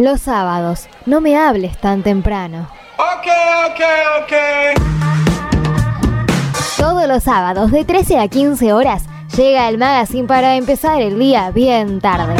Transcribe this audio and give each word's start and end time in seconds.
Los 0.00 0.22
sábados, 0.22 0.88
no 1.04 1.20
me 1.20 1.36
hables 1.36 1.76
tan 1.76 2.02
temprano. 2.02 2.66
Ok, 2.96 3.26
ok, 3.66 3.80
ok. 4.22 4.32
Todos 6.78 7.06
los 7.06 7.22
sábados 7.22 7.70
de 7.70 7.84
13 7.84 8.18
a 8.18 8.26
15 8.28 8.72
horas 8.72 9.02
llega 9.36 9.68
el 9.68 9.76
magazine 9.76 10.26
para 10.26 10.56
empezar 10.56 11.02
el 11.02 11.18
día 11.18 11.50
bien 11.50 12.00
tarde. 12.00 12.34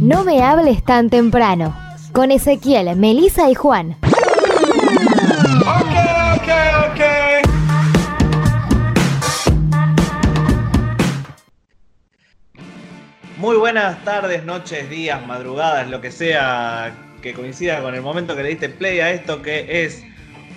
No 0.00 0.22
me 0.22 0.40
hables 0.40 0.84
tan 0.84 1.10
temprano. 1.10 1.74
Con 2.12 2.30
Ezequiel, 2.30 2.94
Melissa 2.94 3.50
y 3.50 3.56
Juan. 3.56 3.96
Muy 13.40 13.56
buenas 13.56 14.04
tardes, 14.04 14.44
noches, 14.44 14.90
días, 14.90 15.26
madrugadas, 15.26 15.88
lo 15.88 16.02
que 16.02 16.10
sea 16.10 16.92
que 17.22 17.32
coincida 17.32 17.80
con 17.80 17.94
el 17.94 18.02
momento 18.02 18.36
que 18.36 18.42
le 18.42 18.50
diste 18.50 18.68
play 18.68 19.00
a 19.00 19.12
esto 19.12 19.40
que 19.40 19.82
es 19.82 20.04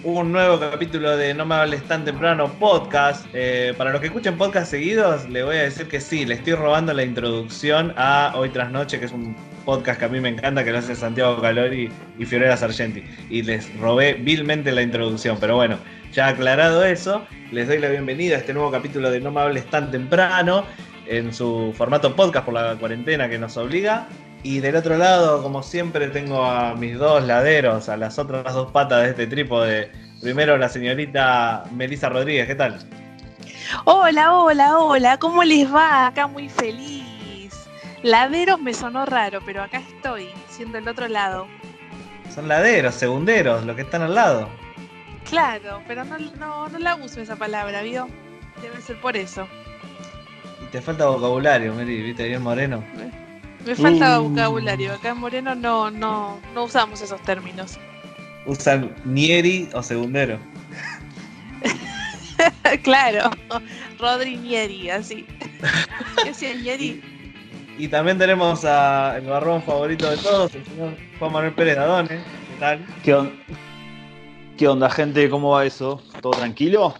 un 0.04 0.34
nuevo 0.34 0.60
capítulo 0.60 1.16
de 1.16 1.34
No 1.34 1.46
me 1.46 1.56
hables 1.56 1.82
tan 1.84 2.04
temprano 2.04 2.52
podcast. 2.60 3.26
Eh, 3.32 3.74
para 3.78 3.92
los 3.92 4.02
que 4.02 4.08
escuchen 4.08 4.38
podcast 4.38 4.70
seguidos, 4.70 5.30
le 5.30 5.44
voy 5.44 5.56
a 5.56 5.64
decir 5.64 5.88
que 5.88 6.02
sí, 6.02 6.26
le 6.26 6.34
estoy 6.34 6.56
robando 6.56 6.92
la 6.92 7.06
introducción 7.06 7.94
a 7.96 8.34
Hoy 8.36 8.50
tras 8.50 8.70
Noche, 8.70 9.00
que 9.00 9.06
es 9.06 9.14
un 9.14 9.34
podcast 9.64 9.98
que 9.98 10.06
a 10.06 10.10
mí 10.10 10.20
me 10.20 10.28
encanta, 10.28 10.66
que 10.66 10.74
lo 10.74 10.80
hace 10.80 10.94
Santiago 10.94 11.42
Calori 11.42 11.90
y 12.20 12.26
Fiorella 12.26 12.58
Sargenti. 12.58 13.02
Y 13.30 13.44
les 13.44 13.74
robé 13.80 14.16
vilmente 14.16 14.74
la 14.74 14.82
introducción, 14.82 15.38
pero 15.40 15.56
bueno, 15.56 15.78
ya 16.12 16.28
aclarado 16.28 16.84
eso, 16.84 17.26
les 17.54 17.66
doy 17.70 17.80
la 17.80 17.88
bienvenida 17.88 18.36
a 18.36 18.40
este 18.40 18.54
nuevo 18.54 18.72
capítulo 18.72 19.10
de 19.10 19.22
No 19.22 19.32
me 19.32 19.40
hables 19.40 19.66
tan 19.68 19.90
temprano 19.90 20.66
en 21.08 21.34
su 21.34 21.74
formato 21.78 22.16
podcast 22.16 22.46
por 22.46 22.54
la 22.54 22.76
cuarentena 22.76 23.30
que 23.30 23.38
nos 23.38 23.58
obliga. 23.58 24.08
Y 24.44 24.60
del 24.60 24.76
otro 24.76 24.98
lado, 24.98 25.42
como 25.42 25.64
siempre, 25.64 26.10
tengo 26.10 26.44
a 26.44 26.76
mis 26.76 26.98
dos 26.98 27.24
laderos, 27.24 27.88
a 27.88 27.96
las 27.96 28.20
otras 28.20 28.54
dos 28.54 28.72
patas 28.72 29.04
de 29.04 29.10
este 29.10 29.28
trípode. 29.28 29.92
Primero 30.22 30.58
la 30.58 30.70
señorita 30.70 31.64
Melissa 31.72 32.10
Rodríguez, 32.10 32.48
¿qué 32.48 32.56
tal? 32.56 32.80
Hola, 33.86 34.34
hola, 34.34 34.78
hola, 34.78 35.18
¿cómo 35.18 35.44
les 35.44 35.74
va? 35.74 36.08
Acá 36.08 36.28
muy 36.28 36.50
feliz. 36.50 37.04
Laderos 38.04 38.60
me 38.60 38.74
sonó 38.74 39.06
raro, 39.06 39.40
pero 39.46 39.64
acá 39.64 39.80
estoy, 39.80 40.30
siendo 40.50 40.78
el 40.78 40.88
otro 40.88 41.08
lado. 41.08 41.48
Son 42.34 42.48
laderos, 42.48 42.96
segunderos, 42.96 43.66
los 43.66 43.76
que 43.76 43.84
están 43.84 44.02
al 44.02 44.16
lado. 44.16 44.50
Claro, 45.30 45.82
pero 45.88 46.04
no, 46.04 46.18
no, 46.20 46.68
no 46.68 46.80
la 46.80 46.96
uso 46.96 47.22
esa 47.22 47.38
palabra, 47.38 47.82
¿vio? 47.82 48.10
Debe 48.62 48.82
ser 48.82 49.00
por 49.00 49.16
eso. 49.16 49.48
Te 50.74 50.82
falta 50.82 51.06
vocabulario, 51.06 51.74
Meli, 51.74 52.02
¿viste? 52.02 52.28
Bien 52.28 52.42
moreno. 52.42 52.84
Me 53.66 53.76
falta 53.76 54.20
Uh. 54.20 54.28
vocabulario. 54.30 54.92
Acá 54.94 55.10
en 55.12 55.18
Moreno 55.20 55.56
no, 55.56 55.90
no, 55.92 56.40
no 56.54 56.64
usamos 56.66 57.02
esos 57.02 57.22
términos. 57.22 57.78
Usan 58.46 58.94
nieri 59.06 59.70
o 59.74 59.82
segundero. 59.82 60.38
claro, 62.84 63.30
Rodri 64.00 64.36
Nieri, 64.36 64.90
así. 64.90 65.26
¿Qué 66.24 66.32
hacía 66.32 66.52
el 66.52 66.64
Nieri? 66.64 67.02
Y 67.78 67.88
también 67.88 68.18
tenemos 68.18 68.66
a 68.66 69.16
el 69.18 69.26
barrón 69.28 69.64
favorito 69.64 70.10
de 70.10 70.18
todos, 70.18 70.54
el 70.56 70.66
señor 70.66 70.98
Juan 71.20 71.32
Manuel 71.32 71.54
Pérez 71.54 71.76
Dadone. 71.78 72.10
¿Qué 72.10 72.60
tal? 72.60 72.86
¿Qué, 73.04 73.14
on- 73.14 73.32
¿Qué 74.58 74.68
onda, 74.68 74.90
gente? 74.90 75.30
¿Cómo 75.30 75.52
va 75.52 75.66
eso? 75.66 76.04
¿Todo 76.22 76.34
tranquilo? 76.34 76.96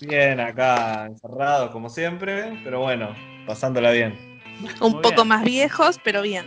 Bien, 0.00 0.40
acá 0.40 1.06
encerrado 1.06 1.70
como 1.70 1.88
siempre, 1.88 2.60
pero 2.64 2.80
bueno, 2.80 3.14
pasándola 3.46 3.90
bien. 3.90 4.40
Un 4.80 4.92
Muy 4.92 5.02
poco 5.02 5.16
bien. 5.16 5.28
más 5.28 5.44
viejos, 5.44 6.00
pero 6.04 6.22
bien. 6.22 6.44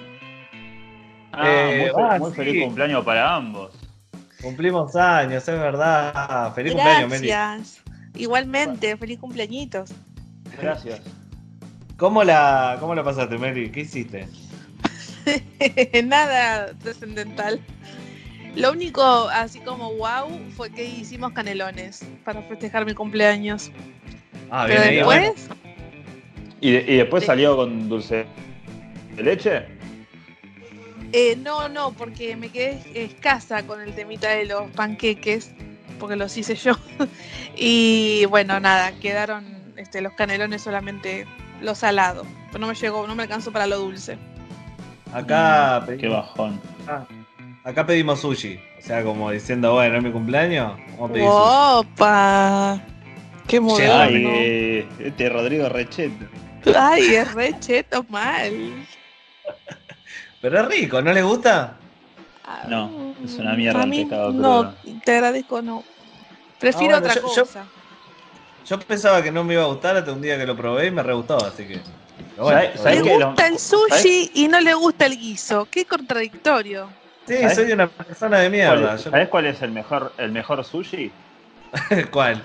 Ah, 1.31 1.69
Eh, 1.71 1.91
muy, 1.95 2.03
ah, 2.05 2.17
muy 2.19 2.31
sí. 2.31 2.37
feliz 2.37 2.63
cumpleaños 2.65 3.03
para 3.05 3.35
ambos. 3.35 3.73
Cumplimos 4.41 4.95
años, 4.95 5.47
es 5.47 5.59
verdad. 5.59 6.53
Feliz 6.53 6.73
cumpleaños, 6.73 7.09
Meli. 7.09 7.27
Gracias. 7.27 7.83
Igualmente, 8.15 8.95
feliz 8.97 9.19
cumpleañitos. 9.19 9.91
Gracias. 10.61 11.01
¿Cómo 11.97 12.23
la, 12.23 12.77
¿Cómo 12.79 12.93
la 12.95 13.03
pasaste, 13.03 13.37
Meli? 13.37 13.71
¿Qué 13.71 13.81
hiciste? 13.81 14.27
Nada 16.05 16.73
trascendental. 16.83 17.59
Lo 18.57 18.71
único, 18.71 19.03
así 19.29 19.59
como 19.59 19.93
wow, 19.93 20.39
fue 20.55 20.69
que 20.71 20.83
hicimos 20.85 21.31
canelones 21.33 22.03
para 22.25 22.41
festejar 22.43 22.85
mi 22.85 22.93
cumpleaños. 22.93 23.71
Ah, 24.49 24.65
Pero 24.67 24.81
bien 24.81 24.95
después, 24.95 25.47
¿Y, 26.61 26.71
de- 26.71 26.85
y 26.87 26.95
después 26.97 27.23
Sí. 27.23 27.27
salió 27.27 27.55
con 27.55 27.87
dulce 27.89 28.25
de 29.15 29.23
leche? 29.23 29.65
eh, 31.13 31.35
no, 31.37 31.69
no, 31.69 31.91
porque 31.93 32.35
me 32.35 32.49
quedé 32.49 32.81
escasa 32.95 33.65
con 33.65 33.79
el 33.81 33.93
temita 33.93 34.29
de 34.29 34.45
los 34.45 34.69
panqueques, 34.71 35.51
porque 35.99 36.15
los 36.15 36.35
hice 36.37 36.55
yo. 36.55 36.73
y 37.55 38.25
bueno, 38.25 38.59
nada, 38.59 38.91
quedaron 38.99 39.45
este, 39.77 40.01
los 40.01 40.13
canelones 40.13 40.61
solamente 40.63 41.25
lo 41.61 41.75
salado. 41.75 42.25
Pero 42.47 42.59
no 42.59 42.67
me 42.67 42.73
llegó, 42.75 43.05
no 43.07 43.15
me 43.15 43.23
alcanzó 43.23 43.51
para 43.51 43.67
lo 43.67 43.77
dulce. 43.79 44.17
Acá 45.13 45.85
Qué 45.99 46.07
bajón. 46.07 46.59
Acá 47.67 47.85
pedimos 47.85 48.21
sushi. 48.21 48.59
O 48.79 48.81
sea, 48.81 49.03
como 49.03 49.29
diciendo, 49.31 49.73
bueno, 49.73 49.97
es 49.97 50.03
mi 50.03 50.11
cumpleaños, 50.11 50.77
vamos 50.91 51.09
a 51.09 51.13
pedir 51.13 51.27
sushi. 51.27 51.91
¡Opa! 51.93 52.81
¡Qué 53.47 53.59
moderno! 53.59 53.99
Ay, 54.01 54.25
eh, 54.27 54.87
este 54.99 55.29
Rodrigo 55.29 55.69
Recheto. 55.69 56.25
Ay, 56.75 57.15
es 57.15 57.33
re 57.33 57.57
cheto 57.59 58.05
mal. 58.09 58.51
Pero 60.41 60.61
es 60.61 60.67
rico, 60.67 61.01
¿no 61.01 61.13
le 61.13 61.21
gusta? 61.23 61.77
No, 62.67 63.13
es 63.23 63.35
una 63.35 63.53
mierda 63.53 63.81
A 63.81 63.85
mí, 63.85 64.01
pescado 64.05 64.31
No, 64.31 64.73
te 65.03 65.11
agradezco, 65.15 65.61
no. 65.61 65.83
Prefiero 66.59 66.95
Ah, 66.97 66.99
bueno, 66.99 67.11
otra 67.13 67.21
yo- 67.35 67.43
cosa. 67.43 67.65
Yo 68.65 68.79
pensaba 68.79 69.21
que 69.23 69.31
no 69.31 69.43
me 69.45 69.53
iba 69.53 69.63
a 69.63 69.67
gustar 69.67 69.95
hasta 69.95 70.11
un 70.11 70.21
día 70.21 70.37
que 70.37 70.45
lo 70.45 70.55
probé 70.55 70.87
y 70.87 70.91
me 70.91 71.01
re 71.03 71.13
gustó, 71.13 71.37
así 71.37 71.65
que. 71.65 71.79
bueno, 72.37 72.59
¿Sabes- 72.61 72.79
sabes 72.81 72.97
Le 72.97 73.03
que 73.03 73.19
lo- 73.19 73.27
gusta 73.27 73.47
el 73.47 73.59
sushi 73.59 74.31
y 74.33 74.47
no 74.49 74.59
le 74.59 74.73
gusta 74.73 75.05
el 75.05 75.17
guiso. 75.17 75.67
Qué 75.71 75.85
contradictorio. 75.85 76.89
Sí, 77.27 77.35
¿Sabes? 77.35 77.55
soy 77.55 77.71
una 77.73 77.87
persona 77.87 78.39
de 78.39 78.47
¿Cuál 78.49 78.51
mierda. 78.79 78.95
es- 78.95 79.03
Yo- 79.03 79.11
¿Sabes 79.11 79.27
cuál 79.29 79.45
es 79.47 79.61
el 79.61 79.71
mejor, 79.71 80.13
el 80.17 80.31
mejor 80.31 80.63
sushi? 80.63 81.11
¿Cuál? 82.11 82.43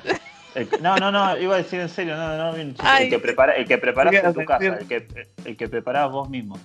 El- 0.54 0.68
no, 0.82 0.96
no, 0.96 1.10
no, 1.12 1.38
iba 1.38 1.54
a 1.54 1.58
decir 1.58 1.80
en 1.80 1.88
serio, 1.88 2.16
no, 2.16 2.36
no. 2.52 2.74
Ay. 2.80 3.04
el 3.04 3.10
que 3.10 3.18
prepara, 3.18 3.52
el 3.52 3.66
que 3.66 3.78
preparás 3.78 4.10
¿Qué 4.12 4.18
en 4.18 4.34
tu 4.34 4.44
casa, 4.44 4.64
el 4.64 4.86
que, 4.86 5.06
el 5.44 5.56
que 5.56 5.68
preparás 5.68 6.10
vos 6.10 6.28
mismo. 6.28 6.58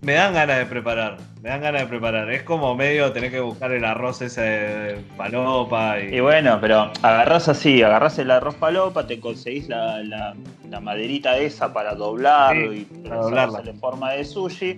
Me 0.00 0.12
dan 0.14 0.34
ganas 0.34 0.58
de 0.58 0.66
preparar, 0.66 1.16
me 1.42 1.48
dan 1.48 1.62
ganas 1.62 1.80
de 1.82 1.86
preparar. 1.86 2.30
Es 2.30 2.42
como 2.42 2.74
medio 2.74 3.10
tener 3.12 3.30
que 3.30 3.40
buscar 3.40 3.72
el 3.72 3.84
arroz 3.86 4.20
ese 4.20 4.40
de 4.42 4.96
palopa 5.16 5.98
y. 5.98 6.16
Y 6.16 6.20
bueno, 6.20 6.58
pero 6.60 6.92
agarrás 7.02 7.48
así, 7.48 7.82
agarrás 7.82 8.18
el 8.18 8.30
arroz 8.30 8.54
palopa, 8.54 9.06
te 9.06 9.18
conseguís 9.18 9.66
la, 9.68 10.02
la- 10.02 10.34
la 10.68 10.80
maderita 10.80 11.38
esa 11.38 11.72
para 11.72 11.94
doblarlo 11.94 12.72
Sí, 12.72 12.80
y 12.80 12.84
para 12.84 13.08
para 13.08 13.22
doblarla. 13.22 13.70
en 13.70 13.80
forma 13.80 14.12
de 14.12 14.24
sushi. 14.24 14.76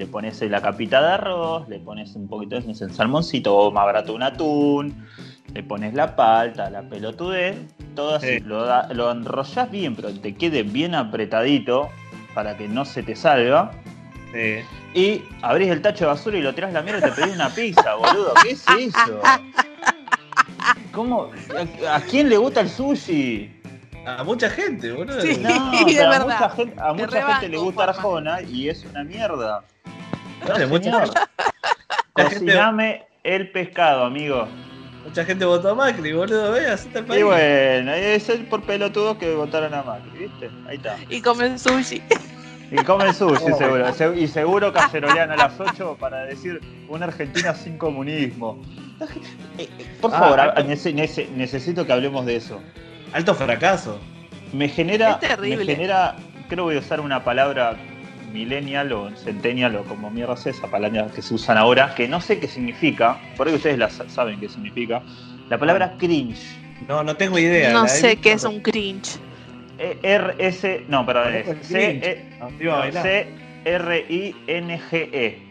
Le 0.00 0.06
pones 0.06 0.40
la 0.40 0.62
capita 0.62 1.02
de 1.02 1.08
arroz, 1.12 1.68
le 1.68 1.78
pones 1.78 2.16
un 2.16 2.26
poquito 2.26 2.58
de 2.58 2.72
el 2.72 2.90
salmoncito 2.94 3.54
o 3.54 3.70
más 3.70 3.84
barato 3.84 4.14
un 4.14 4.22
atún, 4.22 5.06
le 5.52 5.62
pones 5.62 5.92
la 5.92 6.16
palta, 6.16 6.70
la 6.70 6.80
pelotudez, 6.80 7.54
todo 7.94 8.14
así. 8.14 8.38
Sí. 8.38 8.40
Lo, 8.40 8.64
da- 8.64 8.88
lo 8.94 9.10
enrollás 9.10 9.70
bien, 9.70 9.94
pero 9.94 10.10
te 10.14 10.34
quede 10.34 10.62
bien 10.62 10.94
apretadito 10.94 11.90
para 12.32 12.56
que 12.56 12.66
no 12.66 12.86
se 12.86 13.02
te 13.02 13.14
salga. 13.14 13.72
Sí. 14.32 14.60
Y 14.98 15.22
abrís 15.42 15.68
el 15.68 15.82
tacho 15.82 16.04
de 16.06 16.12
basura 16.12 16.38
y 16.38 16.40
lo 16.40 16.54
tirás 16.54 16.72
la 16.72 16.80
mierda 16.80 17.06
y 17.06 17.10
te 17.10 17.20
pedís 17.20 17.34
una 17.34 17.50
pizza, 17.50 17.94
boludo. 18.00 18.32
¿Qué 18.42 18.52
es 18.52 18.64
eso? 18.70 19.20
¿Cómo? 20.92 21.30
¿A, 21.86 21.96
a 21.96 22.00
quién 22.00 22.30
le 22.30 22.38
gusta 22.38 22.62
el 22.62 22.70
sushi? 22.70 23.59
A 24.06 24.24
mucha 24.24 24.48
gente, 24.50 24.92
boludo. 24.92 25.20
Sí. 25.20 25.36
No, 25.38 25.48
a 25.72 25.84
verdad. 25.84 26.24
mucha 26.24 26.50
gente, 26.50 26.80
a 26.80 26.92
mucha 26.92 27.06
rebanco, 27.06 27.32
gente 27.34 27.48
le 27.48 27.58
gusta 27.58 27.92
Juanma. 27.92 28.34
Arjona 28.36 28.40
y 28.42 28.68
es 28.68 28.84
una 28.84 29.04
mierda. 29.04 29.62
Dale, 30.46 30.64
No, 30.66 30.68
mucha, 30.70 31.04
Cociname 32.14 33.04
el 33.22 33.50
pescado, 33.50 34.04
amigo. 34.04 34.48
mucha 35.04 35.24
gente 35.24 35.44
votó 35.44 35.70
a 35.70 35.74
Macri, 35.74 36.12
boludo. 36.12 36.52
Ve, 36.52 36.66
así 36.68 36.86
está 36.88 37.00
el 37.00 37.04
país. 37.06 37.20
Y 37.20 37.24
bueno, 37.24 37.92
es 37.92 38.28
el 38.28 38.46
por 38.46 38.62
pelotudos 38.62 39.16
que 39.18 39.34
votaron 39.34 39.74
a 39.74 39.82
Macri, 39.82 40.10
¿viste? 40.18 40.50
Ahí 40.66 40.76
está. 40.76 40.96
Y 41.08 41.20
comen 41.20 41.58
sushi. 41.58 42.02
Y 42.70 42.76
comen 42.84 43.12
sushi, 43.14 43.52
Oh. 43.52 43.58
seguro. 43.58 43.92
Se- 43.92 44.18
Y 44.20 44.28
seguro 44.28 44.72
cacerolean 44.72 45.30
a 45.32 45.36
las 45.36 45.58
8 45.60 45.96
para 46.00 46.24
decir 46.24 46.60
una 46.88 47.06
Argentina 47.06 47.54
sin 47.54 47.76
comunismo. 47.78 48.62
Eh, 49.58 49.68
eh, 49.78 49.96
Por 50.00 50.14
Ah, 50.14 50.18
favor, 50.18 50.40
alto- 50.40 50.60
a- 50.60 50.64
nece- 50.64 50.94
nece- 50.94 51.28
necesito 51.30 51.86
que 51.86 51.92
hablemos 51.92 52.24
de 52.26 52.36
eso. 52.36 52.60
Alto 53.12 53.34
fracaso. 53.34 53.98
Me 54.52 54.68
genera, 54.68 55.12
Es 55.12 55.20
terrible. 55.20 55.56
me 55.64 55.66
genera, 55.74 56.16
creo 56.48 56.56
que 56.56 56.62
voy 56.62 56.76
a 56.76 56.80
usar 56.80 57.00
una 57.00 57.22
palabra 57.24 57.76
millennial 58.32 58.92
o 58.92 59.10
centennial 59.16 59.74
o 59.76 59.84
como 59.84 60.10
mierda 60.10 60.36
sea 60.36 60.52
esa 60.52 60.68
palabra 60.68 61.08
que 61.14 61.20
se 61.22 61.34
usan 61.34 61.56
ahora, 61.58 61.94
que 61.94 62.06
no 62.08 62.20
sé 62.20 62.38
qué 62.38 62.46
significa, 62.46 63.18
por 63.36 63.48
ahí 63.48 63.54
ustedes 63.54 63.78
la 63.78 63.90
sa- 63.90 64.08
saben 64.08 64.38
qué 64.38 64.48
significa. 64.48 65.02
La 65.48 65.58
palabra 65.58 65.94
cringe. 65.98 66.56
No, 66.88 67.02
no 67.02 67.16
tengo 67.16 67.38
idea. 67.38 67.72
No 67.72 67.88
sé 67.88 68.16
qué 68.16 68.32
es 68.32 68.44
un 68.44 68.60
cringe. 68.60 69.18
E- 69.78 69.98
R 70.02 70.34
S 70.38 70.84
no, 70.88 71.04
perdón, 71.04 71.34
es 71.34 71.46
cringe. 71.68 72.04
E 73.64 75.42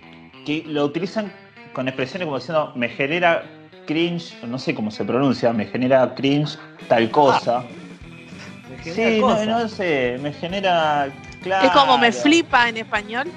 que 0.45 0.63
lo 0.65 0.85
utilizan 0.85 1.31
con 1.73 1.87
expresiones 1.87 2.25
como 2.25 2.37
diciendo 2.39 2.71
me 2.75 2.89
genera 2.89 3.43
cringe, 3.89 4.35
no 4.47 4.59
sé 4.59 4.75
cómo 4.75 4.91
se 4.91 5.03
pronuncia, 5.03 5.51
me 5.51 5.65
genera 5.65 6.13
cringe 6.13 6.59
tal 6.87 7.09
cosa. 7.09 7.63
Me 8.69 8.77
genera 8.83 9.39
sí, 9.39 9.47
no, 9.47 9.67
sé, 9.67 10.19
me 10.21 10.31
genera. 10.31 11.09
Claro. 11.41 11.65
Es 11.65 11.71
como 11.73 11.97
me 11.97 12.11
flipa 12.11 12.69
en 12.69 12.77
español. 12.77 13.27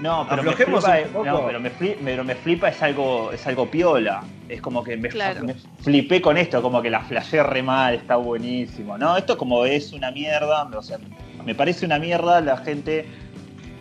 No, 0.00 0.24
pero 0.28 0.42
me, 0.44 0.52
flipa, 0.52 0.98
un 1.14 1.26
no, 1.26 1.46
pero 1.46 1.60
me 1.60 1.72
fli- 1.72 1.96
pero 2.04 2.22
me 2.24 2.34
flipa 2.36 2.68
es 2.68 2.80
algo, 2.80 3.32
es 3.32 3.44
algo 3.46 3.68
piola. 3.68 4.22
Es 4.48 4.60
como 4.60 4.84
que 4.84 4.96
me, 4.96 5.08
Claro. 5.08 5.44
me 5.44 5.54
flipé 5.54 6.20
con 6.20 6.36
esto, 6.36 6.62
como 6.62 6.80
que 6.80 6.90
la 6.90 7.00
flasheé 7.00 7.42
re 7.42 7.62
mal, 7.62 7.94
está 7.94 8.16
buenísimo. 8.16 8.96
No, 8.98 9.16
esto 9.16 9.36
como 9.36 9.64
es 9.64 9.92
una 9.92 10.10
mierda, 10.12 10.64
o 10.64 10.82
sea, 10.82 10.98
me 11.44 11.54
parece 11.56 11.86
una 11.86 11.98
mierda 11.98 12.40
la 12.40 12.56
gente. 12.58 13.04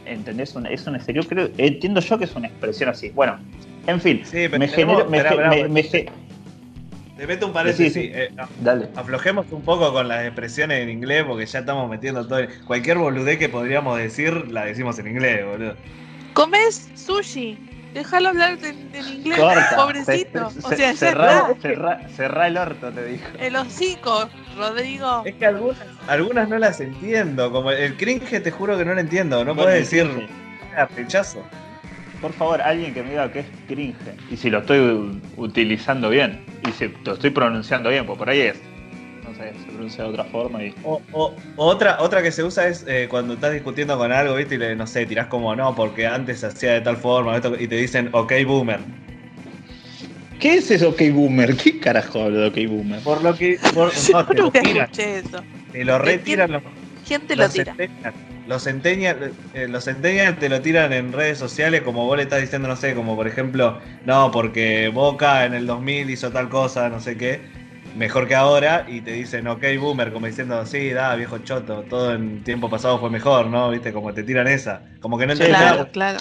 ¿Entendés? 0.06 0.56
Es 0.70 0.82
serio, 1.06 1.22
creo, 1.28 1.50
entiendo 1.58 2.02
yo 2.02 2.18
que 2.18 2.26
es 2.26 2.36
una 2.36 2.48
expresión 2.48 2.90
así. 2.90 3.10
Bueno, 3.12 3.38
en 3.88 4.02
fin, 4.02 4.22
Sí, 4.26 4.48
pero 4.48 4.60
me 4.60 4.68
genera. 4.68 5.06
Te 7.18 7.28
meto 7.28 7.46
un 7.48 7.54
paréntesis. 7.54 7.94
Sí, 7.94 8.02
sí. 8.08 8.12
eh, 8.14 8.30
dale. 8.62 8.88
aflojemos 8.96 9.46
un 9.52 9.62
poco 9.62 9.94
con 9.94 10.08
las 10.08 10.26
expresiones 10.26 10.82
en 10.82 10.90
inglés 10.90 11.24
porque 11.28 11.46
ya 11.46 11.60
estamos 11.60 11.88
metiendo 11.90 12.28
todo. 12.28 12.40
Cualquier 12.66 12.98
boludez 12.98 13.38
que 13.38 13.48
podríamos 13.50 13.98
decir 14.00 14.50
la 14.52 14.66
decimos 14.66 14.98
en 14.98 15.08
inglés, 15.08 15.46
boludo. 15.46 15.76
Comes 16.34 16.90
sushi. 16.96 17.68
Déjalo 17.94 18.30
hablar 18.30 18.58
en, 18.64 18.90
en 18.96 19.08
inglés, 19.18 19.38
Corta. 19.38 19.76
pobrecito. 19.76 20.48
O 20.64 20.70
sea, 20.72 20.96
cerrá, 20.96 21.54
cerrá- 21.62 22.08
cerrá 22.16 22.48
el 22.48 22.58
orto, 22.58 22.90
te 22.90 23.04
dijo. 23.06 23.26
El 23.38 23.56
hocico, 23.58 24.30
Rodrigo. 24.58 25.24
Es 25.26 25.36
que 25.36 25.46
algunas, 25.46 25.80
algunas 26.08 26.48
no 26.48 26.58
las 26.58 26.80
entiendo. 26.80 27.52
Como 27.52 27.70
el 27.72 27.98
cringe, 27.98 28.42
te 28.42 28.50
juro 28.50 28.78
que 28.78 28.86
no 28.86 28.94
lo 28.94 29.00
entiendo. 29.02 29.44
No 29.44 29.54
puedes 29.56 29.82
decir 29.82 30.10
cringe. 30.10 30.30
"Ah, 30.76 30.88
rechazo. 30.96 31.44
Por 32.22 32.34
favor, 32.34 32.62
alguien 32.62 32.94
que 32.94 33.02
me 33.04 33.10
diga 33.12 33.32
que 33.32 33.40
es 33.40 33.46
cringe. 33.68 33.96
Y 34.30 34.38
si 34.38 34.50
lo 34.50 34.60
estoy 34.60 35.22
utilizando 35.38 36.10
bien. 36.10 36.40
Y 36.68 36.72
si 36.72 36.88
lo 37.04 37.14
estoy 37.14 37.32
pronunciando 37.32 37.90
bien, 37.90 38.06
pues 38.06 38.18
por 38.18 38.30
ahí 38.30 38.42
es. 38.42 38.62
No 39.24 39.34
sé, 39.36 39.54
se 39.66 39.72
pronuncia 39.72 40.04
de 40.04 40.10
otra 40.12 40.24
forma 40.26 40.64
y. 40.64 40.74
O, 40.84 41.02
o- 41.14 41.36
otra, 41.56 41.98
otra 42.00 42.22
que 42.22 42.32
se 42.32 42.44
usa 42.44 42.68
es 42.68 42.86
eh, 42.88 43.08
cuando 43.10 43.34
estás 43.34 43.54
discutiendo 43.54 43.98
con 43.98 44.12
algo, 44.12 44.36
¿viste? 44.36 44.56
Y 44.56 44.58
le, 44.60 44.76
no 44.76 44.86
sé, 44.86 45.06
tirás 45.08 45.28
como 45.28 45.56
no, 45.56 45.74
porque 45.74 46.06
antes 46.06 46.42
se 46.42 46.48
hacía 46.48 46.74
de 46.74 46.82
tal 46.82 46.98
forma, 46.98 47.36
esto, 47.36 47.56
y 47.60 47.68
te 47.68 47.76
dicen, 47.76 48.10
ok, 48.12 48.34
boomer. 48.46 48.80
¿Qué 50.40 50.56
es 50.56 50.72
eso, 50.72 50.90
OK 50.90 51.02
Boomer? 51.14 51.56
¿Qué 51.56 51.80
carajo 51.80 52.24
hablo 52.24 52.40
de 52.40 52.48
OK 52.48 52.68
Boomer? 52.72 53.00
Por 53.02 53.24
lo 53.24 53.36
que. 53.36 53.60
por- 53.76 53.92
no, 54.12 54.26
te 54.26 54.34
lo 54.36 54.52
tiran, 54.52 54.90
eso. 54.98 55.44
te 55.72 55.86
lo 55.86 56.00
retiran 56.00 56.52
los, 56.52 56.64
¿Quién 57.08 57.28
te 57.28 57.36
lo 57.36 57.48
tira? 57.48 57.76
Los 58.52 58.66
centennials, 58.66 59.32
eh, 59.54 59.70
los 59.70 59.86
centennials 59.86 60.38
te 60.38 60.50
lo 60.50 60.62
tiran 60.62 60.92
en 60.92 61.14
redes 61.14 61.38
sociales 61.38 61.84
como 61.84 62.06
vos 62.06 62.18
le 62.18 62.24
estás 62.24 62.42
diciendo, 62.42 62.68
no 62.68 62.76
sé, 62.76 62.94
como 62.94 63.16
por 63.16 63.26
ejemplo, 63.26 63.80
no, 64.04 64.30
porque 64.30 64.90
Boca 64.94 65.46
en 65.46 65.54
el 65.54 65.66
2000 65.66 66.10
hizo 66.10 66.34
tal 66.34 66.50
cosa, 66.50 66.90
no 66.90 67.00
sé 67.00 67.16
qué, 67.16 67.42
mejor 67.96 68.28
que 68.28 68.36
ahora, 68.36 68.84
y 68.90 69.00
te 69.00 69.12
dicen, 69.14 69.48
ok, 69.48 69.64
boomer, 69.80 70.12
como 70.12 70.26
diciendo, 70.26 70.66
sí, 70.66 70.90
da, 70.90 71.16
viejo 71.16 71.38
choto, 71.38 71.84
todo 71.84 72.14
en 72.14 72.44
tiempo 72.44 72.70
pasado 72.70 73.00
fue 73.00 73.10
mejor, 73.10 73.46
¿no? 73.48 73.70
¿Viste? 73.70 73.94
Como 73.94 74.14
te 74.14 74.24
tiran 74.24 74.50
esa. 74.50 74.82
Como 75.00 75.18
que 75.18 75.28
no 75.28 75.34
Sí, 75.34 75.44
Claro, 75.46 75.78
la- 75.78 75.92
claro. 75.92 76.20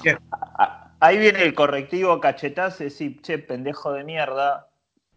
Ah, 0.57 0.77
Ahí 1.01 1.19
viene 1.19 1.43
el 1.43 1.53
correctivo 1.55 2.21
cachetazo, 2.21 2.85
es 2.85 2.93
decir, 2.93 3.21
che, 3.23 3.39
pendejo 3.39 3.93
de 3.93 4.05
mierda. 4.05 4.69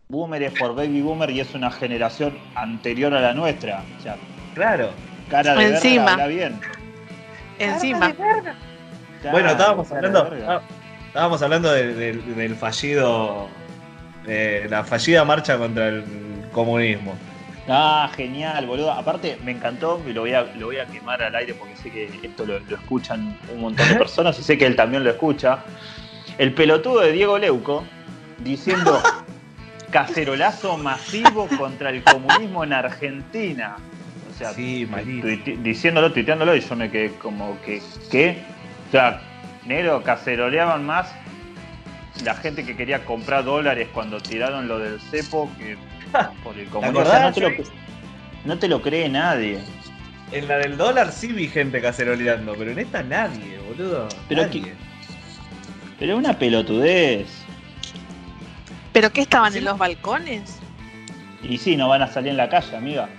Boomer 0.10 0.42
es 0.42 0.54
por 0.54 0.74
baby 0.74 1.02
boomer 1.02 1.30
y 1.30 1.42
es 1.42 1.54
una 1.54 1.70
generación 1.70 2.40
anterior 2.56 3.14
a 3.14 3.22
la 3.22 3.34
nuestra. 3.36 3.84
O 3.98 4.02
sea, 4.02 4.18
Claro. 4.56 4.90
cara 5.28 5.56
de 5.56 5.66
Encima. 5.68 6.06
verga, 6.06 6.24
habla 6.24 6.28
bien. 6.28 6.60
Encima. 7.64 8.14
Bueno, 9.32 9.50
estábamos 9.52 9.92
hablando, 9.92 10.30
estábamos 11.08 11.42
hablando 11.42 11.72
de- 11.72 11.94
de- 11.94 12.14
del 12.14 12.56
fallido, 12.56 13.48
eh, 14.28 14.68
la 14.70 14.84
fallida 14.84 15.24
marcha 15.26 15.58
contra 15.58 15.88
el 15.88 16.04
comunismo. 16.52 17.16
Ah, 17.70 18.10
genial, 18.16 18.68
boludo. 18.68 18.92
Aparte, 18.92 19.38
me 19.46 19.52
encantó 19.52 20.02
y 20.06 20.12
lo 20.12 20.22
voy 20.22 20.34
a, 20.34 20.42
lo 20.44 20.66
voy 20.68 20.78
a 20.80 20.86
quemar 20.86 21.24
al 21.24 21.34
aire 21.36 21.54
porque 21.54 21.78
sé 21.78 21.90
que 21.92 22.10
esto 22.22 22.46
lo, 22.46 22.60
lo 22.60 22.76
escuchan 22.76 23.38
un 23.54 23.62
montón 23.62 23.88
de 23.88 23.96
personas 24.00 24.38
y 24.40 24.44
sé 24.44 24.58
que 24.58 24.66
él 24.66 24.76
también 24.76 25.04
lo 25.06 25.10
escucha. 25.12 25.60
El 26.38 26.54
pelotudo 26.54 27.00
de 27.00 27.14
Diego 27.14 27.38
Leuco 27.38 27.86
diciendo 28.40 29.02
cacerolazo 29.92 30.78
masivo 30.78 31.48
contra 31.58 31.90
el 31.92 32.04
comunismo 32.04 32.64
en 32.66 32.74
Argentina. 32.74 33.78
O 34.34 34.38
sea, 34.38 34.54
Sí, 34.54 34.88
malísimo. 34.90 35.22
tuite- 35.24 35.58
diciéndolo, 35.62 36.12
tuiteándolo 36.12 36.56
y 36.56 36.62
yo 36.62 36.76
me 36.76 36.90
quedé 36.90 37.12
como 37.14 37.60
que, 37.62 37.82
¿qué? 38.10 38.38
O 38.88 38.92
sea, 38.92 39.22
negro, 39.66 40.02
caceroleaban 40.04 40.86
más 40.86 41.14
la 42.24 42.34
gente 42.36 42.64
que 42.66 42.76
quería 42.76 43.06
comprar 43.06 43.44
dólares 43.44 43.88
cuando 43.94 44.20
tiraron 44.20 44.68
lo 44.68 44.80
del 44.80 45.00
cepo 45.00 45.50
que 45.58 45.78
por 46.44 46.58
el 46.58 46.68
comunismo. 46.68 47.00
O 47.02 47.06
sea, 47.06 47.20
no, 47.22 47.34
te 47.34 47.42
lo, 47.42 47.50
Luis? 47.50 47.72
no 48.46 48.58
te 48.60 48.68
lo 48.68 48.82
cree 48.82 49.10
nadie. 49.10 49.60
En 50.32 50.48
la 50.48 50.58
del 50.58 50.78
dólar 50.78 51.12
sí 51.12 51.28
vi 51.32 51.48
gente 51.48 51.80
caceroleando, 51.80 52.56
pero 52.58 52.72
en 52.72 52.80
esta 52.80 53.04
nadie, 53.04 53.60
boludo. 53.68 54.08
Pero 54.28 54.44
nadie. 54.44 54.74
Pero 56.00 56.18
una 56.18 56.38
pelotudez. 56.40 57.28
¿Pero 58.94 59.12
qué 59.12 59.22
estaban 59.22 59.52
Sí. 59.54 59.60
en 59.60 59.66
los 59.66 59.78
balcones? 59.78 60.60
Y 61.44 61.58
sí, 61.58 61.76
no 61.78 61.88
van 61.88 62.02
a 62.02 62.08
salir 62.08 62.32
en 62.32 62.38
la 62.38 62.50
calle, 62.50 62.76
amiga. 62.76 63.10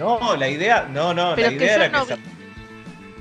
No, 0.00 0.36
la 0.36 0.48
idea, 0.48 0.88
no, 0.92 1.14
no, 1.14 1.34
Pero 1.36 1.50
la 1.50 1.58
que 1.58 1.64
idea 1.64 1.74
era 1.76 1.88
no 1.88 2.06
que 2.06 2.14
se- 2.14 2.20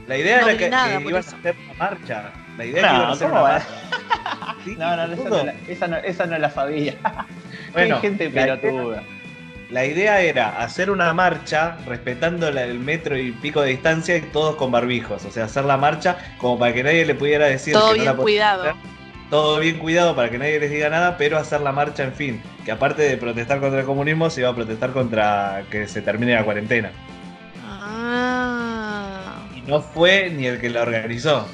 la 0.08 0.18
idea 0.18 0.42
no 0.42 0.48
era 0.50 0.58
que, 0.58 0.70
nada 0.70 0.88
que 0.98 1.00
por 1.04 1.12
ibas 1.12 1.28
eso. 1.28 1.36
a 1.36 1.40
hacer 1.40 1.56
una 1.66 1.74
marcha. 1.76 2.32
La 2.58 2.66
idea 2.66 2.82
No, 2.82 2.88
que 2.90 2.96
iban 2.96 3.08
a 3.08 3.12
hacer 3.12 3.28
¿cómo 3.30 3.42
una 3.42 3.50
va? 3.52 3.60
marcha. 3.60 4.56
Sí, 4.66 4.76
No, 4.78 4.96
no, 4.96 5.04
esa 5.14 5.30
no, 5.30 5.44
la- 5.44 5.54
esa, 5.68 5.88
no, 5.88 5.98
esa 5.98 6.26
no 6.26 6.38
la 6.40 6.50
sabía. 6.50 6.96
Bueno, 7.74 7.96
Hay 7.98 8.02
gente 8.02 8.30
la 8.32 8.42
idea- 8.44 8.60
pelotuda. 8.60 9.04
La 9.70 9.86
idea 9.86 10.20
era 10.22 10.60
hacer 10.64 10.90
una 10.90 11.14
marcha 11.14 11.78
respetando 11.86 12.50
la- 12.50 12.64
el 12.64 12.80
metro 12.80 13.16
y 13.16 13.32
pico 13.34 13.62
de 13.62 13.70
distancia 13.70 14.18
y 14.18 14.22
todos 14.22 14.56
con 14.56 14.72
barbijos. 14.72 15.24
O 15.26 15.32
sea, 15.32 15.46
hacer 15.46 15.66
la 15.66 15.78
marcha 15.78 16.18
como 16.40 16.58
para 16.58 16.74
que 16.74 16.82
nadie 16.84 17.06
le 17.06 17.14
pudiera 17.14 17.46
decir 17.46 17.74
Todo 17.74 17.90
que 17.90 17.90
no 17.90 17.94
bien 17.96 18.06
la 18.06 18.12
podía 18.14 18.24
cuidado. 18.24 18.62
hacer. 18.64 18.76
Todo 19.30 19.60
bien 19.60 19.78
cuidado 19.78 20.16
para 20.16 20.30
que 20.32 20.40
nadie 20.40 20.60
les 20.60 20.72
diga 20.72 20.90
nada, 20.90 21.16
pero 21.18 21.38
hacer 21.38 21.62
la 21.62 21.72
marcha, 21.72 22.04
en 22.04 22.14
fin. 22.14 22.42
Que 22.66 22.72
aparte 22.72 23.04
de 23.04 23.16
protestar 23.18 23.60
contra 23.60 23.80
el 23.82 23.86
comunismo, 23.86 24.30
se 24.30 24.42
iba 24.42 24.50
a 24.50 24.56
protestar 24.56 24.92
contra 24.92 25.64
que 25.70 25.88
se 25.88 26.02
termine 26.02 26.34
la 26.34 26.44
cuarentena. 26.44 26.92
Ah. 28.12 29.46
Y 29.56 29.62
no 29.62 29.82
fue 29.82 30.30
ni 30.32 30.46
el 30.48 30.60
que 30.60 30.70
la 30.70 30.82
organizó. 30.82 31.48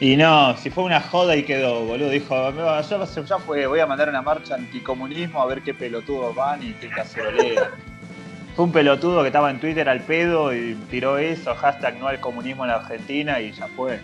Y 0.00 0.16
no, 0.16 0.56
si 0.56 0.68
fue 0.70 0.82
una 0.82 1.00
joda 1.00 1.36
y 1.36 1.44
quedó, 1.44 1.84
boludo. 1.84 2.10
Dijo, 2.10 2.50
"Me 2.50 2.62
va- 2.62 2.80
ya, 2.80 3.04
ya 3.04 3.38
fue, 3.38 3.66
voy 3.68 3.78
a 3.78 3.86
mandar 3.86 4.08
una 4.08 4.20
marcha 4.20 4.56
anticomunismo 4.56 5.40
a 5.40 5.46
ver 5.46 5.62
qué 5.62 5.74
pelotudos 5.74 6.34
van 6.34 6.60
y 6.62 6.72
qué 6.72 6.88
cacerolean. 6.88 7.64
Fue 8.56 8.66
un 8.66 8.72
pelotudo 8.72 9.22
que 9.22 9.28
estaba 9.28 9.50
en 9.50 9.60
Twitter 9.60 9.88
al 9.88 10.00
pedo 10.00 10.52
y 10.54 10.74
tiró 10.90 11.16
eso, 11.16 11.54
hashtag 11.54 11.98
no 11.98 12.08
al 12.08 12.20
comunismo 12.20 12.66
en 12.66 12.70
Argentina 12.72 13.40
y 13.40 13.50
ya 13.52 13.66
fue. 13.68 13.98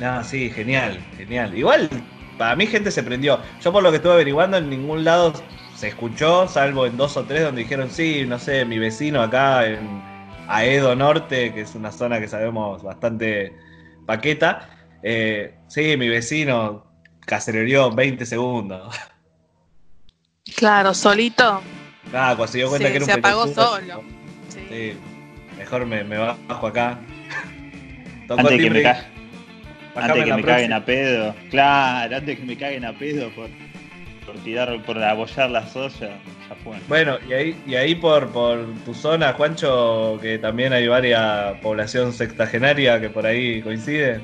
No, 0.00 0.22
sí, 0.24 0.50
genial, 0.50 0.98
genial. 1.16 1.56
Igual, 1.56 1.88
para 2.38 2.54
mí 2.56 2.66
gente 2.66 2.90
se 2.90 3.02
prendió. 3.02 3.40
Yo 3.62 3.72
por 3.72 3.82
lo 3.82 3.90
que 3.90 3.96
estuve 3.96 4.14
averiguando, 4.14 4.58
en 4.58 4.68
ningún 4.68 5.04
lado 5.04 5.32
se 5.74 5.88
escuchó, 5.88 6.48
salvo 6.48 6.86
en 6.86 6.96
dos 6.96 7.16
o 7.16 7.24
tres 7.24 7.42
donde 7.42 7.62
dijeron, 7.62 7.90
sí, 7.90 8.24
no 8.26 8.38
sé, 8.38 8.64
mi 8.64 8.78
vecino 8.78 9.22
acá 9.22 9.66
en 9.66 10.02
Aedo 10.48 10.94
Norte, 10.94 11.52
que 11.52 11.62
es 11.62 11.74
una 11.74 11.92
zona 11.92 12.20
que 12.20 12.28
sabemos 12.28 12.82
bastante 12.82 13.52
paqueta. 14.06 14.70
eh, 15.02 15.54
sí, 15.68 15.96
mi 15.96 16.08
vecino 16.08 16.86
caceroleó 17.20 17.90
20 17.90 18.24
segundos. 18.24 18.94
Claro, 20.56 20.94
solito. 20.94 21.60
Ah, 22.12 22.34
cuando 22.36 22.46
se 22.46 22.58
dio 22.58 22.68
cuenta 22.68 22.88
que 22.88 22.96
era 22.96 23.04
un 23.04 23.10
se 23.10 23.18
apagó 23.18 23.46
solo. 23.48 24.02
Sí. 24.48 24.60
Sí, 24.68 24.92
mejor 25.58 25.86
me, 25.86 26.04
me 26.04 26.16
bajo 26.18 26.66
acá. 26.66 26.98
Tocó 28.28 28.40
Antes 28.40 28.58
de 28.58 28.64
que 28.64 28.70
me, 28.70 29.15
antes 30.04 30.24
que 30.24 30.32
me 30.34 30.42
caguen 30.42 30.72
a 30.72 30.84
pedo. 30.84 31.34
Claro, 31.50 32.16
antes 32.16 32.38
que 32.38 32.44
me 32.44 32.56
caguen 32.56 32.84
a 32.84 32.92
pedo 32.92 33.30
por, 33.30 33.48
por 34.24 34.34
tirar, 34.44 34.82
por 34.82 35.02
abollar 35.02 35.50
la 35.50 35.66
soya, 35.66 36.10
ya 36.48 36.54
fue. 36.62 36.76
Bueno, 36.88 37.18
y 37.28 37.32
ahí, 37.32 37.56
y 37.66 37.74
ahí 37.74 37.94
por, 37.94 38.28
por 38.30 38.64
tu 38.84 38.94
zona, 38.94 39.32
Juancho, 39.32 40.18
que 40.20 40.38
también 40.38 40.72
hay 40.72 40.86
varias 40.88 41.58
población 41.60 42.12
sextagenaria 42.12 43.00
que 43.00 43.10
por 43.10 43.26
ahí 43.26 43.62
coincide. 43.62 44.20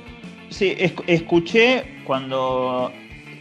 Sí, 0.51 0.75
es- 0.79 0.93
escuché 1.07 1.85
cuando 2.05 2.93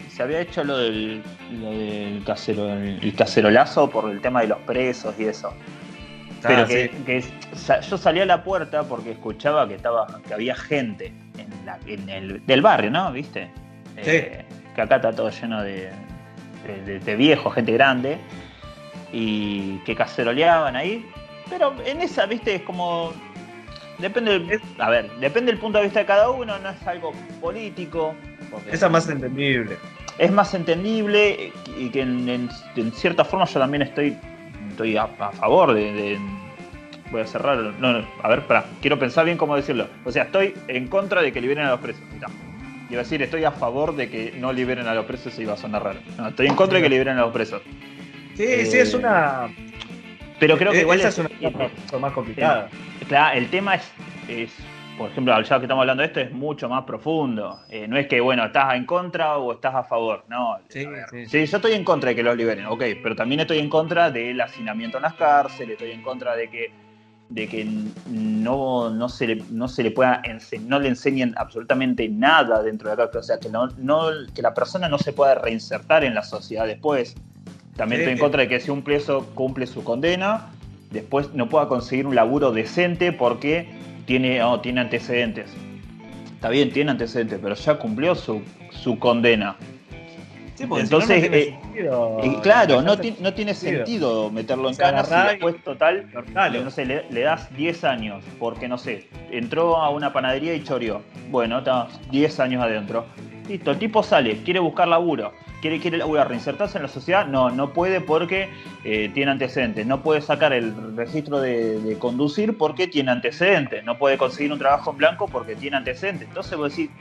se 0.10 0.24
había 0.24 0.40
hecho 0.42 0.64
lo 0.64 0.78
del, 0.78 1.22
lo 1.62 1.72
del 1.72 2.24
casero, 2.26 2.72
el 2.72 3.14
cacerolazo 3.18 3.90
por 3.90 4.10
el 4.10 4.22
tema 4.22 4.42
de 4.42 4.48
los 4.48 4.60
presos 4.60 5.16
y 5.20 5.26
eso. 5.26 5.54
Pero 6.42 6.64
Ah, 6.64 6.68
que, 6.68 6.88
sí. 6.90 7.04
que 7.06 7.24
sa- 7.56 7.82
yo 7.82 7.98
salí 7.98 8.20
a 8.20 8.26
la 8.26 8.44
puerta 8.44 8.84
porque 8.84 9.12
escuchaba 9.12 9.68
que 9.68 9.76
estaba 9.76 10.08
que 10.28 10.34
había 10.34 10.56
gente 10.56 11.14
en, 11.38 11.66
la- 11.66 11.80
en 11.86 12.10
el 12.10 12.46
del 12.46 12.62
barrio, 12.62 12.90
¿no? 12.92 13.12
¿Viste? 13.12 13.50
Eh, 13.98 14.44
que 14.76 14.82
acá 14.82 14.96
está 14.96 15.12
todo 15.12 15.30
lleno 15.30 15.62
de, 15.62 15.92
de, 16.86 17.16
viejos, 17.16 17.54
gente 17.54 17.72
grande, 17.74 18.18
y 19.14 19.78
que 19.80 19.96
caceroleaban 19.96 20.76
ahí. 20.76 21.06
Pero 21.50 21.74
en 21.86 22.02
esa, 22.02 22.26
¿viste? 22.26 22.56
Es 22.56 22.62
como. 22.64 23.14
Depende, 24.00 24.40
del- 24.40 24.62
a 24.80 24.90
ver, 24.90 25.12
depende 25.20 25.52
del 25.52 25.60
punto 25.62 25.78
de 25.78 25.84
vista 25.84 26.00
de 26.00 26.06
cada 26.08 26.30
uno, 26.32 26.58
no 26.58 26.70
es 26.70 26.88
algo 26.88 27.12
político. 27.40 28.16
Esa 28.72 28.88
es 28.88 28.92
más 28.92 29.08
entendible. 29.10 29.78
es 30.18 30.32
más 30.32 30.54
entendible 30.54 31.52
y 31.78 31.90
que 31.90 32.02
en, 32.02 32.28
en- 32.28 32.50
en 32.76 32.92
cierta 32.92 33.24
forma 33.24 33.46
yo 33.46 33.60
también 33.60 33.84
estoy, 33.84 34.18
estoy 34.82 34.98
a, 34.98 35.04
a 35.04 35.32
favor 35.32 35.74
de, 35.74 35.94
de- 35.94 36.20
Voy 37.12 37.20
a 37.22 37.28
cerrar. 37.28 37.58
No, 37.58 37.92
no, 37.92 38.08
a 38.24 38.30
ver, 38.30 38.48
pará, 38.48 38.64
quiero 38.80 38.98
pensar 38.98 39.26
bien 39.26 39.38
cómo 39.38 39.58
decirlo. 39.58 39.88
O 40.06 40.12
sea, 40.14 40.24
estoy 40.24 40.54
en 40.70 40.88
contra 40.88 41.22
de 41.22 41.34
que 41.34 41.42
liberen 41.42 41.66
a 41.66 41.72
los 41.72 41.82
presos. 41.82 42.02
Mirá. 42.14 42.30
Iba 42.90 43.02
a 43.02 43.04
decir, 43.04 43.22
estoy 43.22 43.44
a 43.44 43.52
favor 43.52 43.96
de 43.98 44.10
que 44.10 44.34
no 44.38 44.54
liberen 44.54 44.88
a 44.88 44.94
los 44.94 45.06
presos 45.06 45.38
y 45.38 45.42
iba 45.42 45.54
a 45.54 45.58
sonar 45.58 45.84
raro. 45.84 46.00
No, 46.18 46.30
estoy 46.30 46.48
en 46.48 46.56
contra 46.56 46.78
de 46.78 46.84
que 46.84 46.90
liberen 46.90 47.18
a 47.18 47.22
los 47.22 47.34
presos. 47.34 47.62
Sí, 48.36 48.46
sí, 48.66 48.78
Eh, 48.78 48.82
es 48.82 48.94
una. 48.94 49.50
Pero 50.40 50.58
creo 50.58 50.72
que 50.72 50.80
eh, 50.80 50.82
igual 50.84 51.00
esa 51.02 51.10
es, 51.10 51.18
una 51.18 52.00
más 52.00 52.14
complicada. 52.14 52.70
Claro, 53.10 53.38
el 53.38 53.50
tema 53.50 53.76
es, 53.76 53.92
es, 54.30 54.52
por 54.98 55.10
ejemplo, 55.10 55.42
ya 55.42 55.58
que 55.58 55.66
estamos 55.66 55.82
hablando 55.82 56.02
de 56.02 56.08
esto, 56.08 56.20
es 56.20 56.32
mucho 56.32 56.70
más 56.70 56.84
profundo. 56.84 57.60
Eh, 57.70 57.88
no 57.88 57.98
es 57.98 58.08
que, 58.08 58.22
bueno, 58.22 58.46
estás 58.46 58.76
en 58.76 58.86
contra 58.86 59.38
o 59.38 59.54
estás 59.54 59.76
a 59.76 59.84
favor. 59.84 60.24
No, 60.28 60.58
Sí, 60.70 60.86
ver, 60.86 61.06
sí. 61.10 61.26
sí, 61.26 61.46
yo 61.46 61.58
estoy 61.58 61.74
en 61.74 61.84
contra 61.84 62.10
de 62.10 62.16
que 62.16 62.24
los 62.24 62.36
liberen, 62.36 62.66
ok, 62.66 62.84
pero 63.02 63.16
también 63.16 63.42
estoy 63.42 63.60
en 63.60 63.70
contra 63.70 64.12
del 64.12 64.40
hacinamiento 64.40 64.98
en 64.98 65.04
las 65.04 65.14
cárceles, 65.16 65.74
estoy 65.74 65.92
en 65.92 66.02
contra 66.02 66.36
de 66.36 66.50
que 66.50 66.72
de 67.32 67.48
que 67.48 67.66
no, 68.10 68.90
no, 68.90 69.08
se, 69.08 69.26
le, 69.26 69.44
no 69.52 69.70
se 69.70 69.84
le 69.84 69.92
pueda 69.92 70.22
no 70.68 70.80
le 70.80 70.90
enseñen 70.90 71.34
absolutamente 71.38 72.10
nada 72.10 72.62
dentro 72.62 72.90
de 72.90 72.98
la 72.98 73.04
cárcel, 73.04 73.20
o 73.20 73.24
sea, 73.24 73.40
que, 73.40 73.50
no, 73.50 73.68
no, 73.78 74.10
que 74.36 74.42
la 74.42 74.54
persona 74.54 74.90
no 74.90 74.98
se 74.98 75.14
pueda 75.14 75.36
reinsertar 75.36 76.04
en 76.04 76.14
la 76.14 76.24
sociedad 76.24 76.68
después. 76.68 77.16
También 77.78 78.00
Sí, 78.00 78.04
estoy 78.04 78.14
en 78.14 78.20
contra 78.20 78.42
de 78.42 78.50
que 78.50 78.60
si 78.60 78.70
un 78.70 78.82
preso 78.82 79.26
cumple 79.34 79.66
su 79.66 79.82
condena, 79.82 80.50
después 80.92 81.34
no 81.34 81.48
pueda 81.48 81.70
conseguir 81.70 82.06
un 82.06 82.16
laburo 82.16 82.52
decente 82.52 83.14
porque 83.14 83.70
tiene, 84.06 84.42
oh, 84.44 84.60
tiene 84.60 84.82
antecedentes. 84.82 85.52
Está 86.34 86.50
bien, 86.50 86.72
tiene 86.72 86.92
antecedentes, 86.92 87.40
pero 87.42 87.56
ya 87.56 87.76
cumplió 87.78 88.16
su, 88.16 88.42
su 88.72 88.98
condena. 88.98 89.56
Sí, 90.56 90.64
Entonces, 90.64 90.90
si 90.90 90.94
no, 90.94 91.00
no 91.00 91.06
tiene 91.22 91.38
eh, 91.38 91.58
sentido. 91.62 92.22
Y 92.24 92.36
claro, 92.42 92.82
no, 92.82 92.98
ti- 92.98 93.16
no 93.20 93.34
tiene 93.34 93.54
sentido. 93.54 94.30
meterlo 94.32 94.68
en 94.70 94.76
Se 94.76 94.82
canas 94.82 95.10
y 95.10 95.30
después 95.30 95.64
total, 95.64 96.06
no 96.64 96.70
sé, 96.72 96.86
le, 96.86 97.06
le 97.10 97.22
das 97.22 97.56
10 97.56 97.84
años, 97.84 98.24
porque 98.40 98.68
no 98.68 98.78
sé, 98.78 99.08
entró 99.32 99.78
a 99.78 99.90
una 99.90 100.14
panadería 100.14 100.54
y 100.54 100.64
choreó. 100.64 101.02
Bueno, 101.32 101.60
está 101.60 101.88
10 102.12 102.40
años 102.40 102.64
adentro. 102.64 103.06
Listo, 103.52 103.72
el 103.72 103.78
tipo 103.80 104.02
sale, 104.02 104.38
quiere 104.44 104.60
buscar 104.62 104.88
laburo, 104.88 105.34
quiere, 105.62 105.78
quiere 105.80 105.98
laburar, 105.98 106.30
reinsertarse 106.30 106.78
en 106.78 106.84
la 106.84 106.88
sociedad. 106.90 107.26
No, 107.28 107.50
no 107.50 107.74
puede 107.74 108.00
porque 108.00 108.50
eh, 108.86 109.12
tiene 109.14 109.32
antecedentes. 109.32 109.86
No 109.86 110.02
puede 110.02 110.22
sacar 110.22 110.54
el 110.54 110.96
registro 110.96 111.42
de, 111.42 111.82
de 111.82 111.98
conducir 112.00 112.58
porque 112.58 112.88
tiene 112.88 113.12
antecedentes. 113.12 113.84
No 113.84 113.98
puede 113.98 114.18
conseguir 114.18 114.54
un 114.54 114.60
trabajo 114.60 114.92
en 114.92 114.98
blanco 114.98 115.28
porque 115.28 115.56
tiene 115.58 115.76
antecedentes. 115.78 116.30
Entonces 116.30 116.58
vos 116.58 116.74
decís, 116.76 116.92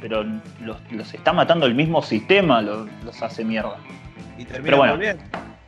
pero 0.00 0.24
los, 0.62 0.78
los 0.90 1.12
está 1.12 1.34
matando 1.34 1.66
el 1.66 1.74
mismo 1.74 2.00
sistema, 2.02 2.62
los, 2.62 2.88
los 3.04 3.22
hace 3.22 3.44
mierda. 3.44 3.76
Y 4.38 4.46
Pero 4.46 4.78
bueno. 4.78 4.98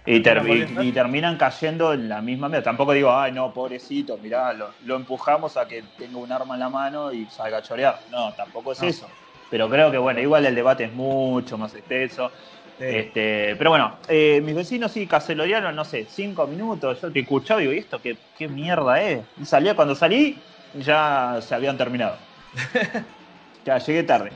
Y, 0.06 0.20
ter- 0.20 0.42
y- 0.82 0.92
terminan 0.92 1.37
cayendo 1.37 1.92
en 1.92 2.09
la 2.09 2.23
misma 2.23 2.49
mierda. 2.49 2.64
Tampoco 2.64 2.92
digo, 2.92 3.12
ay, 3.12 3.32
no, 3.32 3.52
pobrecito, 3.52 4.16
mirá, 4.16 4.54
lo, 4.54 4.70
lo 4.87 4.97
empujamos 4.97 5.59
a 5.59 5.68
que 5.68 5.85
tenga 5.99 6.16
un 6.16 6.32
arma 6.32 6.54
en 6.54 6.61
la 6.61 6.70
mano 6.70 7.12
y 7.12 7.26
salga 7.26 7.59
a 7.59 7.62
chorear. 7.62 8.00
No, 8.11 8.32
tampoco 8.32 8.73
es 8.73 8.80
No. 8.80 8.88
eso. 8.88 9.06
Pero 9.50 9.69
creo 9.69 9.90
que, 9.90 9.99
bueno, 9.99 10.21
igual 10.21 10.47
el 10.47 10.54
debate 10.54 10.85
es 10.85 10.92
mucho 10.92 11.59
más 11.59 11.75
extenso. 11.75 12.30
Sí. 12.78 12.85
Este, 12.87 13.57
pero 13.57 13.71
bueno, 13.71 13.99
eh, 14.09 14.40
mis 14.42 14.54
vecinos 14.54 14.92
sí 14.92 15.07
cacelorearon, 15.07 15.75
no 15.76 15.85
sé, 15.85 16.07
cinco 16.09 16.47
minutos. 16.47 17.02
Yo 17.02 17.12
te 17.12 17.21
escuchaba 17.21 17.61
y 17.61 17.64
digo, 17.64 17.75
¿y 17.75 17.78
esto 17.78 18.00
qué, 18.00 18.16
qué 18.38 18.49
mierda 18.49 19.02
es? 19.02 19.21
Y 19.37 19.45
salía, 19.45 19.75
cuando 19.75 19.95
salí, 19.95 20.37
ya 20.73 21.38
se 21.42 21.54
habían 21.54 21.76
terminado. 21.76 22.16
ya 23.64 23.78
llegué 23.78 24.02
tarde. 24.04 24.33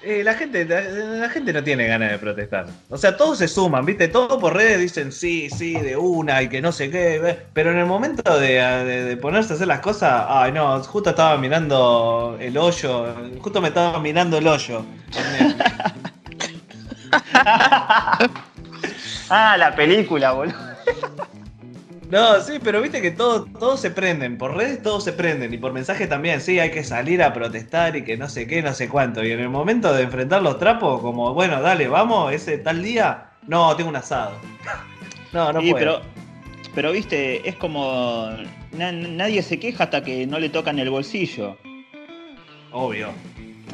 Eh, 0.00 0.22
la, 0.22 0.34
gente, 0.34 0.64
la, 0.64 0.80
la 0.80 1.28
gente 1.28 1.52
no 1.52 1.64
tiene 1.64 1.88
ganas 1.88 2.12
de 2.12 2.18
protestar. 2.18 2.66
O 2.88 2.96
sea, 2.96 3.16
todos 3.16 3.38
se 3.38 3.48
suman, 3.48 3.84
¿viste? 3.84 4.06
Todos 4.06 4.40
por 4.40 4.54
redes 4.54 4.78
dicen 4.78 5.10
sí, 5.10 5.50
sí, 5.50 5.74
de 5.74 5.96
una 5.96 6.40
y 6.40 6.48
que 6.48 6.60
no 6.62 6.70
sé 6.70 6.88
qué. 6.88 7.36
Pero 7.52 7.72
en 7.72 7.78
el 7.78 7.86
momento 7.86 8.38
de, 8.38 8.60
de- 8.84 9.04
de 9.04 9.16
ponerse 9.16 9.52
a 9.52 9.56
hacer 9.56 9.66
las 9.66 9.80
cosas, 9.80 10.24
ay 10.28 10.52
no, 10.52 10.80
justo 10.84 11.10
estaba 11.10 11.36
mirando 11.36 12.36
el 12.40 12.56
hoyo, 12.56 13.12
justo 13.40 13.60
me 13.60 13.68
estaba 13.68 13.98
mirando 13.98 14.38
el 14.38 14.46
hoyo. 14.46 14.84
ah, 19.30 19.56
la 19.58 19.74
película, 19.74 20.32
boludo. 20.32 20.54
No, 22.10 22.40
sí, 22.40 22.54
pero 22.62 22.80
viste 22.80 23.02
que 23.02 23.10
todos 23.10 23.52
todos 23.58 23.80
se 23.80 23.90
prenden, 23.90 24.38
por 24.38 24.56
redes 24.56 24.82
todos 24.82 25.04
se 25.04 25.12
prenden 25.12 25.52
y 25.52 25.58
por 25.58 25.72
mensaje 25.74 26.06
también, 26.06 26.40
sí, 26.40 26.58
hay 26.58 26.70
que 26.70 26.82
salir 26.82 27.22
a 27.22 27.34
protestar 27.34 27.96
y 27.96 28.02
que 28.04 28.16
no 28.16 28.28
sé 28.30 28.46
qué, 28.46 28.62
no 28.62 28.72
sé 28.72 28.88
cuánto. 28.88 29.22
Y 29.24 29.32
en 29.32 29.40
el 29.40 29.50
momento 29.50 29.92
de 29.92 30.04
enfrentar 30.04 30.40
los 30.42 30.58
trapos, 30.58 31.00
como, 31.02 31.34
bueno, 31.34 31.60
dale, 31.60 31.86
vamos, 31.86 32.32
ese 32.32 32.56
tal 32.58 32.82
día, 32.82 33.30
no, 33.46 33.76
tengo 33.76 33.90
un 33.90 33.96
asado. 33.96 34.32
No, 35.30 35.52
no 35.52 35.60
Sí, 35.60 35.72
puedo. 35.72 35.78
pero, 35.78 36.00
pero 36.74 36.92
viste, 36.92 37.46
es 37.46 37.54
como. 37.56 38.30
na- 38.72 38.92
nadie 38.92 39.42
se 39.42 39.58
queja 39.60 39.84
hasta 39.84 40.02
que 40.02 40.26
no 40.26 40.38
le 40.38 40.48
tocan 40.48 40.78
el 40.78 40.88
bolsillo. 40.88 41.58
Obvio, 42.72 43.08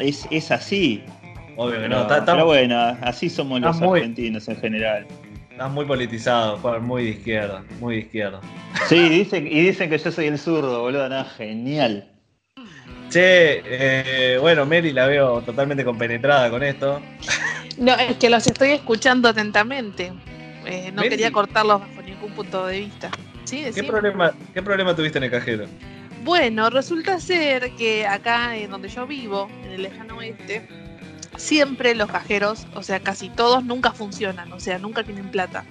Es, 0.00 0.26
es 0.32 0.50
así. 0.50 1.04
obvio 1.56 1.74
que 1.74 1.78
Pero, 1.82 1.88
no. 1.94 2.02
Está, 2.02 2.18
está- 2.18 2.32
pero 2.32 2.46
bueno, 2.46 2.96
así 3.02 3.30
somos 3.30 3.58
está 3.58 3.68
los 3.68 3.80
muy- 3.82 4.00
argentinos 4.00 4.48
en 4.48 4.56
general. 4.56 5.06
Estás 5.54 5.70
muy 5.70 5.84
politizado, 5.84 6.58
muy 6.80 7.04
de 7.04 7.10
izquierda, 7.10 7.64
muy 7.78 7.94
de 7.94 8.00
izquierda. 8.00 8.40
Sí, 8.88 9.08
dicen, 9.08 9.46
y 9.46 9.60
dicen 9.62 9.88
que 9.88 9.98
yo 9.98 10.10
soy 10.10 10.26
el 10.26 10.36
zurdo, 10.36 10.82
boludo. 10.82 11.08
No, 11.08 11.24
genial. 11.24 12.10
Che, 13.08 13.62
eh, 13.64 14.38
bueno, 14.38 14.66
Mary 14.66 14.90
la 14.92 15.06
veo 15.06 15.42
totalmente 15.42 15.84
compenetrada 15.84 16.50
con 16.50 16.64
esto. 16.64 17.00
No, 17.78 17.94
es 17.94 18.16
que 18.16 18.30
los 18.30 18.44
estoy 18.48 18.70
escuchando 18.70 19.28
atentamente. 19.28 20.12
Eh, 20.66 20.90
no 20.92 21.02
Meli. 21.02 21.10
quería 21.10 21.30
cortarlos 21.30 21.80
bajo 21.82 22.02
ningún 22.02 22.32
punto 22.32 22.66
de 22.66 22.80
vista. 22.80 23.10
¿Sí? 23.44 23.64
¿Qué 23.72 23.84
problema, 23.84 24.32
¿Qué 24.52 24.60
problema 24.60 24.96
tuviste 24.96 25.18
en 25.18 25.24
el 25.24 25.30
cajero? 25.30 25.66
Bueno, 26.24 26.68
resulta 26.68 27.20
ser 27.20 27.70
que 27.76 28.06
acá 28.06 28.56
en 28.56 28.70
donde 28.70 28.88
yo 28.88 29.06
vivo, 29.06 29.48
en 29.62 29.72
el 29.72 29.82
lejano 29.82 30.16
oeste, 30.16 30.66
siempre 31.36 31.94
los 31.94 32.10
cajeros, 32.10 32.66
o 32.74 32.82
sea, 32.82 33.00
casi 33.00 33.28
todos 33.28 33.64
nunca 33.64 33.92
funcionan, 33.92 34.52
o 34.52 34.60
sea, 34.60 34.78
nunca 34.78 35.04
tienen 35.04 35.30
plata. 35.30 35.64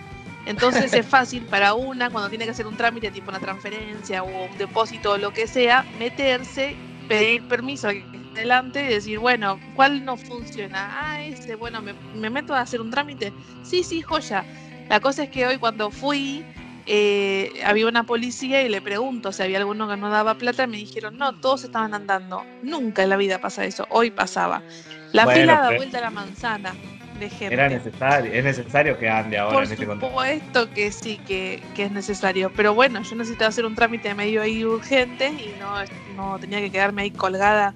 Entonces 0.46 0.94
es 0.94 1.06
fácil 1.08 1.46
para 1.46 1.74
una, 1.74 2.10
cuando 2.10 2.30
tiene 2.30 2.46
que 2.46 2.52
hacer 2.52 2.68
un 2.68 2.78
trámite 2.78 3.12
tipo 3.12 3.30
una 3.30 3.40
transferencia 3.40 4.24
o 4.24 4.28
un 4.28 4.58
depósito 4.58 5.12
o 5.12 5.18
lo 5.18 5.32
que 5.32 5.48
sea, 5.48 5.86
meterse, 5.98 6.76
pedir 7.08 7.48
permiso 7.48 7.90
delante 8.34 8.84
y 8.84 8.88
decir, 8.88 9.20
bueno, 9.20 9.60
¿cuál 9.76 10.04
no 10.04 10.18
funciona? 10.18 10.90
Ah, 10.92 11.22
ese, 11.24 11.56
bueno, 11.56 11.82
me, 11.82 11.94
me 12.16 12.30
meto 12.30 12.54
a 12.54 12.62
hacer 12.62 12.82
un 12.82 12.90
trámite. 12.90 13.34
Sí, 13.64 13.84
sí, 13.84 14.02
joya. 14.02 14.44
La 14.90 15.00
cosa 15.00 15.24
es 15.24 15.30
que 15.30 15.46
hoy 15.46 15.58
cuando 15.58 15.92
fui, 15.92 16.46
eh, 16.86 17.62
había 17.66 17.88
una 17.88 18.04
policía 18.06 18.62
y 18.64 18.70
le 18.70 18.82
pregunto 18.82 19.32
si 19.32 19.42
había 19.44 19.58
alguno 19.60 19.88
que 19.88 19.98
no 19.98 20.10
daba 20.10 20.36
plata 20.36 20.64
y 20.64 20.68
me 20.68 20.78
dijeron, 20.78 21.18
no, 21.18 21.40
todos 21.40 21.64
estaban 21.64 21.94
andando. 21.94 22.44
Nunca 22.62 23.04
en 23.04 23.10
la 23.10 23.18
vida 23.18 23.40
pasa 23.40 23.66
eso, 23.66 23.86
hoy 23.90 24.12
pasaba. 24.12 24.62
La 25.12 25.26
Bueno, 25.26 25.42
fila 25.42 25.54
da 25.62 25.68
pero- 25.68 25.78
vuelta 25.80 25.98
a 26.00 26.02
la 26.02 26.10
manzana 26.10 26.74
de 27.20 27.30
gente. 27.30 27.54
Era 27.54 27.70
necesario, 27.70 28.34
es 28.34 28.44
necesario 28.44 28.98
que 28.98 29.08
ande 29.08 29.38
ahora 29.38 29.54
Por 29.54 29.64
en 29.66 29.72
este 29.72 29.86
contexto. 29.86 30.08
supuesto 30.10 30.70
que 30.74 30.92
sí, 30.92 31.18
que, 31.28 31.62
que 31.76 31.84
es 31.84 31.92
necesario. 31.92 32.52
Pero 32.56 32.74
bueno, 32.74 33.02
yo 33.04 33.16
necesitaba 33.16 33.50
hacer 33.50 33.66
un 33.66 33.76
trámite 33.76 34.14
medio 34.16 34.42
ahí 34.42 34.66
urgente 34.66 35.28
y 35.30 35.54
no, 35.60 35.76
no 36.16 36.40
tenía 36.40 36.60
que 36.60 36.72
quedarme 36.72 37.04
ahí 37.04 37.12
colgada 37.12 37.74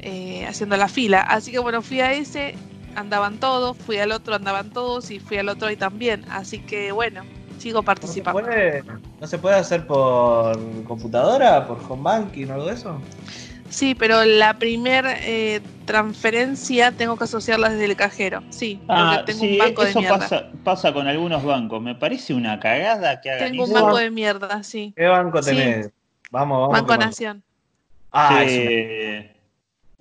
eh, 0.00 0.44
haciendo 0.46 0.76
la 0.76 0.88
fila. 0.88 1.22
Así 1.22 1.50
que 1.50 1.58
bueno, 1.58 1.80
fui 1.80 2.00
a 2.02 2.12
ese, 2.12 2.54
andaban 2.94 3.38
todos, 3.40 3.76
fui 3.78 3.96
al 3.96 4.12
otro, 4.12 4.34
andaban 4.34 4.70
todos 4.70 5.10
y 5.10 5.18
fui 5.18 5.38
al 5.38 5.48
otro 5.48 5.70
y 5.70 5.76
también. 5.76 6.26
Así 6.30 6.58
que 6.58 6.92
bueno, 6.92 7.22
sigo 7.64 7.78
¿No 7.78 7.82
se, 7.82 7.86
participando. 7.86 8.42
puede, 8.42 8.84
¿No 9.20 9.26
se 9.26 9.38
puede 9.38 9.56
hacer 9.56 9.86
por 9.86 10.58
computadora, 10.84 11.66
por 11.66 11.78
home 11.88 12.02
banking 12.02 12.46
o 12.48 12.52
algo 12.54 12.66
de 12.66 12.74
eso? 12.74 13.00
Sí, 13.70 13.94
pero 13.94 14.22
la 14.24 14.58
primer 14.58 15.04
eh, 15.22 15.60
transferencia 15.86 16.92
tengo 16.92 17.16
que 17.16 17.24
asociarla 17.24 17.70
desde 17.70 17.86
el 17.86 17.96
cajero. 17.96 18.42
Sí, 18.50 18.76
porque 18.86 19.00
Ah, 19.02 19.22
tengo 19.24 19.40
sí, 19.40 19.52
un 19.52 19.58
banco 19.58 19.82
de 19.82 19.90
eso 19.90 20.00
mierda. 20.00 20.18
pasa, 20.18 20.50
pasa 20.62 20.92
con 20.92 21.08
algunos 21.08 21.42
bancos. 21.42 21.80
Me 21.82 21.94
parece 21.94 22.34
una 22.34 22.60
cagada 22.60 23.20
que 23.22 23.30
hagan 23.30 23.50
Tengo 23.52 23.64
un 23.64 23.72
banco 23.72 23.96
de 23.96 24.10
mierda, 24.10 24.62
sí. 24.62 24.92
¿Qué 24.94 25.06
banco 25.06 25.42
Sí. 25.42 25.50
tenés? 25.56 25.90
Vamos, 26.30 26.68
vamos. 26.68 26.86
Banco. 26.86 26.96
Nación. 27.02 27.42
Ah, 28.12 28.44
Sí. 28.46 29.30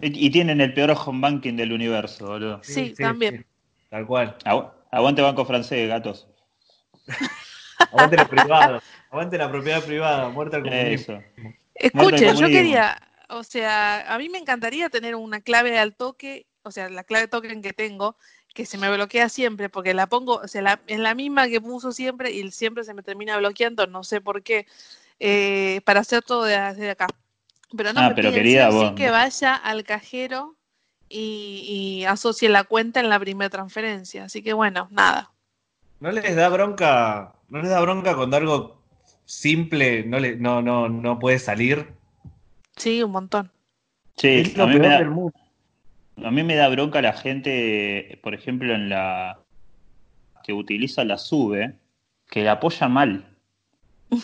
Y 0.02 0.30
tienen 0.32 0.60
el 0.60 0.74
peor 0.74 0.94
home 1.06 1.22
banking 1.22 1.56
del 1.56 1.72
universo, 1.72 2.28
boludo. 2.28 2.60
Sí, 2.62 2.94
también. 3.00 3.38
sí, 3.38 3.46
tal 3.90 4.06
cual. 4.06 4.38
Agu- 4.44 4.70
Aguante 4.92 5.22
banco 5.22 5.46
francés, 5.46 5.88
gatos. 5.88 6.28
Aguante 7.92 8.18
los 8.18 8.28
privados. 8.30 8.84
Aguante 9.10 9.38
la 9.38 9.50
propiedad 9.52 9.84
privada. 9.84 10.30
Muerte 10.30 10.56
al 10.58 10.64
comunismo. 10.64 11.16
Eso. 11.16 11.24
Escuchen, 11.76 12.36
yo 12.36 12.48
quería, 12.50 12.98
o 13.30 13.44
sea, 13.44 14.14
a 14.14 14.18
mí 14.18 14.30
me 14.30 14.38
encantaría 14.38 14.90
tener 14.90 15.16
una 15.16 15.42
clave 15.42 15.78
al 15.80 15.96
toque, 15.96 16.46
o 16.62 16.72
sea, 16.72 16.90
la 16.90 17.04
clave 17.04 17.28
token 17.28 17.62
que 17.62 17.74
tengo, 17.74 18.16
que 18.54 18.66
se 18.66 18.78
me 18.78 18.94
bloquea 18.94 19.28
siempre, 19.28 19.70
porque 19.70 19.94
la 19.96 20.08
pongo, 20.08 20.36
o 20.36 20.48
sea, 20.48 20.62
la, 20.62 20.80
es 20.88 21.00
la 21.00 21.16
misma 21.16 21.48
que 21.48 21.60
puso 21.60 21.92
siempre 21.92 22.32
y 22.32 22.52
siempre 22.52 22.84
se 22.84 22.94
me 22.94 23.02
termina 23.02 23.38
bloqueando, 23.38 23.88
no 23.88 24.04
sé 24.04 24.22
por 24.22 24.44
qué, 24.44 24.68
eh, 25.20 25.82
para 25.86 26.02
hacer 26.02 26.22
todo 26.24 26.44
desde 26.44 26.92
acá. 26.92 27.08
Pero 27.76 27.92
no 27.92 28.02
Ah, 28.02 28.10
me 28.10 28.16
pero 28.16 28.32
querida, 28.32 28.70
sí 28.70 28.76
o 28.76 28.80
sí 28.80 28.86
vos- 28.90 28.94
que 28.96 29.10
vaya 29.10 29.56
al 29.56 29.84
cajero 29.84 30.56
y, 31.10 31.66
y 32.02 32.06
asocie 32.06 32.50
la 32.50 32.64
cuenta 32.64 33.00
en 33.00 33.10
la 33.10 33.20
primera 33.20 33.50
transferencia. 33.50 34.26
Así 34.26 34.44
que 34.44 34.54
bueno, 34.54 34.88
nada. 34.92 35.32
¿No 36.04 36.12
les 36.12 36.36
da 36.36 36.50
bronca? 36.50 37.34
¿No 37.48 37.62
les 37.62 37.70
da 37.70 37.80
bronca 37.80 38.14
cuando 38.14 38.36
algo 38.36 38.84
simple 39.24 40.04
no 40.04 40.20
le, 40.20 40.36
no, 40.36 40.62
no, 40.62 40.90
no 40.90 41.18
puede 41.18 41.40
salir? 41.40 41.94
Sí, 42.76 43.02
un 43.02 43.12
montón. 43.12 43.50
Sí, 44.18 44.28
es 44.28 44.58
lo 44.58 44.66
a 44.66 44.68
mí, 44.68 44.74
me 44.74 44.80
peor 44.82 44.92
da, 44.92 45.00
del 45.00 45.12
mundo. 45.12 45.34
a 46.22 46.30
mí 46.30 46.44
me 46.44 46.56
da 46.56 46.68
bronca 46.68 47.02
la 47.02 47.14
gente, 47.14 48.20
por 48.22 48.34
ejemplo, 48.34 48.76
en 48.76 48.90
la 48.90 49.40
que 50.44 50.52
utiliza 50.52 51.06
la 51.06 51.18
sube, 51.18 51.76
que 52.30 52.44
la 52.44 52.54
apoya 52.54 52.90
mal. 52.90 53.26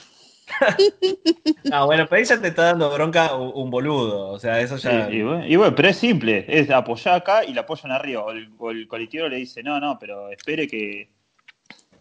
Ah, 1.72 1.86
bueno, 1.86 2.08
pero 2.10 2.18
ahí 2.18 2.26
ya 2.26 2.42
te 2.42 2.48
está 2.48 2.64
dando 2.64 2.92
bronca 2.92 3.36
un, 3.36 3.52
un 3.54 3.70
boludo. 3.70 4.32
O 4.32 4.40
sea, 4.40 4.60
eso 4.60 4.78
ya. 4.78 5.08
Sí, 5.08 5.18
y, 5.18 5.22
bueno, 5.22 5.48
y 5.48 5.56
bueno, 5.56 5.76
pero 5.76 5.90
es 5.90 5.98
simple, 5.98 6.44
es 6.48 6.72
apoyar 6.72 7.14
acá 7.16 7.46
y 7.46 7.54
la 7.54 7.62
apoyan 7.62 7.92
arriba. 7.92 8.24
O 8.24 8.32
el, 8.32 8.52
o 8.58 8.72
el 8.72 8.88
colectivo 8.88 9.28
le 9.28 9.38
dice, 9.38 9.62
no, 9.62 9.80
no, 9.80 9.98
pero 10.00 10.30
espere 10.32 10.68
que. 10.68 11.19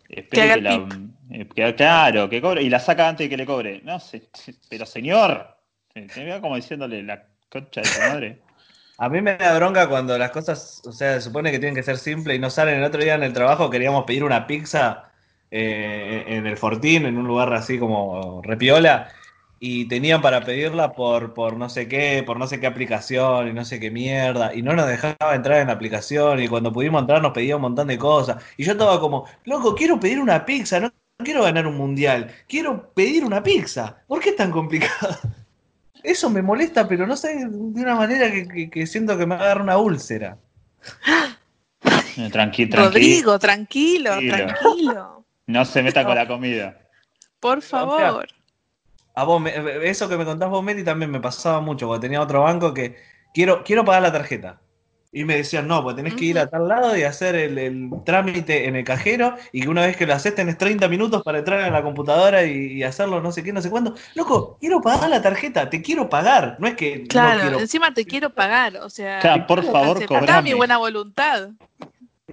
Espere 0.08 0.54
que, 0.54 0.60
la. 0.60 0.88
eh, 1.30 1.48
que- 1.54 1.74
claro, 1.74 2.28
que 2.28 2.40
cobre. 2.40 2.62
Y 2.62 2.70
la 2.70 2.80
saca 2.80 3.08
antes 3.08 3.26
de 3.26 3.28
que 3.30 3.36
le 3.36 3.46
cobre. 3.46 3.80
No 3.84 4.00
sé, 4.00 4.28
pero 4.68 4.86
señor. 4.86 5.56
Se 5.94 6.24
me 6.24 6.30
va 6.30 6.40
como 6.40 6.56
diciéndole 6.56 7.02
la 7.02 7.24
concha 7.50 7.80
de 7.80 7.86
su 7.86 8.00
madre. 8.00 8.38
A 9.00 9.08
mí 9.08 9.20
me 9.20 9.36
da 9.36 9.56
bronca 9.56 9.88
cuando 9.88 10.18
las 10.18 10.32
cosas, 10.32 10.82
o 10.84 10.90
sea, 10.90 11.14
se 11.14 11.20
supone 11.20 11.52
que 11.52 11.60
tienen 11.60 11.76
que 11.76 11.84
ser 11.84 11.98
simples 11.98 12.36
y 12.36 12.40
no 12.40 12.50
salen. 12.50 12.78
El 12.78 12.84
otro 12.84 13.00
día 13.00 13.14
en 13.14 13.22
el 13.22 13.32
trabajo 13.32 13.70
queríamos 13.70 14.04
pedir 14.04 14.24
una 14.24 14.44
pizza 14.44 15.12
eh, 15.52 16.24
en 16.26 16.46
el 16.48 16.56
Fortín, 16.56 17.06
en 17.06 17.16
un 17.16 17.26
lugar 17.28 17.52
así 17.54 17.78
como 17.78 18.42
repiola, 18.42 19.08
y 19.60 19.86
tenían 19.88 20.20
para 20.22 20.42
pedirla 20.44 20.92
por, 20.92 21.34
por 21.34 21.56
no 21.56 21.68
sé 21.68 21.88
qué, 21.88 22.22
por 22.24 22.38
no 22.38 22.46
sé 22.46 22.60
qué 22.60 22.66
aplicación 22.66 23.48
y 23.48 23.52
no 23.52 23.64
sé 23.64 23.80
qué 23.80 23.90
mierda, 23.90 24.54
y 24.54 24.62
no 24.62 24.74
nos 24.74 24.86
dejaba 24.86 25.34
entrar 25.34 25.58
en 25.60 25.66
la 25.68 25.72
aplicación, 25.74 26.40
y 26.40 26.48
cuando 26.48 26.72
pudimos 26.72 27.00
entrar 27.00 27.20
nos 27.22 27.32
pedía 27.32 27.56
un 27.56 27.62
montón 27.62 27.88
de 27.88 27.98
cosas. 27.98 28.42
Y 28.56 28.64
yo 28.64 28.72
estaba 28.72 29.00
como, 29.00 29.26
loco, 29.44 29.74
quiero 29.74 29.98
pedir 29.98 30.20
una 30.20 30.44
pizza, 30.44 30.78
no 30.80 30.92
quiero 31.18 31.42
ganar 31.42 31.66
un 31.66 31.76
mundial, 31.76 32.30
quiero 32.48 32.90
pedir 32.94 33.24
una 33.24 33.42
pizza. 33.42 33.96
¿Por 34.06 34.20
qué 34.20 34.30
es 34.30 34.36
tan 34.36 34.50
complicado? 34.52 35.16
Eso 36.04 36.30
me 36.30 36.42
molesta, 36.42 36.86
pero 36.86 37.06
no 37.08 37.16
sé, 37.16 37.34
de 37.34 37.46
una 37.82 37.96
manera 37.96 38.30
que, 38.30 38.46
que- 38.46 38.70
que 38.70 38.86
siento 38.86 39.18
que 39.18 39.26
me 39.26 39.34
va 39.36 39.42
a 39.42 39.48
dar 39.48 39.60
una 39.62 39.78
úlcera. 39.78 40.38
Tranqui, 42.32 42.66
tranqui. 42.66 42.76
Rodrigo, 42.76 43.38
tranquilo, 43.38 44.10
Tranquilo. 44.10 44.36
tranquilo. 44.46 45.24
No 45.46 45.64
se 45.64 45.82
meta 45.82 46.04
con 46.04 46.14
la 46.14 46.26
comida. 46.28 46.78
Por 47.40 47.62
favor. 47.62 48.26
A 49.18 49.24
vos, 49.24 49.40
me- 49.40 49.52
eso 49.88 50.08
que 50.08 50.16
me 50.16 50.24
contás 50.24 50.48
vos, 50.48 50.62
Meti, 50.62 50.84
también 50.84 51.10
me 51.10 51.20
pasaba 51.20 51.60
mucho, 51.60 51.88
porque 51.88 52.02
tenía 52.02 52.22
otro 52.22 52.42
banco 52.42 52.72
que 52.72 52.94
quiero, 53.34 53.64
quiero 53.64 53.84
pagar 53.84 54.02
la 54.02 54.12
tarjeta. 54.12 54.60
Y 55.10 55.24
me 55.24 55.36
decían, 55.36 55.66
no, 55.66 55.82
pues 55.82 55.96
tenés 55.96 56.14
que 56.14 56.26
ir 56.26 56.38
a 56.38 56.48
tal 56.48 56.68
lado 56.68 56.96
y 56.96 57.02
hacer 57.02 57.34
el, 57.34 57.58
el 57.58 57.90
trámite 58.04 58.68
en 58.68 58.76
el 58.76 58.84
cajero, 58.84 59.34
y 59.52 59.62
que 59.62 59.68
una 59.68 59.86
vez 59.86 59.96
que 59.96 60.06
lo 60.06 60.14
haces 60.14 60.34
tenés 60.36 60.56
30 60.56 60.86
minutos 60.86 61.22
para 61.24 61.38
entrar 61.38 61.66
en 61.66 61.72
la 61.72 61.82
computadora 61.82 62.44
y, 62.44 62.74
y 62.74 62.82
hacerlo 62.84 63.20
no 63.20 63.32
sé 63.32 63.42
qué, 63.42 63.52
no 63.52 63.60
sé 63.60 63.70
cuándo. 63.70 63.94
Loco, 64.14 64.56
quiero 64.60 64.80
pagar 64.80 65.08
la 65.10 65.20
tarjeta, 65.20 65.68
te 65.68 65.82
quiero 65.82 66.08
pagar, 66.08 66.56
no 66.60 66.68
es 66.68 66.76
que 66.76 67.08
Claro, 67.08 67.36
no 67.36 67.40
quiero, 67.42 67.58
encima 67.58 67.92
te 67.94 68.04
quiero 68.04 68.30
pagar, 68.30 68.76
o 68.76 68.90
sea, 68.90 69.18
Claro, 69.20 69.46
por 69.48 69.64
favor, 69.64 70.04
cobrame. 70.06 70.42
mi 70.42 70.54
buena 70.54 70.76
voluntad. 70.76 71.48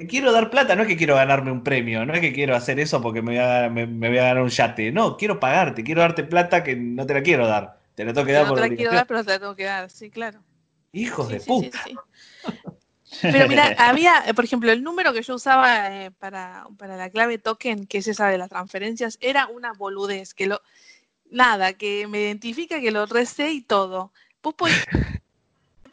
Quiero 0.08 0.32
dar 0.32 0.50
plata, 0.50 0.75
no 0.75 0.82
es 0.82 0.88
que 0.88 0.98
quiero 0.98 1.16
ganarme 1.16 1.52
un 1.52 1.64
premio, 1.64 2.06
no 2.06 2.14
es 2.14 2.20
que 2.20 2.34
quiero 2.34 2.56
hacer 2.56 2.80
eso 2.80 3.02
porque 3.02 3.22
me 3.22 3.32
voy 3.32 3.40
a, 3.40 3.70
me, 3.70 3.88
me 3.88 4.10
voy 4.10 4.18
a 4.18 4.24
ganar 4.24 4.44
un 4.44 4.50
yate, 4.50 4.92
no, 4.92 5.16
quiero 5.18 5.40
pagarte, 5.40 5.84
quiero 5.84 6.02
darte 6.02 6.24
plata 6.24 6.64
que 6.64 6.75
no 6.75 7.06
te 7.06 7.14
la 7.14 7.24
quiero 7.24 7.48
dar, 7.48 7.80
te 7.96 8.04
la 8.04 8.14
tengo 8.14 8.25
que 8.25 8.34
dar 8.34 8.44
no 8.44 8.50
por 8.50 8.62
te 8.62 8.70
la 8.70 8.75
quiero 8.75 8.94
dar, 8.94 9.08
pero 9.08 9.24
te 9.24 9.32
la 9.32 9.40
tengo 9.40 9.56
que 9.56 9.64
dar, 9.64 9.90
sí, 9.90 10.10
claro. 10.10 10.44
Hijos 10.92 11.28
Sí, 11.28 11.34
de 11.34 11.40
sí, 11.40 11.48
puta. 11.48 11.84
sí. 11.84 11.96
Pero 13.22 13.48
mira, 13.48 13.74
había, 13.78 14.24
por 14.36 14.44
ejemplo, 14.44 14.72
el 14.72 14.84
número 14.84 15.14
que 15.14 15.22
yo 15.22 15.36
usaba 15.36 16.06
eh, 16.06 16.12
para, 16.12 16.68
para 16.77 16.98
la 16.98 17.10
clave 17.10 17.38
token, 17.38 17.86
que 17.86 18.00
es 18.00 18.08
esa 18.08 18.27
de 18.27 18.38
las 18.38 18.50
transferencias, 18.50 19.18
era 19.22 19.48
una 19.48 19.74
boludez, 19.74 20.34
que 20.34 20.48
lo, 20.48 20.62
nada, 21.29 21.74
que 21.74 22.08
me 22.08 22.22
identifica 22.22 22.81
que 22.81 22.92
lo 22.92 23.05
recé 23.05 23.51
y 23.51 23.62
todo. 23.62 24.12
Vos 24.42 24.53
podés 24.55 24.86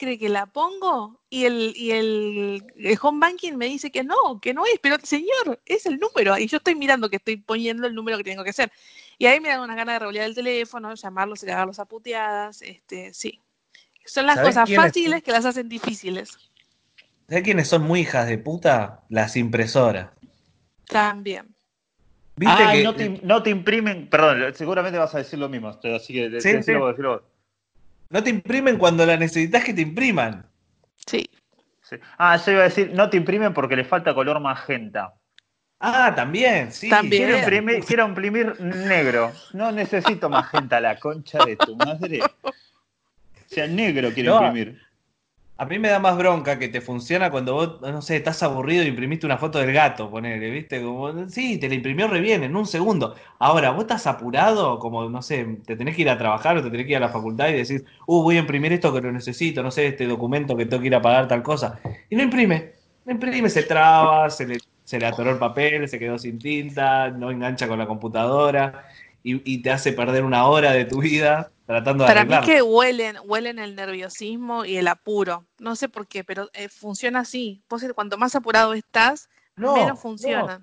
cree 0.02 0.18
que 0.18 0.28
la 0.28 0.46
pongo 0.46 1.20
y 1.30 1.44
el, 1.44 1.72
y 1.76 1.92
el, 1.92 2.64
el 2.76 2.98
home 3.00 3.20
banking 3.20 3.52
me 3.54 3.66
dice 3.66 3.92
que 3.92 4.02
no, 4.02 4.40
que 4.40 4.52
no 4.52 4.66
es, 4.66 4.80
pero 4.82 4.96
señor, 5.00 5.60
es 5.64 5.86
el 5.86 5.98
número. 6.00 6.36
Y 6.36 6.48
yo 6.48 6.56
estoy 6.56 6.74
mirando 6.74 7.08
que 7.08 7.16
estoy 7.16 7.36
poniendo 7.36 7.86
el 7.86 7.94
número 7.94 8.18
que 8.18 8.24
tengo 8.24 8.42
que 8.42 8.50
hacer. 8.50 8.72
Y 9.16 9.26
ahí 9.26 9.38
me 9.38 9.48
dan 9.48 9.60
una 9.60 9.76
gana 9.76 9.92
de 9.92 9.98
revolear 10.00 10.26
el 10.26 10.34
teléfono, 10.34 10.92
llamarlos 10.94 11.42
y 11.42 11.46
cagarlos 11.46 11.78
a 11.78 11.84
puteadas. 11.84 12.62
Este, 12.62 13.14
sí. 13.14 13.40
Son 14.04 14.26
las 14.26 14.36
¿Sabés 14.36 14.56
cosas 14.56 14.74
fáciles 14.74 15.22
que 15.22 15.30
las 15.30 15.44
hacen 15.44 15.68
difíciles. 15.68 16.36
¿Sabes 17.28 17.44
quiénes 17.44 17.68
son 17.68 17.82
muy 17.82 18.00
hijas 18.00 18.26
de 18.26 18.38
puta? 18.38 19.04
Las 19.08 19.36
impresoras. 19.36 20.10
También. 20.88 21.54
¿Viste 22.34 22.62
Ah, 22.64 22.72
que 22.72 22.82
no, 22.82 22.94
te, 22.96 23.08
no 23.22 23.42
te 23.42 23.50
imprimen. 23.50 24.08
Perdón, 24.10 24.52
seguramente 24.54 24.98
vas 24.98 25.14
a 25.14 25.18
decir 25.18 25.38
lo 25.38 25.48
mismo. 25.48 25.68
Así 25.68 26.12
que 26.12 26.40
Sí, 26.40 26.52
decilo 26.52 26.92
sí. 26.96 27.31
No 28.12 28.22
te 28.22 28.30
imprimen 28.30 28.76
cuando 28.76 29.04
la 29.06 29.16
necesitas 29.16 29.64
que 29.64 29.72
te 29.72 29.80
impriman? 29.80 30.44
Sí. 31.06 31.28
Sí. 31.80 31.96
Ah, 32.18 32.36
yo 32.36 32.52
iba 32.52 32.60
a 32.60 32.64
decir, 32.64 32.92
no 32.94 33.08
te 33.10 33.16
imprimen 33.16 33.52
porque 33.54 33.74
le 33.74 33.84
falta 33.84 34.14
color 34.14 34.38
magenta. 34.38 35.14
Ah, 35.80 36.12
también, 36.14 36.70
sí. 36.70 36.88
También. 36.88 37.24
Quiero 37.24 37.38
imprimir, 37.38 37.84
quiero 37.84 38.06
imprimir 38.06 38.60
negro. 38.60 39.32
No 39.52 39.72
necesito 39.72 40.28
magenta, 40.28 40.80
la 40.80 41.00
concha 41.00 41.44
de 41.44 41.56
tu 41.56 41.74
madre. 41.74 42.20
O 42.44 42.52
sea, 43.46 43.66
negro 43.66 44.12
quiero 44.12 44.34
No. 44.40 44.46
imprimir. 44.46 44.80
A 45.62 45.64
mí 45.64 45.78
me 45.78 45.90
da 45.90 46.00
más 46.00 46.16
bronca 46.18 46.58
que 46.58 46.66
te 46.66 46.80
funciona 46.80 47.30
cuando 47.30 47.54
vos, 47.54 47.80
no 47.82 48.02
sé, 48.02 48.16
estás 48.16 48.42
aburrido 48.42 48.82
y 48.82 48.88
imprimiste 48.88 49.26
una 49.26 49.38
foto 49.38 49.60
del 49.60 49.72
gato, 49.72 50.10
ponele, 50.10 50.50
¿viste? 50.50 50.82
Como, 50.82 51.28
sí, 51.28 51.56
te 51.58 51.68
la 51.68 51.76
imprimió 51.76 52.08
re 52.08 52.18
bien 52.20 52.42
en 52.42 52.56
un 52.56 52.66
segundo. 52.66 53.14
Ahora, 53.38 53.70
vos 53.70 53.82
estás 53.82 54.08
apurado, 54.08 54.80
como, 54.80 55.08
no 55.08 55.22
sé, 55.22 55.60
te 55.64 55.76
tenés 55.76 55.94
que 55.94 56.02
ir 56.02 56.10
a 56.10 56.18
trabajar 56.18 56.56
o 56.56 56.64
te 56.64 56.68
tenés 56.68 56.86
que 56.86 56.90
ir 56.90 56.96
a 56.96 57.00
la 57.00 57.10
facultad 57.10 57.48
y 57.48 57.52
decís, 57.52 57.84
uh, 58.08 58.22
voy 58.24 58.38
a 58.38 58.40
imprimir 58.40 58.72
esto 58.72 58.92
que 58.92 59.02
lo 59.02 59.12
necesito, 59.12 59.62
no 59.62 59.70
sé, 59.70 59.86
este 59.86 60.04
documento 60.08 60.56
que 60.56 60.66
tengo 60.66 60.80
que 60.80 60.88
ir 60.88 60.96
a 60.96 61.00
pagar 61.00 61.28
tal 61.28 61.44
cosa. 61.44 61.78
Y 62.10 62.16
no 62.16 62.24
imprime, 62.24 62.72
no 63.04 63.12
imprime, 63.12 63.48
se 63.48 63.62
traba, 63.62 64.30
se 64.30 64.48
le, 64.48 64.58
se 64.82 64.98
le 64.98 65.06
atoró 65.06 65.30
el 65.30 65.38
papel, 65.38 65.88
se 65.88 65.96
quedó 65.96 66.18
sin 66.18 66.40
tinta, 66.40 67.08
no 67.10 67.30
engancha 67.30 67.68
con 67.68 67.78
la 67.78 67.86
computadora 67.86 68.84
y, 69.22 69.54
y 69.54 69.62
te 69.62 69.70
hace 69.70 69.92
perder 69.92 70.24
una 70.24 70.46
hora 70.46 70.72
de 70.72 70.84
tu 70.84 71.00
vida 71.00 71.52
tratando 71.66 72.04
de 72.04 72.08
Para 72.08 72.24
mí 72.24 72.36
arreglarlo. 72.36 72.40
que 72.40 72.62
huelen, 72.62 73.16
huelen 73.24 73.58
el 73.58 73.74
nerviosismo 73.76 74.64
y 74.64 74.76
el 74.76 74.88
apuro. 74.88 75.46
No 75.58 75.74
sé 75.76 75.88
por 75.88 76.06
qué, 76.08 76.24
pero 76.24 76.48
eh, 76.54 76.68
funciona 76.68 77.20
así. 77.20 77.62
Vos, 77.68 77.82
eh, 77.82 77.92
cuanto 77.94 78.18
más 78.18 78.34
apurado 78.34 78.74
estás, 78.74 79.28
No, 79.56 79.72
menos 79.72 79.98
no. 80.22 80.50
funciona. 80.50 80.60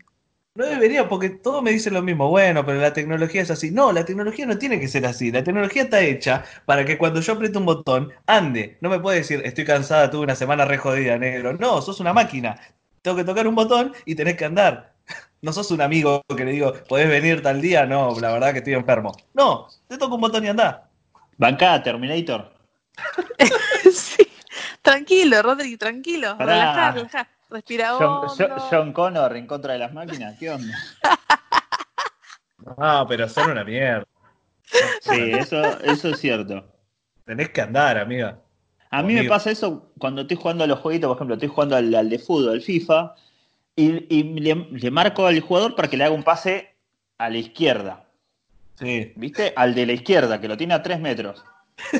No 0.55 0.65
debería, 0.65 1.07
porque 1.07 1.29
todos 1.29 1.63
me 1.63 1.71
dicen 1.71 1.93
lo 1.93 2.01
mismo. 2.01 2.29
Bueno, 2.29 2.65
pero 2.65 2.79
la 2.81 2.93
tecnología 2.93 3.41
es 3.43 3.51
así. 3.51 3.71
No, 3.71 3.91
la 3.93 4.03
tecnología 4.05 4.45
no 4.45 4.57
tiene 4.57 4.79
que 4.79 4.87
ser 4.89 5.05
así. 5.05 5.31
La 5.31 5.43
tecnología 5.43 5.83
está 5.83 6.01
hecha 6.01 6.43
para 6.65 6.85
que 6.85 6.97
cuando 6.97 7.21
yo 7.21 7.33
apriete 7.33 7.57
un 7.57 7.65
botón, 7.65 8.11
ande. 8.25 8.77
No 8.81 8.89
me 8.89 8.99
puede 8.99 9.19
decir, 9.19 9.41
estoy 9.45 9.65
cansada, 9.65 10.09
tuve 10.11 10.23
una 10.23 10.35
semana 10.35 10.65
re 10.65 10.77
jodida, 10.77 11.17
negro. 11.17 11.53
No, 11.53 11.81
sos 11.81 11.99
una 12.01 12.13
máquina. 12.13 12.59
Tengo 13.01 13.17
que 13.17 13.23
tocar 13.23 13.47
un 13.47 13.55
botón 13.55 13.93
y 14.05 14.15
tenés 14.15 14.35
que 14.37 14.45
andar. 14.45 14.93
No 15.41 15.53
sos 15.53 15.71
un 15.71 15.81
amigo 15.81 16.21
que 16.35 16.45
le 16.45 16.51
digo, 16.51 16.73
¿podés 16.87 17.07
venir 17.07 17.41
tal 17.41 17.61
día? 17.61 17.85
No, 17.85 18.19
la 18.19 18.33
verdad 18.33 18.51
que 18.51 18.59
estoy 18.59 18.73
enfermo. 18.73 19.13
No, 19.33 19.67
te 19.87 19.97
toco 19.97 20.15
un 20.15 20.21
botón 20.21 20.43
y 20.43 20.47
andá. 20.49 20.89
Bancada, 21.37 21.81
Terminator. 21.81 22.53
sí. 23.91 24.27
Tranquilo, 24.81 25.41
Rodri, 25.41 25.77
tranquilo. 25.77 26.37
Pará. 26.37 26.53
Relajá, 26.53 26.91
relajá. 26.91 27.29
Respira 27.49 27.95
John, 27.97 28.27
John 28.69 28.93
Connor 28.93 29.35
en 29.35 29.47
contra 29.47 29.73
de 29.73 29.79
las 29.79 29.93
máquinas. 29.93 30.37
¿Qué 30.37 30.49
onda? 30.51 30.73
No, 32.77 33.07
pero 33.07 33.27
son 33.27 33.51
una 33.51 33.63
mierda. 33.63 34.05
Sí, 35.01 35.31
eso, 35.31 35.63
eso 35.81 36.09
es 36.09 36.19
cierto. 36.19 36.63
Tenés 37.25 37.49
que 37.49 37.61
andar, 37.61 37.97
amiga. 37.97 38.37
A 38.91 39.01
mí 39.01 39.13
me 39.13 39.23
pasa 39.23 39.49
eso 39.49 39.91
cuando 39.97 40.21
estoy 40.21 40.37
jugando 40.37 40.65
a 40.65 40.67
los 40.67 40.79
jueguitos, 40.79 41.07
por 41.07 41.17
ejemplo, 41.17 41.35
estoy 41.35 41.49
jugando 41.49 41.75
al, 41.77 41.95
al 41.95 42.09
de 42.09 42.19
fútbol, 42.19 42.53
al 42.53 42.61
FIFA, 42.61 43.15
y, 43.81 44.05
y 44.09 44.23
le, 44.39 44.55
le 44.71 44.91
marco 44.91 45.25
al 45.25 45.39
jugador 45.39 45.75
para 45.75 45.87
que 45.89 45.97
le 45.97 46.03
haga 46.03 46.13
un 46.13 46.23
pase 46.23 46.73
a 47.17 47.29
la 47.29 47.37
izquierda. 47.37 48.05
Sí. 48.79 49.11
¿Viste? 49.15 49.53
Al 49.55 49.75
de 49.75 49.85
la 49.85 49.93
izquierda, 49.93 50.39
que 50.39 50.47
lo 50.47 50.57
tiene 50.57 50.73
a 50.73 50.81
3 50.83 50.99
metros. 50.99 51.43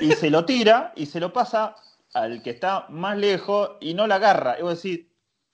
Y 0.02 0.12
se 0.14 0.30
lo 0.30 0.46
tira 0.46 0.94
y 0.96 1.06
se 1.06 1.20
lo 1.20 1.32
pasa 1.34 1.76
al 2.14 2.42
que 2.42 2.50
está 2.52 2.86
más 2.90 3.18
lejos 3.18 3.72
y 3.82 3.94
no 3.94 4.08
la 4.08 4.16
agarra. 4.16 4.58
Y 4.60 4.62
vos 4.64 4.82
decís, 4.82 5.06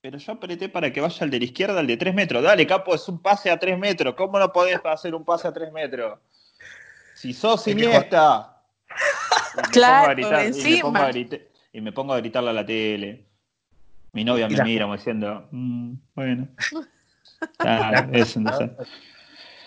pero 0.02 0.18
yo 0.20 0.34
apreté 0.34 0.70
para 0.70 0.94
que 0.94 1.02
vaya 1.02 1.18
al 1.22 1.30
de 1.32 1.40
la 1.40 1.46
izquierda, 1.46 1.80
al 1.80 1.88
de 1.88 1.98
3 1.98 2.14
metros. 2.14 2.44
Dale, 2.44 2.66
capo, 2.68 2.94
es 2.96 3.08
un 3.10 3.20
pase 3.20 3.50
a 3.50 3.58
3 3.60 3.78
metros. 3.78 4.14
¿Cómo 4.16 4.38
no 4.40 4.52
podés 4.54 4.80
hacer 4.86 5.16
un 5.16 5.26
pase 5.26 5.48
a 5.48 5.54
3 5.54 5.72
metros? 5.72 6.20
Si 7.16 7.34
sos 7.34 7.68
Iniesta. 7.68 8.52
Y 9.54 9.58
me 9.58 9.64
Claro, 9.72 10.06
pongo 10.06 10.10
a 10.10 10.14
gritar, 10.14 10.32
y, 10.32 10.44
me 10.44 10.48
encima. 10.48 10.82
pongo 10.82 10.98
a 11.00 11.08
grita- 11.12 11.38
y 11.74 11.82
me 11.82 11.92
pongo 11.92 12.14
a 12.14 12.18
gritarle 12.18 12.50
a 12.50 12.54
la 12.54 12.66
tele. 12.66 13.25
Mi 14.16 14.24
novia 14.24 14.48
me 14.48 14.56
la- 14.56 14.64
mira 14.64 14.86
como 14.86 14.96
diciendo, 14.96 15.48
"Mm, 15.52 15.94
bueno. 16.16 16.48
Claro, 17.58 18.10
eso, 18.14 18.40
no 18.40 18.54
sé. 18.54 18.72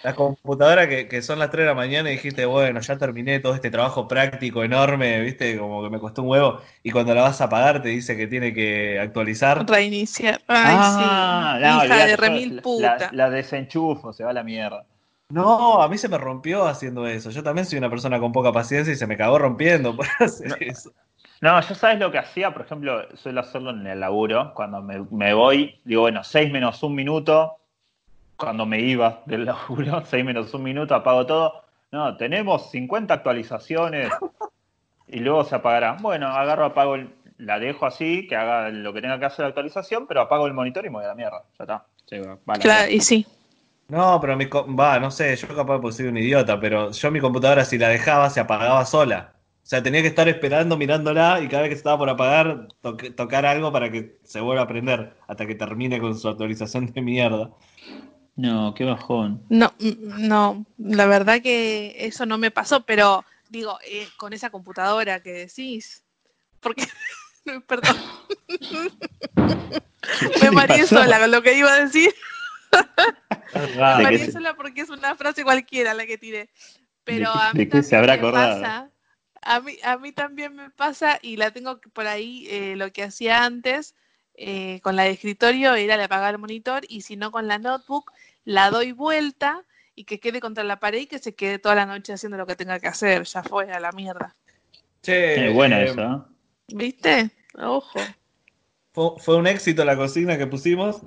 La 0.02 0.14
computadora 0.14 0.88
que, 0.88 1.06
que 1.08 1.20
son 1.22 1.38
las 1.38 1.50
3 1.50 1.64
de 1.64 1.66
la 1.66 1.74
mañana 1.74 2.08
y 2.08 2.12
dijiste, 2.14 2.46
bueno, 2.46 2.80
ya 2.80 2.96
terminé 2.96 3.40
todo 3.40 3.54
este 3.54 3.70
trabajo 3.70 4.06
práctico 4.08 4.62
enorme, 4.64 5.20
viste, 5.20 5.58
como 5.58 5.82
que 5.82 5.90
me 5.90 5.98
costó 5.98 6.22
un 6.22 6.28
huevo. 6.28 6.60
Y 6.82 6.92
cuando 6.92 7.14
la 7.14 7.22
vas 7.22 7.40
a 7.40 7.48
pagar 7.48 7.82
te 7.82 7.88
dice 7.90 8.16
que 8.16 8.26
tiene 8.26 8.54
que 8.54 8.98
actualizar. 9.00 9.68
Reiniciar. 9.68 10.40
Ay, 10.46 10.76
Ah, 10.78 11.56
sí. 11.58 11.62
no, 11.64 11.68
Hija 11.68 11.82
olvidate, 11.82 12.10
de 12.10 12.16
remil 12.16 12.56
la- 12.56 12.62
puta. 12.62 12.98
La, 12.98 13.10
la 13.12 13.30
desenchufo, 13.30 14.12
se 14.12 14.24
va 14.24 14.30
a 14.30 14.34
la 14.34 14.44
mierda. 14.44 14.86
No, 15.30 15.82
a 15.82 15.88
mí 15.88 15.98
se 15.98 16.08
me 16.08 16.16
rompió 16.16 16.66
haciendo 16.66 17.06
eso. 17.06 17.30
Yo 17.30 17.42
también 17.42 17.66
soy 17.66 17.78
una 17.78 17.90
persona 17.90 18.18
con 18.18 18.32
poca 18.32 18.50
paciencia 18.52 18.92
y 18.94 18.96
se 18.96 19.06
me 19.06 19.16
cagó 19.18 19.38
rompiendo 19.38 19.94
por 19.96 20.06
hacer 20.20 20.56
eso. 20.60 20.92
No, 21.40 21.60
yo 21.60 21.74
sabes 21.74 21.98
lo 22.00 22.10
que 22.10 22.18
hacía, 22.18 22.52
por 22.52 22.62
ejemplo, 22.62 23.06
suelo 23.16 23.40
hacerlo 23.40 23.70
en 23.70 23.86
el 23.86 24.00
laburo, 24.00 24.52
cuando 24.54 24.82
me, 24.82 25.04
me 25.10 25.34
voy, 25.34 25.80
digo, 25.84 26.02
bueno, 26.02 26.24
6 26.24 26.50
menos 26.50 26.82
un 26.82 26.94
minuto, 26.96 27.58
cuando 28.36 28.66
me 28.66 28.80
iba 28.80 29.22
del 29.26 29.44
laburo, 29.46 30.02
6 30.04 30.24
menos 30.24 30.52
un 30.54 30.62
minuto, 30.64 30.94
apago 30.94 31.26
todo. 31.26 31.64
No, 31.92 32.16
tenemos 32.16 32.70
50 32.70 33.14
actualizaciones 33.14 34.12
y 35.06 35.20
luego 35.20 35.44
se 35.44 35.54
apagará. 35.54 35.96
Bueno, 36.00 36.28
agarro, 36.28 36.66
apago, 36.66 36.96
el- 36.96 37.14
la 37.38 37.58
dejo 37.60 37.86
así, 37.86 38.26
que 38.26 38.34
haga 38.36 38.68
lo 38.70 38.92
que 38.92 39.00
tenga 39.00 39.18
que 39.18 39.26
hacer 39.26 39.44
la 39.44 39.48
actualización, 39.48 40.06
pero 40.08 40.22
apago 40.22 40.46
el 40.48 40.54
monitor 40.54 40.84
y 40.84 40.90
me 40.90 40.96
voy 40.96 41.04
a 41.04 41.08
la 41.08 41.14
mierda. 41.14 41.44
Ya 41.58 41.64
está. 41.64 41.86
Sí, 42.06 42.18
va 42.18 42.38
Claro, 42.54 42.90
y 42.90 43.00
sí. 43.00 43.26
No, 43.88 44.20
pero 44.20 44.36
mi 44.36 44.46
va, 44.46 44.98
no 44.98 45.10
sé, 45.10 45.36
yo 45.36 45.48
capaz 45.48 45.80
porque 45.80 45.96
soy 45.96 46.06
un 46.06 46.16
idiota, 46.18 46.58
pero 46.60 46.90
yo 46.90 47.10
mi 47.10 47.20
computadora 47.20 47.64
si 47.64 47.78
la 47.78 47.88
dejaba 47.88 48.28
se 48.28 48.40
apagaba 48.40 48.84
sola. 48.84 49.34
O 49.68 49.70
sea, 49.70 49.82
tenía 49.82 50.00
que 50.00 50.08
estar 50.08 50.26
esperando, 50.30 50.78
mirándola 50.78 51.42
y 51.42 51.48
cada 51.48 51.64
vez 51.64 51.68
que 51.68 51.74
se 51.74 51.80
estaba 51.80 51.98
por 51.98 52.08
apagar, 52.08 52.68
toque- 52.80 53.10
tocar 53.14 53.44
algo 53.44 53.70
para 53.70 53.92
que 53.92 54.18
se 54.24 54.40
vuelva 54.40 54.62
a 54.62 54.66
prender 54.66 55.14
hasta 55.26 55.46
que 55.46 55.54
termine 55.54 56.00
con 56.00 56.18
su 56.18 56.26
actualización 56.26 56.86
de 56.86 57.02
mierda. 57.02 57.50
No, 58.34 58.72
qué 58.72 58.84
bajón. 58.84 59.42
No, 59.50 59.74
mm, 59.78 60.26
no, 60.26 60.64
la 60.78 61.04
verdad 61.04 61.42
que 61.42 61.94
eso 61.98 62.24
no 62.24 62.38
me 62.38 62.50
pasó, 62.50 62.86
pero 62.86 63.26
digo, 63.50 63.78
eh, 63.86 64.08
con 64.16 64.32
esa 64.32 64.48
computadora 64.48 65.20
que 65.22 65.32
decís, 65.32 66.02
porque, 66.60 66.86
perdón, 67.68 67.94
me 70.40 70.50
mareé 70.50 70.86
sola 70.86 71.20
con 71.20 71.30
lo 71.30 71.42
que 71.42 71.58
iba 71.58 71.74
a 71.74 71.84
decir, 71.84 72.10
me 73.52 73.66
raro. 73.76 73.98
¿De 73.98 74.04
qué 74.04 74.18
mareé 74.18 74.30
sola 74.32 74.54
porque 74.56 74.80
es 74.80 74.88
una 74.88 75.14
frase 75.14 75.44
cualquiera 75.44 75.92
la 75.92 76.06
que 76.06 76.16
tiré, 76.16 76.48
pero 77.04 77.28
a 77.28 77.52
mí 77.52 77.58
de 77.66 77.68
qué 77.68 77.82
se 77.82 77.96
habrá 77.96 78.14
me 78.14 78.20
acordado? 78.20 78.62
pasa, 78.62 78.90
a 79.42 79.60
mí, 79.60 79.76
a 79.82 79.96
mí 79.98 80.12
también 80.12 80.54
me 80.54 80.70
pasa 80.70 81.18
y 81.22 81.36
la 81.36 81.50
tengo 81.50 81.80
que- 81.80 81.88
por 81.88 82.06
ahí, 82.06 82.46
eh, 82.50 82.74
lo 82.76 82.92
que 82.92 83.02
hacía 83.04 83.44
antes, 83.44 83.94
eh, 84.34 84.80
con 84.82 84.96
la 84.96 85.04
de 85.04 85.10
escritorio 85.10 85.74
era 85.74 85.96
le 85.96 86.04
apagar 86.04 86.34
el 86.34 86.38
monitor 86.40 86.82
y 86.88 87.00
si 87.02 87.16
no 87.16 87.30
con 87.30 87.48
la 87.48 87.58
notebook, 87.58 88.12
la 88.44 88.70
doy 88.70 88.92
vuelta 88.92 89.64
y 89.94 90.04
que 90.04 90.20
quede 90.20 90.40
contra 90.40 90.62
la 90.64 90.78
pared 90.78 91.00
y 91.00 91.06
que 91.06 91.18
se 91.18 91.34
quede 91.34 91.58
toda 91.58 91.74
la 91.74 91.86
noche 91.86 92.12
haciendo 92.12 92.36
lo 92.38 92.46
que 92.46 92.54
tenga 92.56 92.78
que 92.78 92.86
hacer. 92.88 93.24
Ya 93.24 93.42
fue 93.42 93.70
a 93.72 93.80
la 93.80 93.90
mierda. 93.92 94.36
Che, 95.02 95.48
Es 95.48 95.54
buena 95.54 95.80
eh, 95.80 95.84
eso, 95.84 96.00
¿eh? 96.02 96.20
¿Viste? 96.68 97.30
Ojo. 97.58 97.98
Fue, 98.92 99.10
fue 99.18 99.36
un 99.36 99.46
éxito 99.46 99.84
la 99.84 99.96
consigna 99.96 100.38
que 100.38 100.46
pusimos. 100.46 101.02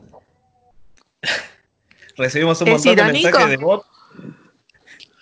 Recibimos 2.18 2.62
un 2.62 2.68
¿Es 2.68 2.74
montón 2.74 2.96
de 2.96 3.04
mensajes 3.14 3.50
de 3.50 3.58
bot. 3.58 3.86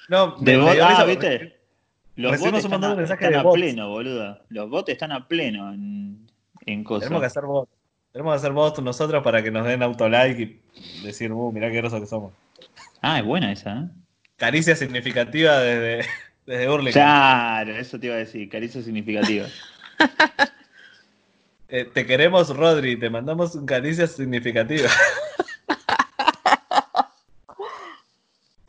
No, 0.08 0.36
De 0.40 0.58
me- 0.58 0.64
bot, 0.64 0.78
ah, 0.82 1.06
¿viste? 1.06 1.59
Los 2.20 2.38
bots 2.38 2.52
un 2.52 2.56
están, 2.56 2.84
a, 2.84 2.96
mensajes 2.96 3.28
están 3.28 3.32
de 3.32 3.38
a 3.38 3.44
bots. 3.44 3.56
pleno, 3.56 3.90
boluda. 3.90 4.42
Los 4.50 4.70
bots 4.70 4.90
están 4.90 5.14
a 5.14 5.28
pleno 5.28 5.74
en, 5.74 6.28
en 6.66 6.84
cosas. 6.84 7.04
Tenemos 7.04 7.22
que 7.22 7.28
hacer 7.28 7.44
bot. 7.44 7.70
Tenemos 8.12 8.34
que 8.34 8.38
hacer 8.38 8.52
bot 8.52 8.80
nosotros 8.80 9.24
para 9.24 9.42
que 9.42 9.52
nos 9.52 9.66
den 9.66 9.82
autolike 9.84 10.40
y 10.40 10.60
decir, 11.06 11.32
uh, 11.32 11.52
mirá 11.54 11.72
qué 11.72 11.78
grosos 11.78 12.02
que 12.02 12.08
somos. 12.08 12.34
Ah, 13.02 13.20
es 13.20 13.26
buena 13.26 13.54
esa, 13.54 13.80
¿eh? 13.80 13.88
Caricia 14.36 14.76
significativa 14.76 15.60
desde, 15.60 16.10
desde 16.46 16.70
Hurlingham. 16.70 16.92
Claro, 16.94 17.72
eso 17.78 17.98
te 17.98 18.08
iba 18.08 18.16
a 18.16 18.20
decir, 18.20 18.50
caricia 18.50 18.82
significativa. 18.82 19.48
Eh, 21.72 21.86
te 21.86 22.04
queremos, 22.08 22.50
Rodri, 22.50 22.98
te 22.98 23.12
mandamos 23.12 23.54
un 23.54 23.68
caricia 23.68 24.08
significativa. 24.08 24.90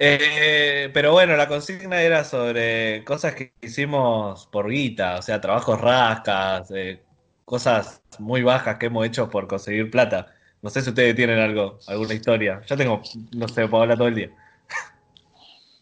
Eh, 0.02 0.88
pero 0.94 1.12
bueno, 1.12 1.36
la 1.36 1.46
consigna 1.46 2.00
era 2.00 2.24
sobre 2.24 3.04
cosas 3.04 3.34
que 3.34 3.52
hicimos 3.60 4.46
por 4.46 4.70
guita, 4.70 5.18
o 5.18 5.22
sea, 5.22 5.42
trabajos 5.42 5.78
rascas, 5.78 6.70
eh, 6.70 7.02
cosas 7.44 8.02
muy 8.18 8.42
bajas 8.42 8.78
que 8.78 8.86
hemos 8.86 9.06
hecho 9.06 9.28
por 9.28 9.46
conseguir 9.46 9.90
plata. 9.90 10.34
No 10.62 10.70
sé 10.70 10.80
si 10.80 10.88
ustedes 10.88 11.14
tienen 11.14 11.38
algo, 11.38 11.78
alguna 11.86 12.14
historia. 12.14 12.62
Yo 12.66 12.78
tengo, 12.78 13.02
no 13.32 13.46
sé, 13.46 13.68
puedo 13.68 13.82
hablar 13.82 13.98
todo 13.98 14.08
el 14.08 14.14
día. 14.14 14.30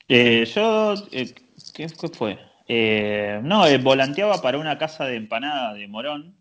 Eh, 0.09 0.46
yo, 0.46 0.94
¿qué, 1.74 1.88
fue? 2.12 2.38
No, 3.42 3.66
volanteaba 3.83 4.40
para 4.40 4.59
una 4.59 4.78
casa 4.78 5.04
de 5.04 5.14
empanada 5.14 5.74
de 5.74 5.87
Morón. 5.87 6.35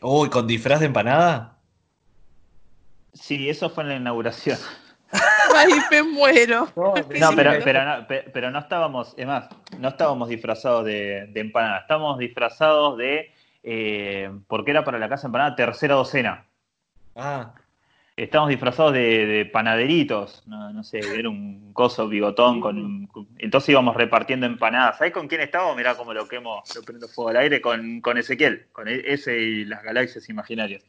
Uy, 0.00 0.28
¿con 0.28 0.48
disfraz 0.48 0.80
de 0.80 0.86
empanada? 0.86 1.58
Sí, 3.12 3.48
eso 3.48 3.70
fue 3.70 3.84
en 3.84 3.90
la 3.90 3.96
inauguración. 3.96 4.58
Ay, 5.54 5.70
me 5.90 6.02
muero. 6.02 6.68
No, 6.74 6.94
pero, 7.36 7.52
pero, 7.64 7.84
no, 7.84 8.06
pe- 8.06 8.30
pero 8.32 8.50
no 8.50 8.58
estábamos, 8.58 9.14
es 9.16 9.26
más, 9.26 9.48
no 9.78 9.88
estábamos 9.88 10.28
disfrazados 10.28 10.84
de, 10.86 11.26
de 11.28 11.40
empanada, 11.40 11.78
estábamos 11.80 12.18
disfrazados 12.18 12.96
de, 12.98 13.32
eh, 13.62 14.30
porque 14.46 14.70
era 14.70 14.84
para 14.84 14.98
la 14.98 15.08
casa 15.08 15.26
empanada, 15.26 15.54
tercera 15.54 15.94
docena. 15.94 16.46
Ah, 17.14 17.54
Estábamos 18.14 18.50
disfrazados 18.50 18.92
de, 18.92 19.26
de 19.26 19.46
panaderitos, 19.46 20.42
no, 20.46 20.70
no 20.72 20.84
sé, 20.84 20.98
era 21.18 21.30
un 21.30 21.72
coso 21.72 22.08
bigotón 22.08 22.60
con, 22.60 23.06
con- 23.06 23.26
entonces 23.38 23.70
íbamos 23.70 23.96
repartiendo 23.96 24.44
empanadas. 24.44 24.98
¿Sabes 24.98 25.14
con 25.14 25.28
quién 25.28 25.40
estábamos? 25.40 25.76
Mirá 25.76 25.96
cómo 25.96 26.12
lo 26.12 26.28
quemo, 26.28 26.62
lo 26.74 26.82
prendo 26.82 27.08
fuego 27.08 27.30
al 27.30 27.36
aire 27.38 27.62
con, 27.62 28.00
con 28.02 28.18
Ezequiel, 28.18 28.66
con 28.72 28.86
e- 28.86 29.02
ese 29.06 29.38
y 29.38 29.64
las 29.64 29.82
galaxias 29.82 30.28
imaginarias. 30.28 30.84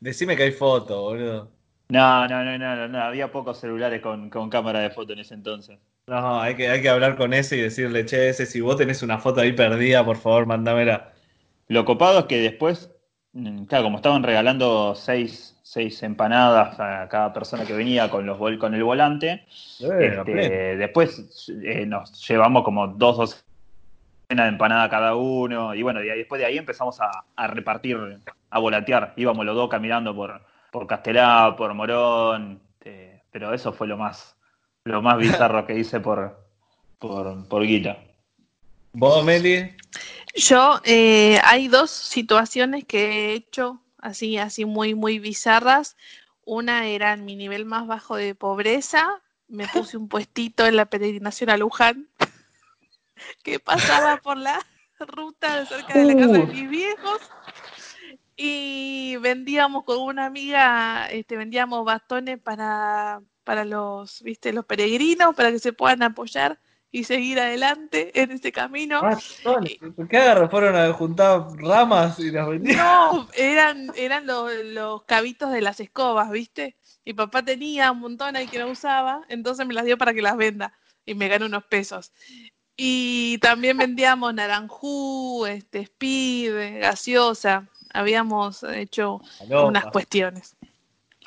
decime 0.00 0.36
que 0.36 0.44
hay 0.44 0.52
foto, 0.52 1.02
boludo. 1.02 1.50
No, 1.88 2.26
no, 2.26 2.44
no, 2.44 2.58
no, 2.58 2.76
no, 2.76 2.88
no, 2.88 3.02
había 3.02 3.30
pocos 3.30 3.58
celulares 3.60 4.00
con, 4.00 4.30
con 4.30 4.48
cámara 4.50 4.80
de 4.80 4.90
foto 4.90 5.12
en 5.12 5.18
ese 5.20 5.34
entonces. 5.34 5.78
No, 6.06 6.40
hay 6.40 6.54
que, 6.54 6.68
hay 6.68 6.82
que 6.82 6.88
hablar 6.88 7.16
con 7.16 7.32
ese 7.32 7.56
y 7.56 7.60
decirle, 7.60 8.04
che, 8.04 8.28
ese, 8.30 8.46
si 8.46 8.60
vos 8.60 8.76
tenés 8.76 9.02
una 9.02 9.18
foto 9.18 9.40
ahí 9.40 9.52
perdida, 9.52 10.04
por 10.04 10.16
favor, 10.16 10.46
mándamela. 10.46 11.12
Lo 11.68 11.84
copado 11.84 12.20
es 12.20 12.24
que 12.26 12.40
después, 12.40 12.90
mm, 13.32 13.64
claro, 13.64 13.84
como 13.84 13.96
estaban 13.96 14.22
regalando 14.22 14.94
seis, 14.94 15.58
seis 15.62 16.02
empanadas 16.02 16.78
a 16.80 17.08
cada 17.08 17.32
persona 17.32 17.64
que 17.64 17.72
venía 17.72 18.10
con, 18.10 18.26
los, 18.26 18.38
vol- 18.38 18.58
con 18.58 18.74
el 18.74 18.84
volante, 18.84 19.44
Eh, 19.80 20.16
este, 20.18 20.76
después 20.76 21.48
eh, 21.62 21.86
nos 21.86 22.26
llevamos 22.28 22.64
como 22.64 22.86
dos 22.88 23.16
docenas 23.16 23.44
de 24.28 24.48
empanada 24.48 24.88
cada 24.90 25.14
uno, 25.16 25.74
y 25.74 25.82
bueno, 25.82 26.02
y 26.02 26.06
después 26.08 26.38
de 26.38 26.46
ahí 26.46 26.58
empezamos 26.58 27.00
a, 27.00 27.24
a 27.36 27.46
repartir, 27.46 27.98
a 28.50 28.58
volantear. 28.58 29.12
Íbamos 29.16 29.44
los 29.46 29.54
dos 29.54 29.68
caminando 29.68 30.14
por, 30.14 30.40
por 30.74 30.88
Castelá, 30.88 31.54
por 31.56 31.72
Morón, 31.72 32.60
eh, 32.80 33.22
pero 33.30 33.54
eso 33.54 33.72
fue 33.72 33.86
lo 33.86 33.96
más, 33.96 34.34
lo 34.82 35.00
más 35.02 35.18
bizarro 35.18 35.64
que 35.64 35.78
hice 35.78 36.00
por, 36.00 36.36
por, 36.98 37.46
por 37.46 37.62
Guita. 37.62 37.96
¿Vos, 38.92 39.24
Meli? 39.24 39.76
Yo, 40.34 40.80
eh, 40.82 41.38
hay 41.44 41.68
dos 41.68 41.92
situaciones 41.92 42.84
que 42.86 43.04
he 43.04 43.34
hecho 43.34 43.80
así, 43.98 44.36
así 44.36 44.64
muy, 44.64 44.96
muy 44.96 45.20
bizarras. 45.20 45.96
Una 46.44 46.88
era 46.88 47.12
en 47.12 47.24
mi 47.24 47.36
nivel 47.36 47.66
más 47.66 47.86
bajo 47.86 48.16
de 48.16 48.34
pobreza. 48.34 49.22
Me 49.46 49.68
puse 49.68 49.96
un 49.96 50.08
puestito 50.08 50.66
en 50.66 50.74
la 50.74 50.86
peregrinación 50.86 51.50
a 51.50 51.56
Luján, 51.56 52.08
que 53.44 53.60
pasaba 53.60 54.16
por 54.16 54.38
la 54.38 54.58
ruta 54.98 55.64
cerca 55.66 55.96
de 55.96 56.04
la 56.04 56.16
casa 56.16 56.32
de 56.32 56.46
mis 56.46 56.68
viejos. 56.68 57.20
Y 58.36 59.16
vendíamos 59.20 59.84
con 59.84 59.98
una 59.98 60.26
amiga, 60.26 61.06
este, 61.06 61.36
vendíamos 61.36 61.84
bastones 61.84 62.38
para, 62.40 63.22
para 63.44 63.64
los, 63.64 64.22
viste, 64.22 64.52
los 64.52 64.64
peregrinos, 64.64 65.34
para 65.34 65.52
que 65.52 65.58
se 65.58 65.72
puedan 65.72 66.02
apoyar 66.02 66.58
y 66.90 67.04
seguir 67.04 67.40
adelante 67.40 68.12
en 68.20 68.30
ese 68.30 68.52
camino. 68.52 69.00
Ah, 69.02 69.18
¿Por 69.96 70.08
qué 70.08 70.18
agarró? 70.18 70.48
Fueron 70.48 70.76
a 70.76 70.92
juntar 70.92 71.46
ramas 71.56 72.20
y 72.20 72.30
las 72.30 72.48
vendían. 72.48 72.78
No, 72.78 73.28
eran, 73.34 73.90
eran 73.96 74.26
los, 74.26 74.52
los 74.64 75.02
cabitos 75.02 75.52
de 75.52 75.60
las 75.60 75.80
escobas, 75.80 76.30
¿viste? 76.30 76.76
Mi 77.04 77.12
papá 77.12 77.42
tenía 77.42 77.90
un 77.90 77.98
montón 77.98 78.36
ahí 78.36 78.46
que 78.46 78.58
no 78.58 78.68
usaba, 78.68 79.22
entonces 79.28 79.66
me 79.66 79.74
las 79.74 79.84
dio 79.84 79.98
para 79.98 80.14
que 80.14 80.22
las 80.22 80.36
venda 80.36 80.72
y 81.04 81.14
me 81.14 81.28
gané 81.28 81.46
unos 81.46 81.64
pesos. 81.64 82.12
Y 82.76 83.38
también 83.38 83.76
vendíamos 83.76 84.34
naranjú, 84.34 85.46
este, 85.46 85.80
speed, 85.80 86.80
gaseosa. 86.80 87.68
Habíamos 87.94 88.62
hecho 88.64 89.20
unas 89.68 89.84
cuestiones. 89.86 90.56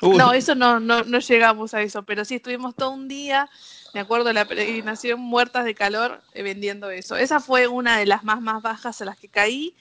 Uy. 0.00 0.16
No, 0.16 0.32
eso 0.32 0.54
no, 0.54 0.78
no, 0.78 1.02
no 1.02 1.18
llegamos 1.18 1.74
a 1.74 1.82
eso, 1.82 2.04
pero 2.04 2.24
sí 2.24 2.36
estuvimos 2.36 2.76
todo 2.76 2.90
un 2.90 3.08
día, 3.08 3.50
me 3.94 3.98
acuerdo 4.00 4.26
de 4.26 4.34
la 4.34 4.44
peregrinación, 4.44 5.18
muertas 5.18 5.64
de 5.64 5.74
calor, 5.74 6.22
eh, 6.34 6.44
vendiendo 6.44 6.88
eso. 6.90 7.16
Esa 7.16 7.40
fue 7.40 7.66
una 7.66 7.98
de 7.98 8.06
las 8.06 8.22
más, 8.22 8.40
más 8.40 8.62
bajas 8.62 9.00
a 9.02 9.04
las 9.04 9.16
que 9.18 9.28
caí. 9.28 9.74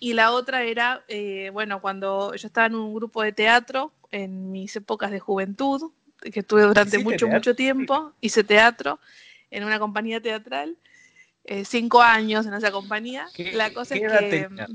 Y 0.00 0.14
la 0.14 0.32
otra 0.32 0.64
era, 0.64 1.04
eh, 1.06 1.50
bueno, 1.52 1.80
cuando 1.80 2.34
yo 2.34 2.46
estaba 2.48 2.66
en 2.66 2.74
un 2.74 2.94
grupo 2.94 3.22
de 3.22 3.32
teatro, 3.32 3.92
en 4.10 4.50
mis 4.50 4.74
épocas 4.74 5.10
de 5.12 5.20
juventud, 5.20 5.92
que 6.32 6.40
estuve 6.40 6.62
durante 6.62 6.96
¿Hiciste 6.96 7.04
mucho, 7.04 7.16
teatro? 7.26 7.36
mucho 7.36 7.54
tiempo. 7.54 8.12
Hice 8.20 8.42
teatro 8.42 8.98
en 9.50 9.62
una 9.64 9.78
compañía 9.78 10.20
teatral. 10.20 10.76
eh, 11.44 11.64
cinco 11.64 12.02
años 12.02 12.44
en 12.46 12.54
esa 12.54 12.70
compañía. 12.70 13.28
¿Qué- 13.32 13.52
La 13.52 13.72
cosa 13.72 13.94
qué 13.94 14.04
es 14.04 14.12
edad 14.12 14.20
que? 14.20 14.66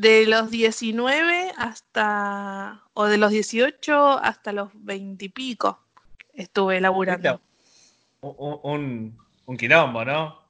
De 0.00 0.26
los 0.26 0.50
19 0.50 1.52
hasta, 1.58 2.82
o 2.94 3.04
de 3.04 3.18
los 3.18 3.30
18 3.30 4.18
hasta 4.18 4.52
los 4.52 4.70
20 4.72 5.26
y 5.26 5.28
pico 5.28 5.78
estuve 6.32 6.80
laburando. 6.80 7.40
Un, 8.22 9.14
un- 9.46 9.56
quilombo, 9.58 10.04
¿no? 10.04 10.40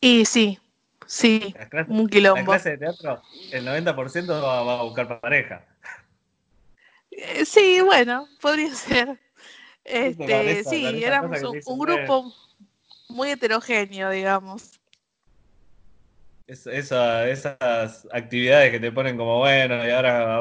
Y 0.00 0.24
sí, 0.24 0.58
sí, 1.06 1.54
un 1.88 2.08
quilombo. 2.08 2.44
clases 2.46 2.72
de 2.72 2.78
teatro, 2.78 3.22
el 3.50 3.64
90% 3.64 4.32
va, 4.40 4.62
va 4.62 4.80
a 4.80 4.82
buscar 4.84 5.20
pareja. 5.20 5.66
Eh, 7.10 7.44
Sí, 7.44 7.80
bueno, 7.82 8.28
podría 8.40 8.74
ser. 8.74 9.20
Este, 9.84 10.64
sí, 10.64 10.86
esa 10.86 11.06
éramos 11.08 11.42
un, 11.42 11.60
un 11.66 11.78
grupo 11.78 12.32
muy 13.08 13.30
heterogéneo, 13.30 14.10
digamos. 14.10 14.80
Es- 16.46 16.66
esa- 16.66 17.28
esas 17.28 18.06
actividades 18.12 18.70
que 18.70 18.80
te 18.80 18.92
ponen 18.92 19.16
como, 19.16 19.38
bueno, 19.38 19.86
y 19.86 19.90
ahora 19.90 20.36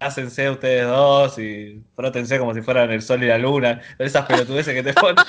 abrácense 0.00 0.50
ustedes 0.50 0.86
dos 0.86 1.38
y 1.38 1.82
frótense 1.94 2.38
como 2.38 2.54
si 2.54 2.62
fueran 2.62 2.90
el 2.90 3.02
sol 3.02 3.22
y 3.22 3.26
la 3.26 3.38
luna. 3.38 3.80
Esas 3.98 4.26
pelotudeces 4.26 4.74
que 4.74 4.82
te 4.82 4.94
ponen. 4.94 5.16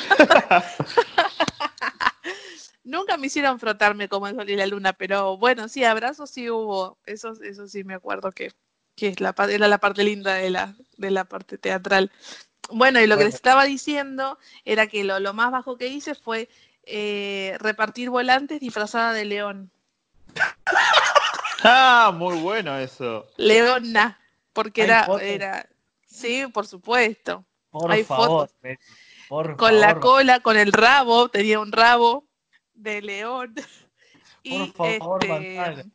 Nunca 2.84 3.18
me 3.18 3.28
hicieron 3.28 3.60
frotarme 3.60 4.10
como 4.10 4.28
el 4.28 4.36
sol 4.36 4.50
y 4.50 4.56
la 4.56 4.66
luna, 4.66 4.94
pero 4.94 5.38
bueno, 5.38 5.70
sí, 5.70 5.84
abrazos 5.84 6.32
sí 6.32 6.50
hubo. 6.50 6.98
Eso, 7.06 7.34
eso 7.44 7.68
sí 7.68 7.84
me 7.84 7.94
acuerdo 7.94 8.32
que, 8.32 8.52
que 8.96 9.10
es 9.10 9.20
la, 9.20 9.36
era 9.50 9.68
la 9.68 9.78
parte 9.78 10.04
linda 10.04 10.34
de 10.36 10.50
la, 10.50 10.76
de 10.98 11.12
la 11.12 11.26
parte 11.26 11.58
teatral. 11.60 12.12
Bueno, 12.72 13.00
y 13.00 13.08
lo 13.08 13.18
que 13.18 13.26
les 13.26 13.36
estaba 13.36 13.66
diciendo 13.66 14.40
era 14.66 14.88
que 14.88 15.04
lo, 15.04 15.20
lo 15.20 15.34
más 15.34 15.52
bajo 15.52 15.78
que 15.78 15.88
hice 15.88 16.16
fue 16.16 16.50
eh, 16.84 17.56
repartir 17.60 18.10
volantes 18.10 18.60
disfrazada 18.60 19.14
de 19.14 19.26
león. 19.26 19.72
Ah, 21.64 22.14
muy 22.16 22.40
bueno 22.40 22.78
eso. 22.78 23.28
Leona, 23.36 24.18
porque 24.54 24.82
¿Hay 24.84 24.88
era, 24.88 25.04
fotos? 25.06 25.22
era, 25.24 25.70
sí, 26.06 26.48
por 26.54 26.66
supuesto. 26.66 27.46
Por 27.70 27.92
Hay 27.92 28.04
favor, 28.06 28.48
fotos. 28.50 28.56
Por 29.28 29.58
Con 29.58 29.80
la 29.82 30.00
cola, 30.00 30.40
con 30.40 30.58
el 30.58 30.72
rabo, 30.72 31.30
tenía 31.30 31.60
un 31.60 31.72
rabo 31.72 32.26
de 32.74 33.02
león. 33.02 33.56
Y, 34.42 34.72
Por 34.72 34.98
favor, 34.98 35.24
este, 35.26 35.86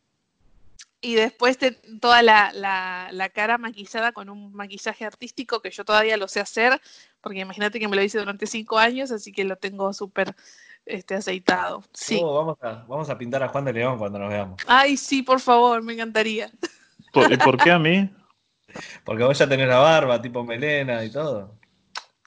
y 1.01 1.15
después 1.15 1.57
te- 1.59 1.73
toda 2.01 2.23
la, 2.23 2.53
la- 2.53 3.09
la 3.11 3.29
cara 3.31 3.57
maquillada 3.59 4.13
con 4.13 4.29
un 4.29 4.53
maquillaje 4.55 5.05
artístico 5.07 5.61
que 5.61 5.71
yo 5.71 5.85
todavía 5.85 6.17
lo 6.19 6.29
sé 6.29 6.41
hacer, 6.41 6.81
porque 7.23 7.41
imagínate 7.41 7.79
que 7.81 7.89
me 7.89 7.97
lo 7.97 8.03
hice 8.03 8.19
durante 8.19 8.47
cinco 8.47 8.79
años, 8.79 9.11
así 9.13 9.33
que 9.33 9.45
lo 9.45 9.57
tengo 9.57 9.93
súper 9.95 10.35
este, 10.87 11.14
aceitado. 11.14 11.83
Sí. 11.92 12.20
Oh, 12.23 12.35
vamos, 12.35 12.59
a, 12.62 12.85
vamos 12.87 13.11
a 13.11 13.18
pintar 13.18 13.42
a 13.42 13.49
Juan 13.49 13.64
de 13.64 13.73
León 13.73 13.99
cuando 13.99 14.18
nos 14.18 14.29
veamos. 14.29 14.61
Ay, 14.66 14.97
sí, 14.97 15.23
por 15.23 15.40
favor, 15.40 15.83
me 15.83 15.94
encantaría. 15.94 16.51
¿Por, 17.12 17.33
¿Y 17.33 17.37
por 17.37 17.57
qué 17.57 17.70
a 17.70 17.79
mí? 17.79 18.11
Porque 19.05 19.25
vos 19.25 19.38
ya 19.38 19.49
tenés 19.49 19.68
la 19.68 19.79
barba, 19.79 20.20
tipo 20.20 20.44
melena 20.44 21.05
y 21.05 21.11
todo. 21.11 21.59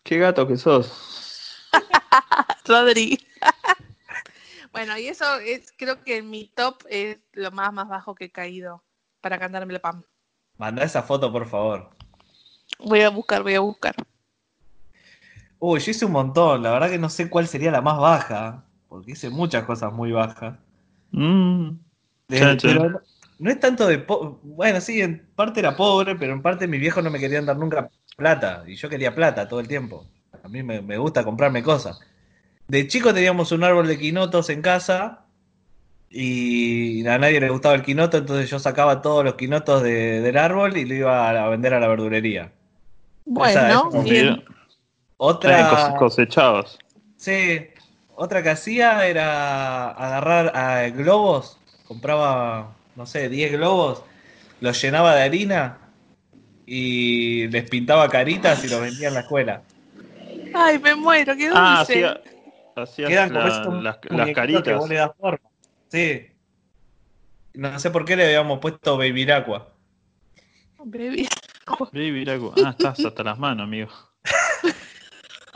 Qué 0.04 0.18
gato 0.18 0.48
que 0.48 0.58
sos. 0.58 1.68
Rodri. 2.66 3.20
bueno, 4.72 4.98
y 4.98 5.08
eso 5.08 5.40
es, 5.40 5.74
creo 5.78 6.04
que 6.04 6.18
en 6.18 6.30
mi 6.30 6.48
top 6.48 6.84
es 6.90 7.20
lo 7.34 7.52
más, 7.52 7.74
más 7.74 7.88
bajo 7.88 8.16
que 8.16 8.26
he 8.26 8.32
caído 8.32 8.84
para 9.22 9.40
cantarme 9.40 9.74
la 9.74 9.80
pam. 9.80 10.04
Mandá 10.58 10.84
esa 10.84 11.04
foto, 11.04 11.32
por 11.32 11.48
favor. 11.48 11.90
Voy 12.80 13.02
a 13.02 13.10
buscar, 13.10 13.44
voy 13.44 13.56
a 13.56 13.60
buscar. 13.60 13.96
Uy, 15.60 15.80
yo 15.80 15.92
hice 15.92 16.06
un 16.06 16.12
montón. 16.12 16.64
La 16.64 16.72
verdad 16.72 16.90
que 16.90 16.98
no 17.00 17.10
sé 17.10 17.30
cuál 17.30 17.48
sería 17.48 17.72
la 17.72 17.82
más 17.82 17.98
baja. 18.00 18.64
Porque 18.90 19.12
hice 19.12 19.30
muchas 19.30 19.64
cosas 19.66 19.92
muy 19.94 20.12
bajas. 20.12 20.56
Mm. 21.12 21.70
De- 22.30 22.40
Chan, 22.40 22.58
chan. 22.58 22.78
pero 22.78 22.90
no, 22.90 23.00
no 23.40 23.50
es 23.52 23.60
tanto 23.60 23.88
de... 23.88 24.00
po- 24.00 24.40
Bueno, 24.44 24.82
sí, 24.82 25.02
en 25.02 25.28
parte 25.36 25.60
era 25.60 25.76
pobre, 25.76 26.16
pero 26.16 26.34
en 26.34 26.42
parte 26.42 26.68
mis 26.68 26.80
viejos 26.80 27.04
no 27.04 27.10
me 27.10 27.20
querían 27.20 27.46
dar 27.46 27.58
nunca 27.58 27.90
plata. 28.16 28.64
Y 28.68 28.76
yo 28.76 28.90
quería 28.90 29.14
plata 29.16 29.48
todo 29.48 29.60
el 29.60 29.68
tiempo. 29.68 30.06
A 30.44 30.48
mí 30.48 30.64
me, 30.64 30.82
me 30.82 30.98
gusta 30.98 31.24
comprarme 31.24 31.64
cosas. 31.64 32.00
De 32.68 32.88
chico 32.88 33.14
teníamos 33.14 33.52
un 33.52 33.64
árbol 33.64 33.88
de 33.88 33.98
quinotos 33.98 34.50
en 34.50 34.62
casa. 34.62 35.26
Y 36.10 37.06
a 37.08 37.18
nadie 37.18 37.40
le 37.42 37.50
gustaba 37.50 37.76
el 37.76 37.84
quinoto, 37.84 38.18
entonces 38.18 38.50
yo 38.50 38.60
sacaba 38.60 39.02
todos 39.02 39.26
los 39.26 39.36
quinotos 39.36 39.84
de- 39.84 40.22
del 40.22 40.38
árbol 40.38 40.78
y 40.78 40.86
lo 40.86 40.96
iba 40.96 41.30
a, 41.30 41.50
vender 41.50 41.74
a 41.74 41.80
la 41.82 41.88
verdulería. 41.90 42.54
Bueno, 43.26 43.92
bien. 44.04 44.44
Otra... 45.18 45.70
cose- 45.70 45.96
cosechabas. 45.98 46.78
Sí, 47.18 47.68
otra 48.16 48.44
que 48.44 48.50
hacía 48.50 49.06
era 49.08 49.90
agarrar 49.92 50.56
a 50.56 50.90
globos, 50.90 51.58
compraba, 51.88 52.76
no 52.96 53.06
sé, 53.06 53.28
10 53.30 53.52
globos, 53.54 54.04
los 54.62 54.80
llenaba 54.82 55.16
de 55.16 55.24
harina 55.24 55.80
y 56.66 57.48
les 57.48 57.70
pintaba 57.70 58.10
caritas 58.10 58.64
y 58.64 58.70
los 58.70 58.82
vendía 58.82 59.08
en 59.08 59.14
la 59.16 59.20
escuela. 59.22 59.62
Ay, 60.54 60.80
me 60.80 60.96
muero, 60.96 61.36
qué 61.36 61.48
dulce. 61.50 61.58
Ah, 61.60 61.82
hacía, 61.82 62.22
hacías 62.76 63.10
Quedan 63.10 63.30
como 63.30 63.40
la- 63.42 63.48
esos 63.48 63.74
las, 63.74 63.82
las 63.84 63.98
muñequitos 64.12 64.30
que 64.30 64.34
caritas. 64.34 64.80
vos 64.80 64.90
le 64.90 64.96
das 64.96 65.12
forma. 65.18 65.50
Sí. 65.90 66.28
No 67.54 67.80
sé 67.80 67.90
por 67.90 68.06
qué 68.06 68.16
le 68.16 68.26
habíamos 68.26 68.60
puesto 68.60 68.98
Babyraqua. 68.98 69.68
Baby. 70.86 71.28
Baby, 71.92 72.12
mira, 72.12 72.38
ah, 72.64 72.70
estás 72.78 73.04
hasta 73.06 73.24
las 73.24 73.38
manos, 73.40 73.64
amigo. 73.66 73.90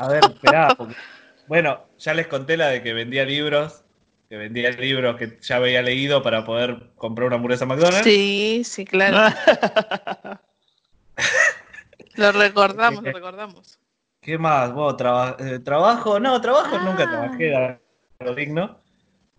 A 0.01 0.07
ver, 0.07 0.23
esperá, 0.25 0.73
porque- 0.75 0.95
Bueno, 1.47 1.85
ya 1.99 2.13
les 2.15 2.25
conté 2.27 2.57
la 2.57 2.69
de 2.69 2.81
que 2.81 2.91
vendía 2.93 3.23
libros, 3.23 3.83
que 4.29 4.37
vendía 4.37 4.71
libros 4.71 5.15
que 5.17 5.37
ya 5.41 5.57
había 5.57 5.81
leído 5.83 6.23
para 6.23 6.43
poder 6.43 6.91
comprar 6.95 7.27
una 7.27 7.35
hamburguesa 7.35 7.65
McDonald's. 7.67 8.03
Sí, 8.03 8.63
sí, 8.65 8.83
claro. 8.85 9.17
Lo 12.15 12.31
recordamos, 12.31 13.03
lo 13.03 13.11
recordamos. 13.11 13.79
¿Qué 14.21 14.37
más? 14.37 14.73
Vos, 14.73 14.97
traba- 14.97 15.37
eh, 15.39 15.59
trabajo, 15.59 16.19
no, 16.19 16.39
trabajo 16.41 16.77
Ah. 16.79 16.83
nunca 16.83 17.05
trabajé 17.09 17.43
de 17.45 17.79
algo 18.19 18.35
digno. 18.35 18.79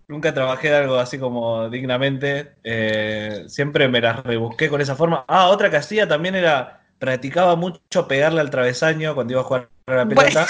Nunca 0.08 0.32
trabajé 0.34 0.70
de 0.70 0.76
algo 0.76 0.96
así 0.96 1.18
como 1.18 1.68
dignamente. 1.70 2.54
Eh, 2.64 3.44
siempre 3.48 3.88
me 3.88 4.00
las 4.00 4.22
rebusqué 4.24 4.68
con 4.68 4.80
esa 4.80 4.96
forma. 4.96 5.24
Ah, 5.28 5.48
otra 5.48 5.70
que 5.70 5.76
hacía 5.76 6.08
también 6.08 6.34
era, 6.34 6.82
practicaba 6.98 7.56
mucho 7.56 8.08
pegarle 8.08 8.40
al 8.40 8.50
travesaño 8.50 9.14
cuando 9.14 9.32
iba 9.34 9.40
a 9.42 9.44
jugar 9.44 9.68
la 9.86 10.04
Bueno. 10.04 10.14
pelota. 10.14 10.46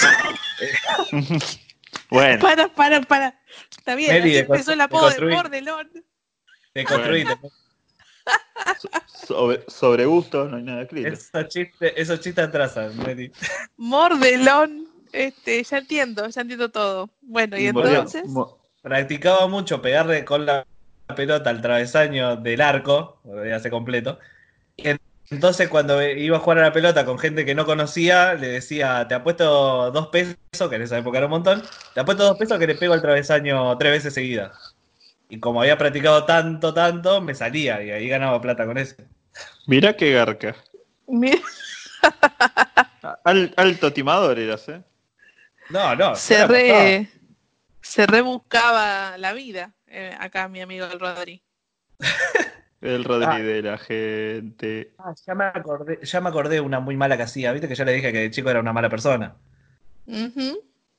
bueno, 2.09 2.41
Para, 2.41 2.67
para, 2.69 3.01
para. 3.01 3.39
Está 3.77 3.95
bien, 3.95 4.11
así 4.19 4.29
de 4.31 4.39
empezó 4.39 4.73
el 4.73 4.81
apodo 4.81 5.09
de. 5.09 5.33
Bordelón. 5.33 5.89
De 6.73 6.83
construir. 6.85 7.27
sobre, 9.27 9.63
sobre 9.67 10.05
gusto 10.05 10.45
no 10.47 10.57
hay 10.57 10.63
nada 10.63 10.81
escrito. 10.83 11.09
Esos 11.09 11.47
chistes, 11.49 11.93
esos 11.95 12.19
chistes 12.19 12.47
atrasan, 12.47 12.97
Meli. 13.03 13.31
Mordelón. 13.77 14.87
Este, 15.11 15.63
ya 15.63 15.77
entiendo, 15.77 16.27
ya 16.27 16.41
entiendo 16.41 16.71
todo. 16.71 17.09
Bueno, 17.21 17.57
y 17.57 17.71
Moría- 17.71 17.91
entonces. 17.99 18.23
Practicaba 18.81 19.47
mucho 19.47 19.81
pegarle 19.81 20.25
con 20.25 20.45
la 20.45 20.65
pelota 21.15 21.49
al 21.51 21.61
travesaño 21.61 22.35
del 22.37 22.61
arco, 22.61 23.21
ya 23.47 23.59
sé 23.59 23.69
completo. 23.69 24.19
Y 24.75 24.89
entonces 25.33 25.67
cuando 25.69 26.01
iba 26.01 26.37
a 26.37 26.39
jugar 26.39 26.59
a 26.59 26.63
la 26.63 26.73
pelota 26.73 27.05
con 27.05 27.19
gente 27.19 27.45
que 27.45 27.55
no 27.55 27.65
conocía, 27.65 28.33
le 28.35 28.47
decía, 28.47 29.05
te 29.07 29.15
apuesto 29.15 29.91
dos 29.91 30.07
pesos, 30.07 30.35
que 30.69 30.75
en 30.75 30.81
esa 30.83 30.97
época 30.97 31.17
era 31.17 31.27
un 31.27 31.31
montón, 31.31 31.63
te 31.93 31.99
apuesto 31.99 32.23
dos 32.23 32.37
pesos 32.37 32.57
que 32.59 32.67
le 32.67 32.75
pego 32.75 32.93
al 32.93 33.01
travesaño 33.01 33.77
tres 33.77 33.91
veces 33.91 34.13
seguidas. 34.13 34.75
Y 35.29 35.39
como 35.39 35.61
había 35.61 35.77
practicado 35.77 36.25
tanto, 36.25 36.73
tanto, 36.73 37.21
me 37.21 37.33
salía 37.33 37.81
y 37.83 37.91
ahí 37.91 38.07
ganaba 38.07 38.39
plata 38.39 38.65
con 38.65 38.77
eso. 38.77 38.95
Mirá 39.65 39.95
qué 39.95 40.11
garca. 40.11 40.55
Al- 43.25 43.53
alto 43.57 43.91
timador 43.91 44.39
eras, 44.39 44.69
¿eh? 44.69 44.81
No, 45.69 45.95
no. 45.95 46.15
se 46.15 46.45
re, 46.45 47.09
se 47.81 48.05
rebuscaba 48.05 49.17
la 49.17 49.33
vida. 49.33 49.73
eh, 49.87 50.15
acá 50.19 50.47
mi 50.47 50.61
amigo 50.61 50.85
el 50.85 50.99
Rodri. 50.99 51.41
El 52.83 53.03
Rodri 53.05 53.27
Ah. 53.29 53.39
de 53.39 53.61
la 53.61 53.77
gente. 53.77 54.91
Ah, 54.99 55.13
ya 55.25 55.33
me 55.35 55.45
acordé, 55.45 55.99
ya 56.03 56.19
me 56.21 56.29
acordé 56.29 56.59
una 56.59 56.79
muy 56.81 56.97
mala 56.97 57.15
que 57.15 57.23
hacía, 57.23 57.51
viste 57.53 57.67
que 57.69 57.75
ya 57.75 57.85
le 57.85 57.93
dije 57.93 58.11
que 58.11 58.19
de 58.19 58.29
chico 58.31 58.49
era 58.49 58.59
una 58.59 58.73
mala 58.73 58.89
persona. 58.89 59.35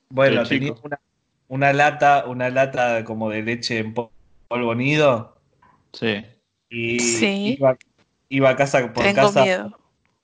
Bueno, 0.09 0.45
tenía 0.45 0.73
una, 0.83 1.01
una 1.49 1.73
lata, 1.75 2.25
una 2.27 2.49
lata 2.49 3.05
como 3.05 3.29
de 3.31 3.43
leche 3.43 3.79
en 3.79 3.93
po- 3.95 4.11
polvo 4.49 4.75
nido 4.75 5.37
Sí. 5.93 6.25
y 6.71 6.99
Sí. 7.01 7.57
iba, 7.59 7.77
iba 8.31 8.49
a 8.51 8.57
casa 8.57 8.93
por 8.93 9.05
Tengo 9.05 9.17
casa, 9.23 9.43
miedo. 9.43 9.79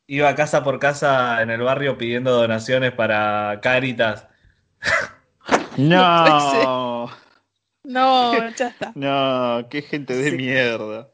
iba 0.07 0.29
a 0.31 0.35
casa 0.35 0.65
por 0.65 0.79
casa 0.79 1.43
en 1.43 1.51
el 1.51 1.61
barrio 1.61 1.99
pidiendo 1.99 2.33
donaciones 2.33 2.93
para 2.93 3.61
Caritas. 3.63 4.27
No, 5.77 7.11
No, 7.85 8.33
ya 8.55 8.69
está. 8.69 8.93
no, 8.95 9.67
qué 9.71 9.83
gente 9.83 10.15
de 10.15 10.31
Sí. 10.31 10.37
mierda. 10.37 11.10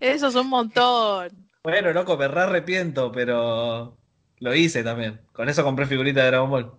Eso 0.00 0.26
es 0.28 0.34
un 0.34 0.48
montón. 0.48 1.50
Bueno, 1.62 1.92
loco, 1.92 2.16
me 2.16 2.26
re 2.28 2.40
arrepiento, 2.42 3.12
pero 3.12 3.96
Lo 4.40 4.54
hice 4.54 4.82
también. 4.84 5.20
Con 5.32 5.48
eso 5.48 5.64
compré 5.64 5.86
figuritas 5.86 6.22
de 6.24 6.30
Dragon 6.30 6.50
Ball. 6.50 6.72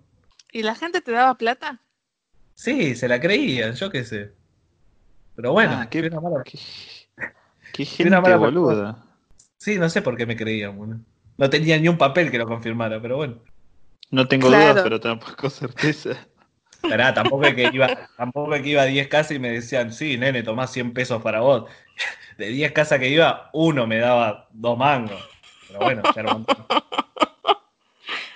¿Y 0.51 0.61
la 0.61 0.75
gente 0.75 1.01
te 1.01 1.11
daba 1.11 1.35
plata? 1.39 1.81
Sí, 2.55 2.95
se 2.95 3.07
la 3.07 3.19
creían, 3.19 3.73
yo 3.73 3.89
qué 3.89 4.03
sé. 4.03 4.33
Pero 5.35 5.53
bueno, 5.53 5.75
Ah, 5.81 5.87
qué- 5.89 6.01
una 6.01 6.19
mala- 6.21 6.43
Qué, 6.43 6.59
qué 7.73 7.85
Fui 7.97 8.07
una 8.07 8.17
gente 8.17 8.21
mala 8.21 8.37
boluda. 8.37 9.03
Sí, 9.57 9.77
no 9.77 9.89
sé 9.89 10.01
por 10.01 10.17
qué 10.17 10.25
me 10.25 10.35
creían, 10.35 10.77
boludo. 10.77 10.99
No 11.37 11.49
tenía 11.49 11.77
ni 11.79 11.87
un 11.87 11.97
papel 11.97 12.31
que 12.31 12.37
lo 12.37 12.45
confirmara, 12.47 13.01
pero 13.01 13.17
bueno. 13.17 13.39
No 14.11 14.27
tengo 14.27 14.47
Claro. 14.47 14.69
dudas, 14.69 14.83
pero 14.83 14.99
tampoco 14.99 15.49
certeza. 15.49 16.27
Pará, 16.87 17.13
tampoco 17.13 17.45
es 17.45 17.55
que 17.55 17.65
iba, 17.67 18.09
tampoco 18.17 18.55
es 18.55 18.61
que 18.63 18.69
iba 18.69 18.81
a 18.83 18.85
10 18.85 19.07
casas 19.07 19.33
y 19.33 19.39
me 19.39 19.51
decían, 19.51 19.93
sí, 19.93 20.17
nene, 20.17 20.43
tomás 20.43 20.71
100 20.71 20.93
pesos 20.93 21.21
para 21.21 21.41
vos. 21.41 21.69
De 22.37 22.47
10 22.47 22.71
casas 22.71 22.99
que 22.99 23.09
iba, 23.09 23.49
uno 23.53 23.87
me 23.87 23.97
daba 23.97 24.47
dos 24.51 24.77
mangos. 24.77 25.21
Pero 25.67 25.79
bueno, 25.79 26.01
ya 26.03 26.21
era 26.21 26.33
un 26.33 26.45
montón. 26.45 26.65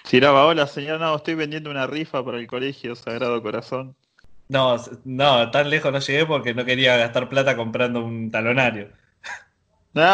Tiraba, 0.09 0.45
hola 0.45 0.67
señor, 0.67 0.99
no, 0.99 1.15
estoy 1.15 1.33
vendiendo 1.33 1.71
una 1.71 1.87
rifa 1.87 2.23
para 2.23 2.37
el 2.37 2.45
colegio 2.45 2.95
Sagrado 2.95 3.41
Corazón. 3.41 3.95
No, 4.49 4.77
no, 5.05 5.49
tan 5.49 5.69
lejos 5.69 5.91
no 5.91 5.99
llegué 5.99 6.25
porque 6.25 6.53
no 6.53 6.65
quería 6.65 6.97
gastar 6.97 7.29
plata 7.29 7.55
comprando 7.55 8.03
un 8.03 8.29
talonario. 8.29 8.89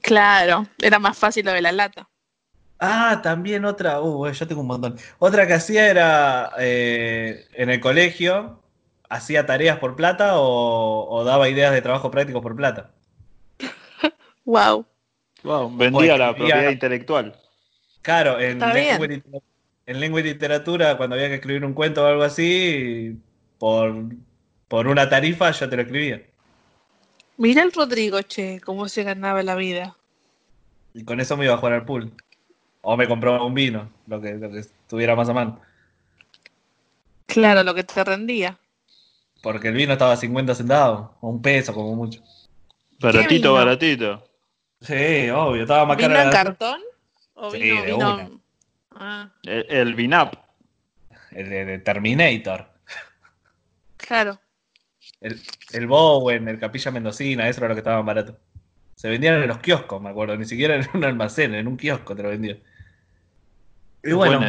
Claro, 0.00 0.66
era 0.78 0.98
más 0.98 1.18
fácil 1.18 1.44
lo 1.44 1.52
de 1.52 1.60
la 1.60 1.72
lata. 1.72 2.08
Ah, 2.78 3.20
también 3.22 3.64
otra, 3.64 4.00
uh, 4.00 4.30
yo 4.32 4.48
tengo 4.48 4.62
un 4.62 4.68
montón. 4.68 4.96
Otra 5.18 5.46
que 5.46 5.52
hacía 5.54 5.88
era 5.88 6.50
eh, 6.58 7.46
en 7.52 7.68
el 7.68 7.78
colegio, 7.78 8.61
hacía 9.12 9.44
tareas 9.44 9.78
por 9.78 9.94
plata 9.94 10.38
o, 10.38 11.06
o 11.08 11.24
daba 11.24 11.48
ideas 11.48 11.72
de 11.72 11.82
trabajo 11.82 12.10
práctico 12.10 12.42
por 12.42 12.56
plata. 12.56 12.90
Wow. 14.44 14.84
Wow, 15.44 15.76
vendía 15.76 16.18
la 16.18 16.34
propiedad 16.34 16.68
intelectual. 16.70 17.36
Claro, 18.00 18.40
en 18.40 18.54
Está 18.54 18.74
bien. 18.74 18.88
lengua, 18.88 19.06
y 19.06 19.08
literatura, 19.10 19.44
en 19.86 20.00
lengua 20.00 20.20
y 20.20 20.22
literatura, 20.24 20.96
cuando 20.96 21.14
había 21.14 21.28
que 21.28 21.36
escribir 21.36 21.64
un 21.64 21.74
cuento 21.74 22.02
o 22.02 22.06
algo 22.06 22.24
así, 22.24 23.16
por, 23.58 23.94
por 24.66 24.88
una 24.88 25.08
tarifa 25.08 25.52
yo 25.52 25.68
te 25.68 25.76
lo 25.76 25.82
escribía. 25.82 26.22
Mira 27.36 27.62
el 27.62 27.72
Rodrigo, 27.72 28.20
che, 28.22 28.60
cómo 28.60 28.88
se 28.88 29.04
ganaba 29.04 29.44
la 29.44 29.54
vida. 29.54 29.96
Y 30.94 31.04
con 31.04 31.20
eso 31.20 31.36
me 31.36 31.44
iba 31.44 31.54
a 31.54 31.58
jugar 31.58 31.74
al 31.74 31.84
pool. 31.84 32.12
O 32.80 32.96
me 32.96 33.06
compraba 33.06 33.44
un 33.44 33.54
vino, 33.54 33.90
lo 34.08 34.20
que, 34.20 34.34
lo 34.34 34.50
que 34.50 34.58
estuviera 34.58 35.14
más 35.14 35.28
a 35.28 35.34
mano. 35.34 35.60
Claro, 37.26 37.62
lo 37.62 37.74
que 37.74 37.84
te 37.84 38.02
rendía. 38.02 38.58
Porque 39.42 39.68
el 39.68 39.74
vino 39.74 39.92
estaba 39.92 40.12
a 40.12 40.16
50 40.16 40.54
centavos, 40.54 41.10
o 41.20 41.28
un 41.28 41.42
peso 41.42 41.74
como 41.74 41.94
mucho. 41.96 42.22
Baratito, 43.00 43.34
vino? 43.34 43.52
baratito. 43.54 44.24
Sí, 44.80 45.28
obvio, 45.30 45.62
estaba 45.62 45.84
más 45.84 45.96
¿Vino 45.96 46.08
caro. 46.10 46.20
en 46.20 46.26
la- 46.26 46.32
cartón? 46.32 46.80
¿O 47.34 47.50
Sí, 47.50 47.58
vino, 47.58 47.82
de 47.82 47.92
vino- 47.92 48.14
una. 48.14 48.30
Ah, 48.92 49.32
El, 49.42 49.66
el 49.68 49.94
Vinap. 49.94 50.34
El 51.32 51.50
de, 51.50 51.64
de 51.64 51.78
Terminator. 51.78 52.68
claro. 53.96 54.38
El, 55.20 55.40
el 55.72 55.86
Bowen, 55.88 56.46
el 56.48 56.58
Capilla 56.60 56.90
Mendocina, 56.92 57.48
eso 57.48 57.60
era 57.60 57.68
lo 57.68 57.74
que 57.74 57.80
estaba 57.80 57.96
más 58.02 58.06
barato. 58.06 58.38
Se 58.94 59.08
vendían 59.08 59.42
en 59.42 59.48
los 59.48 59.58
kioscos, 59.58 60.00
me 60.00 60.10
acuerdo, 60.10 60.36
ni 60.36 60.44
siquiera 60.44 60.76
en 60.76 60.86
un 60.94 61.04
almacén, 61.04 61.54
en 61.54 61.66
un 61.66 61.76
kiosco 61.76 62.14
te 62.14 62.22
lo 62.22 62.28
vendían. 62.28 62.60
Y 64.04 64.12
bueno, 64.12 64.40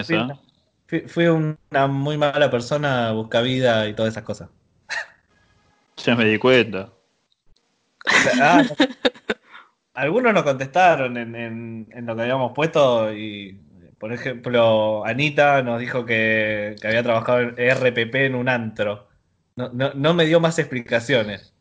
fui- 0.87 1.01
fui 1.07 1.25
una 1.27 1.87
muy 1.87 2.17
mala 2.17 2.51
persona, 2.51 3.11
busca 3.11 3.41
vida 3.41 3.87
y 3.87 3.93
todas 3.95 4.13
esas 4.13 4.23
cosas. 4.23 4.49
Ya 5.97 6.15
me 6.15 6.25
di 6.25 6.37
cuenta. 6.37 6.89
Ah, 8.41 8.63
no. 8.79 8.85
Algunos 9.93 10.33
nos 10.33 10.43
contestaron 10.43 11.17
en, 11.17 11.35
en- 11.35 11.87
en 11.91 12.05
lo 12.05 12.15
que 12.15 12.21
habíamos 12.23 12.51
puesto 12.53 13.13
y, 13.13 13.59
por 13.99 14.11
ejemplo, 14.11 15.05
Anita 15.05 15.61
nos 15.61 15.79
dijo 15.79 16.03
que, 16.05 16.75
que 16.81 16.87
había 16.87 17.03
trabajado 17.03 17.41
en 17.41 17.55
RPP 17.69 18.15
en 18.15 18.35
un 18.35 18.49
antro. 18.49 19.07
No, 19.55 19.69
no- 19.71 19.91
no 19.93 20.13
me 20.15 20.25
dio 20.25 20.39
más 20.39 20.57
explicaciones. 20.57 21.53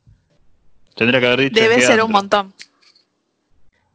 Tendría 0.96 1.20
que 1.20 1.26
haber 1.26 1.40
dicho. 1.40 1.60
Debe 1.60 1.80
ser 1.82 2.02
un 2.02 2.10
montón. 2.10 2.54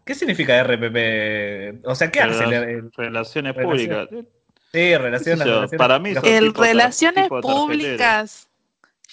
¿Qué 0.05 0.13
significa 0.15 0.63
RPP? 0.63 1.85
O 1.85 1.95
sea, 1.95 2.09
¿qué 2.11 2.21
hace 2.21 2.43
el, 2.43 2.53
el- 2.53 2.91
Relaciones 2.95 3.53
públicas. 3.55 4.07
Sí, 4.71 4.95
relaciones, 4.97 5.45
relaciones- 5.47 5.77
Para 5.77 5.97
mí 5.99 6.09
El 6.09 6.15
tipo 6.15 6.61
relaciones 6.61 7.23
tipo 7.25 7.41
públicas. 7.41 8.47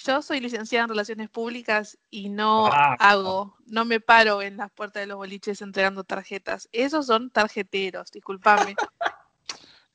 Yo 0.05 0.21
soy 0.21 0.39
licenciada 0.39 0.83
en 0.83 0.89
relaciones 0.89 1.29
públicas 1.29 1.97
y 2.11 2.29
no 2.29 2.67
Ah. 2.67 2.95
hago, 2.99 3.55
no 3.65 3.85
me 3.85 3.99
paro 3.99 4.41
en 4.41 4.57
las 4.57 4.71
puertas 4.71 5.01
de 5.01 5.07
los 5.07 5.17
boliches 5.17 5.61
entregando 5.61 6.03
tarjetas. 6.03 6.69
Esos 6.71 7.07
son 7.07 7.29
tarjeteros, 7.31 8.11
discúlpame. 8.11 8.75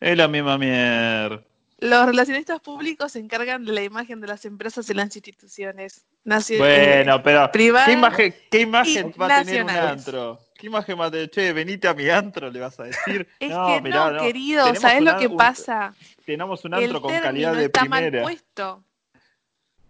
Es 0.01 0.17
la 0.17 0.29
misma 0.29 0.57
mierda. 0.57 1.43
Los 1.79 2.07
relacionistas 2.07 2.61
públicos 2.61 3.13
se 3.13 3.19
encargan 3.21 3.65
de 3.67 3.73
la 3.73 3.83
imagen 3.83 4.21
de 4.21 4.27
las 4.27 4.45
empresas 4.47 4.89
y 4.91 4.95
las 4.95 5.15
instituciones. 5.15 6.05
nacio- 6.25 6.59
Bueno, 6.59 7.17
eh, 7.17 7.21
pero 7.23 7.51
privadas 7.53 7.87
¿qué 7.87 7.93
imagen, 7.93 8.35
qué 8.51 8.61
imagen 8.63 9.15
va 9.21 9.27
a 9.39 9.45
tener 9.45 9.63
un 9.65 9.71
antro? 9.71 10.39
¿Qué 10.55 10.67
imagen 10.67 10.99
va 11.01 11.07
a 11.07 11.11
tener? 11.11 11.31
Che, 11.31 11.53
venite 11.53 11.87
a 11.89 11.95
mi 11.95 12.09
antro, 12.09 12.51
le 12.51 12.61
vas 12.61 12.79
a 12.81 12.85
decir. 12.85 13.29
es 13.41 13.51
no, 13.51 13.67
que 13.67 13.81
mirá, 13.83 14.11
no, 14.11 14.21
querido, 14.23 14.75
¿sabes 14.75 15.03
lo 15.03 15.17
que 15.19 15.27
un- 15.27 15.37
pasa? 15.37 15.95
Tenemos 16.25 16.65
un 16.65 16.75
El 16.75 16.85
antro 16.85 17.01
con 17.03 17.19
calidad 17.19 17.55
de 17.55 17.67
está 17.67 17.85
mal 17.85 18.01
primera. 18.05 18.23
puesto. 18.23 18.85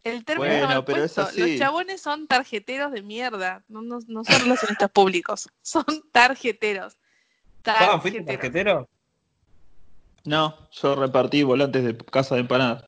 El 0.02 0.24
término 0.24 0.66
Bueno, 0.66 0.84
pero 0.84 1.04
es 1.04 1.18
así. 1.18 1.40
Los 1.40 1.58
chabones 1.58 2.00
son 2.00 2.26
tarjeteros 2.26 2.92
de 2.92 3.02
mierda. 3.02 3.64
No, 3.68 3.82
no, 3.82 3.98
no 4.06 4.24
son 4.24 4.40
relacionistas 4.42 4.90
públicos. 4.90 5.48
Son 5.62 5.84
tarjeteros. 6.12 6.96
Juan, 7.64 8.00
¿fuiste 8.00 8.22
Tarjeteros. 8.22 8.86
tarjetero? 8.86 8.88
No, 10.24 10.68
yo 10.72 10.94
repartí 10.96 11.42
volantes 11.42 11.84
de 11.84 11.96
casa 11.96 12.34
de 12.34 12.42
empanadas. 12.42 12.84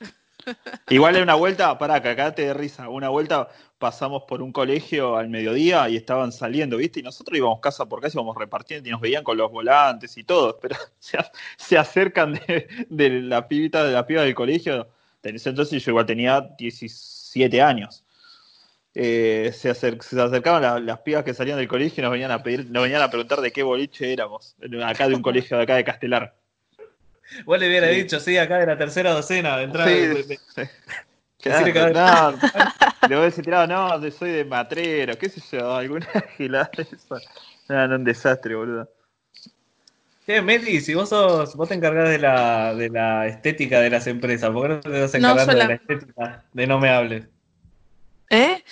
Igual 0.88 1.16
en 1.16 1.22
una 1.24 1.34
vuelta, 1.34 1.76
pará, 1.78 2.02
cagate 2.02 2.42
de 2.42 2.54
risa. 2.54 2.88
Una 2.88 3.08
vuelta 3.08 3.48
pasamos 3.78 4.22
por 4.26 4.40
un 4.40 4.52
colegio 4.52 5.16
al 5.16 5.28
mediodía 5.28 5.88
y 5.88 5.96
estaban 5.96 6.32
saliendo, 6.32 6.78
¿viste? 6.78 7.00
Y 7.00 7.02
nosotros 7.02 7.36
íbamos 7.36 7.60
casa 7.60 7.86
por 7.86 8.00
casa, 8.00 8.18
íbamos 8.18 8.36
repartiendo 8.36 8.88
y 8.88 8.92
nos 8.92 9.00
veían 9.00 9.24
con 9.24 9.36
los 9.36 9.50
volantes 9.50 10.16
y 10.16 10.24
todo. 10.24 10.58
Pero 10.60 10.76
se 11.58 11.78
acercan 11.78 12.34
de, 12.34 12.68
de 12.88 13.10
la 13.20 13.48
pibita 13.48 13.84
de 13.84 13.92
la 13.92 14.06
piba 14.06 14.22
del 14.22 14.34
colegio. 14.34 14.88
En 15.26 15.36
ese 15.36 15.50
entonces 15.50 15.82
yo 15.84 15.90
igual 15.90 16.06
tenía 16.06 16.40
17 16.58 17.60
años. 17.62 18.02
Eh, 18.94 19.52
se, 19.54 19.70
acer- 19.70 20.00
se 20.02 20.18
acercaban 20.20 20.62
la- 20.62 20.80
las 20.80 21.00
pibas 21.00 21.22
que 21.22 21.34
salían 21.34 21.58
del 21.58 21.68
colegio 21.68 22.00
y 22.00 22.02
nos 22.02 22.12
venían 22.12 22.30
a 22.30 22.42
pedir, 22.42 22.70
nos 22.70 22.82
venían 22.82 23.02
a 23.02 23.10
preguntar 23.10 23.40
de 23.40 23.52
qué 23.52 23.62
boliche 23.62 24.12
éramos. 24.12 24.56
Acá 24.84 25.06
de 25.08 25.14
un 25.14 25.22
colegio 25.22 25.56
de 25.58 25.62
acá 25.64 25.76
de 25.76 25.84
Castelar. 25.84 26.34
Vos 27.44 27.58
le 27.58 27.68
hubiera 27.68 27.88
Sí. 27.90 27.96
dicho, 27.96 28.20
sí, 28.20 28.38
acá 28.38 28.58
de 28.58 28.66
la 28.66 28.78
tercera 28.78 29.10
docena, 29.12 29.58
de 29.58 29.64
entrada. 29.64 29.88
Sí, 29.88 29.94
de- 29.94 30.22
de- 30.22 30.38
sí. 30.54 30.62
Claro, 31.38 32.32
no, 32.32 32.38
le 33.08 33.14
voy 33.14 33.22
a 33.22 33.26
decir, 33.26 33.44
tirado, 33.44 33.66
no, 33.66 33.98
de- 34.00 34.10
soy 34.10 34.30
de 34.30 34.44
matrero, 34.44 35.16
qué 35.18 35.28
sé 35.28 35.40
yo, 35.58 35.76
alguna 35.76 36.06
gilada 36.38 36.70
de 36.76 36.82
esa. 36.82 37.16
No, 37.68 37.86
no, 37.88 37.96
un 37.96 38.04
desastre, 38.04 38.54
boludo. 38.54 38.88
Che, 40.26 40.42
Meli, 40.42 40.80
si 40.80 40.92
vos 40.94 41.08
sos, 41.08 41.54
vos 41.54 41.68
te 41.68 41.74
encargás 41.74 42.08
de 42.08 42.18
la, 42.18 42.74
de 42.74 42.90
la 42.90 43.28
estética 43.28 43.80
de 43.80 43.90
las 43.90 44.08
empresas, 44.08 44.50
¿por 44.50 44.62
qué 44.62 44.68
no 44.74 44.80
te 44.80 44.90
No, 44.90 45.28
encargando 45.30 45.36
de 45.38 45.44
sola- 45.44 45.68
la 45.68 45.74
estética 45.74 46.44
de 46.52 46.66
no 46.66 46.80
me 46.80 46.90
hables? 46.90 47.28
¿Eh? 48.30 48.64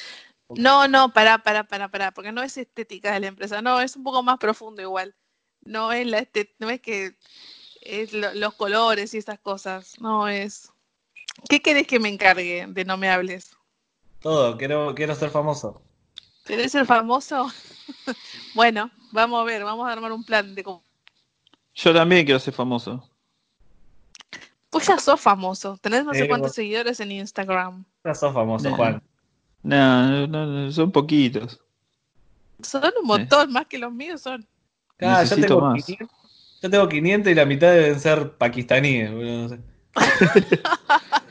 No, 0.57 0.89
no, 0.89 1.13
pará, 1.13 1.39
pará, 1.39 1.63
pará, 1.65 1.89
pará, 1.89 2.11
porque 2.11 2.33
no 2.33 2.43
es 2.43 2.57
estética 2.57 3.13
de 3.13 3.21
la 3.21 3.27
empresa, 3.29 3.63
no, 3.63 3.81
es 3.81 3.95
un 3.95 4.03
poco 4.03 4.23
más 4.25 4.39
profundo 4.39 4.83
igual. 4.83 5.15
No 5.63 5.93
es 5.93 6.07
la 6.09 6.27
no 6.59 6.71
es 6.71 6.81
que 6.81 7.15
es 7.83 8.13
lo- 8.13 8.35
los 8.35 8.55
colores 8.55 9.15
y 9.15 9.19
esas 9.19 9.39
cosas, 9.39 10.01
no 10.01 10.27
es. 10.29 10.73
¿Qué 11.49 11.63
querés 11.63 11.87
que 11.87 12.01
me 12.01 12.09
encargue 12.09 12.67
de 12.69 12.85
no 12.85 12.97
me 12.97 13.11
hables? 13.11 13.57
Todo, 14.21 14.57
quiero, 14.59 14.95
quiero 14.95 15.15
ser 15.15 15.31
famoso. 15.31 15.81
¿Querés 16.45 16.73
ser 16.73 16.85
famoso? 16.85 17.47
bueno, 18.55 18.91
vamos 19.13 19.41
a 19.41 19.45
ver, 19.45 19.63
vamos 19.63 19.89
a 19.89 19.93
armar 19.93 20.13
un 20.13 20.25
plan 20.25 20.55
de 20.55 20.65
cómo. 20.65 20.83
Yo 21.75 21.93
también 21.93 22.25
quiero 22.25 22.39
ser 22.39 22.55
famoso. 22.55 23.09
Pues 24.71 24.87
ya 24.87 24.99
sos 24.99 25.21
famoso, 25.21 25.79
tenés 25.81 26.05
no 26.05 26.13
sé 26.13 26.23
Sí, 26.23 26.29
cuántos 26.29 26.53
seguidores 26.55 26.99
en 27.01 27.13
Instagram. 27.13 27.85
No 28.03 28.15
sos 28.15 28.35
famoso, 28.35 28.71
No. 28.71 28.77
Juan. 28.77 29.03
No, 29.63 30.27
no, 30.27 30.47
no, 30.47 30.73
son 30.73 30.93
poquitos. 30.93 31.61
Son 32.61 32.83
un 33.01 33.07
montón, 33.07 33.53
más 33.53 33.67
que 33.67 33.79
los 33.79 33.93
míos 33.93 34.21
son. 34.21 34.47
Ah, 35.01 35.25
yo, 35.25 35.37
tengo 35.37 35.61
más. 35.61 35.85
500, 35.85 36.17
yo 36.63 36.71
tengo 36.71 36.89
500 36.89 37.33
y 37.33 37.35
la 37.35 37.47
mitad 37.47 37.73
deben 37.73 37.99
ser 37.99 38.33
pakistaníes, 38.37 39.11
boludo, 39.13 39.43
no 39.43 39.49
sé. 39.49 39.59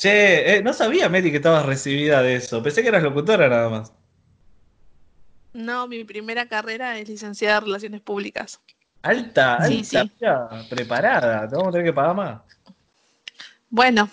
Che, 0.00 0.56
eh, 0.56 0.62
no 0.62 0.72
sabía, 0.72 1.10
Meli, 1.10 1.30
que 1.30 1.36
estabas 1.36 1.66
recibida 1.66 2.22
de 2.22 2.36
eso. 2.36 2.62
Pensé 2.62 2.80
que 2.80 2.88
eras 2.88 3.02
locutora 3.02 3.50
nada 3.50 3.68
más. 3.68 3.92
No, 5.52 5.88
mi 5.88 6.04
primera 6.04 6.46
carrera 6.46 6.96
es 6.98 7.08
licenciada 7.08 7.58
en 7.58 7.64
Relaciones 7.64 8.00
Públicas. 8.00 8.60
Alta, 9.02 9.54
alta, 9.56 9.66
Sí, 9.68 9.84
sí. 9.84 9.96
mira, 10.20 10.48
preparada. 10.68 11.48
Te 11.48 11.56
vamos 11.56 11.68
a 11.68 11.72
tener 11.72 11.86
que 11.86 11.92
pagar 11.92 12.14
más. 12.14 12.40
Bueno, 13.68 14.08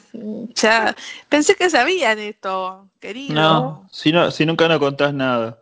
ya 0.55 0.95
pensé 1.29 1.55
que 1.55 1.69
sabían 1.69 2.19
esto, 2.19 2.87
querido. 2.99 3.33
No, 3.33 3.87
si, 3.91 4.11
no, 4.11 4.29
si 4.31 4.45
nunca 4.45 4.67
no 4.67 4.79
contás 4.79 5.13
nada. 5.13 5.57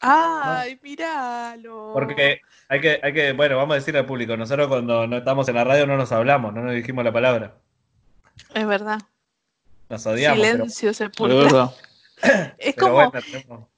Ay, 0.00 0.78
míralo. 0.82 1.90
Porque 1.94 2.40
hay 2.68 2.80
que, 2.80 3.00
hay 3.02 3.12
que, 3.12 3.32
bueno, 3.32 3.56
vamos 3.56 3.72
a 3.72 3.76
decirle 3.76 4.00
al 4.00 4.06
público, 4.06 4.36
nosotros 4.36 4.68
cuando 4.68 5.06
no 5.06 5.16
estamos 5.18 5.48
en 5.48 5.54
la 5.54 5.64
radio 5.64 5.86
no 5.86 5.96
nos 5.96 6.12
hablamos, 6.12 6.52
no 6.54 6.62
nos 6.62 6.74
dijimos 6.74 7.02
la 7.04 7.12
palabra. 7.12 7.54
Es 8.54 8.66
verdad. 8.66 9.00
Nos 9.88 10.06
odiamos. 10.06 10.38
pero- 10.40 10.52
Silencio 10.52 10.94
sepulcro. 10.94 11.36
verdad. 11.38 11.70
Es 12.58 12.74
pero 12.74 12.86
como, 12.88 13.10
bueno, 13.10 13.69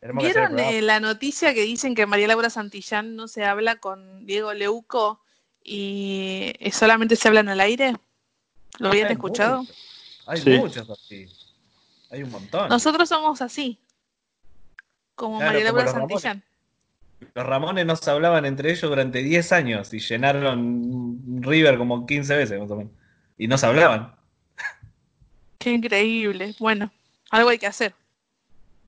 tenemos- 0.00 0.24
¿vieron 0.24 0.58
eh, 0.58 0.82
la 0.82 0.98
noticia 1.00 1.52
que 1.54 1.62
dicen 1.62 1.94
que 1.94 2.06
María 2.06 2.26
Laura 2.28 2.50
Santillán 2.50 3.16
no 3.16 3.28
se 3.28 3.44
habla 3.44 3.76
con 3.76 4.26
Diego 4.26 4.52
Leuco 4.54 5.20
y 5.62 6.52
eh, 6.58 6.72
solamente 6.72 7.16
se 7.16 7.28
hablan 7.28 7.48
al 7.48 7.60
aire? 7.60 7.94
¿Lo 8.78 8.88
habían 8.88 9.08
Hay 9.08 9.12
escuchado? 9.12 9.58
muchos, 9.58 9.76
Hay 10.26 10.40
Sí. 10.40 10.50
muchos 10.50 10.88
así. 10.90 11.26
Hay 12.10 12.22
un 12.22 12.30
montón. 12.30 12.68
Nosotros 12.68 13.08
somos 13.08 13.42
así. 13.42 13.78
Como 15.14 15.38
Claro, 15.38 15.52
María 15.52 15.66
como 15.68 15.78
Laura 15.78 15.92
Ramones. 15.92 16.22
Santillán. 16.22 16.44
Los 17.34 17.46
Ramones 17.46 17.84
no 17.86 17.96
se 17.96 18.10
hablaban 18.10 18.46
entre 18.46 18.70
ellos 18.70 18.88
durante 18.88 19.22
10 19.22 19.52
años 19.52 19.92
y 19.92 19.98
llenaron 20.00 21.42
River 21.42 21.76
como 21.76 22.06
15 22.06 22.34
veces 22.36 22.58
más 22.58 22.70
o 22.70 22.76
menos. 22.76 22.92
Y 23.36 23.46
no 23.46 23.58
se 23.58 23.66
hablaban. 23.66 24.14
Qué 25.58 25.72
increíble. 25.72 26.54
Bueno, 26.58 26.90
algo 27.30 27.50
hay 27.50 27.58
que 27.58 27.66
hacer. 27.66 27.94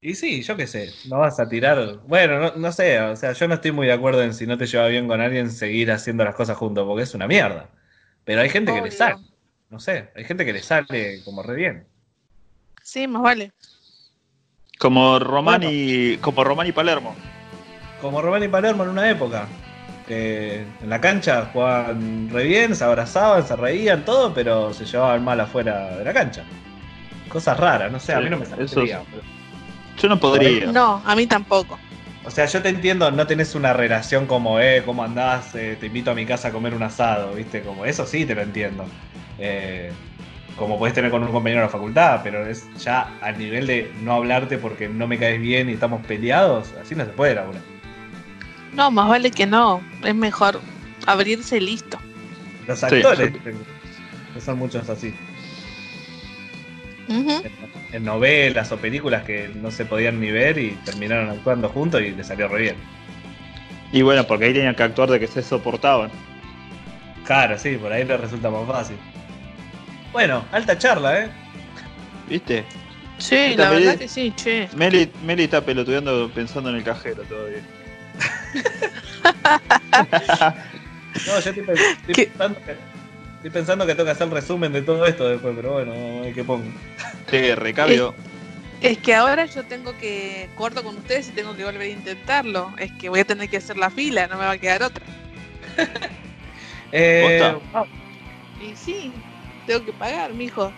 Y 0.04 0.16
sí, 0.16 0.42
yo 0.42 0.56
qué 0.56 0.66
sé, 0.66 0.92
no 1.08 1.20
vas 1.20 1.38
a 1.38 1.48
tirar. 1.48 2.00
Bueno, 2.08 2.40
no, 2.40 2.56
no 2.56 2.72
sé, 2.72 3.00
o 3.00 3.14
sea, 3.14 3.34
yo 3.34 3.46
no 3.46 3.54
estoy 3.54 3.70
muy 3.70 3.86
de 3.86 3.92
acuerdo 3.92 4.20
en 4.20 4.34
si 4.34 4.48
no 4.48 4.58
te 4.58 4.66
lleva 4.66 4.88
bien 4.88 5.06
con 5.06 5.20
alguien 5.20 5.48
seguir 5.48 5.92
haciendo 5.92 6.24
las 6.24 6.34
cosas 6.34 6.56
juntos, 6.56 6.84
porque 6.88 7.04
es 7.04 7.14
una 7.14 7.28
mierda. 7.28 7.70
Pero 8.24 8.40
hay 8.40 8.48
gente 8.48 8.74
que 8.74 8.82
le 8.82 8.90
sale, 8.90 9.18
no 9.70 9.78
sé, 9.78 10.10
hay 10.16 10.24
gente 10.24 10.44
que 10.44 10.52
le 10.52 10.60
sale 10.60 11.22
como 11.24 11.44
re 11.44 11.54
bien. 11.54 11.86
Sí, 12.82 13.06
más 13.06 13.22
vale. 13.22 13.52
Como 14.76 15.20
Román 15.20 15.62
y. 15.62 16.16
Como 16.16 16.42
Román 16.42 16.66
y 16.66 16.72
Palermo. 16.72 17.14
Como 18.00 18.20
Román 18.20 18.42
y 18.42 18.48
Palermo 18.48 18.82
en 18.82 18.88
una 18.88 19.08
época, 19.08 19.46
que 20.08 20.66
en 20.82 20.90
la 20.90 21.00
cancha 21.00 21.48
jugaban 21.52 22.28
re 22.28 22.42
bien, 22.42 22.74
se 22.74 22.82
abrazaban, 22.82 23.46
se 23.46 23.54
reían, 23.54 24.04
todo, 24.04 24.34
pero 24.34 24.74
se 24.74 24.84
llevaban 24.84 25.22
mal 25.22 25.38
afuera 25.38 25.96
de 25.96 26.04
la 26.04 26.12
cancha. 26.12 26.42
Cosas 27.28 27.56
raras, 27.56 27.92
no 27.92 28.00
sé, 28.00 28.14
a 28.14 28.20
mí 28.20 28.28
no 28.28 28.38
me 28.38 28.44
eso 28.44 28.56
saldría. 28.56 29.04
Yo 30.02 30.08
no 30.08 30.18
podría. 30.18 30.66
No, 30.72 31.00
a 31.06 31.14
mí 31.14 31.26
tampoco. 31.26 31.78
O 32.24 32.30
sea, 32.30 32.46
yo 32.46 32.60
te 32.62 32.68
entiendo, 32.68 33.10
no 33.10 33.26
tenés 33.26 33.54
una 33.54 33.72
relación 33.72 34.26
como, 34.26 34.58
eh, 34.60 34.82
¿cómo 34.84 35.02
andás? 35.04 35.54
Eh, 35.54 35.76
te 35.78 35.86
invito 35.86 36.10
a 36.10 36.14
mi 36.14 36.26
casa 36.26 36.48
a 36.48 36.50
comer 36.52 36.74
un 36.74 36.82
asado, 36.82 37.34
¿viste? 37.34 37.62
Como 37.62 37.84
eso 37.84 38.06
sí 38.06 38.24
te 38.26 38.34
lo 38.34 38.42
entiendo. 38.42 38.84
Eh, 39.38 39.90
como 40.56 40.78
podés 40.78 40.94
tener 40.94 41.10
con 41.10 41.22
un 41.22 41.32
compañero 41.32 41.62
de 41.62 41.66
la 41.66 41.72
facultad, 41.72 42.20
pero 42.22 42.46
es 42.46 42.66
ya 42.78 43.08
al 43.22 43.38
nivel 43.38 43.66
de 43.66 43.90
no 44.02 44.12
hablarte 44.14 44.58
porque 44.58 44.88
no 44.88 45.06
me 45.06 45.18
caes 45.18 45.40
bien 45.40 45.68
y 45.70 45.72
estamos 45.72 46.04
peleados, 46.06 46.68
así 46.80 46.94
no 46.94 47.04
se 47.04 47.10
puede 47.10 47.34
laburar. 47.34 47.62
No, 48.74 48.90
más 48.90 49.08
vale 49.08 49.30
que 49.30 49.46
no. 49.46 49.80
Es 50.04 50.14
mejor 50.14 50.60
abrirse 51.06 51.56
y 51.56 51.60
listo. 51.60 51.98
Los 52.66 52.78
Sí, 52.80 52.86
actores, 52.86 53.32
yo- 53.32 53.40
que 54.34 54.40
son 54.40 54.58
muchos 54.58 54.88
así, 54.88 55.14
en, 57.08 57.42
en 57.92 58.04
novelas 58.04 58.72
o 58.72 58.78
películas 58.78 59.24
que 59.24 59.50
no 59.54 59.70
se 59.70 59.84
podían 59.84 60.20
ni 60.20 60.30
ver 60.30 60.58
y 60.58 60.70
terminaron 60.84 61.30
actuando 61.30 61.68
juntos 61.68 62.02
y 62.02 62.10
les 62.10 62.26
salió 62.26 62.48
re 62.48 62.62
bien. 62.62 62.76
Y 63.92 64.02
bueno, 64.02 64.26
porque 64.26 64.46
ahí 64.46 64.54
tenían 64.54 64.74
que 64.74 64.82
actuar 64.82 65.10
de 65.10 65.20
que 65.20 65.26
se 65.26 65.42
soportaban. 65.42 66.10
Claro, 67.24 67.58
sí, 67.58 67.76
por 67.76 67.92
ahí 67.92 68.04
les 68.04 68.20
resulta 68.20 68.50
más 68.50 68.66
fácil. 68.66 68.96
Bueno, 70.12 70.44
alta 70.50 70.76
charla, 70.76 71.20
¿eh? 71.20 71.30
¿Viste? 72.28 72.64
Sí, 73.18 73.54
la 73.56 73.70
verdad 73.70 73.96
que 73.96 74.08
sí, 74.08 74.32
che. 74.34 74.68
Meli, 74.74 75.10
Meli 75.24 75.44
está 75.44 75.60
pelotudeando 75.60 76.30
pensando 76.34 76.70
en 76.70 76.76
el 76.76 76.84
cajero 76.84 77.22
todavía. 77.24 77.60
No, 81.26 81.38
yo 81.40 81.50
estoy, 81.50 81.62
pensando 81.62 82.58
que, 82.64 82.76
estoy 83.42 83.50
pensando 83.50 83.84
que 83.84 83.94
tengo 83.96 84.04
que 84.04 84.12
hacer 84.12 84.28
el 84.28 84.32
resumen 84.34 84.72
de 84.72 84.82
todo 84.82 85.04
esto 85.04 85.28
después, 85.28 85.52
pero 85.56 85.72
bueno, 85.72 85.92
hay 86.22 86.32
que 86.32 86.44
pongo. 86.44 86.70
Che, 87.28 87.56
recambio. 87.56 88.14
Es 88.80 88.98
que 88.98 89.14
ahora 89.14 89.46
yo 89.46 89.64
tengo 89.64 89.96
que 89.98 90.48
corto 90.54 90.84
con 90.84 90.96
ustedes 90.96 91.28
y 91.28 91.32
tengo 91.32 91.56
que 91.56 91.64
volver 91.64 91.82
a 91.82 91.86
intentarlo. 91.86 92.72
Es 92.78 92.92
que 92.92 93.08
voy 93.08 93.20
a 93.20 93.24
tener 93.24 93.48
que 93.48 93.56
hacer 93.56 93.76
la 93.76 93.90
fila, 93.90 94.28
no 94.28 94.36
me 94.38 94.44
va 94.44 94.52
a 94.52 94.58
quedar 94.58 94.82
otra. 94.82 95.04
Eh, 96.94 97.56
ah, 97.72 97.84
Y 98.60 98.76
sí, 98.76 99.10
tengo 99.66 99.82
que 99.82 99.94
pagar, 99.94 100.34
mijo. 100.34 100.70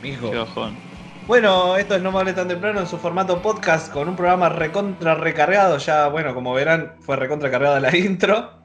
mijo. 0.00 0.30
Qué 0.30 0.36
bajón. 0.36 0.76
Bueno, 1.26 1.76
esto 1.76 1.96
es 1.96 2.02
No 2.02 2.12
Me 2.12 2.20
Hable 2.20 2.32
Tan 2.32 2.46
Temprano 2.46 2.78
en 2.78 2.86
su 2.86 2.96
formato 2.96 3.42
podcast 3.42 3.92
con 3.92 4.08
un 4.08 4.14
programa 4.14 4.48
recontra 4.50 5.16
recargado. 5.16 5.78
Ya, 5.78 6.06
bueno, 6.06 6.32
como 6.32 6.54
verán, 6.54 6.94
fue 7.00 7.16
recontra 7.16 7.50
cargada 7.50 7.80
la 7.80 7.96
intro. 7.96 8.61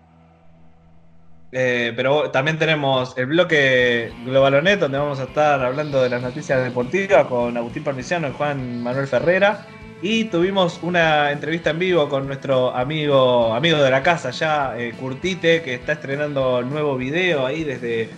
Eh, 1.59 1.91
pero 1.95 2.29
también 2.29 2.59
tenemos 2.59 3.17
el 3.17 3.25
bloque 3.25 4.13
Globalonet, 4.25 4.79
donde 4.79 4.99
vamos 4.99 5.19
a 5.19 5.23
estar 5.23 5.59
hablando 5.65 6.03
de 6.03 6.07
las 6.07 6.21
noticias 6.21 6.63
deportivas 6.63 7.25
con 7.25 7.57
Agustín 7.57 7.83
Parmiciano 7.83 8.27
y 8.27 8.31
Juan 8.33 8.83
Manuel 8.83 9.07
Ferrera. 9.07 9.65
Y 10.03 10.25
tuvimos 10.25 10.77
una 10.83 11.31
entrevista 11.31 11.71
en 11.71 11.79
vivo 11.79 12.07
con 12.09 12.27
nuestro 12.27 12.75
amigo, 12.75 13.55
amigo 13.55 13.79
de 13.79 13.89
la 13.89 14.03
casa 14.03 14.29
ya, 14.29 14.77
eh, 14.77 14.93
Curtite, 14.99 15.63
que 15.63 15.73
está 15.73 15.93
estrenando 15.93 16.61
nuevo 16.61 16.95
video 16.95 17.47
ahí 17.47 17.63
desde, 17.63 18.11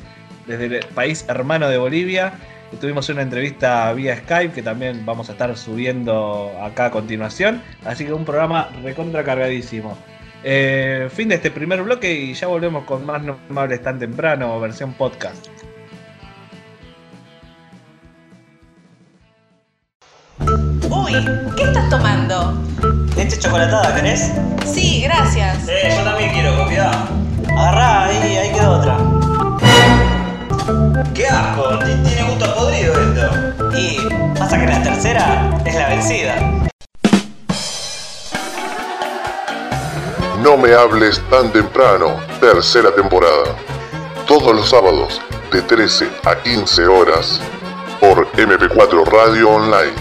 desde 0.46 0.66
el 0.80 0.86
país 0.88 1.24
hermano 1.30 1.70
de 1.70 1.78
Bolivia. 1.78 2.34
Y 2.74 2.76
Tuvimos 2.76 3.08
una 3.08 3.22
entrevista 3.22 3.94
vía 3.94 4.18
Skype 4.18 4.54
que 4.54 4.64
también 4.64 5.06
vamos 5.06 5.30
a 5.30 5.32
estar 5.32 5.56
subiendo 5.56 6.52
acá 6.62 6.88
a 6.88 6.92
continuación. 6.92 7.62
Así 7.86 8.04
que 8.04 8.12
un 8.12 8.26
programa 8.26 8.70
recontra 8.84 9.24
cargadísimo. 9.24 9.98
Eh, 10.44 11.10
fin 11.14 11.28
de 11.30 11.36
este 11.36 11.52
primer 11.52 11.82
bloque 11.84 12.12
y 12.12 12.34
ya 12.34 12.48
volvemos 12.48 12.86
con 12.86 13.06
más 13.06 13.22
No 13.22 13.38
me 13.50 13.62
hables 13.62 13.82
tan 13.84 14.00
temprano, 14.00 14.60
versión 14.60 14.94
podcast. 14.94 15.48
Uy, 20.90 21.14
¿qué 21.56 21.64
estás 21.64 21.90
tomando? 21.90 22.54
Leche 23.16 23.38
chocolatada, 23.40 23.96
¿querés? 23.96 24.32
Sí, 24.66 25.02
gracias. 25.04 25.68
Eh, 25.68 25.94
yo 25.98 26.04
también 26.04 26.32
quiero, 26.34 26.56
convidado. 26.58 27.08
Agarrá, 27.58 28.06
ahí, 28.06 28.38
ahí 28.38 28.52
quedó 28.54 28.80
otra. 28.80 28.98
¡Qué 31.14 31.28
asco! 31.28 31.80
ti- 31.80 32.04
Tiene 32.06 32.30
gusto 32.30 32.56
podrido 32.56 32.94
esto. 32.94 33.78
Y 33.78 33.98
pasa 34.38 34.60
que 34.60 34.68
la 34.68 34.82
tercera 34.84 35.58
es 35.66 35.76
la 35.76 35.90
vencida. 35.90 36.36
No 40.44 40.56
me 40.56 40.74
hables 40.74 41.20
tan 41.30 41.52
temprano, 41.52 42.18
tercera 42.40 42.96
temporada. 42.96 43.58
Todos 44.26 44.56
los 44.56 44.70
sábados, 44.70 45.20
de 45.52 45.62
13 45.62 46.10
a 46.24 46.42
15 46.42 46.88
horas, 46.88 47.42
por 48.00 48.26
MP4 48.32 49.06
Radio 49.06 49.50
Online. 49.50 49.92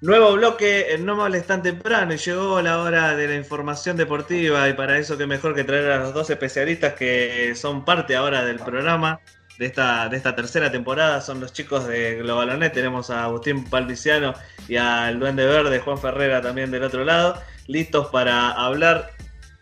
Nuevo 0.00 0.32
bloque 0.32 0.94
en 0.94 1.04
No 1.04 1.14
me 1.14 1.24
hables 1.24 1.46
tan 1.46 1.62
temprano 1.62 2.14
y 2.14 2.16
llegó 2.16 2.62
la 2.62 2.78
hora 2.78 3.14
de 3.14 3.28
la 3.28 3.34
información 3.36 3.98
deportiva 3.98 4.66
y 4.70 4.72
para 4.72 4.96
eso 4.96 5.18
que 5.18 5.26
mejor 5.26 5.54
que 5.54 5.64
traer 5.64 5.90
a 5.90 5.98
los 5.98 6.14
dos 6.14 6.30
especialistas 6.30 6.94
que 6.94 7.54
son 7.54 7.84
parte 7.84 8.16
ahora 8.16 8.46
del 8.46 8.60
programa 8.60 9.20
de 9.62 9.68
esta, 9.68 10.08
de 10.08 10.16
esta 10.16 10.34
tercera 10.34 10.72
temporada. 10.72 11.20
Son 11.20 11.38
los 11.38 11.52
chicos 11.52 11.86
de 11.86 12.16
Globalonet. 12.16 12.72
Tenemos 12.72 13.10
a 13.10 13.22
Agustín 13.22 13.64
Palviciano 13.70 14.34
y 14.66 14.74
al 14.74 15.20
Duende 15.20 15.46
Verde, 15.46 15.78
Juan 15.78 15.98
Ferrera 15.98 16.42
también 16.42 16.72
del 16.72 16.82
otro 16.82 17.04
lado, 17.04 17.40
listos 17.68 18.08
para 18.08 18.50
hablar 18.50 19.10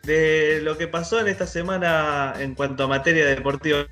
de 0.05 0.61
lo 0.63 0.79
que 0.79 0.89
pasó 0.89 1.21
en 1.21 1.29
esta 1.29 1.47
semana 1.47 2.33
en 2.39 2.55
cuanto 2.55 2.85
a 2.85 2.87
materia 2.87 3.27
deportiva. 3.27 3.85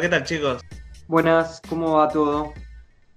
¿Qué 0.00 0.08
tal 0.08 0.24
chicos? 0.24 0.62
Buenas, 1.08 1.60
¿cómo 1.68 1.98
va 1.98 2.08
todo? 2.08 2.54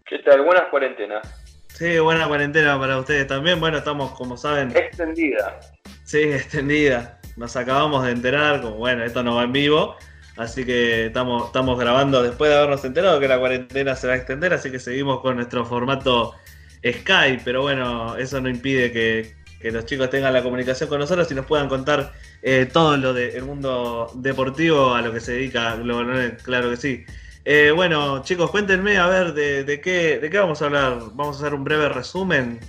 ¿Qué 0.06 0.20
tal? 0.20 0.42
Buenas 0.42 0.66
cuarentenas. 0.70 1.22
Sí, 1.70 1.98
buena 2.00 2.28
cuarentena 2.28 2.78
para 2.78 3.00
ustedes 3.00 3.26
también. 3.26 3.62
Bueno, 3.62 3.78
estamos 3.78 4.12
como 4.12 4.36
saben 4.36 4.76
Extendida. 4.76 5.62
Sí, 6.04 6.22
extendida. 6.24 7.22
Nos 7.38 7.56
acabamos 7.56 8.04
de 8.04 8.12
enterar, 8.12 8.62
como 8.62 8.76
bueno, 8.76 9.06
esto 9.06 9.24
no 9.24 9.36
va 9.36 9.44
en 9.44 9.54
vivo, 9.54 9.96
así 10.38 10.66
que 10.66 11.08
estamos, 11.08 11.48
estamos 11.48 11.80
grabando 11.80 12.24
después 12.24 12.50
de 12.50 12.58
habernos 12.58 12.84
enterado 12.86 13.20
que 13.20 13.28
la 13.28 13.40
cuarentena 13.40 13.96
se 13.96 14.08
va 14.08 14.14
a 14.14 14.16
extender, 14.18 14.54
así 14.54 14.72
que 14.72 14.80
seguimos 14.80 15.22
con 15.22 15.36
nuestro 15.36 15.66
formato 15.66 16.34
Skype, 16.86 17.42
pero 17.46 17.62
bueno, 17.62 18.16
eso 18.18 18.42
no 18.42 18.50
impide 18.50 18.92
que, 18.92 19.36
que 19.60 19.72
los 19.72 19.86
chicos 19.86 20.10
tengan 20.10 20.34
la 20.34 20.44
comunicación 20.44 20.90
con 20.90 21.00
nosotros 21.00 21.32
y 21.32 21.36
nos 21.36 21.46
puedan 21.46 21.70
contar 21.70 22.14
eh, 22.42 22.68
todo 22.72 22.98
lo 22.98 23.14
del 23.14 23.44
mundo 23.44 24.12
deportivo 24.16 24.94
a 24.94 25.02
lo 25.02 25.14
que 25.14 25.20
se 25.20 25.34
dedica 25.34 25.76
Globalonet, 25.76 26.42
claro 26.42 26.70
que 26.70 26.78
sí. 26.78 27.06
Eh, 27.46 27.72
bueno, 27.76 28.22
chicos, 28.24 28.52
cuéntenme 28.52 28.98
a 28.98 29.08
ver 29.08 29.34
de 29.34 29.82
qué, 29.82 30.20
de 30.20 30.30
qué 30.30 30.38
vamos 30.38 30.62
a 30.62 30.66
hablar. 30.66 31.00
Vamos 31.14 31.38
a 31.38 31.40
hacer 31.42 31.54
un 31.54 31.64
breve 31.64 31.90
resumen. 31.90 32.60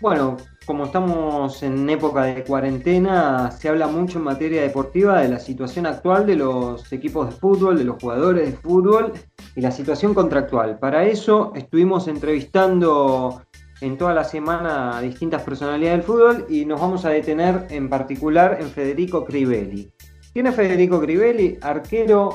Bueno, 0.00 0.36
como 0.66 0.84
estamos 0.84 1.62
en 1.62 1.88
época 1.90 2.24
de 2.24 2.44
cuarentena, 2.44 3.50
se 3.50 3.68
habla 3.68 3.86
mucho 3.86 4.18
en 4.18 4.24
materia 4.24 4.62
deportiva 4.62 5.20
de 5.20 5.28
la 5.28 5.38
situación 5.38 5.86
actual 5.86 6.26
de 6.26 6.36
los 6.36 6.90
equipos 6.92 7.28
de 7.28 7.36
fútbol, 7.36 7.76
de 7.76 7.84
los 7.84 8.00
jugadores 8.00 8.50
de 8.50 8.56
fútbol 8.56 9.12
y 9.54 9.60
la 9.60 9.70
situación 9.70 10.14
contractual. 10.14 10.78
Para 10.78 11.04
eso 11.04 11.52
estuvimos 11.54 12.08
entrevistando 12.08 13.42
en 13.80 13.98
toda 13.98 14.14
la 14.14 14.24
semana 14.24 14.96
a 14.96 15.02
distintas 15.02 15.42
personalidades 15.42 15.98
del 15.98 16.06
fútbol 16.06 16.46
y 16.48 16.64
nos 16.64 16.80
vamos 16.80 17.04
a 17.04 17.10
detener 17.10 17.66
en 17.70 17.90
particular 17.90 18.58
en 18.60 18.68
Federico 18.68 19.24
Crivelli. 19.24 19.92
¿Quién 20.32 20.46
es 20.46 20.54
Federico 20.54 21.00
Crivelli? 21.00 21.58
Arquero 21.60 22.34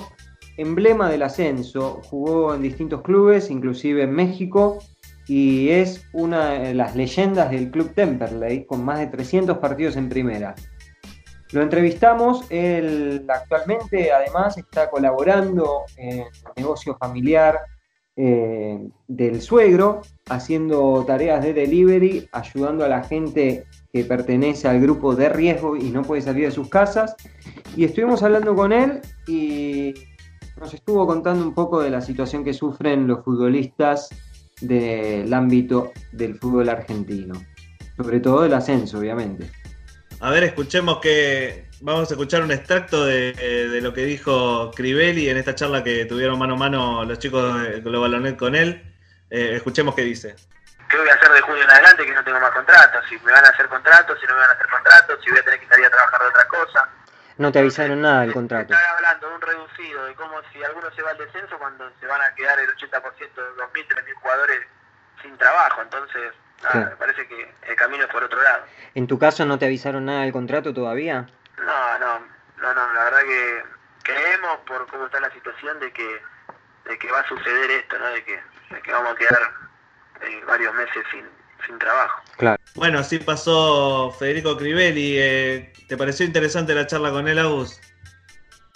emblema 0.58 1.10
del 1.10 1.24
ascenso, 1.24 2.02
jugó 2.10 2.54
en 2.54 2.62
distintos 2.62 3.02
clubes, 3.02 3.50
inclusive 3.50 4.04
en 4.04 4.12
México, 4.12 4.80
y 5.30 5.70
es 5.70 6.04
una 6.12 6.54
de 6.54 6.74
las 6.74 6.96
leyendas 6.96 7.52
del 7.52 7.70
club 7.70 7.94
Temperley, 7.94 8.66
con 8.66 8.84
más 8.84 8.98
de 8.98 9.08
300 9.08 9.60
partidos 9.60 9.96
en 9.96 10.10
primera. 10.10 10.56
Lo 11.52 11.62
entrevistamos, 11.62 12.48
él 12.50 13.26
actualmente 13.30 14.12
además 14.12 14.58
está 14.58 14.90
colaborando 14.90 15.84
en 15.98 16.22
el 16.22 16.28
negocio 16.58 16.98
familiar 16.98 17.60
eh, 18.16 18.80
del 19.08 19.40
suegro, 19.42 20.02
haciendo 20.30 21.06
tareas 21.06 21.44
de 21.44 21.54
delivery, 21.54 22.28
ayudando 22.32 22.84
a 22.84 22.88
la 22.88 23.04
gente 23.04 23.66
que 23.94 24.04
pertenece 24.06 24.68
al 24.68 24.82
grupo 24.82 25.16
de 25.16 25.30
riesgo 25.30 25.76
y 25.76 25.92
no 25.92 26.02
puede 26.02 26.24
salir 26.24 26.46
de 26.46 26.52
sus 26.52 26.70
casas. 26.70 27.16
Y 27.76 27.84
estuvimos 27.84 28.24
hablando 28.24 28.56
con 28.56 28.74
él 28.74 29.00
y 29.28 29.94
nos 30.60 30.74
estuvo 30.74 31.06
contando 31.06 31.46
un 31.46 31.54
poco 31.54 31.82
de 31.82 31.92
la 31.92 32.02
situación 32.02 32.44
que 32.44 32.54
sufren 32.54 33.08
los 33.08 33.24
futbolistas 33.24 34.10
del 34.62 35.34
ámbito 35.34 35.94
del 36.12 36.36
fútbol 36.36 36.70
argentino, 36.70 37.36
sobre 37.98 38.20
todo 38.20 38.42
del 38.44 38.54
ascenso, 38.54 39.00
obviamente. 39.00 39.50
A 40.22 40.32
ver, 40.32 40.44
escuchemos 40.44 41.00
que 41.00 41.70
vamos 41.82 42.10
a 42.10 42.14
escuchar 42.14 42.42
un 42.44 42.52
extracto 42.52 43.06
de, 43.06 43.34
de, 43.34 43.82
lo 43.82 43.94
que 43.94 44.04
dijo 44.04 44.72
Crivelli 44.72 45.30
en 45.30 45.38
esta 45.38 45.56
charla 45.56 45.84
que 45.84 46.06
tuvieron 46.06 46.38
mano 46.38 46.56
a 46.56 46.58
mano 46.58 47.06
los 47.06 47.20
chicos 47.20 47.62
de 47.62 47.80
Globalonet 47.82 48.38
con 48.38 48.56
él. 48.56 48.84
Eh, 49.30 49.54
escuchemos 49.56 49.96
qué 49.96 50.02
dice. 50.02 50.36
¿Qué 50.90 50.98
voy 50.98 51.08
a 51.08 51.14
hacer 51.14 51.32
de 51.32 51.42
junio 51.42 51.64
en 51.64 51.70
adelante 51.70 52.06
que 52.06 52.14
no 52.14 52.24
tengo 52.24 52.40
más 52.40 52.52
contratos? 52.52 53.06
Si 53.08 53.16
me 53.20 53.32
van 53.32 53.46
a 53.46 53.50
hacer 53.50 53.68
contratos, 53.68 54.18
si 54.20 54.26
no 54.26 54.34
me 54.34 54.40
van 54.40 54.50
a 54.50 54.54
hacer 54.54 54.68
contratos, 54.68 55.20
si 55.24 55.30
voy 55.30 55.40
a 55.40 55.44
tener 55.44 55.60
que 55.60 55.68
salir 55.68 55.86
a 55.86 55.90
trabajar 55.90 56.22
de 56.22 56.28
otra 56.28 56.48
cosa. 56.48 56.90
No 57.40 57.54
te 57.54 57.60
avisaron 57.60 58.02
nada 58.02 58.22
del 58.22 58.34
contrato. 58.34 58.74
Están 58.74 58.96
hablando 58.98 59.30
de 59.30 59.36
un 59.36 59.42
reducido, 59.42 60.06
de 60.08 60.14
cómo 60.16 60.42
si 60.52 60.62
alguno 60.62 60.92
se 60.92 61.02
va 61.02 61.12
al 61.12 61.18
descenso 61.18 61.58
cuando 61.58 61.90
se 61.98 62.06
van 62.06 62.22
a 62.22 62.36
quedar 62.36 62.60
el 62.60 62.70
80% 62.76 62.92
de 62.92 63.64
2.000, 63.64 63.88
3.000 63.88 64.14
jugadores 64.16 64.60
sin 65.22 65.38
trabajo. 65.38 65.82
Entonces, 65.82 66.34
nada, 66.62 66.90
me 66.90 66.96
parece 66.98 67.26
que 67.30 67.56
el 67.66 67.76
camino 67.78 68.04
es 68.04 68.10
por 68.10 68.26
otro 68.26 68.44
lado. 68.44 68.66
¿En 68.94 69.08
tu 69.08 69.18
caso 69.18 69.46
no 69.46 69.58
te 69.58 69.68
avisaron 69.68 70.04
nada 70.04 70.24
del 70.24 70.34
contrato 70.34 70.74
todavía? 70.74 71.30
No, 71.60 72.00
no, 72.00 72.20
no, 72.58 72.74
no, 72.74 72.94
la 72.94 73.04
verdad 73.06 73.22
que 73.22 73.64
creemos 74.04 74.58
por 74.68 74.86
cómo 74.88 75.06
está 75.06 75.22
la 75.22 75.32
situación 75.32 75.80
de 75.80 75.94
que, 75.94 76.22
de 76.90 77.00
que 77.00 77.10
va 77.10 77.22
a 77.22 77.28
suceder 77.30 77.72
esto, 77.72 77.98
¿no? 78.00 78.08
De 78.08 78.26
que, 78.26 78.38
de 78.70 78.82
que 78.82 78.92
vamos 78.92 79.14
a 79.14 79.16
quedar 79.16 79.52
eh, 80.24 80.44
varios 80.46 80.74
meses 80.74 81.06
sin, 81.10 81.26
sin 81.66 81.78
trabajo. 81.78 82.22
Claro. 82.38 82.62
Bueno, 82.76 83.00
así 83.00 83.20
pasó 83.20 84.12
Federico 84.12 84.58
Crivelli. 84.58 85.16
Eh, 85.18 85.74
¿Te 85.88 85.98
pareció 85.98 86.26
interesante 86.26 86.74
la 86.74 86.88
charla 86.88 87.12
con 87.12 87.28
él, 87.28 87.40
Agus? 87.40 87.80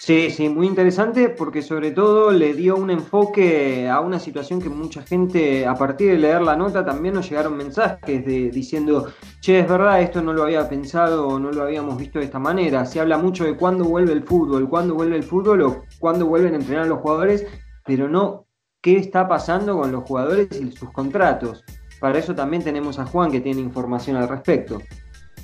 Sí, 0.06 0.32
sí, 0.32 0.50
muy 0.50 0.68
interesante 0.68 1.30
porque 1.30 1.62
sobre 1.62 1.92
todo 1.92 2.30
le 2.32 2.54
dio 2.54 2.76
un 2.76 2.90
enfoque 2.90 3.88
a 3.88 4.02
una 4.02 4.20
situación 4.20 4.62
que 4.62 4.68
mucha 4.68 5.02
gente, 5.02 5.66
a 5.66 5.76
partir 5.76 6.12
de 6.12 6.18
leer 6.18 6.42
la 6.42 6.58
nota, 6.58 6.84
también 6.84 7.14
nos 7.14 7.30
llegaron 7.30 7.56
mensajes 7.56 8.26
de, 8.26 8.52
diciendo, 8.52 9.14
che, 9.40 9.60
es 9.60 9.70
verdad, 9.70 10.02
esto 10.02 10.22
no 10.22 10.34
lo 10.34 10.44
había 10.44 10.68
pensado 10.68 11.26
o 11.26 11.40
no 11.40 11.54
lo 11.54 11.64
habíamos 11.64 11.96
visto 11.98 12.20
de 12.20 12.26
esta 12.26 12.38
manera. 12.38 12.86
Se 12.86 13.00
habla 13.00 13.18
mucho 13.18 13.46
de 13.46 13.56
cuándo 13.56 13.86
vuelve 13.86 14.12
el 14.12 14.24
fútbol, 14.24 14.68
cuándo 14.68 14.94
vuelve 14.94 15.16
el 15.16 15.24
fútbol 15.24 15.62
o 15.62 15.86
cuándo 16.00 16.26
vuelven 16.26 16.56
a 16.56 16.58
entrenar 16.58 16.88
los 16.88 17.00
jugadores, 17.00 17.48
pero 17.86 18.10
no 18.10 18.46
qué 18.82 18.98
está 18.98 19.30
pasando 19.30 19.78
con 19.78 19.94
los 19.94 20.04
jugadores 20.04 20.50
y 20.60 20.70
sus 20.74 20.92
contratos. 20.92 21.64
Para 22.04 22.20
eso 22.20 22.36
también 22.36 22.62
tenemos 22.62 23.00
a 23.00 23.06
Juan 23.06 23.32
que 23.32 23.40
tiene 23.40 23.62
información 23.62 24.18
al 24.18 24.28
respecto. 24.28 24.82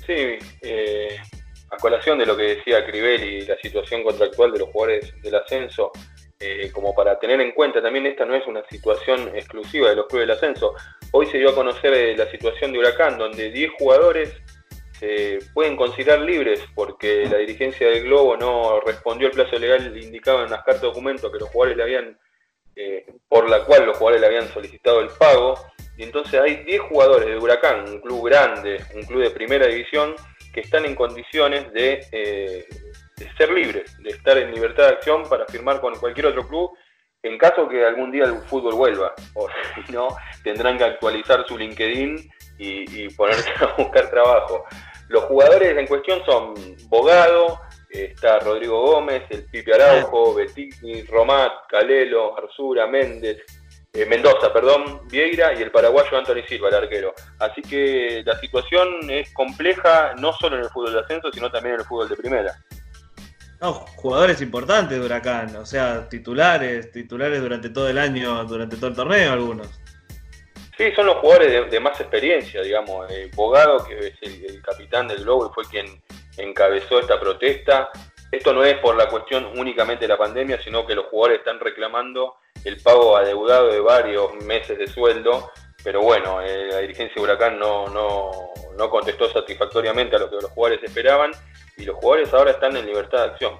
Sí, 0.06 0.36
eh, 0.60 1.16
a 1.70 1.76
colación 1.78 2.18
de 2.18 2.26
lo 2.26 2.36
que 2.36 2.54
decía 2.56 2.84
Crivelli, 2.84 3.46
la 3.46 3.56
situación 3.56 4.02
contractual 4.02 4.52
de 4.52 4.58
los 4.58 4.68
jugadores 4.68 5.10
del 5.22 5.36
ascenso, 5.36 5.90
eh, 6.38 6.70
como 6.70 6.94
para 6.94 7.18
tener 7.18 7.40
en 7.40 7.52
cuenta 7.52 7.80
también 7.80 8.04
esta 8.04 8.26
no 8.26 8.34
es 8.34 8.46
una 8.46 8.62
situación 8.68 9.34
exclusiva 9.34 9.88
de 9.88 9.96
los 9.96 10.06
clubes 10.06 10.28
del 10.28 10.36
ascenso. 10.36 10.74
Hoy 11.12 11.24
se 11.28 11.38
dio 11.38 11.48
a 11.48 11.54
conocer 11.54 11.94
eh, 11.94 12.14
la 12.14 12.30
situación 12.30 12.74
de 12.74 12.80
Huracán, 12.80 13.16
donde 13.16 13.50
10 13.50 13.70
jugadores 13.78 14.30
se 14.98 15.38
pueden 15.54 15.76
considerar 15.76 16.20
libres 16.20 16.62
porque 16.74 17.24
la 17.24 17.38
dirigencia 17.38 17.88
del 17.88 18.04
Globo 18.04 18.36
no 18.36 18.80
respondió 18.80 19.28
el 19.28 19.32
plazo 19.32 19.58
legal 19.58 19.96
indicado 19.96 20.44
en 20.44 20.50
las 20.50 20.62
cartas 20.62 20.82
de 20.82 20.88
documento 20.88 21.32
que 21.32 21.38
los 21.38 21.48
jugadores 21.48 21.78
le 21.78 21.84
habían, 21.84 22.18
eh, 22.80 23.04
por 23.28 23.48
la 23.48 23.64
cual 23.64 23.84
los 23.84 23.98
jugadores 23.98 24.20
le 24.20 24.26
habían 24.26 24.52
solicitado 24.52 25.00
el 25.00 25.08
pago. 25.08 25.54
Y 25.96 26.04
entonces 26.04 26.40
hay 26.40 26.56
10 26.64 26.80
jugadores 26.82 27.28
de 27.28 27.36
Huracán, 27.36 27.88
un 27.88 28.00
club 28.00 28.28
grande, 28.28 28.82
un 28.94 29.02
club 29.02 29.22
de 29.22 29.30
primera 29.30 29.66
división, 29.66 30.14
que 30.54 30.60
están 30.60 30.86
en 30.86 30.94
condiciones 30.94 31.70
de, 31.72 32.06
eh, 32.12 32.66
de 33.16 33.32
ser 33.36 33.52
libres, 33.52 33.96
de 34.02 34.10
estar 34.10 34.38
en 34.38 34.54
libertad 34.54 34.84
de 34.84 34.94
acción 34.94 35.24
para 35.28 35.46
firmar 35.46 35.80
con 35.80 35.94
cualquier 35.96 36.26
otro 36.26 36.48
club 36.48 36.70
en 37.22 37.36
caso 37.38 37.68
que 37.68 37.84
algún 37.84 38.10
día 38.10 38.24
el 38.24 38.38
fútbol 38.42 38.74
vuelva. 38.74 39.14
O 39.34 39.48
si 39.74 39.92
no, 39.92 40.08
tendrán 40.42 40.78
que 40.78 40.84
actualizar 40.84 41.44
su 41.46 41.58
LinkedIn 41.58 42.30
y, 42.58 43.08
ponerse 43.10 43.50
a 43.60 43.74
buscar 43.76 44.10
trabajo. 44.10 44.64
Los 45.08 45.24
jugadores 45.24 45.76
en 45.76 45.86
cuestión 45.86 46.22
son 46.24 46.54
Bogado, 46.88 47.60
está 47.90 48.38
Rodrigo 48.38 48.80
Gómez, 48.80 49.24
el 49.30 49.44
Pipe 49.44 49.74
Araujo, 49.74 50.34
Bettini, 50.34 51.02
Romat, 51.02 51.52
Calelo, 51.68 52.36
Arzura, 52.38 52.86
Méndez, 52.86 53.42
eh, 53.92 54.06
Mendoza, 54.06 54.52
perdón, 54.52 55.02
Vieira 55.08 55.52
y 55.52 55.62
el 55.62 55.72
paraguayo 55.72 56.16
Anthony 56.16 56.42
Silva, 56.46 56.68
el 56.68 56.76
arquero. 56.76 57.12
Así 57.40 57.60
que 57.62 58.22
la 58.24 58.38
situación 58.38 59.10
es 59.10 59.32
compleja 59.32 60.14
no 60.18 60.32
solo 60.32 60.56
en 60.56 60.62
el 60.62 60.70
fútbol 60.70 60.92
de 60.92 61.00
ascenso, 61.00 61.32
sino 61.32 61.50
también 61.50 61.74
en 61.74 61.80
el 61.80 61.86
fútbol 61.86 62.08
de 62.08 62.16
primera. 62.16 62.56
No, 63.60 63.72
jugadores 63.96 64.40
importantes 64.40 64.98
de 64.98 65.04
Huracán, 65.04 65.54
o 65.56 65.66
sea, 65.66 66.08
titulares, 66.08 66.90
titulares 66.92 67.42
durante 67.42 67.68
todo 67.68 67.88
el 67.88 67.98
año, 67.98 68.42
durante 68.44 68.76
todo 68.76 68.86
el 68.88 68.96
torneo 68.96 69.32
algunos. 69.32 69.68
Sí, 70.78 70.90
son 70.96 71.06
los 71.06 71.16
jugadores 71.16 71.50
de, 71.52 71.64
de 71.64 71.80
más 71.80 72.00
experiencia, 72.00 72.62
digamos. 72.62 73.10
Eh, 73.10 73.30
Bogado, 73.34 73.84
que 73.84 73.98
es 73.98 74.14
el, 74.22 74.44
el 74.46 74.62
capitán 74.62 75.08
del 75.08 75.24
Globo 75.24 75.50
y 75.50 75.54
fue 75.54 75.64
quien 75.64 76.00
encabezó 76.42 76.98
esta 77.00 77.18
protesta. 77.20 77.90
Esto 78.30 78.52
no 78.52 78.64
es 78.64 78.78
por 78.78 78.96
la 78.96 79.08
cuestión 79.08 79.46
únicamente 79.58 80.04
de 80.04 80.08
la 80.08 80.16
pandemia, 80.18 80.60
sino 80.62 80.86
que 80.86 80.94
los 80.94 81.06
jugadores 81.06 81.38
están 81.40 81.58
reclamando 81.58 82.36
el 82.64 82.80
pago 82.82 83.16
adeudado 83.16 83.68
de 83.68 83.80
varios 83.80 84.34
meses 84.44 84.78
de 84.78 84.86
sueldo. 84.86 85.50
Pero 85.82 86.02
bueno, 86.02 86.40
eh, 86.42 86.66
la 86.70 86.78
dirigencia 86.78 87.14
de 87.16 87.20
Huracán 87.22 87.58
no, 87.58 87.86
no, 87.88 88.30
no 88.76 88.90
contestó 88.90 89.28
satisfactoriamente 89.30 90.14
a 90.16 90.18
lo 90.18 90.28
que 90.30 90.36
los 90.36 90.50
jugadores 90.50 90.82
esperaban 90.84 91.32
y 91.76 91.84
los 91.84 91.96
jugadores 91.96 92.32
ahora 92.34 92.50
están 92.52 92.76
en 92.76 92.86
libertad 92.86 93.18
de 93.24 93.30
acción. 93.32 93.58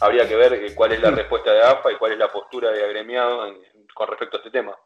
Habría 0.00 0.28
que 0.28 0.36
ver 0.36 0.52
eh, 0.54 0.74
cuál 0.74 0.92
es 0.92 1.00
la 1.00 1.10
respuesta 1.10 1.52
de 1.52 1.62
AFA 1.62 1.92
y 1.92 1.96
cuál 1.96 2.12
es 2.12 2.18
la 2.18 2.30
postura 2.32 2.70
de 2.70 2.84
agremiado 2.84 3.46
en- 3.46 3.56
con 3.94 4.08
respecto 4.08 4.36
a 4.36 4.40
este 4.40 4.50
tema. 4.50 4.76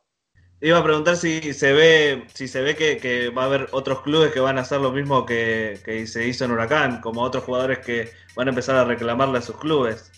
Iba 0.63 0.79
a 0.79 0.85
preguntar 0.85 1.17
si 1.17 1.55
se 1.55 1.73
ve, 1.73 2.25
si 2.35 2.47
se 2.47 2.61
ve 2.61 2.77
que, 2.77 2.99
que 2.99 3.31
va 3.31 3.45
a 3.45 3.47
haber 3.47 3.69
otros 3.73 4.03
clubes 4.03 4.31
que 4.31 4.41
van 4.41 4.59
a 4.59 4.61
hacer 4.61 4.81
lo 4.81 4.93
mismo 4.93 5.25
que, 5.25 5.79
que 5.85 6.07
se 6.07 6.27
hizo 6.27 6.45
en 6.45 6.51
Huracán, 6.51 7.01
como 7.01 7.23
otros 7.23 7.45
jugadores 7.45 7.79
que 7.79 8.11
van 8.37 8.49
a 8.49 8.51
empezar 8.51 8.77
a 8.77 8.85
reclamarle 8.85 9.39
a 9.39 9.43
sus 9.43 9.57
clubes. 9.57 10.13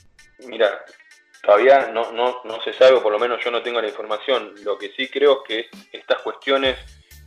Mira, 0.49 0.85
todavía 1.43 1.93
no, 1.93 2.11
no, 2.11 2.41
no 2.45 2.61
se 2.63 2.73
sabe, 2.73 2.95
o 2.97 3.03
por 3.03 3.13
lo 3.13 3.21
menos 3.21 3.45
yo 3.45 3.53
no 3.53 3.63
tengo 3.63 3.81
la 3.81 3.89
información. 3.89 4.53
Lo 4.65 4.77
que 4.79 4.91
sí 4.97 5.09
creo 5.09 5.43
es 5.43 5.71
que 5.71 5.97
estas 5.97 6.23
cuestiones 6.23 6.77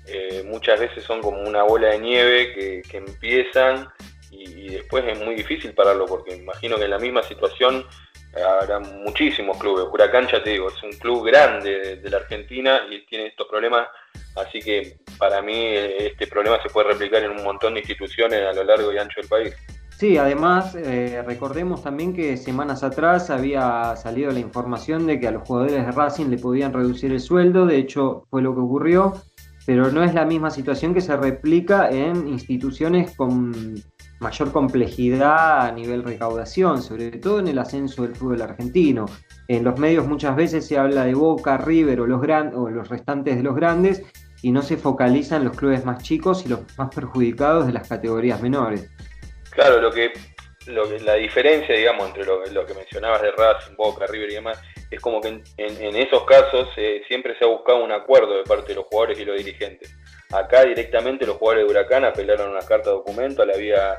eh, 0.08 0.44
muchas 0.46 0.80
veces 0.80 1.04
son 1.04 1.22
como 1.22 1.42
una 1.42 1.64
bola 1.64 1.90
de 1.90 2.00
nieve 2.00 2.54
que, 2.54 2.82
que 2.82 2.98
empiezan 2.98 3.88
y, 4.30 4.70
después 4.70 5.06
es 5.08 5.20
muy 5.20 5.36
difícil 5.36 5.74
pararlo, 5.74 6.06
porque 6.06 6.36
imagino 6.36 6.78
que 6.78 6.84
en 6.84 6.90
la 6.90 7.00
misma 7.00 7.24
situación 7.24 7.86
habrá 8.44 8.80
muchísimos 8.80 9.58
clubes. 9.58 9.86
Huracán, 9.92 10.28
ya 10.28 10.44
te 10.44 10.52
digo, 10.52 10.70
es 10.70 10.84
un 10.84 10.92
club 10.94 11.26
grande 11.26 11.98
de, 11.98 12.10
la 12.10 12.18
Argentina 12.18 12.82
y 12.90 13.06
tiene 13.06 13.28
estos 13.28 13.48
problemas, 13.48 13.88
así 14.36 14.60
que 14.60 14.98
para 15.18 15.42
mí 15.42 15.54
este 15.56 16.28
problema 16.28 16.62
se 16.62 16.70
puede 16.70 16.90
replicar 16.90 17.24
en 17.24 17.32
un 17.32 17.44
montón 17.44 17.74
de 17.74 17.82
instituciones 17.82 18.42
a 18.46 18.54
lo 18.54 18.64
largo 18.64 18.92
y 18.92 18.98
ancho 18.98 19.22
del 19.22 19.30
país. 19.30 19.56
Sí, 19.98 20.18
además 20.18 20.76
eh, 20.76 21.24
recordemos 21.26 21.82
también 21.82 22.14
que 22.14 22.36
semanas 22.36 22.84
atrás 22.84 23.30
había 23.30 23.96
salido 23.96 24.30
la 24.32 24.40
información 24.40 25.08
de 25.08 25.22
que 25.22 25.30
a 25.30 25.32
los 25.32 25.48
jugadores 25.48 25.86
de 25.86 25.92
Racing 25.92 26.26
le 26.26 26.38
podían 26.38 26.74
reducir 26.74 27.14
el 27.14 27.22
sueldo, 27.22 27.66
de 27.66 27.78
hecho 27.78 28.26
fue 28.30 28.42
lo 28.42 28.54
que 28.54 28.60
ocurrió, 28.60 29.14
pero 29.66 29.92
no 29.92 30.04
es 30.04 30.14
la 30.14 30.26
misma 30.26 30.52
situación 30.52 30.94
que 30.94 31.00
se 31.00 31.16
replica 31.16 31.90
en 31.90 32.28
instituciones 32.28 33.16
con 33.16 33.54
mayor 34.26 34.52
complejidad 34.52 35.68
a 35.68 35.72
nivel 35.72 36.04
recaudación, 36.04 36.82
sobre 36.82 37.12
todo 37.12 37.40
en 37.40 37.48
el 37.48 37.60
ascenso 37.60 38.02
del 38.02 38.16
fútbol 38.16 38.42
argentino. 38.42 39.06
En 39.48 39.64
los 39.64 39.78
medios 39.78 40.08
muchas 40.08 40.36
veces 40.36 40.68
se 40.68 40.80
habla 40.80 41.06
de 41.06 41.14
Boca, 41.14 41.58
River 41.58 42.02
o 42.02 42.08
los, 42.08 42.20
gran, 42.20 42.56
o 42.56 42.68
los 42.72 42.90
restantes 42.90 43.38
de 43.38 43.44
los 43.44 43.56
grandes 43.56 44.02
y 44.42 44.52
no 44.52 44.64
se 44.64 44.78
focalizan 44.78 45.46
los 45.46 45.56
clubes 45.56 45.86
más 45.86 46.02
chicos 46.02 46.44
y 46.44 46.50
los 46.50 46.62
más 46.76 46.90
perjudicados 46.94 47.68
de 47.68 47.74
las 47.74 47.88
categorías 47.88 48.42
menores. 48.42 48.90
Claro, 49.52 49.80
lo 49.80 49.92
que, 49.92 50.12
lo 50.66 50.90
que 50.90 51.00
la 51.02 51.14
diferencia, 51.14 51.76
digamos, 51.76 52.08
entre 52.08 52.26
lo, 52.26 52.44
lo 52.48 52.66
que 52.66 52.74
mencionabas 52.74 53.22
de 53.22 53.32
Racing, 53.32 53.76
Boca, 53.76 54.08
River 54.08 54.32
y 54.32 54.34
demás, 54.34 54.60
es 54.90 55.00
como 55.02 55.22
que 55.22 55.28
en, 55.28 55.96
esos 55.96 56.26
casos 56.26 56.70
eh, 56.78 57.04
siempre 57.08 57.38
se 57.38 57.46
ha 57.46 57.48
buscado 57.48 57.84
un 57.84 57.92
acuerdo 57.92 58.38
de 58.38 58.44
parte 58.44 58.70
de 58.70 58.76
los 58.76 58.86
jugadores 58.86 59.20
y 59.20 59.26
los 59.26 59.38
dirigentes. 59.38 59.96
Acá 60.32 60.64
directamente 60.64 61.28
los 61.28 61.38
jugadores 61.38 61.66
de 61.66 61.72
Huracán 61.72 62.06
apelaron 62.06 62.48
a 62.50 62.58
una 62.58 62.66
carta 62.66 62.90
de 62.90 62.96
documento 62.96 63.44
a 63.44 63.46
la 63.46 63.58
vía 63.58 63.96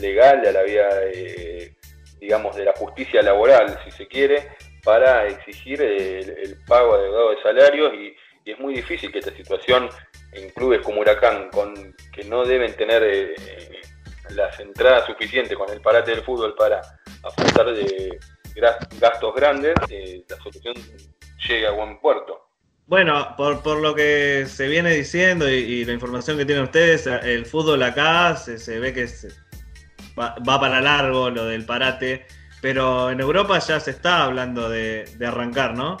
legal, 0.00 0.46
a 0.46 0.52
la 0.52 0.62
vía, 0.62 0.88
eh, 1.12 1.74
digamos, 2.20 2.56
de 2.56 2.64
la 2.64 2.72
justicia 2.72 3.22
laboral, 3.22 3.78
si 3.84 3.90
se 3.90 4.06
quiere, 4.06 4.48
para 4.84 5.26
exigir 5.26 5.82
el, 5.82 6.30
el 6.30 6.56
pago 6.66 6.94
adecuado 6.94 7.30
de 7.30 7.42
salarios 7.42 7.94
y, 7.94 8.16
es 8.50 8.58
muy 8.58 8.72
difícil 8.72 9.12
que 9.12 9.18
esta 9.18 9.36
situación 9.36 9.90
en 10.32 10.48
clubes 10.52 10.80
como 10.80 11.02
Huracán, 11.02 11.50
con, 11.50 11.94
que 12.10 12.24
no 12.24 12.46
deben 12.46 12.74
tener 12.76 13.02
eh, 13.04 13.34
las 14.30 14.58
entradas 14.58 15.04
suficientes 15.06 15.54
con 15.54 15.68
el 15.70 15.82
parate 15.82 16.12
del 16.12 16.24
fútbol 16.24 16.54
para 16.54 16.80
afrontar 17.22 17.74
de 17.74 18.18
gastos 18.98 19.34
grandes, 19.34 19.74
eh, 19.90 20.24
la 20.28 20.36
solución 20.38 20.74
llega 21.46 21.68
a 21.68 21.72
buen 21.72 22.00
puerto. 22.00 22.48
Bueno, 22.86 23.34
por, 23.36 23.62
por 23.62 23.80
lo 23.80 23.94
que 23.94 24.46
se 24.46 24.66
viene 24.66 24.94
diciendo 24.94 25.48
y, 25.48 25.56
y, 25.56 25.84
la 25.84 25.92
información 25.92 26.38
que 26.38 26.46
tienen 26.46 26.64
ustedes, 26.64 27.06
el 27.06 27.44
fútbol 27.44 27.82
acá 27.82 28.34
se, 28.34 28.58
se 28.58 28.78
ve 28.78 28.94
que 28.94 29.06
se, 29.06 29.28
va, 30.18 30.60
para 30.60 30.80
largo 30.80 31.30
lo 31.30 31.46
del 31.46 31.64
parate, 31.64 32.26
pero 32.60 33.10
en 33.10 33.20
Europa 33.20 33.58
ya 33.58 33.80
se 33.80 33.92
está 33.92 34.24
hablando 34.24 34.68
de, 34.68 35.04
de 35.18 35.26
arrancar, 35.26 35.76
¿no? 35.76 35.96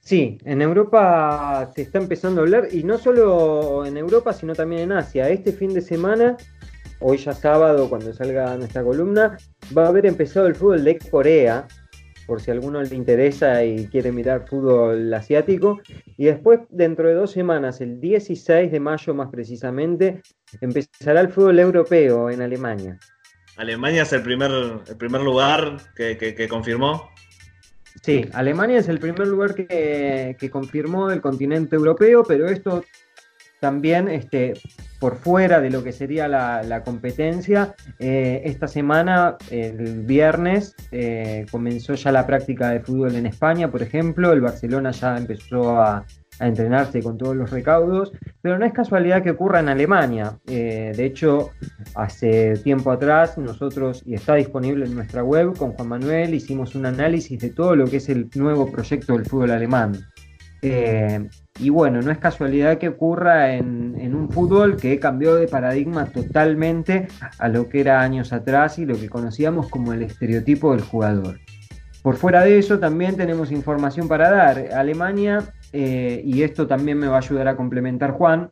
Sí, 0.00 0.38
en 0.44 0.62
Europa 0.62 1.70
se 1.74 1.82
está 1.82 1.98
empezando 1.98 2.40
a 2.40 2.44
hablar, 2.44 2.68
y 2.72 2.82
no 2.82 2.98
solo 2.98 3.84
en 3.86 3.96
Europa, 3.96 4.32
sino 4.32 4.54
también 4.54 4.82
en 4.82 4.92
Asia. 4.92 5.28
Este 5.28 5.52
fin 5.52 5.72
de 5.72 5.82
semana 5.82 6.36
hoy 7.00 7.18
ya 7.18 7.32
sábado, 7.32 7.88
cuando 7.88 8.12
salga 8.12 8.56
nuestra 8.56 8.82
columna, 8.82 9.36
va 9.76 9.84
a 9.86 9.88
haber 9.88 10.06
empezado 10.06 10.46
el 10.46 10.54
fútbol 10.54 10.84
de 10.84 10.98
Corea, 10.98 11.66
por 12.26 12.40
si 12.40 12.50
a 12.50 12.54
alguno 12.54 12.80
le 12.80 12.94
interesa 12.94 13.64
y 13.64 13.86
quiere 13.88 14.12
mirar 14.12 14.46
fútbol 14.46 15.12
asiático. 15.12 15.80
Y 16.16 16.26
después, 16.26 16.60
dentro 16.68 17.08
de 17.08 17.14
dos 17.14 17.32
semanas, 17.32 17.80
el 17.80 18.00
16 18.00 18.70
de 18.70 18.80
mayo 18.80 19.14
más 19.14 19.28
precisamente, 19.30 20.22
empezará 20.60 21.20
el 21.20 21.28
fútbol 21.28 21.58
europeo 21.58 22.30
en 22.30 22.42
Alemania. 22.42 22.98
Alemania 23.56 24.02
es 24.02 24.12
el 24.12 24.22
primer, 24.22 24.50
el 24.50 24.96
primer 24.96 25.20
lugar 25.20 25.76
que, 25.94 26.16
que, 26.16 26.34
que 26.34 26.48
confirmó. 26.48 27.10
Sí, 28.02 28.24
Alemania 28.32 28.78
es 28.78 28.88
el 28.88 28.98
primer 28.98 29.26
lugar 29.26 29.54
que, 29.54 30.36
que 30.38 30.50
confirmó 30.50 31.08
del 31.08 31.20
continente 31.20 31.76
europeo, 31.76 32.24
pero 32.24 32.46
esto 32.48 32.82
también 33.60 34.08
este, 34.08 34.54
por 34.98 35.16
fuera 35.16 35.60
de 35.60 35.70
lo 35.70 35.84
que 35.84 35.92
sería 35.92 36.26
la, 36.26 36.62
la 36.62 36.82
competencia. 36.82 37.74
Eh, 37.98 38.40
esta 38.44 38.66
semana, 38.66 39.36
el 39.50 40.02
viernes, 40.04 40.74
eh, 40.90 41.44
comenzó 41.50 41.94
ya 41.94 42.10
la 42.10 42.26
práctica 42.26 42.70
de 42.70 42.80
fútbol 42.80 43.14
en 43.14 43.26
España, 43.26 43.70
por 43.70 43.82
ejemplo. 43.82 44.32
El 44.32 44.40
Barcelona 44.40 44.92
ya 44.92 45.16
empezó 45.16 45.78
a, 45.78 46.06
a 46.40 46.48
entrenarse 46.48 47.02
con 47.02 47.16
todos 47.18 47.36
los 47.36 47.50
recaudos, 47.50 48.12
pero 48.40 48.58
no 48.58 48.64
es 48.64 48.72
casualidad 48.72 49.22
que 49.22 49.30
ocurra 49.30 49.60
en 49.60 49.68
Alemania. 49.68 50.38
Eh, 50.46 50.92
de 50.96 51.04
hecho, 51.04 51.50
hace 51.94 52.54
tiempo 52.64 52.90
atrás 52.90 53.38
nosotros, 53.38 54.02
y 54.06 54.14
está 54.14 54.34
disponible 54.34 54.86
en 54.86 54.94
nuestra 54.94 55.22
web, 55.22 55.56
con 55.56 55.72
Juan 55.72 55.88
Manuel 55.88 56.34
hicimos 56.34 56.74
un 56.74 56.86
análisis 56.86 57.38
de 57.38 57.50
todo 57.50 57.76
lo 57.76 57.86
que 57.86 57.98
es 57.98 58.08
el 58.08 58.28
nuevo 58.34 58.70
proyecto 58.72 59.12
del 59.12 59.26
fútbol 59.26 59.50
alemán. 59.50 59.92
Eh, 60.62 61.28
y 61.58 61.70
bueno, 61.70 62.02
no 62.02 62.10
es 62.10 62.18
casualidad 62.18 62.78
que 62.78 62.88
ocurra 62.88 63.54
en, 63.54 63.94
en, 63.98 64.14
un 64.14 64.30
fútbol 64.30 64.76
que 64.76 64.98
cambió 64.98 65.34
de 65.34 65.46
paradigma 65.46 66.06
totalmente 66.06 67.08
a 67.38 67.48
lo 67.48 67.68
que 67.68 67.80
era 67.80 68.00
años 68.00 68.32
atrás 68.32 68.78
y 68.78 68.84
lo 68.84 68.98
que 68.98 69.08
conocíamos 69.08 69.68
como 69.68 69.92
el 69.92 70.02
estereotipo 70.02 70.72
del 70.72 70.82
jugador. 70.82 71.38
Por 72.02 72.16
fuera 72.16 72.42
de 72.42 72.58
eso, 72.58 72.78
también 72.78 73.16
tenemos 73.16 73.52
información 73.52 74.08
para 74.08 74.30
dar. 74.30 74.72
Alemania, 74.72 75.52
eh, 75.72 76.22
y 76.24 76.42
esto 76.42 76.66
también 76.66 76.98
me 76.98 77.06
va 77.06 77.16
a 77.16 77.20
ayudar 77.20 77.48
a 77.48 77.56
complementar 77.56 78.12
Juan, 78.12 78.50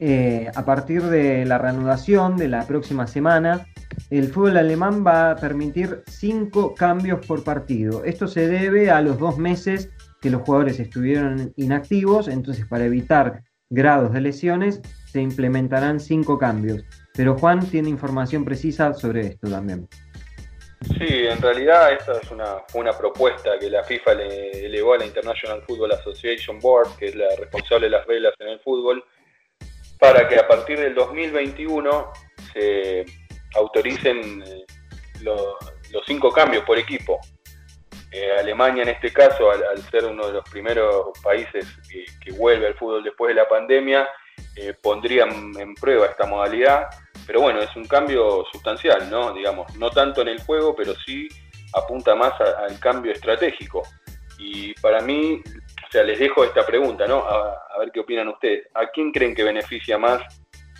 eh, 0.00 0.48
a 0.54 0.64
partir 0.64 1.02
de 1.02 1.44
la 1.44 1.58
reanudación 1.58 2.36
de 2.36 2.48
la 2.48 2.64
próxima 2.66 3.08
semana, 3.08 3.66
el 4.10 4.28
fútbol 4.28 4.56
alemán 4.56 5.04
va 5.04 5.32
a 5.32 5.36
permitir 5.36 6.04
cinco 6.06 6.74
cambios 6.74 7.26
por 7.26 7.42
partido. 7.42 8.04
Esto 8.04 8.28
se 8.28 8.46
debe 8.46 8.92
a 8.92 9.00
los 9.00 9.18
dos 9.18 9.38
meses 9.38 9.90
que 10.20 10.30
los 10.30 10.42
jugadores 10.42 10.78
estuvieron 10.78 11.52
inactivos, 11.56 12.28
entonces 12.28 12.64
para 12.66 12.84
evitar 12.84 13.42
grados 13.70 14.12
de 14.12 14.20
lesiones 14.20 14.80
se 15.06 15.20
implementarán 15.20 15.98
cinco 15.98 16.38
cambios. 16.38 16.84
Pero 17.14 17.36
Juan 17.36 17.66
tiene 17.66 17.88
información 17.88 18.44
precisa 18.44 18.94
sobre 18.94 19.26
esto 19.26 19.50
también. 19.50 19.88
Sí, 20.80 21.26
en 21.26 21.40
realidad 21.42 21.92
esta 21.92 22.12
es 22.18 22.30
una, 22.30 22.62
una 22.74 22.96
propuesta 22.96 23.58
que 23.58 23.68
la 23.68 23.82
FIFA 23.82 24.14
le 24.14 24.66
elevó 24.66 24.94
a 24.94 24.98
la 24.98 25.06
International 25.06 25.62
Football 25.62 25.92
Association 25.92 26.60
Board, 26.60 26.96
que 26.96 27.06
es 27.06 27.14
la 27.16 27.34
responsable 27.36 27.86
de 27.86 27.90
las 27.90 28.06
reglas 28.06 28.34
en 28.38 28.48
el 28.48 28.60
fútbol, 28.60 29.04
para 29.98 30.28
que 30.28 30.36
a 30.36 30.46
partir 30.46 30.78
del 30.78 30.94
2021 30.94 32.12
se 32.52 33.04
autoricen 33.56 34.42
eh, 34.46 34.64
lo, 35.22 35.56
los 35.90 36.04
cinco 36.06 36.30
cambios 36.30 36.64
por 36.64 36.78
equipo. 36.78 37.20
Eh, 38.10 38.32
Alemania 38.38 38.84
en 38.84 38.88
este 38.88 39.12
caso, 39.12 39.50
al, 39.50 39.82
ser 39.90 40.06
uno 40.06 40.26
de 40.28 40.32
los 40.34 40.48
primeros 40.48 41.10
países 41.22 41.66
que, 42.22 42.32
vuelve 42.32 42.66
al 42.66 42.74
fútbol 42.74 43.02
después 43.02 43.34
de 43.34 43.40
la 43.40 43.48
pandemia, 43.48 44.08
eh, 44.56 44.74
pondrían 44.82 45.52
en 45.58 45.74
prueba 45.74 46.06
esta 46.06 46.26
modalidad, 46.26 46.88
pero 47.26 47.40
bueno, 47.40 47.60
es 47.60 47.74
un 47.76 47.86
cambio 47.86 48.44
sustancial, 48.52 49.08
¿no? 49.10 49.32
Digamos, 49.32 49.74
no 49.76 49.90
tanto 49.90 50.22
en 50.22 50.28
el 50.28 50.40
juego, 50.42 50.74
pero 50.74 50.94
sí 51.06 51.28
apunta 51.74 52.14
más 52.14 52.32
a, 52.40 52.64
al 52.66 52.78
cambio 52.80 53.12
estratégico. 53.12 53.82
Y 54.38 54.72
para 54.74 55.00
mí, 55.00 55.42
o 55.44 55.92
sea, 55.92 56.02
les 56.04 56.18
dejo 56.18 56.44
esta 56.44 56.64
pregunta, 56.64 57.06
¿no? 57.06 57.18
A, 57.18 57.78
ver 57.78 57.90
qué 57.92 58.00
opinan 58.00 58.28
ustedes. 58.28 58.66
¿A 58.74 58.86
quién 58.88 59.12
creen 59.12 59.34
que 59.34 59.44
beneficia 59.44 59.98
más 59.98 60.20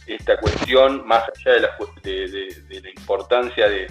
esta 0.06 0.36
cuestión, 0.38 1.06
más 1.06 1.24
allá 1.28 1.52
de 1.52 1.60
la, 1.60 1.76
de, 2.02 2.80
la 2.80 2.90
importancia 2.90 3.68
de, 3.68 3.86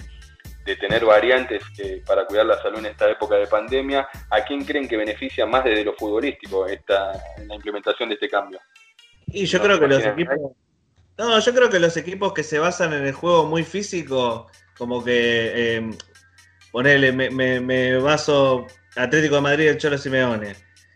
de 0.68 0.76
tener 0.76 1.04
variantes 1.04 1.62
eh, 1.78 2.02
para 2.06 2.26
cuidar 2.26 2.44
la 2.44 2.60
salud 2.60 2.78
en 2.80 2.86
esta 2.86 3.10
época 3.10 3.36
de 3.36 3.46
pandemia, 3.46 4.06
¿a 4.30 4.40
quién 4.42 4.64
creen 4.64 4.86
que 4.86 4.98
beneficia 4.98 5.46
más 5.46 5.64
desde 5.64 5.84
lo 5.84 5.94
futbolístico 5.94 6.66
esta, 6.66 7.12
la 7.46 7.54
implementación 7.54 8.10
de 8.10 8.16
este 8.16 8.28
cambio? 8.28 8.60
Y 9.32 9.46
yo 9.46 9.58
no, 9.58 9.64
creo 9.64 9.80
que 9.80 9.86
los 9.86 10.04
equipos... 10.04 10.36
No, 11.18 11.38
yo 11.40 11.54
creo 11.54 11.68
que 11.68 11.80
los 11.80 11.96
equipos 11.96 12.32
que 12.32 12.44
se 12.44 12.58
basan 12.58 12.92
en 12.92 13.04
el 13.04 13.12
juego 13.12 13.44
muy 13.46 13.64
físico, 13.64 14.50
como 14.76 15.02
que, 15.02 15.76
eh, 15.76 15.90
ponele, 16.70 17.12
me, 17.12 17.30
me, 17.30 17.60
me, 17.60 17.96
baso 17.96 18.66
Atlético 18.96 19.36
de 19.36 19.40
Madrid 19.40 19.68
el 19.68 19.78
Cholo 19.78 19.98
Simeone. 19.98 20.54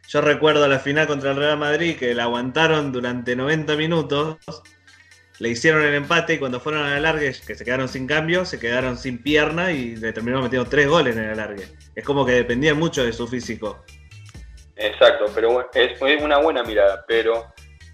Yo 0.08 0.20
recuerdo 0.20 0.68
la 0.68 0.78
final 0.78 1.06
contra 1.06 1.32
el 1.32 1.36
Real 1.36 1.58
Madrid 1.58 1.96
que 1.96 2.14
la 2.14 2.24
aguantaron 2.24 2.92
durante 2.92 3.34
90 3.34 3.76
minutos 3.76 4.38
le 5.42 5.48
hicieron 5.48 5.82
el 5.82 5.94
empate 5.94 6.34
y 6.34 6.38
cuando 6.38 6.60
fueron 6.60 6.84
al 6.84 6.92
alargue, 6.92 7.34
que 7.44 7.56
se 7.56 7.64
quedaron 7.64 7.88
sin 7.88 8.06
cambio, 8.06 8.44
se 8.44 8.60
quedaron 8.60 8.96
sin 8.96 9.20
pierna 9.20 9.72
y 9.72 9.96
le 9.96 10.12
terminaron 10.12 10.44
metiendo 10.44 10.70
tres 10.70 10.86
goles 10.86 11.16
en 11.16 11.24
el 11.24 11.30
alargue. 11.30 11.64
Es 11.96 12.04
como 12.04 12.24
que 12.24 12.30
dependía 12.30 12.74
mucho 12.74 13.04
de 13.04 13.12
su 13.12 13.26
físico. 13.26 13.84
Exacto, 14.76 15.26
pero 15.34 15.68
es 15.74 16.22
una 16.22 16.38
buena 16.38 16.62
mirada, 16.62 17.04
pero 17.08 17.52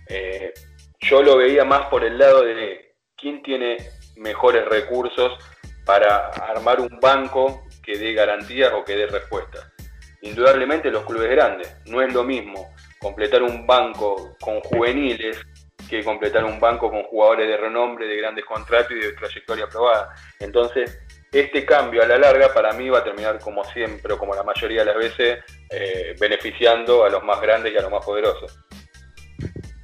eh, 0.08 0.52
yo 1.00 1.22
lo 1.22 1.36
veía 1.36 1.64
más 1.64 1.86
por 1.86 2.04
el 2.04 2.18
lado 2.18 2.42
de 2.42 2.94
quién 3.16 3.42
tiene 3.42 3.76
mejores 4.16 4.64
recursos 4.64 5.32
para 5.84 6.28
armar 6.28 6.80
un 6.80 6.98
banco 7.00 7.64
que 7.82 7.96
dé 7.96 8.12
garantías 8.12 8.72
o 8.74 8.84
que 8.84 8.96
dé 8.96 9.06
respuestas. 9.06 9.70
Indudablemente 10.22 10.90
los 10.90 11.04
clubes 11.04 11.30
grandes, 11.30 11.76
no 11.86 12.02
es 12.02 12.12
lo 12.12 12.24
mismo 12.24 12.74
completar 12.98 13.42
un 13.42 13.66
banco 13.66 14.36
con 14.40 14.60
juveniles 14.60 15.40
que 15.88 16.04
completar 16.04 16.44
un 16.44 16.60
banco 16.60 16.90
con 16.90 17.04
jugadores 17.04 17.48
de 17.48 17.56
renombre, 17.56 18.06
de 18.06 18.16
grandes 18.16 18.44
contratos 18.44 18.92
y 18.92 19.00
de 19.00 19.12
trayectoria 19.12 19.64
aprobada. 19.64 20.14
Entonces, 20.38 20.98
este 21.32 21.64
cambio 21.64 22.02
a 22.02 22.06
la 22.06 22.18
larga 22.18 22.52
para 22.52 22.72
mí 22.72 22.88
va 22.88 22.98
a 22.98 23.04
terminar 23.04 23.38
como 23.38 23.64
siempre, 23.64 24.12
o 24.12 24.18
como 24.18 24.34
la 24.34 24.42
mayoría 24.42 24.80
de 24.80 24.86
las 24.86 24.96
veces, 24.96 25.38
eh, 25.70 26.14
beneficiando 26.20 27.04
a 27.04 27.10
los 27.10 27.22
más 27.22 27.40
grandes 27.40 27.72
y 27.72 27.76
a 27.78 27.82
los 27.82 27.90
más 27.90 28.04
poderosos. 28.04 28.58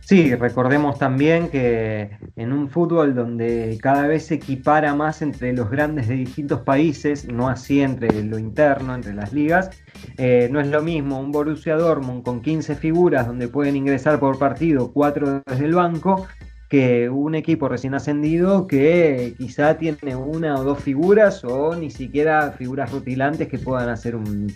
Sí, 0.07 0.35
recordemos 0.35 0.99
también 0.99 1.49
que 1.49 2.11
en 2.37 2.53
un 2.53 2.69
fútbol 2.69 3.15
donde 3.15 3.79
cada 3.81 4.07
vez 4.07 4.27
se 4.27 4.35
equipara 4.35 4.95
más 4.95 5.23
entre 5.23 5.55
los 5.55 5.71
grandes 5.71 6.09
de 6.09 6.17
distintos 6.17 6.61
países, 6.61 7.27
no 7.27 7.49
así 7.49 7.81
entre 7.81 8.23
lo 8.23 8.39
interno, 8.39 8.95
entre 8.95 9.15
las 9.15 9.33
ligas, 9.33 9.71
eh, 10.19 10.51
no 10.53 10.61
es 10.61 10.67
lo 10.67 10.83
mismo 10.83 11.19
un 11.19 11.33
Borussia 11.33 11.77
Dortmund 11.77 12.23
con 12.23 12.43
15 12.43 12.75
figuras 12.75 13.27
donde 13.27 13.49
pueden 13.49 13.77
ingresar 13.77 14.21
por 14.21 14.39
partido, 14.39 14.93
4 14.93 15.43
desde 15.47 15.65
el 15.65 15.75
banco, 15.75 16.27
que 16.69 17.09
un 17.09 17.35
equipo 17.35 17.71
recién 17.71 17.95
ascendido 17.95 18.67
que 18.67 19.35
quizá 19.39 19.79
tiene 19.79 20.17
una 20.17 20.57
o 20.57 20.65
dos 20.65 20.81
figuras 20.81 21.43
o 21.45 21.77
ni 21.77 21.91
siquiera 21.91 22.53
figuras 22.53 22.93
rutilantes 22.93 23.49
que 23.49 23.59
puedan 23.59 23.89
hacer 23.89 24.17
un, 24.17 24.53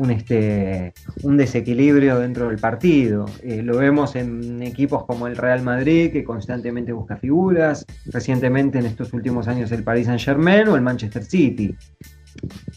un, 0.00 0.10
este, 0.10 0.94
un 1.24 1.36
desequilibrio 1.36 2.18
dentro 2.18 2.48
del 2.48 2.58
partido. 2.58 3.26
Eh, 3.42 3.62
lo 3.62 3.76
vemos 3.76 4.16
en 4.16 4.62
equipos 4.62 5.04
como 5.04 5.26
el 5.26 5.36
Real 5.36 5.62
Madrid, 5.62 6.10
que 6.10 6.24
constantemente 6.24 6.92
busca 6.92 7.18
figuras, 7.18 7.84
recientemente 8.06 8.78
en 8.78 8.86
estos 8.86 9.12
últimos 9.12 9.46
años 9.46 9.70
el 9.72 9.84
Paris 9.84 10.06
Saint 10.06 10.20
Germain 10.20 10.68
o 10.68 10.76
el 10.76 10.80
Manchester 10.80 11.22
City, 11.22 11.76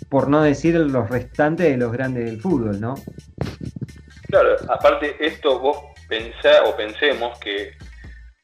por 0.10 0.28
no 0.28 0.42
decir 0.44 0.76
los 0.76 1.10
restantes 1.10 1.72
de 1.72 1.78
los 1.78 1.94
grandes 1.94 2.26
del 2.26 2.42
fútbol, 2.42 2.82
¿no? 2.82 2.96
Claro, 4.28 4.58
aparte 4.68 5.16
esto 5.26 5.60
vos 5.60 5.78
pensá 6.10 6.64
o 6.66 6.76
pensemos 6.76 7.40
que 7.40 7.72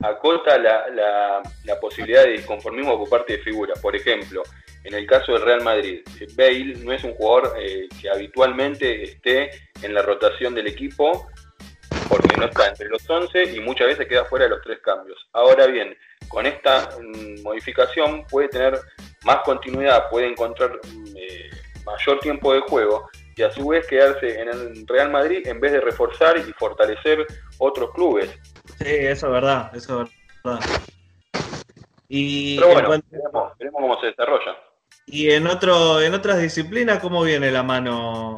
acota 0.01 0.57
la, 0.57 0.89
la, 0.89 1.41
la 1.65 1.79
posibilidad 1.79 2.23
de 2.23 2.31
disconformismo 2.31 2.97
por 2.97 3.09
parte 3.09 3.37
de 3.37 3.43
figuras. 3.43 3.79
Por 3.79 3.95
ejemplo, 3.95 4.43
en 4.83 4.93
el 4.93 5.05
caso 5.05 5.33
del 5.33 5.41
Real 5.41 5.63
Madrid, 5.63 6.01
Bale 6.35 6.75
no 6.77 6.93
es 6.93 7.03
un 7.03 7.13
jugador 7.13 7.53
eh, 7.59 7.87
que 8.01 8.09
habitualmente 8.09 9.03
esté 9.03 9.51
en 9.81 9.93
la 9.93 10.01
rotación 10.01 10.55
del 10.55 10.67
equipo 10.67 11.29
porque 12.07 12.37
no 12.37 12.45
está 12.45 12.67
entre 12.67 12.87
los 12.87 13.07
11 13.07 13.55
y 13.55 13.59
muchas 13.59 13.87
veces 13.87 14.07
queda 14.07 14.25
fuera 14.25 14.45
de 14.45 14.51
los 14.51 14.61
tres 14.61 14.79
cambios. 14.81 15.27
Ahora 15.33 15.67
bien, 15.67 15.95
con 16.27 16.45
esta 16.45 16.89
mm, 16.99 17.43
modificación 17.43 18.25
puede 18.25 18.47
tener 18.47 18.79
más 19.25 19.37
continuidad, 19.43 20.09
puede 20.09 20.27
encontrar 20.27 20.71
mm, 20.71 21.17
eh, 21.17 21.49
mayor 21.85 22.19
tiempo 22.19 22.53
de 22.53 22.61
juego 22.61 23.09
y 23.35 23.43
a 23.43 23.51
su 23.51 23.67
vez 23.67 23.85
quedarse 23.87 24.39
en 24.39 24.49
el 24.49 24.87
Real 24.87 25.11
Madrid 25.11 25.45
en 25.45 25.59
vez 25.59 25.71
de 25.71 25.81
reforzar 25.81 26.37
y 26.37 26.53
fortalecer 26.53 27.25
otros 27.57 27.91
clubes. 27.93 28.29
Sí, 28.79 28.85
eso 28.87 29.27
es 29.27 29.31
verdad, 29.33 29.71
eso 29.75 30.03
es 30.03 30.09
verdad. 30.43 30.59
Y 32.07 32.55
Pero 32.57 32.73
bueno, 32.73 32.87
cuanto- 32.87 33.07
veremos, 33.11 33.57
veremos 33.59 33.81
cómo 33.81 33.99
se 33.99 34.07
desarrolla. 34.07 34.51
Y 35.05 35.31
en 35.31 35.47
otro, 35.47 36.01
en 36.01 36.13
otras 36.13 36.39
disciplinas, 36.41 36.99
¿cómo 36.99 37.23
viene 37.23 37.51
la 37.51 37.63
mano 37.63 38.35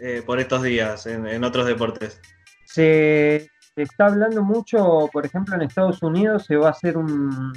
eh, 0.00 0.22
por 0.24 0.38
estos 0.40 0.62
días 0.62 1.06
en, 1.06 1.26
en 1.26 1.44
otros 1.44 1.66
deportes? 1.66 2.20
Se, 2.66 3.48
se 3.74 3.82
está 3.82 4.06
hablando 4.06 4.42
mucho, 4.42 5.08
por 5.12 5.24
ejemplo, 5.26 5.54
en 5.54 5.62
Estados 5.62 6.02
Unidos 6.02 6.44
se 6.44 6.56
va 6.56 6.68
a 6.68 6.70
hacer 6.72 6.96
un, 6.96 7.52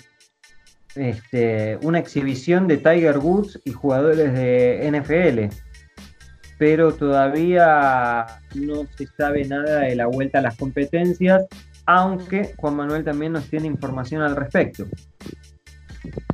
este, 0.95 1.77
una 1.81 1.99
exhibición 1.99 2.67
de 2.67 2.77
Tiger 2.77 3.17
Woods 3.17 3.59
y 3.65 3.71
jugadores 3.71 4.33
de 4.33 4.89
NFL, 4.91 5.53
pero 6.57 6.93
todavía 6.93 8.25
no 8.55 8.85
se 8.95 9.07
sabe 9.17 9.45
nada 9.45 9.81
de 9.81 9.95
la 9.95 10.05
vuelta 10.07 10.39
a 10.39 10.41
las 10.43 10.55
competencias, 10.57 11.45
aunque 11.85 12.53
Juan 12.57 12.75
Manuel 12.75 13.03
también 13.03 13.33
nos 13.33 13.49
tiene 13.49 13.67
información 13.67 14.21
al 14.21 14.35
respecto. 14.35 14.85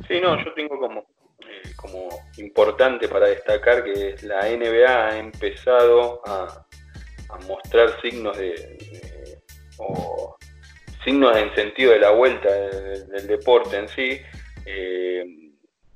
Sí, 0.06 0.20
no, 0.20 0.42
yo 0.42 0.52
tengo 0.54 0.78
como, 0.78 1.00
eh, 1.40 1.72
como 1.76 2.08
importante 2.38 3.08
para 3.08 3.28
destacar 3.28 3.84
que 3.84 4.16
la 4.22 4.48
NBA 4.48 5.08
ha 5.08 5.18
empezado 5.18 6.22
a, 6.26 6.64
mostrar 7.46 8.00
signos 8.00 8.38
de, 8.38 9.38
o 9.76 10.36
signos 11.04 11.36
en 11.36 11.54
sentido 11.54 11.92
de 11.92 12.00
la 12.00 12.10
vuelta 12.10 12.50
del, 12.50 13.06
del 13.08 13.26
deporte 13.26 13.76
en 13.76 13.88
sí. 13.88 14.18
Eh, 14.64 15.24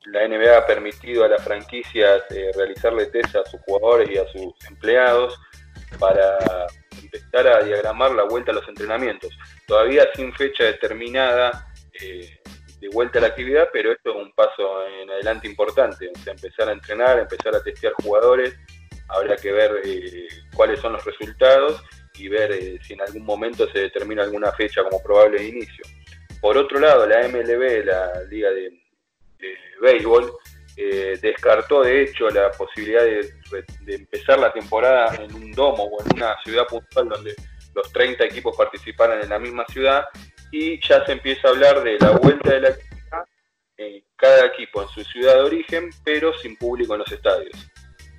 la 0.06 0.26
NBA 0.26 0.58
ha 0.58 0.66
permitido 0.66 1.24
a 1.24 1.28
las 1.28 1.42
franquicias 1.42 2.22
eh, 2.30 2.50
realizarle 2.54 3.06
test 3.06 3.36
a 3.36 3.44
sus 3.44 3.60
jugadores 3.62 4.10
y 4.10 4.18
a 4.18 4.26
sus 4.28 4.52
empleados 4.68 5.38
para 5.98 6.38
empezar 7.12 7.46
a 7.46 7.62
diagramar 7.62 8.12
la 8.12 8.24
vuelta 8.24 8.52
a 8.52 8.54
los 8.54 8.68
entrenamientos. 8.68 9.36
Todavía 9.66 10.08
sin 10.14 10.32
fecha 10.34 10.64
determinada 10.64 11.72
eh, 12.00 12.38
de 12.80 12.88
vuelta 12.88 13.18
a 13.18 13.22
la 13.22 13.28
actividad, 13.28 13.68
pero 13.72 13.92
esto 13.92 14.10
es 14.10 14.16
un 14.16 14.32
paso 14.32 14.86
en 14.88 15.10
adelante 15.10 15.46
importante. 15.46 16.10
O 16.14 16.18
sea, 16.20 16.32
empezar 16.32 16.68
a 16.68 16.72
entrenar, 16.72 17.18
empezar 17.18 17.54
a 17.54 17.62
testear 17.62 17.92
jugadores, 18.02 18.56
habrá 19.08 19.36
que 19.36 19.52
ver 19.52 19.80
eh, 19.84 20.26
cuáles 20.54 20.80
son 20.80 20.94
los 20.94 21.04
resultados 21.04 21.82
y 22.14 22.28
ver 22.28 22.52
eh, 22.52 22.78
si 22.82 22.94
en 22.94 23.02
algún 23.02 23.24
momento 23.24 23.70
se 23.70 23.80
determina 23.80 24.22
alguna 24.22 24.52
fecha 24.52 24.82
como 24.82 25.02
probable 25.02 25.38
de 25.38 25.48
inicio. 25.48 25.84
Por 26.40 26.56
otro 26.56 26.80
lado, 26.80 27.06
la 27.06 27.28
MLB, 27.28 27.84
la 27.84 28.24
Liga 28.28 28.50
de, 28.50 28.70
de 29.38 29.54
Béisbol, 29.80 30.32
eh, 30.76 31.18
descartó 31.20 31.82
de 31.82 32.02
hecho 32.02 32.28
la 32.30 32.50
posibilidad 32.52 33.02
de, 33.02 33.32
empezar 33.86 34.38
la 34.38 34.52
temporada 34.52 35.14
en 35.16 35.34
un 35.34 35.52
domo 35.52 35.84
o 35.84 36.02
en 36.02 36.16
una 36.16 36.36
ciudad 36.42 36.66
puntual 36.66 37.08
donde 37.08 37.34
los 37.74 37.92
30 37.92 38.24
equipos 38.24 38.56
participaran 38.56 39.22
en 39.22 39.28
la 39.28 39.38
misma 39.38 39.64
ciudad 39.66 40.04
y 40.50 40.80
ya 40.86 41.04
se 41.04 41.12
empieza 41.12 41.48
a 41.48 41.50
hablar 41.50 41.82
de 41.82 41.98
la 41.98 42.10
vuelta 42.12 42.50
de 42.50 42.60
la 42.60 42.68
actividad 42.68 43.24
en 43.76 44.04
cada 44.16 44.46
equipo 44.46 44.82
en 44.82 44.88
su 44.88 45.02
ciudad 45.04 45.34
de 45.34 45.40
origen, 45.40 45.90
pero 46.04 46.32
sin 46.38 46.56
público 46.56 46.94
en 46.94 47.00
los 47.00 47.12
estadios. 47.12 47.52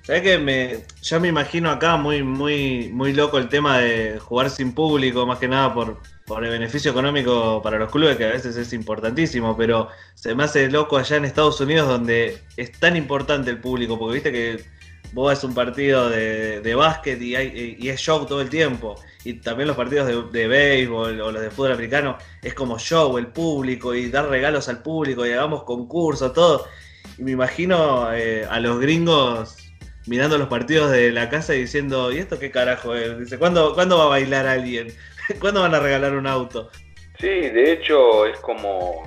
¿Sabés 0.02 0.22
que 0.22 0.38
me, 0.38 0.84
ya 1.00 1.18
me 1.18 1.28
imagino 1.28 1.70
acá 1.70 1.96
muy, 1.96 2.22
muy, 2.22 2.90
muy 2.92 3.14
loco 3.14 3.38
el 3.38 3.48
tema 3.48 3.78
de 3.78 4.18
jugar 4.18 4.50
sin 4.50 4.74
público, 4.74 5.24
más 5.24 5.38
que 5.38 5.48
nada 5.48 5.72
por, 5.72 5.98
por 6.26 6.44
el 6.44 6.50
beneficio 6.50 6.90
económico 6.90 7.60
para 7.62 7.78
los 7.78 7.90
clubes, 7.90 8.16
que 8.16 8.24
a 8.24 8.32
veces 8.32 8.56
es 8.56 8.72
importantísimo, 8.72 9.56
pero 9.56 9.88
se 10.14 10.34
me 10.34 10.44
hace 10.44 10.70
loco 10.70 10.96
allá 10.96 11.16
en 11.16 11.24
Estados 11.24 11.60
Unidos 11.60 11.88
donde 11.88 12.38
es 12.56 12.72
tan 12.72 12.96
importante 12.96 13.50
el 13.50 13.58
público, 13.58 13.98
porque 13.98 14.14
viste 14.14 14.32
que 14.32 14.64
vos 15.12 15.30
ves 15.30 15.44
un 15.44 15.54
partido 15.54 16.08
de, 16.08 16.60
de 16.60 16.74
básquet 16.74 17.20
y, 17.20 17.36
hay, 17.36 17.76
y 17.78 17.88
es 17.88 18.00
show 18.00 18.24
todo 18.26 18.40
el 18.40 18.48
tiempo, 18.48 18.96
y 19.22 19.34
también 19.34 19.68
los 19.68 19.76
partidos 19.76 20.06
de, 20.06 20.38
de 20.38 20.48
béisbol 20.48 21.20
o 21.20 21.30
los 21.30 21.42
de 21.42 21.50
fútbol 21.50 21.72
americano, 21.72 22.16
es 22.42 22.54
como 22.54 22.78
show, 22.78 23.18
el 23.18 23.26
público, 23.26 23.94
y 23.94 24.08
dar 24.08 24.28
regalos 24.28 24.68
al 24.68 24.82
público, 24.82 25.26
y 25.26 25.32
hagamos 25.32 25.64
concursos, 25.64 26.32
todo. 26.32 26.66
Y 27.18 27.22
me 27.22 27.32
imagino 27.32 28.12
eh, 28.12 28.46
a 28.48 28.60
los 28.60 28.80
gringos 28.80 29.56
mirando 30.06 30.36
los 30.36 30.48
partidos 30.48 30.90
de 30.90 31.10
la 31.12 31.28
casa 31.28 31.54
y 31.54 31.60
diciendo, 31.60 32.12
¿y 32.12 32.18
esto 32.18 32.38
qué 32.38 32.50
carajo 32.50 32.94
es? 32.94 33.18
Dice, 33.18 33.38
¿cuándo, 33.38 33.74
¿cuándo 33.74 33.98
va 33.98 34.04
a 34.04 34.08
bailar 34.08 34.46
alguien? 34.46 34.88
¿Cuándo 35.40 35.62
van 35.62 35.74
a 35.74 35.80
regalar 35.80 36.12
un 36.14 36.26
auto? 36.26 36.70
Sí, 37.18 37.28
de 37.28 37.72
hecho 37.72 38.26
es 38.26 38.38
como, 38.40 39.02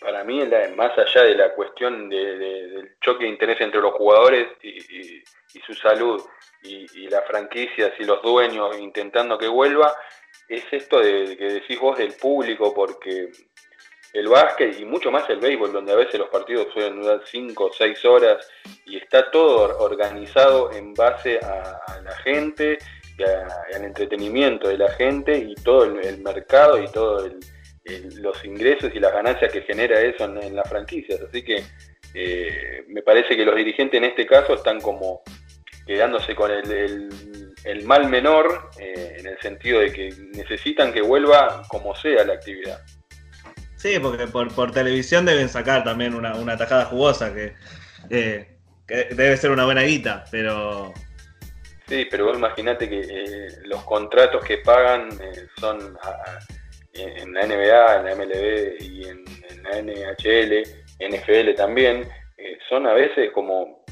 para 0.00 0.24
mí, 0.24 0.42
más 0.76 0.96
allá 0.98 1.22
de 1.24 1.34
la 1.34 1.54
cuestión 1.54 2.08
de- 2.08 2.38
de- 2.38 2.66
del 2.68 2.96
choque 3.00 3.24
de 3.24 3.30
interés 3.30 3.60
entre 3.60 3.80
los 3.80 3.92
jugadores 3.94 4.48
y, 4.62 4.80
su 5.66 5.74
salud 5.74 6.20
y, 6.62 6.86
y 6.98 7.08
las 7.08 7.26
franquicias 7.26 7.92
y 7.98 8.04
los 8.04 8.22
dueños 8.22 8.78
intentando 8.78 9.36
que 9.38 9.48
vuelva, 9.48 9.94
es 10.48 10.64
esto 10.72 10.98
de, 11.00 11.36
que 11.36 11.44
decís 11.44 11.78
vos 11.78 11.98
del 11.98 12.14
público, 12.14 12.72
porque 12.74 13.30
el 14.14 14.28
básquet 14.28 14.78
y 14.80 14.84
mucho 14.84 15.10
más 15.10 15.28
el 15.30 15.38
béisbol, 15.40 15.72
donde 15.72 15.92
a 15.92 15.96
veces 15.96 16.18
los 16.18 16.28
partidos 16.30 16.68
suelen 16.72 17.00
durar 17.00 17.22
5 17.24 17.66
o 17.66 17.72
6 17.72 18.04
horas 18.04 18.48
y 18.86 18.96
está 18.96 19.30
todo 19.30 19.62
or- 19.62 19.76
organizado 19.92 20.72
en 20.72 20.92
base 20.94 21.38
a 21.38 22.00
la 22.02 22.12
gente 22.24 22.78
al 23.74 23.84
entretenimiento 23.84 24.68
de 24.68 24.78
la 24.78 24.90
gente 24.92 25.36
y 25.36 25.54
todo 25.56 25.84
el, 25.84 26.22
mercado 26.22 26.82
y 26.82 26.86
todos 26.88 27.30
los 28.20 28.44
ingresos 28.44 28.90
y 28.94 29.00
las 29.00 29.12
ganancias 29.12 29.52
que 29.52 29.62
genera 29.62 30.00
eso 30.00 30.24
en, 30.24 30.54
las 30.54 30.68
franquicias. 30.68 31.20
Así 31.20 31.42
que 31.42 31.62
eh, 32.14 32.84
me 32.88 33.02
parece 33.02 33.36
que 33.36 33.44
los 33.44 33.56
dirigentes 33.56 33.98
en 33.98 34.04
este 34.04 34.26
caso 34.26 34.54
están 34.54 34.80
como 34.80 35.22
quedándose 35.86 36.34
con 36.34 36.50
el, 36.50 37.08
mal 37.84 38.08
menor 38.08 38.70
eh, 38.78 39.16
en 39.18 39.26
el 39.26 39.38
sentido 39.40 39.80
de 39.80 39.92
que 39.92 40.10
necesitan 40.32 40.92
que 40.92 41.02
vuelva 41.02 41.62
como 41.68 41.94
sea 41.94 42.24
la 42.24 42.34
actividad. 42.34 42.80
Sí, 43.76 43.98
porque 44.00 44.28
por, 44.28 44.54
por 44.54 44.70
televisión 44.70 45.26
deben 45.26 45.48
sacar 45.48 45.82
también 45.82 46.14
una, 46.14 46.36
una 46.36 46.56
tajada 46.56 46.84
jugosa 46.84 47.34
que, 47.34 47.54
eh, 48.10 48.46
que 48.86 49.08
debe 49.10 49.36
ser 49.36 49.50
una 49.50 49.64
buena 49.64 49.82
guita, 49.82 50.24
pero 50.30 50.92
Sí, 51.92 52.06
pero 52.10 52.24
vos 52.24 52.38
imaginate 52.38 52.88
que 52.88 53.00
eh, 53.00 53.48
los 53.64 53.82
contratos 53.84 54.42
que 54.42 54.56
pagan 54.58 55.10
eh, 55.20 55.46
son 55.60 55.94
a- 56.00 56.08
a- 56.08 56.38
en 56.94 57.34
la 57.34 57.42
NBA, 57.46 57.96
en 57.96 58.04
la 58.06 58.12
MLB 58.14 58.80
y 58.80 59.04
en, 59.08 59.24
en 59.50 59.62
la 59.62 59.76
NHL, 59.78 60.62
NFL 61.00 61.54
también, 61.54 62.08
eh, 62.38 62.58
son 62.70 62.86
a 62.86 62.94
veces 62.94 63.30
como 63.32 63.84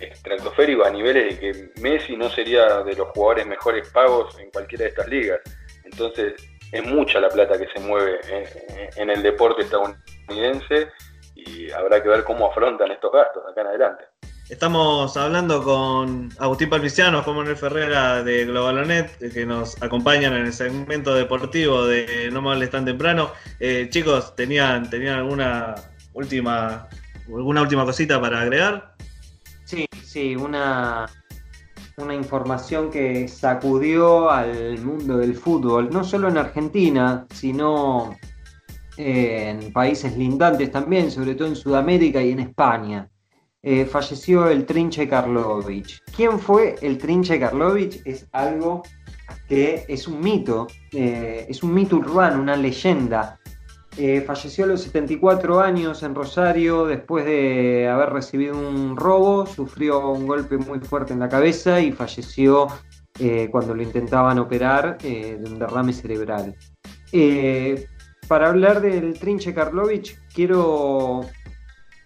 estratosféricos 0.00 0.86
a 0.86 0.90
niveles 0.90 1.40
de 1.40 1.40
que 1.52 1.80
Messi 1.80 2.16
no 2.16 2.30
sería 2.30 2.82
de 2.84 2.94
los 2.94 3.08
jugadores 3.08 3.46
mejores 3.48 3.88
pagos 3.90 4.38
en 4.38 4.48
cualquiera 4.52 4.84
de 4.84 4.90
estas 4.90 5.08
ligas. 5.08 5.40
Entonces 5.84 6.34
es 6.70 6.84
mucha 6.86 7.18
la 7.18 7.28
plata 7.30 7.58
que 7.58 7.66
se 7.74 7.80
mueve 7.80 8.20
eh, 8.28 8.90
en 8.96 9.10
el 9.10 9.22
deporte 9.24 9.62
estadounidense 9.62 10.88
y 11.34 11.68
habrá 11.72 12.00
que 12.00 12.08
ver 12.10 12.22
cómo 12.22 12.48
afrontan 12.48 12.92
estos 12.92 13.10
gastos 13.12 13.42
acá 13.50 13.62
en 13.62 13.66
adelante. 13.66 14.04
Estamos 14.50 15.16
hablando 15.16 15.62
con 15.62 16.28
Agustín 16.40 16.68
Palmiciano, 16.68 17.22
Juan 17.22 17.36
Manuel 17.36 17.56
Ferrera 17.56 18.24
de 18.24 18.46
Globalonet, 18.46 19.32
que 19.32 19.46
nos 19.46 19.80
acompañan 19.80 20.32
en 20.32 20.46
el 20.46 20.52
segmento 20.52 21.14
deportivo 21.14 21.86
de 21.86 22.28
No 22.32 22.42
me 22.42 22.50
hables 22.50 22.70
tan 22.70 22.84
temprano. 22.84 23.30
Eh, 23.60 23.86
chicos, 23.90 24.34
¿tenían, 24.34 24.90
¿tenían 24.90 25.20
alguna 25.20 25.76
última 26.14 26.88
alguna 27.28 27.62
última 27.62 27.84
cosita 27.84 28.20
para 28.20 28.40
agregar? 28.40 28.96
Sí, 29.64 29.86
sí, 30.02 30.34
una, 30.34 31.06
una 31.96 32.14
información 32.16 32.90
que 32.90 33.28
sacudió 33.28 34.32
al 34.32 34.78
mundo 34.78 35.18
del 35.18 35.36
fútbol, 35.36 35.90
no 35.92 36.02
solo 36.02 36.28
en 36.28 36.38
Argentina, 36.38 37.24
sino 37.32 38.16
eh, 38.96 39.50
en 39.50 39.72
países 39.72 40.16
lindantes 40.16 40.72
también, 40.72 41.08
sobre 41.12 41.36
todo 41.36 41.46
en 41.46 41.54
Sudamérica 41.54 42.20
y 42.20 42.32
en 42.32 42.40
España. 42.40 43.08
Eh, 43.62 43.84
falleció 43.84 44.48
el 44.48 44.64
Trinche 44.64 45.06
Karlovich. 45.06 46.02
¿Quién 46.16 46.38
fue 46.38 46.76
el 46.80 46.96
Trinche 46.96 47.38
Karlovich? 47.38 48.00
Es 48.06 48.26
algo 48.32 48.82
que 49.48 49.84
es 49.86 50.08
un 50.08 50.20
mito, 50.20 50.66
eh, 50.92 51.46
es 51.46 51.62
un 51.62 51.74
mito 51.74 51.96
urbano, 51.96 52.40
una 52.40 52.56
leyenda. 52.56 53.38
Eh, 53.98 54.22
falleció 54.22 54.64
a 54.64 54.68
los 54.68 54.82
74 54.82 55.60
años 55.60 56.02
en 56.02 56.14
Rosario 56.14 56.86
después 56.86 57.26
de 57.26 57.86
haber 57.86 58.10
recibido 58.10 58.56
un 58.56 58.96
robo, 58.96 59.44
sufrió 59.44 60.08
un 60.08 60.26
golpe 60.26 60.56
muy 60.56 60.80
fuerte 60.80 61.12
en 61.12 61.18
la 61.18 61.28
cabeza 61.28 61.80
y 61.80 61.92
falleció 61.92 62.68
cuando 63.50 63.74
lo 63.74 63.82
intentaban 63.82 64.38
operar 64.38 64.96
de 64.96 65.42
un 65.44 65.58
derrame 65.58 65.92
cerebral. 65.92 66.56
Para 68.30 68.48
hablar 68.48 68.80
del 68.80 69.18
Trinche 69.18 69.52
Karlovich, 69.52 70.18
quiero, 70.32 71.20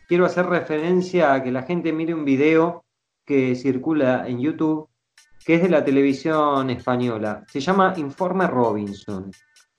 quiero 0.09 0.27
hacer 0.27 0.47
referencia 0.47 1.33
a 1.33 1.43
que 1.43 1.51
la 1.51 1.63
gente 1.63 1.93
mire 1.93 2.15
un 2.15 2.25
video 2.25 2.85
que 3.25 3.55
circula 3.55 4.27
en 4.27 4.41
YouTube, 4.41 4.89
que 5.45 5.57
es 5.57 5.63
de 5.63 5.69
la 5.69 5.85
televisión 5.85 6.71
española. 6.71 7.45
Se 7.51 7.61
llama 7.61 7.95
Informe 7.97 8.47
Robinson. 8.47 9.31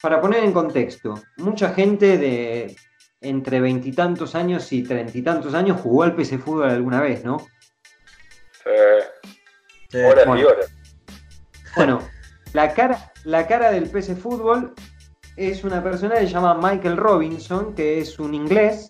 Para 0.02 0.22
poner 0.22 0.44
en 0.44 0.52
contexto, 0.52 1.16
mucha 1.38 1.74
gente 1.74 2.18
de 2.18 2.76
entre 3.22 3.60
veintitantos 3.60 4.36
años 4.36 4.72
y 4.72 4.84
treinta 4.84 5.18
y 5.18 5.22
tantos 5.22 5.54
años 5.54 5.82
jugó 5.82 6.04
al 6.04 6.16
PC 6.16 6.38
Fútbol 6.38 6.70
alguna 6.70 7.02
vez, 7.02 7.24
¿no? 7.24 7.38
Sí. 8.64 9.98
Horas 9.98 10.26
y 10.28 10.44
horas. 10.44 10.72
Bueno, 11.76 12.00
la 12.54 12.74
cara, 12.74 13.12
la 13.24 13.48
cara 13.48 13.72
del 13.72 13.90
PC 13.90 14.16
Fútbol 14.16 14.74
es 15.38 15.64
una 15.64 15.84
persona 15.84 16.16
que 16.16 16.28
se 16.28 16.34
llama 16.34 16.56
Michael 16.56 16.98
Robinson, 16.98 17.74
que 17.74 18.00
es 18.00 18.20
un 18.20 18.34
inglés 18.34 18.90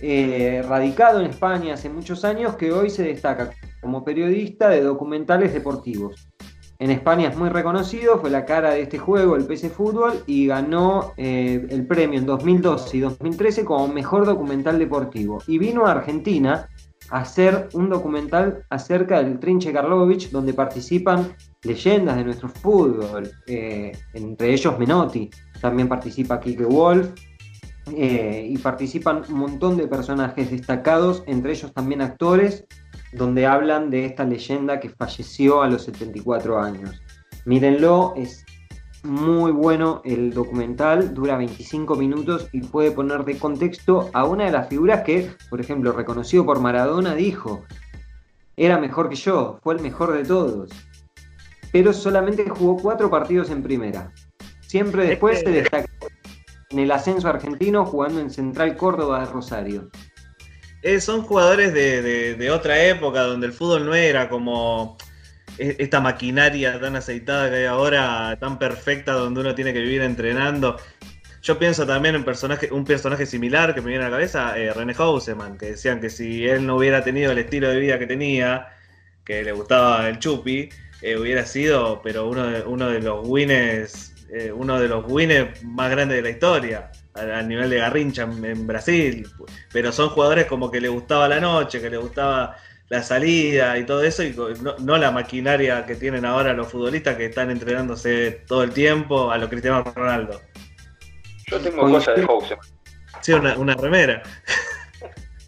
eh, 0.00 0.62
radicado 0.68 1.20
en 1.20 1.26
España 1.26 1.74
hace 1.74 1.88
muchos 1.88 2.24
años, 2.24 2.56
que 2.56 2.72
hoy 2.72 2.90
se 2.90 3.02
destaca 3.02 3.50
como 3.80 4.04
periodista 4.04 4.68
de 4.68 4.82
documentales 4.82 5.52
deportivos. 5.52 6.28
En 6.78 6.90
España 6.90 7.28
es 7.28 7.36
muy 7.36 7.50
reconocido, 7.50 8.18
fue 8.18 8.30
la 8.30 8.46
cara 8.46 8.70
de 8.70 8.80
este 8.80 8.98
juego, 8.98 9.36
el 9.36 9.44
PC 9.44 9.68
Fútbol, 9.68 10.22
y 10.26 10.46
ganó 10.46 11.12
eh, 11.18 11.66
el 11.68 11.86
premio 11.86 12.18
en 12.18 12.24
2012 12.24 12.96
y 12.96 13.00
2013 13.00 13.64
como 13.66 13.86
mejor 13.88 14.24
documental 14.24 14.78
deportivo. 14.78 15.42
Y 15.46 15.58
vino 15.58 15.86
a 15.86 15.92
Argentina 15.92 16.68
a 17.10 17.18
hacer 17.18 17.68
un 17.74 17.90
documental 17.90 18.64
acerca 18.70 19.22
del 19.22 19.38
Trinche 19.38 19.74
Karlovich, 19.74 20.30
donde 20.30 20.54
participan 20.54 21.34
leyendas 21.64 22.16
de 22.16 22.24
nuestro 22.24 22.48
fútbol, 22.48 23.30
eh, 23.46 23.92
entre 24.14 24.54
ellos 24.54 24.78
Menotti, 24.78 25.28
también 25.60 25.86
participa 25.86 26.40
Kike 26.40 26.64
Wolf, 26.64 27.12
eh, 27.96 28.46
y 28.48 28.58
participan 28.58 29.22
un 29.28 29.38
montón 29.38 29.76
de 29.76 29.86
personajes 29.86 30.50
destacados, 30.50 31.22
entre 31.26 31.52
ellos 31.52 31.72
también 31.72 32.02
actores, 32.02 32.64
donde 33.12 33.46
hablan 33.46 33.90
de 33.90 34.04
esta 34.06 34.24
leyenda 34.24 34.80
que 34.80 34.90
falleció 34.90 35.62
a 35.62 35.68
los 35.68 35.84
74 35.84 36.60
años. 36.60 37.02
Mírenlo, 37.44 38.14
es 38.16 38.44
muy 39.02 39.50
bueno 39.52 40.02
el 40.04 40.32
documental, 40.32 41.14
dura 41.14 41.36
25 41.36 41.96
minutos 41.96 42.48
y 42.52 42.60
puede 42.60 42.90
poner 42.90 43.24
de 43.24 43.38
contexto 43.38 44.10
a 44.12 44.24
una 44.24 44.44
de 44.44 44.52
las 44.52 44.68
figuras 44.68 45.02
que, 45.02 45.30
por 45.48 45.60
ejemplo, 45.60 45.92
reconocido 45.92 46.44
por 46.44 46.60
Maradona, 46.60 47.14
dijo, 47.14 47.64
era 48.56 48.78
mejor 48.78 49.08
que 49.08 49.16
yo, 49.16 49.58
fue 49.62 49.74
el 49.74 49.80
mejor 49.80 50.12
de 50.12 50.24
todos. 50.24 50.70
Pero 51.72 51.92
solamente 51.92 52.48
jugó 52.48 52.76
cuatro 52.76 53.08
partidos 53.10 53.50
en 53.50 53.62
primera. 53.62 54.12
Siempre 54.60 55.06
después 55.06 55.40
se 55.40 55.50
destacó 55.50 55.99
en 56.70 56.78
el 56.78 56.90
ascenso 56.92 57.28
argentino 57.28 57.84
jugando 57.84 58.20
en 58.20 58.30
Central 58.30 58.76
Córdoba 58.76 59.20
de 59.20 59.26
Rosario. 59.26 59.90
Eh, 60.82 61.00
son 61.00 61.22
jugadores 61.22 61.74
de, 61.74 62.50
otra 62.50 62.82
época 62.84 63.22
donde 63.22 63.48
el 63.48 63.52
fútbol 63.52 63.84
no 63.84 63.94
era 63.94 64.28
como 64.28 64.96
e, 65.58 65.76
esta 65.78 66.00
maquinaria 66.00 66.80
tan 66.80 66.96
aceitada 66.96 67.50
que 67.50 67.56
hay 67.56 67.64
ahora, 67.64 68.36
tan 68.40 68.58
perfecta, 68.58 69.12
donde 69.12 69.40
uno 69.40 69.54
tiene 69.54 69.72
que 69.72 69.80
vivir 69.80 70.02
entrenando. 70.02 70.76
Yo 71.42 71.58
pienso 71.58 71.86
también 71.86 72.14
en 72.14 72.24
personaje, 72.24 72.70
un 72.70 72.84
personaje 72.84 73.26
similar 73.26 73.74
que 73.74 73.80
me 73.80 73.88
viene 73.88 74.04
a 74.04 74.08
la 74.08 74.16
cabeza, 74.16 74.58
eh, 74.58 74.72
René 74.72 74.94
Houseman, 74.94 75.58
que 75.58 75.72
decían 75.72 76.00
que 76.00 76.08
si 76.08 76.46
él 76.46 76.66
no 76.66 76.76
hubiera 76.76 77.02
tenido 77.02 77.32
el 77.32 77.38
estilo 77.38 77.68
de 77.68 77.80
vida 77.80 77.98
que 77.98 78.06
tenía, 78.06 78.68
que 79.24 79.42
le 79.42 79.52
gustaba 79.52 80.08
el 80.08 80.18
chupi, 80.18 80.68
eh, 81.02 81.16
hubiera 81.16 81.44
sido, 81.46 82.00
pero 82.02 82.28
uno 82.28 82.46
de, 82.46 82.62
uno 82.62 82.88
de 82.88 83.00
los 83.00 83.26
winners, 83.26 84.09
eh, 84.32 84.52
uno 84.52 84.78
de 84.78 84.88
los 84.88 85.04
winners 85.08 85.62
más 85.64 85.90
grandes 85.90 86.16
de 86.16 86.22
la 86.22 86.30
historia 86.30 86.90
al, 87.14 87.48
nivel 87.48 87.68
de 87.70 87.78
Garrincha 87.78 88.22
en, 88.22 88.66
Brasil, 88.66 89.26
pero 89.72 89.90
son 89.92 90.10
jugadores 90.10 90.46
como 90.46 90.70
que 90.70 90.80
le 90.80 90.88
gustaba 90.88 91.28
la 91.28 91.40
noche, 91.40 91.80
que 91.80 91.90
le 91.90 91.96
gustaba 91.96 92.56
la 92.88 93.02
salida 93.02 93.78
y 93.78 93.84
todo 93.84 94.02
eso, 94.02 94.22
y 94.22 94.34
no, 94.80 94.96
la 94.96 95.10
maquinaria 95.10 95.84
que 95.86 95.94
tienen 95.94 96.24
ahora 96.24 96.52
los 96.52 96.68
futbolistas 96.68 97.16
que 97.16 97.26
están 97.26 97.50
entrenándose 97.50 98.42
todo 98.46 98.62
el 98.62 98.72
tiempo 98.72 99.30
a 99.30 99.38
lo 99.38 99.48
Cristiano 99.48 99.82
Ronaldo. 99.94 100.40
Yo 101.46 101.58
tengo 101.60 101.82
cosas 101.82 102.16
de 102.16 102.26
Houseman. 102.26 102.64
Sí, 103.20 103.32
una, 103.32 103.56
una 103.56 103.74
remera. 103.74 104.22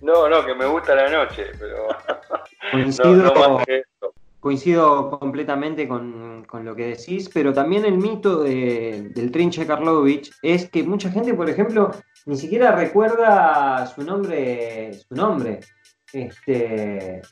No, 0.03 0.28
no, 0.28 0.45
que 0.45 0.53
me 0.53 0.66
gusta 0.66 0.97
la 0.97 1.09
noche, 1.09 1.53
pero. 1.61 1.87
no, 2.74 3.62
coincido 4.43 5.09
completamente 5.20 5.86
con, 5.86 6.45
lo 6.64 6.74
que 6.74 6.88
decís, 6.88 7.30
pero 7.32 7.53
también 7.53 7.84
el 7.84 7.97
mito 7.97 8.43
del 8.43 9.30
Trinche 9.30 9.64
Karlovich 9.64 10.32
es 10.43 10.68
que 10.68 10.82
mucha 10.82 11.12
gente, 11.12 11.32
por 11.32 11.49
ejemplo, 11.49 11.93
ni 12.26 12.36
siquiera 12.36 12.72
recuerda 12.72 13.86
su 13.86 14.03
nombre, 14.03 14.95
su 14.95 15.14
nombre. 15.14 15.61
Este, 16.12 17.22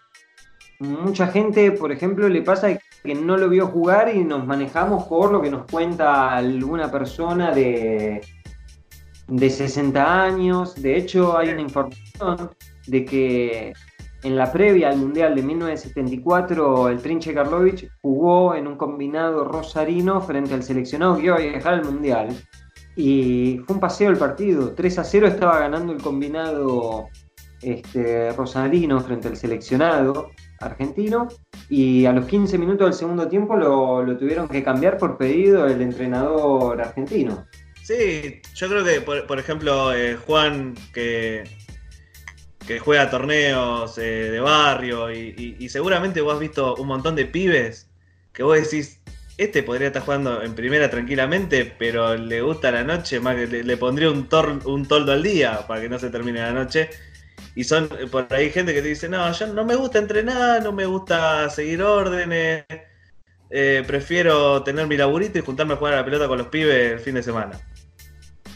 mucha 0.78 1.26
gente, 1.26 1.72
por 1.72 1.90
ejemplo, 1.90 2.28
le 2.28 2.42
pasa 2.42 2.78
que 3.02 3.14
no 3.16 3.36
lo 3.36 3.48
vio 3.48 3.66
jugar 3.66 4.14
y 4.14 4.22
nos 4.22 4.46
manejamos 4.46 5.08
por 5.08 5.32
lo 5.32 5.42
que 5.42 5.50
nos 5.50 5.66
cuenta 5.68 6.36
alguna 6.36 6.92
persona 6.92 7.50
de, 7.50 8.20
de 9.26 9.50
60 9.50 10.22
años. 10.22 10.80
De 10.80 10.96
hecho, 10.96 11.36
hay 11.36 11.48
una 11.48 11.62
información 11.62 12.52
de 12.86 13.04
que 13.04 13.72
en 14.22 14.36
la 14.36 14.52
previa 14.52 14.90
al 14.90 14.98
Mundial 14.98 15.34
de 15.34 15.42
1974, 15.42 16.88
el 16.90 17.00
Trinche 17.00 17.32
Karlovich 17.32 17.90
jugó 18.02 18.54
en 18.54 18.66
un 18.66 18.76
combinado 18.76 19.44
rosarino 19.44 20.20
frente 20.20 20.54
al 20.54 20.62
seleccionado 20.62 21.16
que 21.16 21.24
iba 21.24 21.36
a 21.36 21.40
viajar 21.40 21.74
al 21.74 21.84
Mundial. 21.84 22.28
Y 22.96 23.60
fue 23.66 23.76
un 23.76 23.80
paseo 23.80 24.10
el 24.10 24.18
partido. 24.18 24.74
3 24.74 24.98
a 24.98 25.04
0 25.04 25.26
estaba 25.28 25.60
ganando 25.60 25.92
el 25.92 26.02
combinado 26.02 27.08
este, 27.62 28.32
rosarino 28.32 29.00
frente 29.00 29.28
al 29.28 29.36
seleccionado 29.36 30.30
argentino. 30.60 31.28
Y 31.70 32.04
a 32.04 32.12
los 32.12 32.26
15 32.26 32.58
minutos 32.58 32.88
del 32.88 32.94
segundo 32.94 33.26
tiempo 33.28 33.56
lo, 33.56 34.04
tuvieron 34.18 34.48
que 34.48 34.62
cambiar 34.62 34.98
por 34.98 35.16
pedido 35.16 35.64
del 35.64 35.80
entrenador 35.80 36.80
argentino. 36.80 37.46
Sí, 37.82 38.40
yo 38.54 38.68
creo 38.68 38.84
que, 38.84 39.00
por, 39.00 39.38
ejemplo, 39.38 39.94
eh, 39.94 40.16
Juan, 40.16 40.74
que 40.92 41.44
que 42.70 42.78
juega 42.78 43.10
torneos 43.10 43.98
eh, 43.98 44.30
de 44.30 44.38
barrio 44.38 45.10
y, 45.12 45.68
seguramente 45.68 46.20
vos 46.20 46.34
has 46.34 46.38
visto 46.38 46.76
un 46.76 46.86
montón 46.86 47.16
de 47.16 47.26
pibes 47.26 47.90
que 48.32 48.44
vos 48.44 48.56
decís, 48.62 49.00
este 49.36 49.64
podría 49.64 49.88
estar 49.88 50.04
jugando 50.04 50.40
en 50.40 50.54
primera 50.54 50.88
tranquilamente, 50.88 51.64
pero 51.64 52.16
le 52.16 52.42
gusta 52.42 52.70
la 52.70 52.84
noche, 52.84 53.18
más 53.18 53.34
que 53.34 53.48
le, 53.48 53.76
pondría 53.76 54.08
un, 54.08 54.28
un 54.66 54.86
toldo 54.86 55.10
al 55.10 55.20
día 55.20 55.66
para 55.66 55.80
que 55.80 55.88
no 55.88 55.98
se 55.98 56.10
termine 56.10 56.38
la 56.38 56.52
noche. 56.52 56.90
Y 57.56 57.64
son 57.64 57.88
por 58.08 58.32
ahí 58.32 58.50
gente 58.50 58.72
que 58.72 58.82
te 58.82 58.88
dice, 58.88 59.08
no, 59.08 59.32
yo 59.32 59.48
no 59.48 59.64
me 59.64 59.74
gusta 59.74 59.98
entrenar, 59.98 60.62
no 60.62 60.70
me 60.70 60.86
gusta 60.86 61.50
seguir 61.50 61.82
órdenes, 61.82 62.66
eh, 63.50 63.82
prefiero 63.84 64.62
tener 64.62 64.86
mi 64.86 64.96
laburito 64.96 65.40
y 65.40 65.42
juntarme 65.42 65.74
a 65.74 65.76
jugar 65.76 65.94
a 65.94 65.96
la 65.96 66.04
pelota 66.04 66.28
con 66.28 66.38
los 66.38 66.46
pibes 66.46 66.92
el 66.92 67.00
fin 67.00 67.16
de 67.16 67.24
semana. 67.24 67.58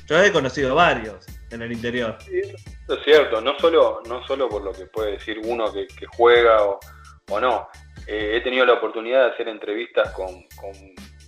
Yo 0.06 0.22
he 0.22 0.30
conocido 0.30 0.76
varios 0.76 1.26
en 1.54 1.62
el 1.62 1.72
interior. 1.72 2.16
Es 2.30 3.04
cierto, 3.04 3.40
no 3.40 3.58
solo, 3.58 4.02
no 4.08 4.26
solo 4.26 4.48
por 4.48 4.62
lo 4.62 4.72
que 4.72 4.86
puede 4.86 5.12
decir 5.12 5.40
uno 5.44 5.72
que, 5.72 5.86
juega 6.16 6.62
o, 6.64 7.40
no. 7.40 7.68
Eh, 8.06 8.36
he 8.36 8.40
tenido 8.42 8.66
la 8.66 8.74
oportunidad 8.74 9.24
de 9.24 9.32
hacer 9.32 9.48
entrevistas 9.48 10.12
con, 10.12 10.44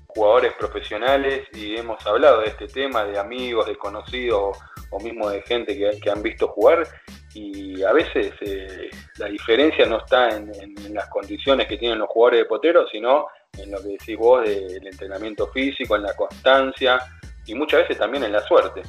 jugadores 0.09 0.55
profesionales 0.55 1.47
y 1.53 1.77
hemos 1.77 2.05
hablado 2.07 2.41
de 2.41 2.47
este 2.47 2.67
tema, 2.69 3.05
de 3.05 3.19
amigos, 3.19 3.67
de 3.67 3.77
conocidos 3.77 4.57
o 4.89 4.99
mismo 4.99 5.29
de 5.29 5.43
gente 5.43 5.77
que, 5.77 6.11
han 6.11 6.23
visto 6.23 6.49
jugar 6.49 6.89
y 7.35 7.83
a 7.83 7.93
veces 7.93 8.33
eh, 8.41 8.89
la 9.19 9.27
diferencia 9.27 9.85
no 9.85 9.99
está 9.99 10.31
en, 10.31 10.51
las 10.95 11.11
condiciones 11.11 11.67
que 11.67 11.77
tienen 11.77 11.99
los 11.99 12.09
jugadores 12.09 12.41
de 12.41 12.45
potero, 12.47 12.89
sino 12.89 13.27
en 13.59 13.71
lo 13.71 13.83
que 13.83 13.89
decís 13.89 14.17
vos 14.17 14.43
del 14.43 14.87
entrenamiento 14.87 15.49
físico, 15.49 15.97
en 15.97 16.05
la 16.05 16.17
constancia 16.17 16.99
y 17.45 17.55
muchas 17.55 17.81
veces 17.83 17.99
también 17.99 18.25
en 18.25 18.33
la 18.33 18.41
suerte 18.41 18.81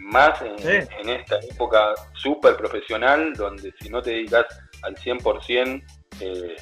más 0.00 0.40
en, 0.42 1.08
esta 1.08 1.36
época 1.50 1.94
súper 2.14 2.56
profesional, 2.56 3.34
donde 3.34 3.72
si 3.80 3.88
no 3.88 4.02
te 4.02 4.10
dedicas 4.10 4.46
al 4.82 4.94
100%, 4.96 5.82
eh, 6.20 6.56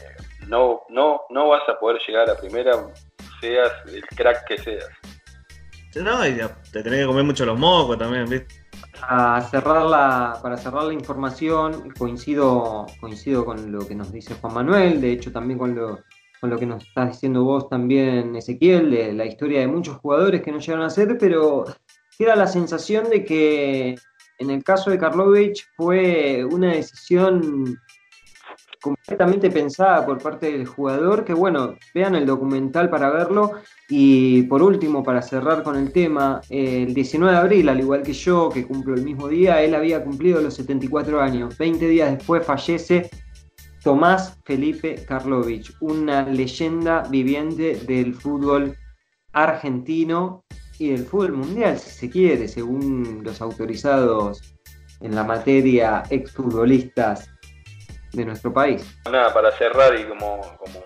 no, 0.49 0.83
no, 0.89 1.23
no 1.31 1.49
vas 1.49 1.69
a 1.69 1.79
poder 1.79 2.01
llegar 2.07 2.31
a 2.31 2.37
primera, 2.37 2.73
seas 3.41 3.73
el 3.87 4.03
crack 4.07 4.47
que 4.47 4.59
seas. 4.59 4.89
No, 5.95 6.27
y 6.27 6.39
te 6.73 6.83
tenés 6.83 7.01
que 7.01 7.07
comer 7.07 7.25
mucho 7.25 7.45
los 7.45 7.59
mocos 7.59 7.99
también, 7.99 8.25
¿viste? 8.25 8.63
A 9.03 9.41
cerrar 9.43 9.85
la, 9.85 10.39
para 10.43 10.57
cerrar 10.57 10.85
la 10.85 10.95
información, 10.95 11.91
coincido, 11.99 12.87
coincido 13.01 13.45
con 13.45 13.71
lo 13.71 13.87
que 13.87 13.95
nos 13.95 14.11
dice 14.11 14.35
Juan 14.35 14.55
Manuel, 14.55 15.01
de 15.01 15.13
hecho 15.13 15.33
también 15.33 15.59
con 15.59 15.75
lo, 15.75 15.99
con 16.41 16.51
lo 16.51 16.59
que 16.59 16.67
nos 16.67 16.83
estás 16.83 17.11
diciendo 17.11 17.45
vos 17.45 17.69
también, 17.69 18.35
Ezequiel, 18.35 18.91
de 18.91 19.13
la 19.13 19.27
historia 19.27 19.61
de 19.61 19.67
muchos 19.67 19.99
jugadores 19.99 20.43
que 20.43 20.51
no 20.51 20.59
llegaron 20.59 20.85
a 20.85 20.91
ser, 20.91 21.19
pero 21.19 21.65
queda 22.23 22.37
la 22.37 22.47
sensación 22.47 23.11
de 23.11 23.25
que 23.25 23.97
en 24.39 24.51
el 24.51 24.63
caso 24.63 24.91
de 24.91 24.99
Karlovich 24.99 25.67
fue 25.77 26.45
una 26.45 26.73
decisión 26.73 27.77
completamente 28.81 29.51
pensada 29.51 30.07
por 30.07 30.23
parte 30.23 30.53
del 30.53 30.65
jugador, 30.65 31.25
que 31.25 31.35
bueno, 31.35 31.75
vean 31.93 32.15
el 32.15 32.25
documental 32.25 32.89
para 32.91 33.11
verlo. 33.11 33.51
Y 33.89 34.45
por 34.45 34.63
último, 34.63 35.03
para 35.03 35.21
cerrar 35.21 35.65
con 35.65 35.77
el 35.77 35.91
tema, 35.91 36.41
el 36.49 36.95
19 36.95 37.35
de 37.35 37.41
abril, 37.41 37.69
al 37.69 37.81
igual 37.81 38.05
que 38.05 38.13
yo, 38.13 38.49
que 38.51 38.67
cumplo 38.69 38.95
el 38.95 39.03
mismo 39.03 39.27
día, 39.27 39.61
él 39.61 39.75
había 39.75 40.05
cumplido 40.05 40.41
los 40.41 40.55
74 40.55 41.21
años. 41.21 41.59
20 41.59 41.89
días 41.89 42.13
después 42.19 42.47
fallece 42.47 43.11
Tomás 43.83 44.39
Felipe 44.45 45.05
Karlovich, 45.09 45.73
una 45.81 46.23
leyenda 46.23 47.03
viviente 47.11 47.75
del 47.85 48.15
fútbol 48.15 48.77
argentino 49.33 50.45
y 50.83 50.91
del 50.91 51.07
fútbol 51.07 51.33
mundial, 51.33 51.79
si 51.79 51.91
se 51.91 52.11
quiere, 52.11 52.49
según 52.49 53.23
los 53.23 53.41
autorizados 53.41 54.43
en 55.01 55.15
la 55.15 55.23
materia 55.23 56.03
exfutbolistas 56.11 57.31
de 58.13 58.25
nuestro 58.25 58.53
país. 58.53 58.99
Nada, 59.11 59.33
para 59.33 59.53
cerrar 59.53 59.95
y 59.97 60.05
como, 60.05 60.41
como 60.59 60.85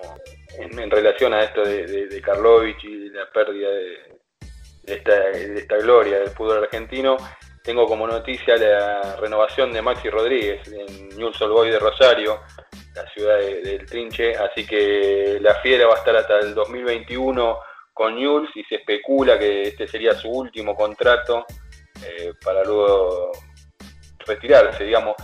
en, 0.59 0.91
relación 0.91 1.33
a 1.33 1.45
esto 1.45 1.63
de, 1.63 1.87
de, 2.09 2.21
Karlovich 2.21 2.85
y 2.85 3.09
la 3.09 3.31
pérdida 3.33 3.71
de, 3.71 4.95
esta, 4.95 5.13
de 5.31 5.59
esta 5.61 5.77
gloria 5.79 6.19
del 6.19 6.29
fútbol 6.29 6.65
argentino, 6.65 7.17
tengo 7.65 7.87
como 7.87 8.07
noticia 8.07 8.55
la 8.57 9.17
renovación 9.17 9.73
de 9.73 9.81
Maxi 9.81 10.11
Rodríguez 10.11 10.61
en 10.69 11.09
Newell's 11.17 11.41
Old 11.41 11.73
de 11.73 11.79
Rosario, 11.79 12.41
la 12.95 13.11
ciudad 13.13 13.39
del 13.39 13.87
Trinche, 13.87 14.37
así 14.37 14.67
que 14.67 15.39
la 15.41 15.55
Fiera 15.57 15.87
va 15.87 15.95
a 15.95 15.99
estar 15.99 16.17
hasta 16.17 16.39
el 16.41 16.55
2021 16.55 17.59
con 17.97 18.15
Newell's 18.15 18.55
y 18.55 18.63
se 18.65 18.75
especula 18.75 19.39
que 19.39 19.63
este 19.63 19.89
sería 19.89 20.13
su 20.13 20.29
último 20.29 20.77
contrato 20.77 21.47
eh, 22.05 22.35
para 22.45 22.63
luego 22.63 23.33
retirarse, 24.27 24.85
digamos. 24.85 25.17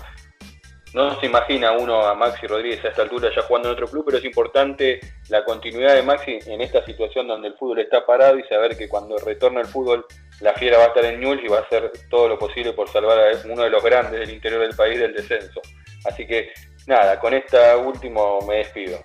No 0.94 1.20
se 1.20 1.26
imagina 1.26 1.72
uno 1.72 2.02
a 2.02 2.14
Maxi 2.14 2.46
Rodríguez 2.46 2.82
a 2.82 2.88
esta 2.88 3.02
altura 3.02 3.30
ya 3.34 3.42
jugando 3.42 3.68
en 3.68 3.74
otro 3.74 3.88
club, 3.88 4.04
pero 4.06 4.16
es 4.16 4.24
importante 4.24 5.00
la 5.28 5.44
continuidad 5.44 5.96
de 5.96 6.02
Maxi 6.02 6.38
en 6.46 6.62
esta 6.62 6.82
situación 6.86 7.28
donde 7.28 7.48
el 7.48 7.54
fútbol 7.58 7.80
está 7.80 8.06
parado 8.06 8.38
y 8.38 8.44
saber 8.44 8.74
que 8.74 8.88
cuando 8.88 9.18
retorna 9.18 9.60
el 9.60 9.66
fútbol 9.66 10.06
la 10.40 10.54
fiera 10.54 10.78
va 10.78 10.84
a 10.84 10.88
estar 10.88 11.04
en 11.04 11.20
Newell's 11.20 11.44
y 11.44 11.48
va 11.48 11.58
a 11.58 11.62
hacer 11.62 11.92
todo 12.08 12.26
lo 12.26 12.38
posible 12.38 12.72
por 12.72 12.88
salvar 12.88 13.18
a 13.18 13.32
uno 13.52 13.64
de 13.64 13.70
los 13.70 13.84
grandes 13.84 14.18
del 14.18 14.30
interior 14.30 14.62
del 14.62 14.74
país 14.74 14.98
del 14.98 15.12
descenso. 15.12 15.60
Así 16.06 16.26
que 16.26 16.54
nada, 16.86 17.20
con 17.20 17.34
esta 17.34 17.76
último 17.76 18.40
me 18.48 18.56
despido. 18.56 18.98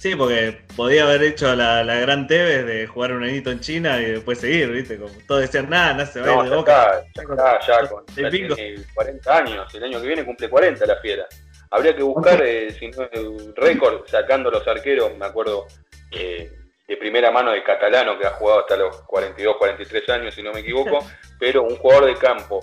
Sí, 0.00 0.16
porque 0.16 0.58
podía 0.76 1.04
haber 1.04 1.22
hecho 1.22 1.54
la, 1.54 1.84
la 1.84 1.96
gran 1.96 2.26
Tevez 2.26 2.64
de 2.64 2.86
jugar 2.86 3.12
un 3.12 3.22
añito 3.22 3.50
en 3.50 3.60
China 3.60 4.00
y 4.00 4.06
después 4.06 4.40
seguir, 4.40 4.70
¿viste? 4.70 4.96
Como 4.96 5.12
todos 5.28 5.42
decían, 5.42 5.68
nada, 5.68 5.92
no 5.92 6.06
se 6.06 6.22
va 6.22 6.26
a 6.26 6.44
ir 6.44 6.50
de 6.50 6.56
boca. 6.56 7.04
ya 7.14 7.22
está, 7.22 7.60
ya 7.60 7.86
con 7.86 8.06
ya 8.06 8.30
tiene 8.30 8.76
40 8.94 9.36
años, 9.36 9.74
el 9.74 9.84
año 9.84 10.00
que 10.00 10.06
viene 10.06 10.24
cumple 10.24 10.48
40 10.48 10.86
la 10.86 10.96
fiera. 11.02 11.26
Habría 11.70 11.94
que 11.94 12.02
buscar, 12.02 12.42
eh, 12.42 12.70
si 12.72 12.88
no, 12.88 13.02
el 13.12 13.54
récord 13.54 14.06
sacando 14.06 14.50
los 14.50 14.66
arqueros, 14.66 15.14
me 15.18 15.26
acuerdo, 15.26 15.66
eh, 16.12 16.50
de 16.88 16.96
primera 16.96 17.30
mano 17.30 17.52
de 17.52 17.62
Catalano, 17.62 18.18
que 18.18 18.26
ha 18.26 18.30
jugado 18.30 18.60
hasta 18.60 18.78
los 18.78 19.02
42, 19.02 19.58
43 19.58 20.08
años, 20.08 20.34
si 20.34 20.42
no 20.42 20.50
me 20.50 20.60
equivoco, 20.60 21.06
pero 21.38 21.62
un 21.62 21.76
jugador 21.76 22.06
de 22.06 22.14
campo 22.14 22.60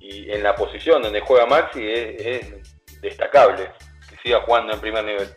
y 0.00 0.30
en 0.32 0.42
la 0.42 0.54
posición 0.54 1.02
donde 1.02 1.20
juega 1.20 1.44
Maxi 1.44 1.86
es, 1.86 3.00
destacable 3.02 3.70
que 4.08 4.16
siga 4.22 4.40
jugando 4.40 4.72
en 4.72 4.80
primer 4.80 5.04
nivel. 5.04 5.28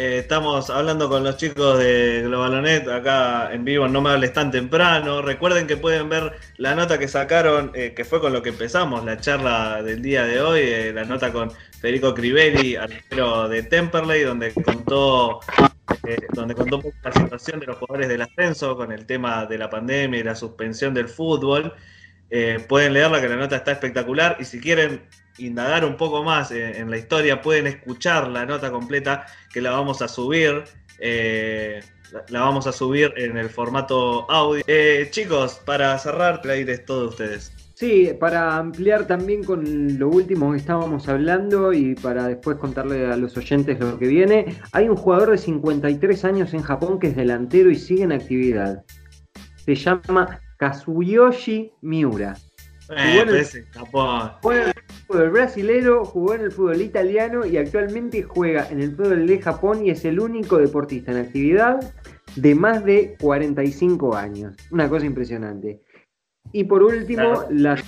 Eh, 0.00 0.18
estamos 0.18 0.70
hablando 0.70 1.08
con 1.08 1.24
los 1.24 1.36
chicos 1.38 1.76
de 1.76 2.22
Globalonet 2.22 2.86
acá 2.86 3.52
en 3.52 3.64
vivo, 3.64 3.88
no 3.88 4.00
me 4.00 4.10
hables 4.10 4.32
tan 4.32 4.52
temprano. 4.52 5.22
Recuerden 5.22 5.66
que 5.66 5.76
pueden 5.76 6.08
ver 6.08 6.34
la 6.56 6.76
nota 6.76 7.00
que 7.00 7.08
sacaron, 7.08 7.72
eh, 7.74 7.94
que 7.96 8.04
fue 8.04 8.20
con 8.20 8.32
lo 8.32 8.40
que 8.40 8.50
empezamos, 8.50 9.04
la 9.04 9.16
charla 9.16 9.82
del 9.82 10.00
día 10.00 10.24
de 10.24 10.40
hoy, 10.40 10.60
eh, 10.62 10.92
la 10.92 11.02
nota 11.02 11.32
con 11.32 11.50
Federico 11.80 12.14
Crivelli, 12.14 12.76
arquero 12.76 13.48
de 13.48 13.64
Temperley, 13.64 14.22
donde 14.22 14.52
contó 14.52 15.40
donde 16.32 16.54
contó 16.54 16.80
la 17.02 17.12
situación 17.12 17.58
de 17.58 17.66
los 17.66 17.78
jugadores 17.78 18.08
del 18.08 18.22
ascenso 18.22 18.76
con 18.76 18.92
el 18.92 19.04
tema 19.04 19.46
de 19.46 19.58
la 19.58 19.68
pandemia 19.68 20.20
y 20.20 20.22
la 20.22 20.36
suspensión 20.36 20.94
del 20.94 21.08
fútbol. 21.08 21.74
Pueden 22.68 22.92
leerla, 22.92 23.20
que 23.20 23.28
la 23.28 23.34
nota 23.34 23.56
está 23.56 23.72
espectacular. 23.72 24.36
Y 24.38 24.44
si 24.44 24.60
quieren 24.60 25.02
indagar 25.38 25.84
un 25.84 25.96
poco 25.96 26.22
más 26.22 26.50
en, 26.50 26.90
la 26.90 26.98
historia, 26.98 27.40
pueden 27.40 27.66
escuchar 27.66 28.28
la 28.28 28.46
nota 28.46 28.70
completa, 28.70 29.26
que 29.52 29.60
la 29.60 29.70
vamos 29.70 30.02
a 30.02 30.08
subir. 30.08 30.64
Eh, 31.00 31.80
la, 32.28 32.40
vamos 32.40 32.66
a 32.66 32.72
subir 32.72 33.12
en 33.16 33.36
el 33.36 33.50
formato 33.50 34.30
audio. 34.30 34.64
Eh, 34.66 35.08
chicos, 35.10 35.60
para 35.64 35.98
cerrar, 35.98 36.40
el 36.44 36.50
aire 36.50 36.84
ustedes. 36.88 37.52
Sí, 37.78 38.10
para 38.18 38.56
ampliar 38.56 39.06
también 39.06 39.44
con 39.44 39.98
lo 40.00 40.08
último 40.08 40.50
que 40.50 40.56
estábamos 40.56 41.08
hablando 41.08 41.72
y 41.72 41.94
para 41.94 42.26
después 42.26 42.56
contarle 42.56 43.06
a 43.06 43.16
los 43.16 43.36
oyentes 43.36 43.78
lo 43.78 43.96
que 43.96 44.08
viene, 44.08 44.56
hay 44.72 44.88
un 44.88 44.96
jugador 44.96 45.30
de 45.30 45.38
53 45.38 46.24
años 46.24 46.54
en 46.54 46.62
Japón 46.62 46.98
que 46.98 47.06
es 47.06 47.14
delantero 47.14 47.70
y 47.70 47.76
sigue 47.76 48.02
en 48.02 48.10
actividad. 48.10 48.82
Se 49.64 49.76
llama 49.76 50.40
Kazuyoshi 50.56 51.70
Miura. 51.82 52.34
Eh, 52.90 53.20
jugó 53.20 53.22
en 53.22 53.36
el, 53.36 53.66
Japón. 53.70 54.32
Jugó 54.42 54.52
en 54.54 54.68
el 54.68 54.74
fútbol 55.06 55.30
brasilero, 55.30 56.04
jugó 56.04 56.34
en 56.34 56.40
el 56.42 56.52
fútbol 56.52 56.80
italiano 56.80 57.46
y 57.46 57.56
actualmente 57.56 58.22
juega 58.22 58.68
en 58.70 58.80
el 58.80 58.96
fútbol 58.96 59.26
de 59.26 59.40
Japón 59.40 59.84
y 59.84 59.90
es 59.90 60.04
el 60.04 60.20
único 60.20 60.58
deportista 60.58 61.12
en 61.12 61.18
actividad 61.18 61.94
de 62.36 62.54
más 62.54 62.84
de 62.84 63.16
45 63.20 64.16
años. 64.16 64.56
Una 64.70 64.88
cosa 64.88 65.06
impresionante. 65.06 65.82
Y 66.52 66.64
por 66.64 66.82
último, 66.82 67.44
las 67.50 67.82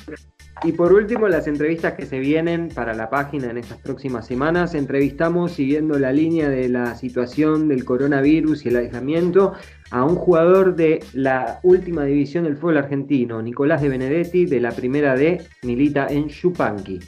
y 0.63 0.73
por 0.73 0.93
último, 0.93 1.27
las 1.27 1.47
entrevistas 1.47 1.95
que 1.95 2.05
se 2.05 2.19
vienen 2.19 2.69
para 2.69 2.93
la 2.93 3.09
página 3.09 3.51
en 3.51 3.57
estas 3.57 3.79
próximas 3.79 4.27
semanas. 4.27 4.75
Entrevistamos, 4.75 5.53
siguiendo 5.53 5.99
la 5.99 6.13
línea 6.13 6.51
de 6.51 6.69
la 6.69 6.95
situación 6.95 7.67
del 7.69 7.85
coronavirus 7.85 8.67
y 8.67 8.69
el 8.69 8.77
aislamiento, 8.77 9.55
a 9.91 10.05
un 10.05 10.17
jugador 10.17 10.77
de 10.77 11.03
la 11.15 11.61
última 11.63 12.05
división 12.05 12.45
del 12.45 12.57
fútbol 12.57 12.77
argentino, 12.77 13.41
Nicolás 13.41 13.81
de 13.81 13.89
Benedetti, 13.89 14.45
de 14.45 14.61
la 14.61 14.73
primera 14.73 15.17
D, 15.17 15.41
milita 15.63 16.09
en 16.09 16.29
Chupanqui, 16.29 17.01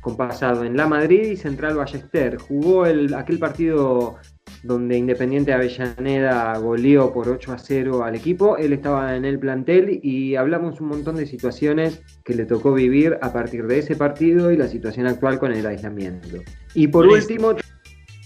con 0.00 0.16
pasado 0.16 0.64
en 0.64 0.76
La 0.76 0.88
Madrid 0.88 1.22
y 1.22 1.36
Central 1.36 1.76
Ballester. 1.76 2.36
Jugó 2.36 2.84
el, 2.84 3.14
aquel 3.14 3.38
partido 3.38 4.16
donde 4.62 4.96
Independiente 4.96 5.52
Avellaneda 5.52 6.56
goleó 6.58 7.12
por 7.12 7.28
8 7.28 7.52
a 7.52 7.58
0 7.58 8.04
al 8.04 8.14
equipo. 8.14 8.56
Él 8.56 8.72
estaba 8.72 9.16
en 9.16 9.24
el 9.24 9.38
plantel 9.38 10.00
y 10.02 10.36
hablamos 10.36 10.80
un 10.80 10.88
montón 10.88 11.16
de 11.16 11.26
situaciones 11.26 12.02
que 12.24 12.34
le 12.34 12.44
tocó 12.44 12.72
vivir 12.72 13.18
a 13.22 13.32
partir 13.32 13.66
de 13.66 13.78
ese 13.78 13.96
partido 13.96 14.50
y 14.52 14.56
la 14.56 14.68
situación 14.68 15.06
actual 15.06 15.38
con 15.38 15.52
el 15.52 15.66
aislamiento. 15.66 16.38
Y 16.74 16.88
por 16.88 17.06
último, 17.06 17.54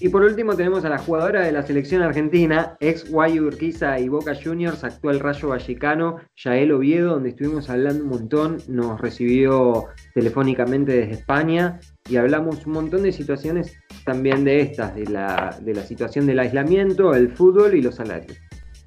y 0.03 0.09
por 0.09 0.25
último 0.25 0.57
tenemos 0.57 0.85
a 0.85 0.89
la 0.89 0.99
jugadora 0.99 1.45
de 1.45 1.53
la 1.53 1.63
selección 1.63 2.03
argentina, 2.03 2.77
ex 2.81 3.09
Guayu 3.09 3.47
Urquiza 3.47 4.01
y 4.01 4.09
Boca 4.09 4.35
Juniors, 4.35 4.83
actual 4.83 5.21
Rayo 5.21 5.51
Vallecano, 5.51 6.17
Yael 6.35 6.73
Oviedo, 6.73 7.13
donde 7.13 7.29
estuvimos 7.29 7.71
hablando 7.71 8.03
un 8.03 8.11
montón, 8.11 8.59
nos 8.67 9.01
recibió 9.01 9.87
telefónicamente 10.13 10.91
desde 10.91 11.13
España 11.13 11.79
y 12.09 12.17
hablamos 12.17 12.67
un 12.67 12.73
montón 12.73 13.05
de 13.05 13.13
situaciones 13.13 13.79
también 14.05 14.45
de 14.45 14.61
estas, 14.61 14.95
de 14.95 15.07
la, 15.07 15.57
de 15.61 15.75
la 15.75 15.83
situación 15.83 16.27
del 16.27 16.39
aislamiento, 16.39 17.15
el 17.15 17.31
fútbol 17.31 17.75
y 17.75 17.83
los 17.83 17.97
salarios. 17.97 18.39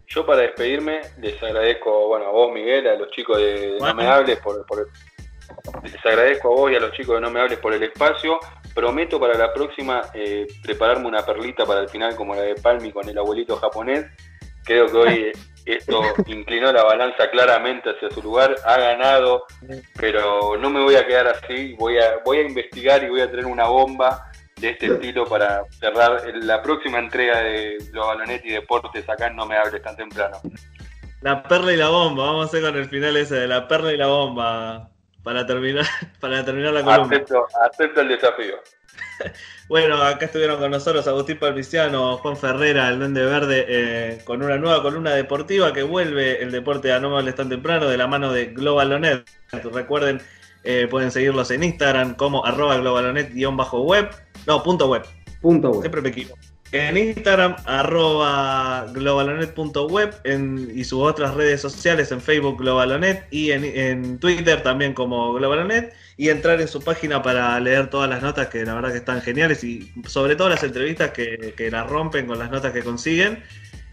Yo 0.08 0.26
para 0.26 0.42
despedirme 0.42 1.02
les 1.20 1.42
agradezco 1.44 2.08
bueno, 2.08 2.28
a 2.28 2.32
vos 2.32 2.54
Miguel, 2.54 2.88
a 2.88 2.96
los 2.96 3.10
chicos 3.12 3.38
de, 3.38 3.78
No 3.80 3.94
Me 3.94 4.08
Hables 4.08 4.40
por, 4.40 4.66
por, 4.66 4.90
les 5.84 6.06
agradezco 6.06 6.50
a 6.50 6.56
vos 6.56 6.72
y 6.72 6.76
a 6.76 6.80
los 6.80 6.92
chicos 6.94 7.16
de 7.16 7.22
No 7.22 7.32
Me 7.32 7.42
Hables 7.42 7.60
por 7.60 7.74
el 7.74 7.84
espacio. 7.84 8.40
Prometo 8.74 9.20
para 9.20 9.38
la 9.38 9.54
próxima 9.54 10.02
eh, 10.14 10.46
prepararme 10.64 11.08
una 11.08 11.26
perlita 11.26 11.66
para 11.66 11.82
el 11.82 11.90
final 11.90 12.16
como 12.16 12.36
la 12.36 12.42
de 12.42 12.56
Palmi 12.56 12.92
con 12.92 13.08
el 13.10 13.18
abuelito 13.18 13.56
japonés. 13.58 14.06
Creo 14.64 14.88
que 14.88 14.98
hoy 14.98 15.32
esto 15.66 16.02
inclinó 16.28 16.72
la 16.72 16.84
balanza 16.84 17.30
claramente 17.30 17.90
hacia 17.90 18.10
su 18.12 18.22
lugar, 18.22 18.56
ha 18.66 18.78
ganado, 18.78 19.46
pero 19.98 20.58
no 20.58 20.70
me 20.70 20.82
voy 20.82 20.96
a 20.96 21.06
quedar 21.06 21.28
así, 21.28 21.74
voy 21.74 21.98
a, 21.98 22.20
voy 22.24 22.38
a 22.38 22.48
investigar 22.48 23.04
y 23.04 23.10
voy 23.10 23.22
a 23.22 23.30
tener 23.30 23.46
una 23.46 23.68
bomba 23.68 24.32
de 24.60 24.70
este 24.70 24.86
estilo 24.88 25.26
para 25.26 25.64
cerrar 25.70 26.22
la 26.34 26.62
próxima 26.62 27.00
entrega 27.00 27.40
de 27.40 27.78
los 27.92 28.08
balonetti 28.08 28.50
y 28.50 28.54
deportes 28.54 29.08
acá 29.10 29.30
No 29.30 29.46
Me 29.46 29.58
Hables 29.58 29.82
tan 29.82 29.96
temprano. 29.96 30.40
La 31.22 31.44
perla 31.44 31.74
y 31.74 31.78
la 31.78 31.90
bomba, 31.90 32.26
vamos 32.26 32.46
a 32.46 32.48
hacer 32.48 32.62
con 32.62 32.76
el 32.76 32.86
final 32.88 33.18
ese 33.18 33.36
de 33.36 33.48
la 33.48 33.68
perla 33.68 33.92
y 33.92 33.98
la 33.98 34.08
bomba 34.08 34.90
para 35.24 35.46
terminar, 35.46 35.86
para 36.20 36.46
terminar 36.46 36.74
la 36.74 36.84
columna. 36.84 37.24
Acepto, 37.64 38.02
el 38.02 38.08
desafío. 38.10 38.56
bueno, 39.68 40.02
acá 40.02 40.26
estuvieron 40.26 40.60
con 40.60 40.72
nosotros 40.72 41.06
Agustín 41.08 41.38
Palmiciano, 41.38 42.18
Juan 42.18 42.38
Ferrera, 42.38 42.88
el 42.88 43.00
Duende 43.00 43.26
Verde, 43.26 43.66
eh, 43.68 44.22
con 44.24 44.42
una 44.42 44.58
nueva 44.58 44.82
columna 44.82 45.12
deportiva 45.12 45.74
que 45.74 45.84
vuelve 45.84 46.42
el 46.42 46.52
deporte 46.52 46.94
a 46.94 47.00
no 47.00 47.10
me 47.22 47.34
tan 47.34 47.50
temprano 47.50 47.88
de 47.88 47.98
la 47.98 48.08
mano 48.08 48.32
de 48.32 48.48
Globalonet. 48.48 49.28
Recuerden, 49.52 50.22
eh, 50.66 50.88
pueden 50.90 51.12
seguirlos 51.12 51.52
en 51.52 51.64
Instagram 51.64 52.16
como 52.16 52.46
arroba 52.46 52.78
globalonet-web. 52.78 54.10
No, 54.48 54.64
punto 54.64 54.88
web. 54.90 55.04
Punto 55.42 55.70
web. 55.72 55.82
Siempre 55.82 56.02
me 56.02 56.10
equivoco. 56.10 56.38
En 56.72 56.98
Instagram, 56.98 57.56
arroba 57.66 58.88
globalonet.web 58.92 60.14
y 60.74 60.84
sus 60.84 61.00
otras 61.00 61.34
redes 61.36 61.62
sociales 61.62 62.12
en 62.12 62.20
Facebook 62.20 62.58
Globalonet 62.58 63.28
y 63.32 63.52
en, 63.52 63.64
en 63.64 64.20
Twitter 64.20 64.62
también 64.62 64.94
como 64.94 65.34
Globalonet 65.34 65.94
y 66.18 66.30
entrar 66.30 66.60
en 66.60 66.68
su 66.68 66.82
página 66.82 67.22
para 67.22 67.58
leer 67.60 67.90
todas 67.90 68.10
las 68.10 68.22
notas 68.22 68.48
que 68.48 68.66
la 68.66 68.74
verdad 68.74 68.92
que 68.92 68.98
están 68.98 69.22
geniales 69.22 69.64
y 69.64 69.94
sobre 70.08 70.36
todo 70.36 70.50
las 70.50 70.64
entrevistas 70.64 71.12
que, 71.12 71.54
que 71.56 71.72
las 71.72 71.88
rompen 71.90 72.26
con 72.28 72.40
las 72.40 72.52
notas 72.52 72.74
que 72.74 72.84
consiguen. 72.84 73.44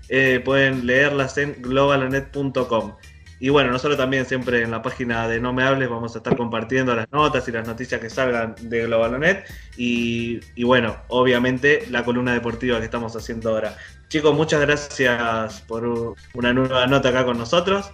eh, 0.09 0.41
pueden 0.45 0.87
leerlas 0.87 1.39
en 1.39 1.57
globalonet.com. 1.63 2.97
Y 3.43 3.49
bueno, 3.49 3.73
nosotros 3.73 3.99
también 3.99 4.25
siempre 4.25 4.63
en 4.63 4.71
la 4.71 4.83
página 4.83 5.27
de 5.27 5.41
No 5.41 5.53
Me 5.53 5.65
Hables 5.65 5.91
vamos 5.91 6.15
a 6.15 6.19
estar 6.19 6.37
compartiendo 6.37 6.95
las 6.95 7.11
notas 7.11 7.49
y 7.49 7.51
las 7.51 7.67
noticias 7.67 8.01
que 8.01 8.09
salgan 8.09 8.55
de 8.61 8.87
Globalonet. 8.87 9.45
Y, 9.77 10.39
y 10.55 10.63
bueno, 10.63 10.97
obviamente 11.09 11.85
la 11.91 12.05
columna 12.05 12.35
deportiva 12.35 12.79
que 12.79 12.85
estamos 12.85 13.17
haciendo 13.17 13.51
ahora. 13.51 13.77
Chicos, 14.07 14.33
muchas 14.33 14.61
gracias 14.61 15.61
por 15.63 16.15
una 16.35 16.53
nueva 16.53 16.87
nota 16.87 17.09
acá 17.09 17.25
con 17.25 17.37
nosotros. 17.37 17.91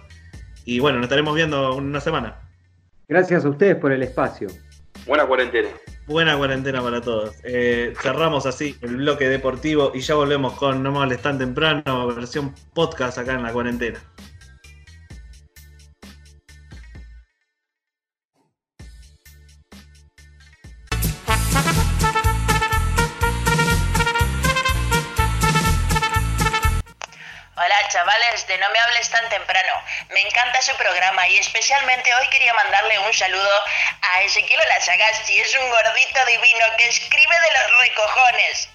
Y 0.65 0.81
bueno, 0.81 0.99
nos 0.99 1.05
estaremos 1.05 1.33
viendo 1.33 1.79
en 1.79 1.85
una 1.85 1.99
semana. 1.99 2.37
Gracias 3.07 3.43
a 3.43 3.49
ustedes 3.49 3.75
por 3.77 3.91
el 3.91 4.03
espacio. 4.03 4.49
Buena 5.07 5.25
cuarentena. 5.25 5.69
Buena 6.05 6.37
cuarentena 6.37 6.79
para 6.83 7.01
todos. 7.01 7.33
Eh, 7.43 7.95
cerramos 7.99 8.45
así 8.45 8.75
el 8.81 8.97
bloque 8.97 9.27
deportivo 9.27 9.93
y 9.95 10.01
ya 10.01 10.13
volvemos 10.13 10.53
con 10.53 10.83
No 10.83 10.91
Me 10.91 10.99
Hables 10.99 11.23
Tan 11.23 11.39
Temprano, 11.39 12.05
versión 12.05 12.53
podcast 12.75 13.17
acá 13.17 13.33
en 13.33 13.41
la 13.41 13.51
cuarentena. 13.51 13.99
Chavales 27.99 28.47
de 28.47 28.57
No 28.59 28.69
me 28.69 28.79
hables 28.79 29.09
tan 29.09 29.27
temprano. 29.27 29.73
Me 30.09 30.21
encanta 30.21 30.61
su 30.61 30.73
programa 30.77 31.27
y 31.27 31.37
especialmente 31.37 32.13
hoy 32.15 32.27
quería 32.29 32.53
mandarle 32.53 32.97
un 32.99 33.13
saludo 33.13 33.63
a 34.01 34.21
Ezequiel 34.21 34.61
Olazagasti. 34.61 35.37
Es 35.37 35.53
un 35.55 35.69
gordito 35.69 36.25
divino 36.25 36.65
que 36.77 36.87
escribe 36.87 37.35
de 37.39 37.51
los 37.59 37.79
recojones. 37.81 38.69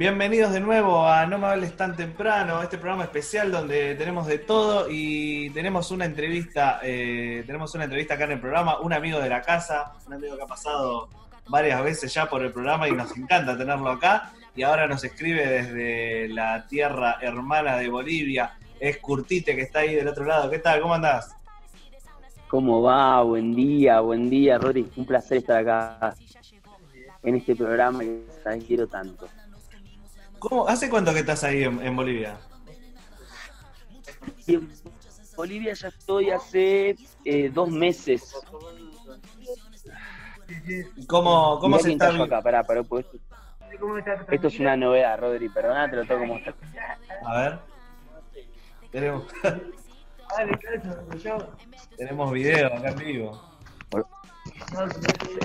Bienvenidos 0.00 0.54
de 0.54 0.60
nuevo 0.60 1.06
a 1.06 1.26
No 1.26 1.36
me 1.36 1.48
hables 1.48 1.76
tan 1.76 1.94
temprano, 1.94 2.62
este 2.62 2.78
programa 2.78 3.04
especial 3.04 3.52
donde 3.52 3.94
tenemos 3.96 4.26
de 4.26 4.38
todo 4.38 4.86
y 4.88 5.50
tenemos 5.50 5.90
una 5.90 6.06
entrevista, 6.06 6.80
eh, 6.82 7.44
tenemos 7.46 7.74
una 7.74 7.84
entrevista 7.84 8.14
acá 8.14 8.24
en 8.24 8.30
el 8.30 8.40
programa, 8.40 8.80
un 8.80 8.94
amigo 8.94 9.20
de 9.20 9.28
la 9.28 9.42
casa, 9.42 9.92
un 10.06 10.14
amigo 10.14 10.38
que 10.38 10.42
ha 10.42 10.46
pasado 10.46 11.10
varias 11.50 11.84
veces 11.84 12.14
ya 12.14 12.30
por 12.30 12.42
el 12.42 12.50
programa 12.50 12.88
y 12.88 12.92
nos 12.92 13.14
encanta 13.14 13.58
tenerlo 13.58 13.90
acá 13.90 14.32
y 14.56 14.62
ahora 14.62 14.88
nos 14.88 15.04
escribe 15.04 15.46
desde 15.46 16.28
la 16.28 16.66
tierra 16.66 17.18
hermana 17.20 17.76
de 17.76 17.90
Bolivia, 17.90 18.56
es 18.80 18.96
Curtite 18.96 19.54
que 19.54 19.60
está 19.60 19.80
ahí 19.80 19.96
del 19.96 20.08
otro 20.08 20.24
lado. 20.24 20.48
¿Qué 20.48 20.60
tal? 20.60 20.80
¿Cómo 20.80 20.94
andás? 20.94 21.36
¿Cómo 22.48 22.80
va? 22.80 23.22
Buen 23.22 23.54
día, 23.54 24.00
buen 24.00 24.30
día, 24.30 24.56
Rodri. 24.56 24.90
Un 24.96 25.04
placer 25.04 25.36
estar 25.36 25.58
acá 25.58 26.14
en 27.22 27.34
este 27.34 27.54
programa 27.54 27.98
que 27.98 28.64
quiero 28.66 28.86
tanto. 28.86 29.28
¿Cómo, 30.40 30.66
¿Hace 30.66 30.90
cuánto 30.90 31.12
que 31.12 31.20
estás 31.20 31.44
ahí 31.44 31.62
en, 31.64 31.80
en 31.80 31.94
Bolivia? 31.94 32.38
En 34.46 34.68
Bolivia 35.36 35.74
ya 35.74 35.88
estoy 35.88 36.30
hace 36.30 36.96
eh, 37.24 37.50
dos 37.52 37.70
meses. 37.70 38.34
¿Cómo, 41.06 41.58
cómo 41.60 41.76
Mirá 41.76 41.82
se 41.82 41.92
está 41.92 42.08
acá, 42.08 42.42
pará, 42.42 42.64
pará, 42.64 42.82
porque 42.82 43.06
esto, 43.06 43.18
esto 44.30 44.46
es 44.48 44.58
una 44.58 44.76
novedad, 44.76 45.18
Rodri, 45.20 45.48
perdona, 45.48 45.88
te 45.88 45.96
lo 45.96 46.04
tengo 46.04 46.20
que 46.22 46.26
mostrar. 46.26 46.54
A 47.24 47.40
ver. 47.40 47.58
Tenemos. 48.90 49.24
Tenemos 51.96 52.32
video 52.32 52.66
acá 52.66 52.88
en 52.88 52.96
vivo. 52.96 53.40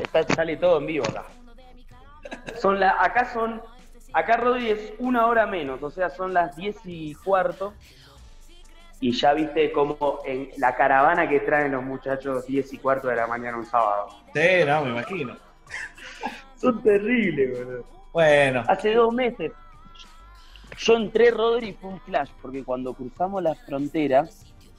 Está- 0.01 0.35
sale 0.35 0.57
todo 0.57 0.79
en 0.79 0.85
vivo 0.87 1.05
acá. 1.09 1.25
Son 2.59 2.79
la, 2.79 3.01
acá 3.03 3.31
son, 3.33 3.61
acá 4.15 4.37
Rodri 4.37 4.69
es 4.69 4.93
una 4.97 5.27
hora 5.27 5.45
menos, 5.45 5.83
o 5.83 5.91
sea, 5.91 6.09
son 6.09 6.33
las 6.33 6.55
diez 6.55 6.77
y 6.85 7.13
cuarto. 7.15 7.73
Y 9.01 9.11
ya 9.11 9.33
viste 9.33 9.73
como 9.73 10.21
en 10.25 10.49
la 10.57 10.73
caravana 10.75 11.27
que 11.27 11.41
traen 11.41 11.73
los 11.73 11.83
muchachos 11.83 12.47
10 12.47 12.73
y 12.73 12.77
cuarto 12.77 13.09
de 13.09 13.17
la 13.17 13.27
mañana 13.27 13.57
un 13.57 13.65
sábado. 13.65 14.07
Sí, 14.33 14.63
no, 14.65 14.85
me 14.85 14.91
imagino. 14.91 15.35
Son 16.55 16.81
terribles, 16.81 17.59
boludo. 17.59 17.85
Bueno, 18.13 18.63
Hace 18.67 18.93
dos 18.93 19.13
meses. 19.13 19.51
Yo 20.77 20.95
entré, 20.95 21.29
Rodri, 21.29 21.67
y 21.67 21.73
fue 21.73 21.89
un 21.89 21.99
flash, 21.99 22.29
porque 22.41 22.63
cuando 22.63 22.93
cruzamos 22.93 23.43
la 23.43 23.53
frontera, 23.53 24.27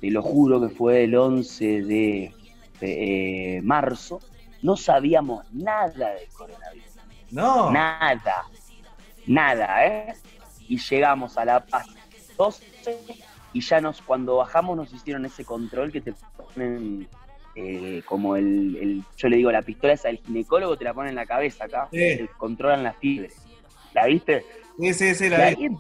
te 0.01 0.11
lo 0.11 0.23
juro 0.23 0.63
que 0.63 0.75
fue 0.75 1.05
el 1.05 1.15
11 1.15 1.83
de 1.83 2.35
eh, 2.81 3.61
marzo, 3.63 4.21
no 4.63 4.77
sabíamos 4.77 5.45
nada 5.53 6.15
del 6.15 6.29
coronavirus. 6.31 6.97
no. 7.31 7.71
Nada. 7.71 8.47
Nada, 9.27 9.87
¿eh? 9.87 10.15
Y 10.69 10.79
llegamos 10.79 11.37
a 11.39 11.45
La 11.45 11.65
Paz 11.65 11.87
12 12.37 12.65
y 13.53 13.61
ya 13.61 13.81
nos, 13.81 14.03
cuando 14.03 14.37
bajamos 14.37 14.77
nos 14.77 14.93
hicieron 14.93 15.25
ese 15.25 15.45
control 15.45 15.91
que 15.93 16.01
te 16.01 16.13
ponen 16.37 17.09
eh, 17.55 18.03
como 18.05 18.37
el, 18.37 18.77
el- 18.77 19.03
yo 19.17 19.29
le 19.29 19.37
digo, 19.39 19.51
la 19.51 19.63
pistola 19.63 19.95
esa 19.95 20.09
del 20.09 20.19
ginecólogo 20.19 20.77
te 20.77 20.85
la 20.85 20.93
ponen 20.93 21.11
en 21.11 21.15
la 21.17 21.25
cabeza 21.27 21.65
acá, 21.65 21.89
Sí. 21.91 21.97
te 21.99 22.29
controlan 22.37 22.83
las 22.83 22.97
fibras. 22.99 23.33
¿La 23.95 24.07
viste? 24.07 24.45
Sí, 24.79 24.93
sí, 24.93 25.15
sí, 25.15 25.29
la 25.31 25.51
vi. 25.55 25.65
em- 25.65 25.79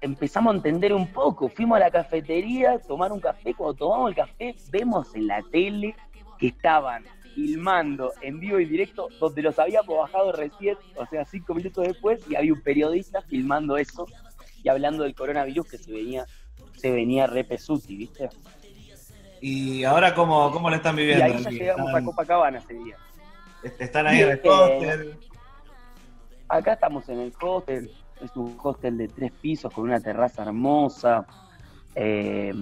empezamos 0.00 0.52
a 0.54 0.56
entender 0.56 0.92
un 0.92 1.08
poco. 1.08 1.48
Fuimos 1.48 1.76
a 1.76 1.80
la 1.80 1.90
cafetería 1.90 2.72
a 2.74 2.78
tomar 2.78 3.10
un 3.10 3.18
café. 3.18 3.54
Cuando 3.54 3.74
tomamos 3.74 4.10
el 4.10 4.14
café, 4.16 4.54
vemos 4.70 5.12
en 5.16 5.26
la 5.26 5.42
tele 5.50 5.96
que 6.38 6.46
estaban 6.48 7.02
filmando 7.38 8.12
en 8.20 8.40
vivo 8.40 8.58
y 8.58 8.64
directo 8.64 9.08
donde 9.20 9.42
los 9.42 9.56
habíamos 9.60 9.96
bajado 9.96 10.32
recién, 10.32 10.76
o 10.96 11.06
sea, 11.06 11.24
cinco 11.24 11.54
minutos 11.54 11.86
después, 11.86 12.20
y 12.28 12.34
había 12.34 12.52
un 12.52 12.60
periodista 12.62 13.22
filmando 13.22 13.76
eso 13.76 14.06
y 14.64 14.68
hablando 14.68 15.04
del 15.04 15.14
coronavirus 15.14 15.68
que 15.68 15.78
se 15.78 15.92
venía, 15.92 16.26
se 16.76 16.90
venía 16.90 17.28
re 17.28 17.44
pesuti, 17.44 17.94
¿viste? 17.96 18.28
Y 19.40 19.84
ahora, 19.84 20.16
¿cómo, 20.16 20.50
cómo 20.50 20.68
lo 20.68 20.74
están 20.74 20.96
Y 20.98 21.02
viviendo? 21.02 21.24
ahí 21.26 21.44
ya 21.44 21.50
llegamos 21.50 21.94
a 21.94 22.02
Copacabana 22.02 22.58
ese 22.58 22.74
día. 22.74 22.96
Están 23.78 24.08
ahí 24.08 24.20
en 24.22 24.30
el 24.30 24.40
hostel. 24.44 25.16
Acá 26.48 26.72
estamos 26.72 27.08
en 27.08 27.20
el 27.20 27.32
hostel, 27.40 27.92
es 28.20 28.34
un 28.34 28.58
hostel 28.60 28.98
de 28.98 29.06
tres 29.06 29.30
pisos 29.40 29.72
con 29.72 29.84
una 29.84 30.00
terraza 30.00 30.42
hermosa. 30.42 31.24
eh, 31.94 32.52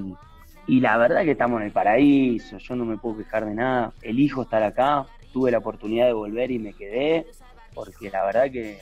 y 0.67 0.81
la 0.81 0.97
verdad 0.99 1.25
que 1.25 1.33
estamos 1.33 1.61
en 1.61 1.67
el 1.67 1.73
paraíso, 1.73 2.59
yo 2.59 2.77
no 2.77 2.85
me 2.85 2.97
puedo 2.97 3.19
quejar 3.19 3.45
de 3.47 3.55
nada. 3.55 3.93
Elijo 4.03 4.43
estar 4.43 4.62
acá, 4.62 5.07
tuve 5.33 5.51
la 5.51 5.59
oportunidad 5.59 6.07
de 6.07 6.12
volver 6.12 6.51
y 6.51 6.59
me 6.59 6.73
quedé, 6.73 7.27
porque 7.75 8.11
la 8.11 8.25
verdad 8.25 8.51
que 8.51 8.80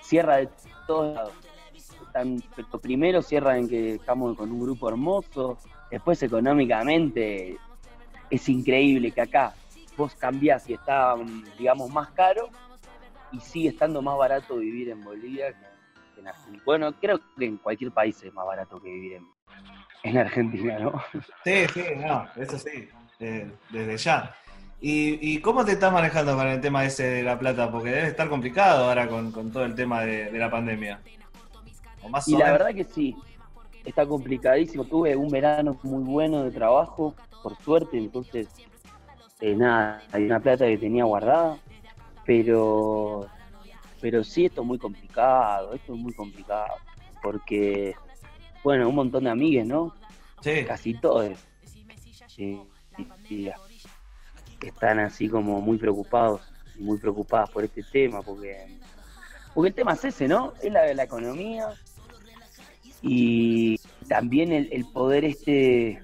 cierra 0.00 0.36
de 0.36 0.48
todos 0.86 1.14
lados. 1.14 1.32
Tan- 2.12 2.42
pero 2.56 2.80
primero 2.80 3.22
cierra 3.22 3.56
en 3.58 3.68
que 3.68 3.94
estamos 3.94 4.36
con 4.36 4.50
un 4.50 4.60
grupo 4.60 4.88
hermoso, 4.88 5.58
después 5.90 6.22
económicamente 6.22 7.56
es 8.30 8.48
increíble 8.48 9.10
que 9.12 9.20
acá 9.20 9.54
vos 9.96 10.14
cambiás 10.14 10.68
y 10.68 10.74
está, 10.74 11.14
digamos, 11.58 11.90
más 11.90 12.08
caro 12.10 12.48
y 13.32 13.40
sigue 13.40 13.68
estando 13.70 14.00
más 14.02 14.16
barato 14.16 14.56
vivir 14.56 14.90
en 14.90 15.02
Bolivia 15.04 15.48
que- 15.52 15.77
que 16.18 16.22
en 16.22 16.28
Argentina. 16.28 16.62
Bueno, 16.64 16.92
creo 17.00 17.20
que 17.36 17.44
en 17.44 17.56
cualquier 17.58 17.92
país 17.92 18.22
es 18.22 18.32
más 18.32 18.46
barato 18.46 18.80
que 18.80 18.88
vivir 18.90 19.12
en, 19.14 19.26
en 20.02 20.18
Argentina, 20.18 20.78
¿no? 20.78 21.02
Sí, 21.44 21.66
sí, 21.72 21.82
no, 21.96 22.26
eso 22.36 22.58
sí, 22.58 22.88
eh, 23.20 23.50
desde 23.70 23.96
ya. 23.96 24.34
¿Y, 24.80 25.34
¿Y 25.34 25.40
cómo 25.40 25.64
te 25.64 25.72
estás 25.72 25.92
manejando 25.92 26.36
con 26.36 26.46
el 26.46 26.60
tema 26.60 26.84
ese 26.84 27.04
de 27.04 27.22
la 27.24 27.38
plata? 27.38 27.70
Porque 27.70 27.90
debe 27.90 28.06
estar 28.06 28.28
complicado 28.28 28.84
ahora 28.84 29.08
con, 29.08 29.32
con 29.32 29.50
todo 29.50 29.64
el 29.64 29.74
tema 29.74 30.02
de, 30.02 30.30
de 30.30 30.38
la 30.38 30.50
pandemia. 30.50 31.00
O 32.02 32.08
más 32.08 32.28
Y 32.28 32.34
o 32.34 32.38
la 32.38 32.52
verdad 32.52 32.72
que 32.72 32.84
sí, 32.84 33.16
está 33.84 34.06
complicadísimo. 34.06 34.84
Tuve 34.84 35.16
un 35.16 35.28
verano 35.30 35.76
muy 35.82 36.04
bueno 36.04 36.44
de 36.44 36.52
trabajo, 36.52 37.14
por 37.42 37.56
suerte, 37.56 37.98
entonces, 37.98 38.48
eh, 39.40 39.54
nada, 39.56 40.00
hay 40.12 40.24
una 40.26 40.38
plata 40.38 40.66
que 40.66 40.78
tenía 40.78 41.04
guardada, 41.04 41.58
pero, 42.24 43.26
pero 44.00 44.24
sí, 44.24 44.46
esto 44.46 44.62
es 44.62 44.66
muy 44.66 44.78
complicado, 44.78 45.74
esto 45.74 45.94
es 45.94 45.98
muy 45.98 46.12
complicado, 46.12 46.74
porque, 47.22 47.94
bueno, 48.62 48.88
un 48.88 48.94
montón 48.94 49.24
de 49.24 49.30
amigues, 49.30 49.66
¿no? 49.66 49.94
Sí. 50.40 50.64
Casi 50.66 50.94
todos. 50.94 51.38
Sí, 52.28 52.60
y 53.28 53.50
están 54.60 54.98
así 55.00 55.28
como 55.28 55.60
muy 55.60 55.78
preocupados, 55.78 56.40
muy 56.78 56.98
preocupadas 56.98 57.50
por 57.50 57.64
este 57.64 57.82
tema, 57.82 58.22
porque, 58.22 58.78
porque 59.54 59.68
el 59.68 59.74
tema 59.74 59.92
es 59.94 60.04
ese, 60.04 60.28
¿no? 60.28 60.52
Es 60.62 60.72
la 60.72 60.82
de 60.82 60.94
la 60.94 61.04
economía, 61.04 61.68
y 63.02 63.78
también 64.08 64.52
el, 64.52 64.68
el 64.72 64.84
poder 64.86 65.24
este 65.24 66.02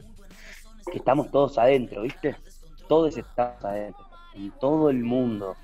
que 0.91 0.99
estamos 0.99 1.31
todos 1.31 1.59
adentro, 1.59 2.03
¿viste? 2.03 2.37
Todos 2.89 3.17
estamos 3.17 3.65
adentro, 3.65 4.05
en 4.35 4.51
todo 4.53 4.91
el 4.91 5.03
mundo. 5.03 5.57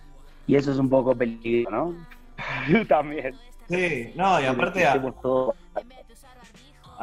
Y 0.46 0.56
eso 0.56 0.72
es 0.72 0.78
un 0.78 0.88
poco 0.88 1.14
peligroso, 1.14 1.70
¿no? 1.70 2.06
también. 2.88 3.34
Sí, 3.68 4.12
no, 4.16 4.40
y 4.40 4.44
aparte 4.46 4.84
a, 4.84 5.00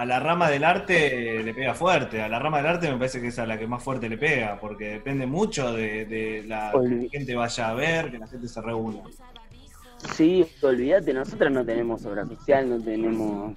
la 0.05 0.19
rama 0.19 0.49
del 0.49 0.63
arte 0.63 1.41
le 1.43 1.53
pega 1.53 1.73
fuerte. 1.73 2.21
A 2.21 2.27
la 2.27 2.39
rama 2.39 2.57
del 2.57 2.67
arte 2.67 2.91
me 2.91 2.97
parece 2.97 3.21
que 3.21 3.27
es 3.27 3.39
a 3.39 3.45
la 3.45 3.57
que 3.57 3.67
más 3.67 3.81
fuerte 3.81 4.09
le 4.09 4.17
pega, 4.17 4.59
porque 4.59 4.89
depende 4.89 5.25
mucho 5.25 5.73
de, 5.73 6.05
de 6.05 6.43
la 6.45 6.71
que 6.71 6.95
la 6.95 7.09
gente 7.09 7.35
vaya 7.35 7.69
a 7.69 7.73
ver, 7.73 8.11
que 8.11 8.19
la 8.19 8.27
gente 8.27 8.47
se 8.47 8.61
reúna. 8.61 9.01
Sí, 10.13 10.45
olvídate, 10.61 11.13
nosotros 11.13 11.51
no 11.51 11.65
tenemos 11.65 12.05
obra 12.05 12.25
social, 12.25 12.69
no 12.69 12.83
tenemos 12.83 13.55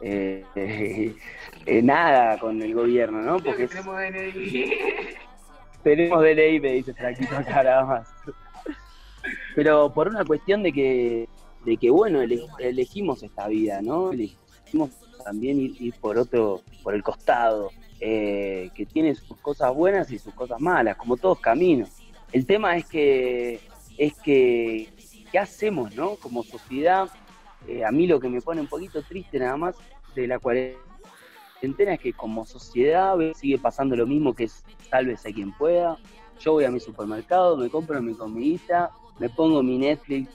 eh, 0.00 0.44
eh, 1.66 1.82
nada 1.82 2.38
con 2.38 2.60
el 2.62 2.74
gobierno, 2.74 3.20
¿no? 3.22 3.38
Porque 3.38 3.66
Tenemos 3.66 3.96
DNI. 3.96 4.70
tenemos 5.82 6.22
DNI, 6.22 6.60
me 6.60 6.72
dice 6.74 6.94
Franquito 6.94 7.36
cara 7.48 7.84
más. 7.84 8.08
Pero 9.54 9.92
por 9.92 10.08
una 10.08 10.24
cuestión 10.24 10.62
de 10.62 10.72
que, 10.72 11.28
de 11.64 11.76
que 11.76 11.90
bueno, 11.90 12.20
ele- 12.20 12.46
elegimos 12.58 13.22
esta 13.22 13.48
vida, 13.48 13.82
¿no? 13.82 14.12
Elegimos 14.12 14.90
también 15.24 15.58
ir, 15.60 15.94
por 16.00 16.18
otro, 16.18 16.62
por 16.82 16.94
el 16.94 17.02
costado, 17.02 17.70
eh, 18.00 18.70
que 18.74 18.86
tiene 18.86 19.14
sus 19.14 19.36
cosas 19.38 19.74
buenas 19.74 20.10
y 20.10 20.18
sus 20.18 20.32
cosas 20.34 20.60
malas, 20.60 20.96
como 20.96 21.16
todos 21.16 21.40
caminos. 21.40 21.88
El 22.32 22.46
tema 22.46 22.76
es 22.76 22.86
que, 22.86 23.60
es 23.96 24.14
que, 24.14 24.88
¿qué 25.32 25.38
hacemos, 25.38 25.94
no? 25.94 26.16
Como 26.16 26.42
sociedad, 26.44 27.08
eh, 27.66 27.84
a 27.84 27.90
mí 27.90 28.06
lo 28.06 28.20
que 28.20 28.28
me 28.28 28.40
pone 28.40 28.60
un 28.60 28.68
poquito 28.68 29.02
triste 29.02 29.38
nada 29.38 29.56
más 29.56 29.76
de 30.14 30.26
la 30.26 30.38
cuarentena 30.38 30.78
es 31.94 32.00
que 32.00 32.12
como 32.12 32.46
sociedad 32.46 33.16
sigue 33.34 33.58
pasando 33.58 33.96
lo 33.96 34.06
mismo 34.06 34.32
que 34.34 34.44
es 34.44 34.64
sálvese 34.90 35.32
quien 35.32 35.52
pueda. 35.52 35.98
Yo 36.40 36.52
voy 36.52 36.64
a 36.64 36.70
mi 36.70 36.78
supermercado, 36.78 37.56
me 37.56 37.68
compro 37.68 38.00
mi 38.00 38.14
comidita, 38.14 38.90
me 39.18 39.28
pongo 39.30 39.62
mi 39.62 39.78
Netflix 39.78 40.30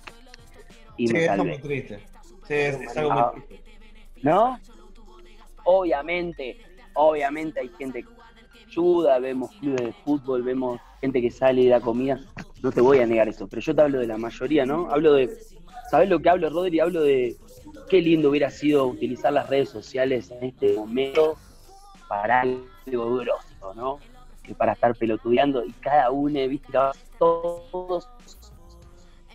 y 0.98 1.08
Sí, 1.08 1.14
me 1.14 1.26
eso 1.26 1.34
es 1.34 1.40
muy 1.46 1.58
triste. 1.60 2.00
Sí, 2.48 2.54
es, 2.54 2.76
es 2.82 2.98
algo 2.98 3.12
Ah. 3.12 3.32
muy 3.36 3.42
triste. 3.44 3.72
¿No? 4.22 4.60
Obviamente, 5.66 6.58
obviamente 6.94 7.60
hay 7.60 7.70
gente 7.78 8.04
que 8.04 8.10
ayuda, 8.68 9.20
vemos 9.20 9.52
clubes 9.60 9.82
de 9.86 9.94
fútbol, 10.04 10.44
vemos 10.44 10.80
gente 11.02 11.22
que 11.22 11.32
sale 11.32 11.62
y 11.62 11.68
da 11.70 11.80
comida. 11.80 12.20
No 12.62 12.72
te 12.72 12.82
voy 12.82 13.00
a 13.00 13.06
negar 13.08 13.28
eso, 13.30 13.48
pero 13.48 13.62
yo 13.62 13.76
te 13.76 13.82
hablo 13.82 14.00
de 14.00 14.08
la 14.08 14.18
mayoría, 14.18 14.66
¿no? 14.66 14.90
Hablo 14.90 15.14
de, 15.14 15.30
¿sabes 15.90 16.10
lo 16.10 16.20
que 16.20 16.30
hablo, 16.30 16.50
Rodri? 16.50 16.80
Hablo 16.80 17.02
de 17.02 17.36
qué 17.90 18.02
lindo 18.02 18.30
hubiera 18.30 18.50
sido 18.50 18.88
utilizar 18.88 19.32
las 19.34 19.50
redes 19.50 19.70
sociales 19.70 20.32
en 20.32 20.44
este 20.46 20.74
momento 20.74 21.36
para 22.08 22.42
algo 22.42 23.16
grosso, 23.16 23.74
¿no? 23.76 24.00
Que 24.44 24.54
para 24.54 24.74
estar 24.74 24.96
pelotudeando 24.96 25.64
y 25.66 25.72
cada 25.74 26.12
uno, 26.12 26.48
viste, 26.48 26.74
todos 27.18 28.08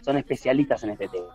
son 0.03 0.17
especialistas 0.17 0.83
en 0.85 0.91
este 0.91 1.09
tema. 1.09 1.27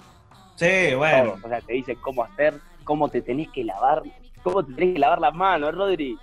Sí, 0.55 0.93
bueno. 0.95 1.35
O 1.43 1.47
sea, 1.47 1.61
te 1.61 1.73
dice 1.73 1.95
cómo 1.95 2.23
hacer, 2.23 2.55
cómo 2.83 3.09
te 3.09 3.21
tenés 3.21 3.49
que 3.49 3.63
lavar, 3.63 4.03
cómo 4.43 4.63
te 4.65 4.73
tenés 4.73 4.93
que 4.93 4.99
lavar 4.99 5.19
las 5.19 5.33
manos, 5.33 5.73
Rodri. 5.75 6.17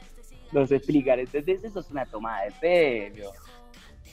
Nos 0.52 0.70
explican, 0.72 1.20
¿entendés? 1.20 1.62
Eso 1.64 1.80
es 1.80 1.90
una 1.90 2.04
tomada 2.06 2.44
de 2.44 2.52
pelo. 2.60 3.30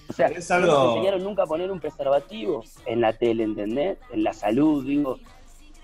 O 0.10 0.14
sea, 0.14 0.28
Es 0.28 0.50
no 0.50 0.56
algo- 0.56 0.68
nos 0.74 0.88
enseñaron 0.96 1.24
nunca 1.24 1.44
a 1.44 1.46
poner 1.48 1.72
un 1.72 1.80
preservativo 1.80 2.64
en 2.86 3.02
la 3.02 3.14
tele, 3.14 3.44
¿entendés? 3.44 3.98
En 4.12 4.24
la 4.24 4.34
salud, 4.34 4.86
digo. 4.86 5.20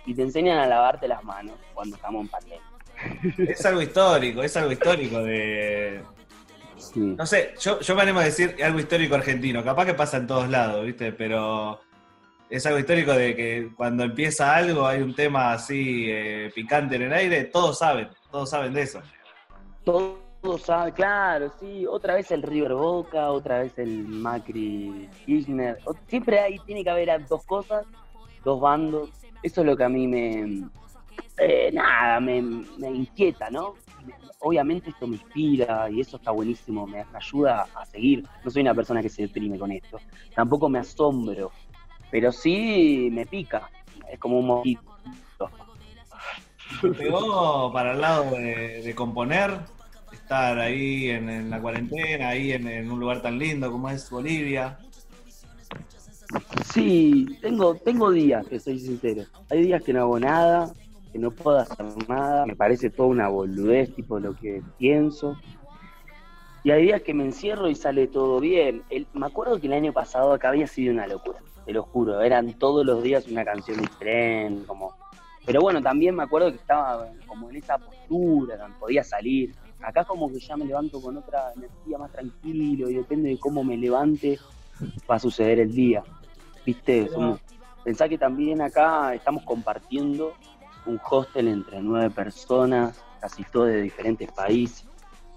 Y 0.05 0.13
te 0.13 0.21
enseñan 0.21 0.59
a 0.59 0.67
lavarte 0.67 1.07
las 1.07 1.23
manos 1.23 1.55
cuando 1.73 1.95
estamos 1.95 2.21
en 2.21 2.27
pandemia. 2.27 2.61
Es 3.37 3.65
algo 3.65 3.81
histórico, 3.81 4.43
es 4.43 4.55
algo 4.57 4.71
histórico 4.71 5.23
de. 5.23 6.01
No 6.95 7.25
sé, 7.25 7.53
yo, 7.59 7.79
yo 7.79 7.95
me 7.95 8.01
animo 8.01 8.19
a 8.19 8.23
decir 8.25 8.55
algo 8.63 8.79
histórico 8.79 9.15
argentino. 9.15 9.63
Capaz 9.63 9.85
que 9.85 9.93
pasa 9.93 10.17
en 10.17 10.27
todos 10.27 10.49
lados, 10.49 10.85
¿viste? 10.85 11.11
Pero 11.13 11.79
es 12.53 12.63
algo 12.67 12.77
histórico 12.77 13.13
de 13.13 13.35
que 13.35 13.69
cuando 13.75 14.03
empieza 14.03 14.55
algo 14.55 14.85
hay 14.85 15.01
un 15.01 15.15
tema 15.15 15.53
así 15.53 16.05
eh, 16.07 16.51
picante 16.53 16.97
en 16.97 17.01
el 17.01 17.13
aire, 17.13 17.45
todos 17.45 17.79
saben, 17.79 18.09
todos 18.29 18.47
saben 18.47 18.73
de 18.73 18.83
eso. 18.83 19.01
Todos 19.83 20.61
saben, 20.61 20.93
claro, 20.93 21.51
sí. 21.59 21.87
Otra 21.87 22.13
vez 22.13 22.29
el 22.29 22.43
River 22.43 22.75
Boca, 22.75 23.31
otra 23.31 23.63
vez 23.63 23.75
el 23.79 24.07
Macri 24.07 25.09
Kirchner. 25.25 25.79
Siempre 26.05 26.39
hay, 26.41 26.59
tiene 26.59 26.83
que 26.83 26.91
haber 26.91 27.25
dos 27.27 27.43
cosas, 27.43 27.87
dos 28.45 28.61
bandos. 28.61 29.09
Eso 29.41 29.61
es 29.61 29.67
lo 29.67 29.75
que 29.75 29.85
a 29.85 29.89
mí 29.89 30.07
me. 30.07 30.69
eh, 31.39 31.71
nada, 31.73 32.19
me, 32.19 32.37
inquieta, 32.37 33.49
¿no? 33.49 33.73
Obviamente 34.41 34.91
esto 34.91 35.07
me 35.07 35.15
inspira 35.15 35.89
y 35.89 36.01
eso 36.01 36.17
está 36.17 36.29
buenísimo, 36.29 36.85
me 36.85 37.03
ayuda 37.13 37.65
a 37.73 37.83
seguir. 37.87 38.23
No 38.43 38.51
soy 38.51 38.61
una 38.61 38.75
persona 38.75 39.01
que 39.01 39.09
se 39.09 39.23
deprime 39.23 39.57
con 39.57 39.71
esto. 39.71 39.99
Tampoco 40.35 40.69
me 40.69 40.77
asombro, 40.77 41.51
pero 42.13 42.31
sí 42.31 43.09
me 43.11 43.25
pica. 43.25 43.71
Es 44.07 44.19
como 44.19 44.37
un 44.37 44.45
mosquito. 44.45 44.83
¿Te 46.79 46.89
pegó 46.91 47.73
para 47.73 47.93
el 47.93 48.01
lado 48.01 48.29
de, 48.35 48.83
de 48.83 48.93
componer? 48.93 49.57
Estar 50.11 50.59
ahí 50.59 51.09
en, 51.09 51.27
en 51.27 51.49
la 51.49 51.59
cuarentena, 51.59 52.29
ahí 52.29 52.51
en, 52.51 52.67
en 52.67 52.91
un 52.91 52.99
lugar 52.99 53.23
tan 53.23 53.39
lindo 53.39 53.71
como 53.71 53.89
es 53.89 54.07
Bolivia. 54.11 54.77
Sí, 56.71 57.25
tengo, 57.41 57.73
tengo 57.77 58.11
días, 58.11 58.45
que 58.45 58.59
soy 58.59 58.77
sincero. 58.77 59.23
Hay 59.49 59.63
días 59.63 59.81
que 59.81 59.91
no 59.91 60.01
hago 60.01 60.19
nada, 60.19 60.71
que 61.11 61.17
no 61.17 61.31
puedo 61.31 61.57
hacer 61.57 61.83
nada, 62.07 62.45
me 62.45 62.55
parece 62.55 62.91
toda 62.91 63.09
una 63.09 63.27
boludez, 63.27 63.91
tipo 63.95 64.19
lo 64.19 64.35
que 64.35 64.61
pienso. 64.77 65.35
Y 66.63 66.69
hay 66.69 66.83
días 66.83 67.01
que 67.01 67.15
me 67.15 67.25
encierro 67.25 67.67
y 67.71 67.75
sale 67.75 68.05
todo 68.05 68.39
bien. 68.39 68.83
El- 68.91 69.07
me 69.13 69.25
acuerdo 69.25 69.59
que 69.59 69.65
el 69.65 69.73
año 69.73 69.93
pasado 69.93 70.31
acá 70.31 70.49
había 70.49 70.67
sido 70.67 70.93
una 70.93 71.07
locura, 71.07 71.39
te 71.65 71.73
lo 71.73 71.83
juro. 71.83 72.21
Eran 72.21 72.53
todos 72.53 72.85
los 72.85 73.03
días 73.03 73.27
una 73.27 73.43
canción 73.45 73.79
diferente, 73.79 74.65
como... 74.65 74.93
Pero 75.45 75.59
bueno, 75.59 75.81
también 75.81 76.15
me 76.15 76.23
acuerdo 76.23 76.49
que 76.49 76.55
estaba 76.55 77.05
como 77.27 77.49
en 77.49 77.57
esa 77.57 77.77
postura, 77.77 78.65
podía 78.79 79.03
salir. 79.03 79.53
Acá 79.81 80.05
como 80.05 80.31
que 80.31 80.39
ya 80.39 80.55
me 80.55 80.63
levanto 80.63 81.01
con 81.01 81.17
otra 81.17 81.51
energía 81.53 81.97
más 81.97 82.11
tranquilo 82.13 82.89
y 82.89 82.93
depende 82.93 83.29
de 83.29 83.37
cómo 83.37 83.61
me 83.61 83.75
levante 83.75 84.39
va 85.09 85.15
a 85.15 85.19
suceder 85.19 85.59
el 85.59 85.73
día. 85.73 86.01
¿Viste? 86.65 87.09
Somos- 87.09 87.41
pensá 87.83 88.07
que 88.07 88.17
también 88.17 88.61
acá 88.61 89.13
estamos 89.13 89.43
compartiendo 89.43 90.33
un 90.85 90.99
hostel 91.09 91.49
entre 91.49 91.81
nueve 91.81 92.09
personas, 92.09 93.03
casi 93.19 93.43
todos 93.43 93.67
de 93.67 93.81
diferentes 93.81 94.31
países, 94.31 94.85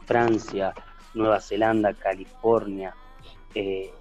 Francia, 0.04 0.72
Nueva 1.14 1.40
Zelanda, 1.40 1.92
California, 1.94 2.94
eh, 3.54 3.92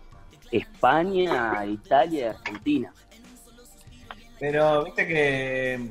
España, 0.58 1.66
Italia 1.66 2.20
y 2.20 2.24
Argentina. 2.30 2.94
Pero 4.40 4.84
viste 4.84 5.08
que 5.08 5.90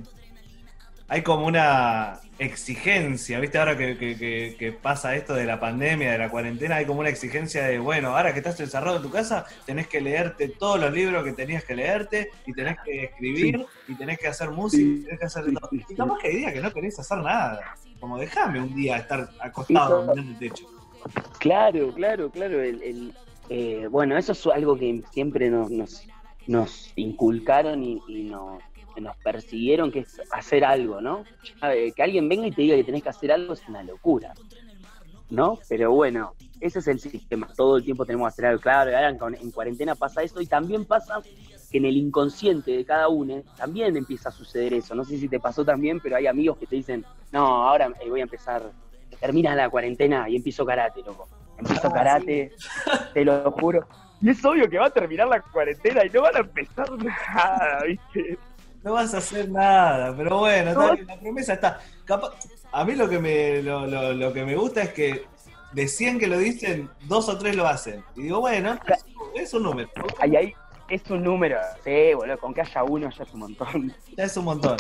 hay 1.09 1.23
como 1.23 1.47
una 1.47 2.20
exigencia, 2.39 3.39
viste, 3.39 3.59
ahora 3.59 3.77
que, 3.77 3.97
que- 3.97 4.16
que- 4.16 4.57
que 4.59 4.73
pasa 4.73 5.15
esto 5.15 5.35
de 5.35 5.45
la 5.45 5.61
pandemia, 5.61 6.12
de 6.12 6.19
la 6.19 6.28
cuarentena, 6.31 6.77
hay 6.77 6.85
como 6.86 7.01
una 7.01 7.09
exigencia 7.09 7.62
de, 7.65 7.78
bueno, 7.78 8.16
ahora 8.16 8.32
que 8.32 8.41
estás 8.41 8.59
encerrado 8.59 8.97
en 8.97 9.03
tu 9.03 9.11
casa, 9.11 9.45
tenés 9.66 9.86
que 9.86 10.01
leerte 10.01 10.49
todos 10.49 10.81
los 10.81 10.93
libros 10.93 11.23
que 11.24 11.32
tenías 11.32 11.62
que 11.65 11.77
leerte, 11.77 12.31
y 12.47 12.53
tenés 12.53 12.77
que 12.85 13.05
escribir, 13.05 13.65
y 13.86 13.95
tenés 13.95 14.19
que 14.19 14.28
hacer 14.28 14.51
música, 14.51 14.82
y 14.82 15.05
tenés 15.05 15.20
que 15.20 15.27
hacer 15.27 15.45
todo. 15.55 15.69
Y 15.89 15.95
capaz 15.95 16.19
que 16.20 16.28
hay 16.28 16.36
días 16.36 16.53
que 16.53 16.61
no 16.61 16.73
querés 16.73 16.99
hacer 16.99 17.19
nada. 17.19 17.61
Como 18.01 18.19
déjame 18.19 18.61
un 18.61 18.74
día 18.74 18.97
estar 18.97 19.28
acostado 19.41 20.03
mirando 20.03 20.32
el 20.32 20.39
techo. 20.39 20.65
Claro, 21.39 21.93
claro, 21.95 22.31
claro. 22.31 22.61
El, 22.62 22.82
el, 22.82 23.15
eh, 23.49 23.89
bueno, 23.91 24.16
eso 24.16 24.33
es 24.33 24.47
algo 24.47 24.77
que 24.77 25.03
siempre 25.12 25.51
nos, 25.51 25.71
nos, 25.71 26.03
nos 26.47 26.93
inculcaron 26.97 27.83
y, 27.83 28.01
nos, 28.25 28.62
nos 28.97 29.16
persiguieron, 29.19 29.93
que 29.93 30.01
es 30.01 30.21
hacer 30.33 30.65
algo, 30.65 31.01
¿no? 31.01 31.25
Ya, 31.61 31.75
eh, 31.75 31.93
Que 31.93 32.03
alguien 32.03 32.29
venga 32.29 32.47
y 32.47 32.53
te 32.53 32.62
diga 32.62 32.77
que 32.77 32.85
tenés 32.85 33.03
que 33.03 33.09
hacer 33.11 33.33
algo 33.33 33.53
es 33.53 33.69
una 33.69 33.83
locura, 33.83 34.33
¿no? 35.31 35.59
Pero 35.69 35.93
bueno, 35.93 36.35
ese 36.61 36.79
es 36.79 36.89
el 36.89 37.01
sistema. 37.01 37.49
Todo 37.55 37.77
el 37.77 37.85
tiempo 37.85 38.07
tenemos 38.07 38.27
que 38.27 38.29
hacer 38.29 38.47
algo. 38.47 38.61
Claro, 38.62 38.97
ahora 38.97 39.39
en 39.41 39.51
cuarentena 39.51 39.95
pasa 39.95 40.23
eso 40.23 40.41
y 40.41 40.47
también 40.47 40.85
pasa 40.87 41.21
que 41.71 41.79
en 41.79 41.85
el 41.85 41.97
inconsciente 41.97 42.71
de 42.71 42.85
cada 42.85 43.09
uno 43.09 43.43
también 43.57 43.97
empieza 43.97 44.31
a 44.31 44.33
suceder 44.33 44.73
eso. 44.75 44.95
No 44.95 45.05
sé 45.05 45.19
si 45.19 45.29
te 45.29 45.41
pasó 45.41 45.65
también, 45.65 46.01
pero 46.01 46.16
hay 46.16 46.27
amigos 46.27 46.57
que 46.57 46.66
te 46.66 46.77
dicen, 46.77 47.05
no, 47.33 47.69
ahora 47.69 47.93
eh, 48.01 48.09
voy 48.09 48.21
a 48.21 48.23
empezar, 48.23 48.62
termina 49.21 49.55
la 49.55 49.69
cuarentena 49.69 50.29
y 50.29 50.37
empiezo 50.37 50.65
karate, 50.65 51.03
loco. 51.03 51.29
Empiezo 51.59 51.89
Ah, 51.89 51.93
karate, 51.93 52.53
te 53.13 53.25
lo 53.25 53.51
juro. 53.53 53.87
Y 54.21 54.31
es 54.31 54.45
obvio 54.45 54.69
que 54.69 54.79
va 54.79 54.87
a 54.87 54.91
terminar 54.91 55.29
la 55.29 55.41
cuarentena 55.41 56.05
y 56.05 56.11
no 56.11 56.23
van 56.23 56.37
a 56.37 56.41
empezar 56.41 56.91
nada, 56.93 57.83
¿viste? 57.87 58.39
No 58.83 58.93
vas 58.93 59.15
a 59.15 59.19
hacer 59.19 59.49
nada, 59.51 60.15
pero 60.17 60.39
bueno, 60.39 60.73
No. 60.75 60.95
la 60.95 61.19
promesa 61.21 61.55
está. 61.55 61.81
Capaz- 62.05 62.33
a 62.73 62.85
mí 62.85 62.95
lo 62.95 63.09
que 63.09 63.19
me 63.19 63.63
lo, 63.63 63.87
lo- 63.87 64.13
lo 64.13 64.33
que 64.33 64.45
me 64.45 64.57
gusta 64.57 64.83
es 64.83 64.93
que 64.93 65.25
de 65.73 65.89
100 65.89 66.19
que 66.19 66.27
lo 66.27 66.39
dicen, 66.39 66.89
dos 67.03 67.29
o 67.29 67.39
tres 67.39 67.57
lo 67.57 67.67
hacen. 67.67 68.05
Y 68.17 68.23
digo, 68.25 68.41
bueno, 68.41 68.79
es 69.35 69.53
un 69.55 69.63
número. 69.65 69.89
Ahí, 70.21 70.37
ahí 70.37 70.55
es 70.89 71.09
un 71.11 71.23
número. 71.25 71.59
Sí, 71.83 72.13
boludo, 72.15 72.39
con 72.39 72.53
que 72.55 72.61
haya 72.61 72.83
uno 72.85 73.11
ya 73.11 73.25
es 73.25 73.33
un 73.33 73.41
montón. 73.41 73.95
Ya 74.17 74.25
es 74.25 74.37
un 74.37 74.45
montón. 74.45 74.77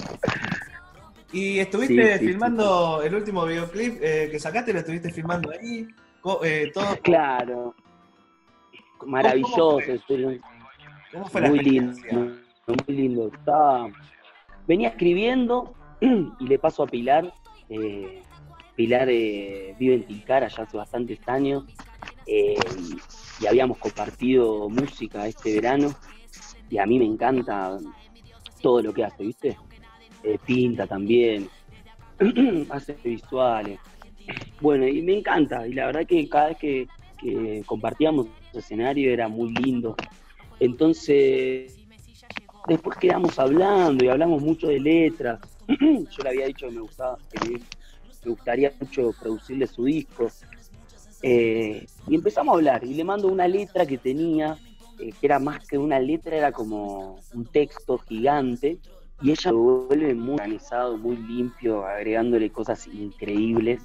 Y 1.32 1.58
estuviste 1.58 2.12
Sí, 2.14 2.18
sí, 2.20 2.26
filmando 2.28 3.02
el 3.02 3.14
último 3.14 3.44
videoclip 3.44 3.98
eh, 4.00 4.28
que 4.30 4.38
sacaste, 4.38 4.72
lo 4.72 4.78
estuviste 4.80 5.10
filmando 5.12 5.50
ahí. 5.50 5.88
Eh, 6.44 6.70
todo. 6.72 6.84
Claro. 7.02 7.74
Maravilloso. 9.06 9.80
estoy- 9.80 10.40
¿Cómo 11.12 11.26
fue 11.28 11.40
la 11.42 11.48
muy 11.48 11.58
lindo, 11.60 11.92
muy 12.66 12.96
lindo. 12.96 13.30
Estaba- 13.32 13.88
venía 14.66 14.88
escribiendo 14.88 15.74
y 16.00 16.46
le 16.48 16.58
paso 16.58 16.82
a 16.82 16.86
Pilar. 16.86 17.32
eh, 17.68 18.22
Pilar 18.76 19.08
eh, 19.08 19.76
vive 19.78 19.94
en 19.94 20.02
Tilcara 20.04 20.48
ya 20.48 20.64
hace 20.64 20.76
bastantes 20.76 21.20
años 21.28 21.64
eh, 22.26 22.54
y, 23.40 23.46
habíamos 23.46 23.78
compartido 23.78 24.68
música 24.68 25.26
este 25.28 25.54
verano 25.54 25.94
y 26.70 26.78
a 26.78 26.86
mí 26.86 26.98
me 26.98 27.04
encanta 27.04 27.78
todo 28.62 28.82
lo 28.82 28.92
que 28.92 29.04
hace, 29.04 29.22
¿viste? 29.24 29.56
Eh, 30.24 30.38
pinta 30.44 30.86
también, 30.86 31.48
hace 32.70 32.94
visuales. 33.04 33.78
Bueno, 34.60 34.86
y 34.86 35.02
me 35.02 35.18
encanta, 35.18 35.66
y 35.66 35.72
la 35.72 35.86
verdad 35.86 36.06
que 36.06 36.28
cada 36.28 36.48
vez 36.48 36.58
que, 36.58 36.88
compartíamos 37.64 38.26
el 38.52 38.58
escenario 38.58 39.10
era 39.10 39.28
muy 39.28 39.50
lindo. 39.50 39.96
Entonces, 40.60 41.78
después 42.68 42.98
quedamos 42.98 43.38
hablando 43.38 44.04
y 44.04 44.08
hablamos 44.08 44.42
mucho 44.42 44.68
de 44.68 44.78
letras. 44.78 45.40
Yo 45.68 46.22
le 46.22 46.28
había 46.28 46.46
dicho 46.46 46.66
que 46.68 46.74
me 46.74 46.80
gustaba, 46.80 47.18
que 47.32 47.60
gustaría 48.24 48.72
mucho 48.80 49.12
producirle 49.20 49.66
su 49.66 49.84
disco. 49.84 50.30
Eh, 51.22 51.86
y 52.06 52.14
empezamos 52.14 52.52
a 52.52 52.56
hablar, 52.56 52.84
y 52.84 52.94
le 52.94 53.04
mando 53.04 53.28
una 53.28 53.48
letra 53.48 53.86
que 53.86 53.98
tenía, 53.98 54.58
eh, 54.98 55.12
que 55.18 55.26
era 55.26 55.38
más 55.38 55.66
que 55.66 55.78
una 55.78 55.98
letra, 55.98 56.36
era 56.36 56.52
como 56.52 57.20
un 57.32 57.46
texto 57.46 57.98
gigante, 57.98 58.78
y 59.22 59.30
ella 59.30 59.52
lo 59.52 59.86
vuelve 59.86 60.14
muy 60.14 60.34
organizado, 60.34 60.98
muy 60.98 61.16
limpio, 61.16 61.86
agregándole 61.86 62.50
cosas 62.50 62.86
increíbles. 62.88 63.80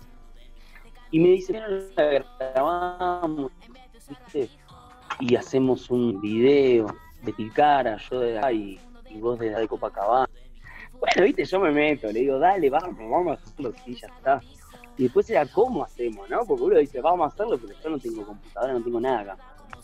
Y 1.11 1.19
me 1.19 1.29
dice, 1.29 1.53
"Bueno, 1.53 1.67
la 1.95 2.23
grabamos, 2.53 3.51
¿viste? 4.07 4.49
Y 5.19 5.35
hacemos 5.35 5.89
un 5.89 6.19
video 6.21 6.87
de 7.23 7.33
Tilcara, 7.33 7.97
yo 8.09 8.19
de 8.19 8.37
acá 8.37 8.51
y, 8.51 8.79
y 9.09 9.19
vos 9.19 9.37
de, 9.39 9.49
de 9.49 9.67
Copacabana. 9.67 10.27
Bueno, 10.99 11.23
viste, 11.25 11.45
yo 11.45 11.59
me 11.59 11.71
meto, 11.71 12.07
le 12.11 12.19
digo, 12.19 12.37
dale, 12.39 12.69
vamos, 12.69 12.97
vamos 12.97 13.27
a 13.37 13.41
hacerlo, 13.41 13.73
sí, 13.83 13.95
ya 13.95 14.07
está. 14.07 14.41
Y 14.97 15.03
después 15.03 15.29
era 15.29 15.45
cómo 15.45 15.83
hacemos, 15.83 16.29
¿no? 16.29 16.45
Porque 16.45 16.63
uno 16.63 16.77
dice, 16.77 16.99
vamos 17.01 17.25
a 17.25 17.33
hacerlo, 17.33 17.57
pero 17.57 17.73
yo 17.81 17.89
no 17.89 17.99
tengo 17.99 18.25
computadora, 18.25 18.73
no 18.73 18.83
tengo 18.83 18.99
nada 18.99 19.21
acá. 19.21 19.37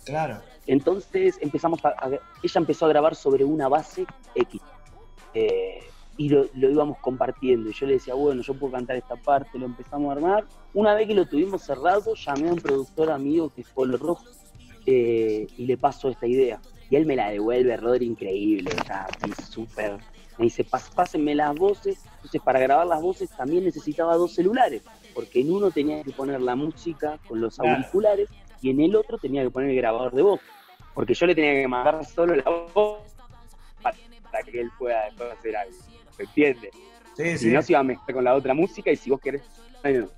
Claro. 0.03 0.41
Entonces 0.68 1.38
empezamos 1.41 1.84
a, 1.85 1.89
a- 1.89 2.10
ella 2.10 2.60
empezó 2.60 2.85
a 2.85 2.89
grabar 2.89 3.15
sobre 3.15 3.43
una 3.45 3.68
base 3.68 4.06
X. 4.35 4.61
Eh, 5.34 5.80
y 6.17 6.29
lo, 6.29 6.45
lo 6.53 6.69
íbamos 6.71 6.97
compartiendo. 6.99 7.69
Y 7.69 7.73
yo 7.73 7.85
le 7.87 7.93
decía, 7.93 8.13
bueno, 8.13 8.41
yo 8.41 8.53
puedo 8.53 8.73
cantar 8.73 8.95
esta 8.95 9.15
parte, 9.15 9.57
lo 9.59 9.65
empezamos 9.65 10.09
a 10.09 10.13
armar. 10.13 10.45
Una 10.73 10.93
vez 10.93 11.07
que 11.07 11.13
lo 11.13 11.25
tuvimos 11.25 11.63
cerrado, 11.63 12.13
llamé 12.15 12.49
a 12.49 12.53
un 12.53 12.59
productor 12.59 13.11
amigo 13.11 13.49
que 13.53 13.61
es 13.61 13.67
Polo 13.69 13.97
Rojo 13.97 14.23
eh, 14.85 15.47
y 15.57 15.65
le 15.65 15.77
paso 15.77 16.09
esta 16.09 16.27
idea. 16.27 16.59
Y 16.89 16.95
él 16.95 17.05
me 17.05 17.15
la 17.15 17.29
devuelve, 17.31 17.75
Rodri, 17.77 18.05
increíble, 18.05 18.71
así, 18.89 19.31
súper. 19.49 19.97
Me 20.37 20.45
dice, 20.45 20.63
"Pas- 20.65 20.93
pásenme 20.93 21.33
las 21.33 21.55
voces. 21.55 21.97
Entonces, 22.17 22.41
para 22.41 22.59
grabar 22.59 22.85
las 22.85 23.01
voces 23.01 23.29
también 23.31 23.63
necesitaba 23.63 24.15
dos 24.15 24.33
celulares, 24.33 24.83
porque 25.13 25.41
en 25.41 25.51
uno 25.51 25.71
tenía 25.71 26.03
que 26.03 26.11
poner 26.11 26.41
la 26.41 26.55
música 26.55 27.17
con 27.27 27.41
los 27.41 27.55
Claro. 27.57 27.77
auriculares 27.77 28.29
y 28.61 28.69
en 28.69 28.81
el 28.81 28.95
otro 28.95 29.17
tenía 29.17 29.43
que 29.43 29.49
poner 29.49 29.69
el 29.71 29.75
grabador 29.77 30.13
de 30.13 30.21
voz. 30.21 30.39
Porque 30.93 31.13
yo 31.13 31.25
le 31.25 31.35
tenía 31.35 31.53
que 31.53 31.67
mandar 31.67 32.05
solo 32.05 32.35
la 32.35 32.49
voz 32.73 32.99
para 34.31 34.43
que 34.43 34.61
él 34.61 34.69
pueda 34.77 35.05
después 35.05 35.31
hacer 35.33 35.55
algo. 35.55 35.75
¿Me 36.17 36.25
entiendes? 36.25 36.71
Sí, 37.15 37.23
Si 37.37 37.37
sí. 37.37 37.51
no, 37.51 37.61
se 37.61 37.71
iba 37.73 37.79
a 37.79 37.83
mezclar 37.83 38.13
con 38.15 38.23
la 38.23 38.35
otra 38.35 38.53
música 38.53 38.91
y 38.91 38.95
si 38.95 39.09
vos 39.09 39.21
querés. 39.21 39.43
bueno. 39.83 40.09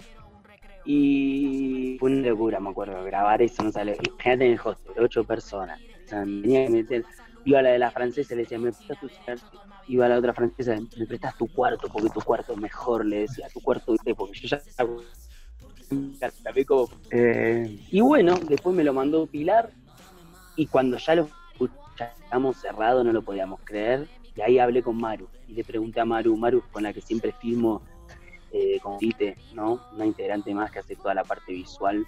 Y 0.85 1.97
fue 1.99 2.11
una 2.11 2.27
locura, 2.29 2.59
me 2.61 2.69
acuerdo, 2.69 3.03
grabar 3.03 3.41
eso, 3.41 3.61
no 3.61 3.71
sale. 3.71 3.97
Imagínate 4.07 4.45
en 4.45 4.51
el 4.53 4.59
hostel, 4.63 4.93
ocho 5.03 5.23
personas. 5.25 5.81
O 6.05 6.07
sea, 6.07 6.23
me 6.25 6.41
tenía 6.41 6.65
que 6.65 6.71
meter. 6.71 7.03
Iba 7.43 7.59
a 7.59 7.61
la 7.61 7.69
de 7.71 7.79
la 7.79 7.91
francesa, 7.91 8.35
le 8.35 8.41
decía, 8.43 8.57
¿me 8.57 8.71
prestas 8.71 8.99
tu 8.99 9.09
celular? 9.09 9.37
Iba 9.87 10.05
a 10.05 10.09
la 10.09 10.17
otra 10.17 10.33
francesa, 10.33 10.75
¿me 10.97 11.05
prestas 11.05 11.37
tu 11.37 11.47
cuarto? 11.47 11.89
Porque 11.89 12.09
tu 12.09 12.21
cuarto 12.21 12.53
es 12.53 12.59
mejor, 12.59 13.05
le 13.05 13.19
decía, 13.19 13.47
tu 13.53 13.59
cuarto. 13.61 13.95
Porque 14.15 14.39
yo 14.39 14.47
ya. 14.47 14.61
Eh, 17.11 17.79
y 17.91 18.01
bueno, 18.01 18.35
después 18.47 18.75
me 18.75 18.83
lo 18.83 18.93
mandó 18.93 19.25
Pilar 19.25 19.71
y 20.55 20.67
cuando 20.67 20.97
ya 20.97 21.15
lo 21.15 21.29
escuchamos 22.05 22.57
cerrado 22.57 23.03
no 23.03 23.11
lo 23.11 23.21
podíamos 23.21 23.59
creer. 23.63 24.07
Y 24.35 24.41
ahí 24.41 24.59
hablé 24.59 24.83
con 24.83 24.97
Maru 24.97 25.27
y 25.47 25.53
le 25.53 25.63
pregunté 25.63 25.99
a 25.99 26.05
Maru, 26.05 26.37
Maru 26.37 26.61
con 26.71 26.83
la 26.83 26.93
que 26.93 27.01
siempre 27.01 27.31
filmo 27.31 27.81
eh, 28.51 28.79
con 28.81 28.97
Tite, 28.99 29.35
¿no? 29.53 29.79
Una 29.93 30.05
integrante 30.05 30.53
más 30.53 30.71
que 30.71 30.79
hace 30.79 30.95
toda 30.95 31.13
la 31.15 31.23
parte 31.23 31.53
visual, 31.53 32.05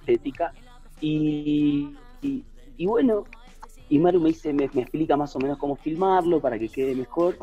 estética. 0.00 0.52
Y, 1.00 1.94
y, 2.22 2.44
y 2.76 2.86
bueno, 2.86 3.24
y 3.88 3.98
Maru 3.98 4.20
me 4.20 4.28
dice, 4.30 4.52
me, 4.52 4.70
me 4.72 4.82
explica 4.82 5.16
más 5.16 5.34
o 5.36 5.38
menos 5.38 5.58
cómo 5.58 5.76
filmarlo 5.76 6.40
para 6.40 6.58
que 6.58 6.68
quede 6.68 6.94
mejor. 6.94 7.36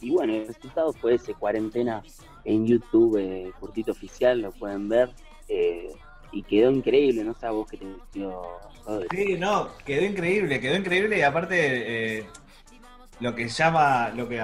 Y 0.00 0.10
bueno, 0.10 0.32
el 0.34 0.46
resultado 0.46 0.92
fue 0.92 1.14
ese, 1.14 1.34
cuarentena 1.34 2.02
en 2.44 2.66
YouTube, 2.66 3.16
eh, 3.18 3.52
Curtito 3.58 3.92
Oficial, 3.92 4.40
lo 4.40 4.52
pueden 4.52 4.88
ver. 4.88 5.10
eh, 5.48 5.92
y 6.32 6.42
quedó 6.42 6.70
increíble, 6.70 7.24
no 7.24 7.34
sé 7.34 7.48
vos 7.48 7.70
que 7.70 7.76
te 7.76 7.86
gustó. 7.86 8.60
Sí, 9.10 9.36
no, 9.38 9.68
quedó 9.84 10.04
increíble, 10.04 10.60
quedó 10.60 10.76
increíble 10.76 11.18
y 11.18 11.22
aparte 11.22 12.18
eh, 12.18 12.26
lo 13.20 13.34
que 13.34 13.48
llama, 13.48 14.10
lo 14.10 14.28
que 14.28 14.42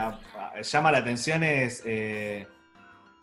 llama 0.62 0.92
la 0.92 0.98
atención 0.98 1.42
es 1.42 1.82
eh, 1.84 2.46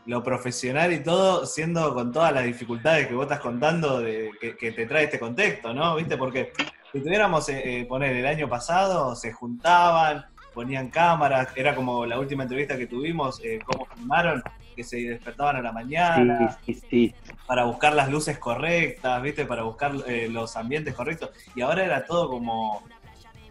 lo 0.06 0.24
profesional 0.24 0.94
y 0.94 1.04
todo, 1.04 1.46
siendo 1.46 1.94
con 1.94 2.12
todas 2.12 2.34
las 2.34 2.46
dificultades 2.46 3.08
que 3.08 3.14
vos 3.14 3.24
estás 3.24 3.42
contando 3.42 4.00
de, 4.00 4.32
que, 4.40 4.56
que 4.56 4.72
te 4.72 4.86
trae 4.86 5.06
este 5.06 5.20
contexto, 5.20 5.74
¿no? 5.74 5.96
¿Viste? 5.96 6.18
Porque 6.18 6.54
si 6.92 7.02
tuviéramos, 7.02 7.50
eh, 7.50 7.82
eh, 7.82 7.86
poner 7.86 8.16
el 8.16 8.26
año 8.26 8.48
pasado, 8.48 9.16
se 9.16 9.34
juntaban, 9.34 10.26
ponían 10.54 10.90
cámaras, 10.90 11.50
era 11.56 11.76
como 11.76 12.06
la 12.06 12.18
última 12.18 12.44
entrevista 12.44 12.78
que 12.78 12.88
tuvimos, 12.88 13.42
eh, 13.44 13.60
cómo 13.66 13.86
filmaron, 13.94 14.42
que 14.78 14.84
se 14.86 14.98
despertaban 15.02 15.58
a 15.58 15.62
la 15.62 15.74
mañana, 15.74 16.58
Sí, 16.66 16.74
sí, 16.74 16.82
sí. 16.90 17.16
para 17.46 17.66
buscar 17.66 17.94
las 17.94 18.10
luces 18.10 18.38
correctas, 18.40 19.22
¿viste? 19.22 19.46
Para 19.46 19.64
buscar 19.64 19.92
eh, 20.08 20.30
los 20.32 20.56
ambientes 20.56 20.94
correctos. 20.94 21.32
Y 21.56 21.62
ahora 21.62 21.84
era 21.84 22.06
todo 22.06 22.30
como 22.30 22.84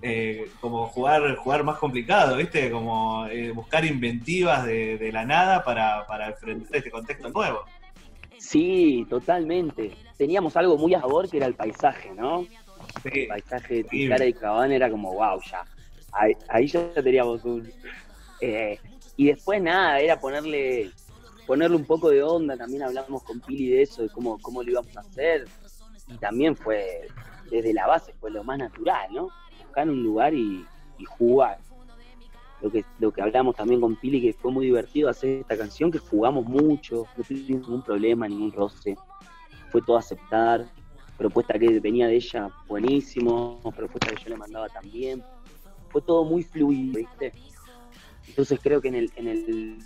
eh, 0.02 0.48
como 0.60 0.86
jugar 0.86 1.34
jugar 1.36 1.64
más 1.64 1.78
complicado, 1.78 2.36
¿viste? 2.36 2.70
Como 2.70 3.26
eh, 3.26 3.50
buscar 3.50 3.84
inventivas 3.84 4.64
de, 4.64 4.96
de 4.98 5.12
la 5.12 5.24
nada 5.24 5.64
para, 5.64 6.06
para 6.06 6.28
enfrentar 6.28 6.76
este 6.76 6.90
contexto 6.90 7.28
nuevo. 7.28 7.60
Sí, 8.38 9.06
totalmente. 9.10 9.92
Teníamos 10.16 10.56
algo 10.56 10.76
muy 10.78 10.94
a 10.94 11.00
favor 11.00 11.28
que 11.28 11.38
era 11.38 11.46
el 11.46 11.54
paisaje, 11.54 12.10
¿no? 12.14 12.46
El 13.04 13.26
paisaje 13.26 13.74
de 13.74 13.84
Tilcara 13.84 14.24
y 14.26 14.32
Cabana 14.32 14.74
era 14.76 14.90
como, 14.90 15.12
wow, 15.14 15.40
ya. 15.50 15.64
Ahí, 16.12 16.32
ahí 16.48 16.66
ya 16.66 16.88
teníamos 16.94 17.44
un. 17.44 17.68
eh, 18.40 18.78
y 19.18 19.28
después 19.28 19.62
nada, 19.62 19.98
era 19.98 20.20
ponerle 20.20 20.90
ponerle 21.46 21.76
un 21.76 21.84
poco 21.84 22.10
de 22.10 22.22
onda. 22.22 22.56
También 22.56 22.82
hablamos 22.82 23.22
con 23.22 23.40
Pili 23.40 23.68
de 23.68 23.82
eso, 23.82 24.02
de 24.02 24.08
cómo, 24.08 24.38
cómo 24.38 24.62
lo 24.62 24.70
íbamos 24.70 24.96
a 24.96 25.00
hacer. 25.00 25.46
Y 26.08 26.18
también 26.18 26.56
fue, 26.56 27.08
desde 27.50 27.72
la 27.72 27.86
base, 27.86 28.12
fue 28.20 28.30
lo 28.30 28.44
más 28.44 28.58
natural, 28.58 29.12
¿no? 29.12 29.28
Buscar 29.64 29.88
un 29.88 30.02
lugar 30.02 30.34
y, 30.34 30.64
jugar. 31.18 31.58
Lo 32.62 32.70
que, 32.70 32.84
lo 32.98 33.12
que 33.12 33.20
hablamos 33.20 33.54
también 33.54 33.80
con 33.80 33.96
Pili, 33.96 34.20
que 34.20 34.32
fue 34.32 34.50
muy 34.50 34.66
divertido 34.66 35.10
hacer 35.10 35.40
esta 35.40 35.58
canción, 35.58 35.90
que 35.90 35.98
jugamos 35.98 36.46
mucho, 36.46 37.06
no 37.16 37.22
tuvimos 37.22 37.48
ningún 37.48 37.82
problema, 37.82 38.26
ningún 38.26 38.52
roce. 38.52 38.96
Fue 39.70 39.82
todo 39.82 39.98
aceptar. 39.98 40.66
Propuesta 41.18 41.58
que 41.58 41.80
venía 41.80 42.06
de 42.06 42.16
ella, 42.16 42.50
buenísimo. 42.66 43.60
Propuesta 43.74 44.14
que 44.14 44.24
yo 44.24 44.30
le 44.30 44.36
mandaba 44.36 44.68
también. 44.68 45.22
Fue 45.90 46.02
todo 46.02 46.24
muy 46.24 46.42
fluido, 46.42 46.98
¿viste? 46.98 47.32
Entonces 48.28 48.58
creo 48.62 48.80
que 48.80 48.88
en 48.88 48.94
el, 48.96 49.12
en 49.16 49.28
el, 49.28 49.78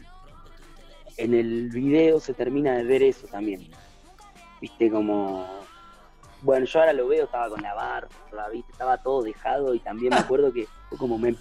en 1.20 1.34
el 1.34 1.68
video 1.68 2.18
se 2.18 2.32
termina 2.32 2.76
de 2.76 2.84
ver 2.84 3.02
eso 3.02 3.26
también. 3.26 3.68
Viste, 4.60 4.90
como. 4.90 5.46
Bueno, 6.42 6.64
yo 6.64 6.80
ahora 6.80 6.94
lo 6.94 7.08
veo, 7.08 7.24
estaba 7.24 7.50
con 7.50 7.60
la 7.60 7.74
barra, 7.74 8.08
¿viste? 8.50 8.72
Estaba 8.72 8.96
todo 8.98 9.22
dejado 9.22 9.74
y 9.74 9.80
también 9.80 10.10
me 10.14 10.20
acuerdo 10.20 10.52
que 10.52 10.66
fue 10.88 10.98
como 10.98 11.18
me. 11.18 11.34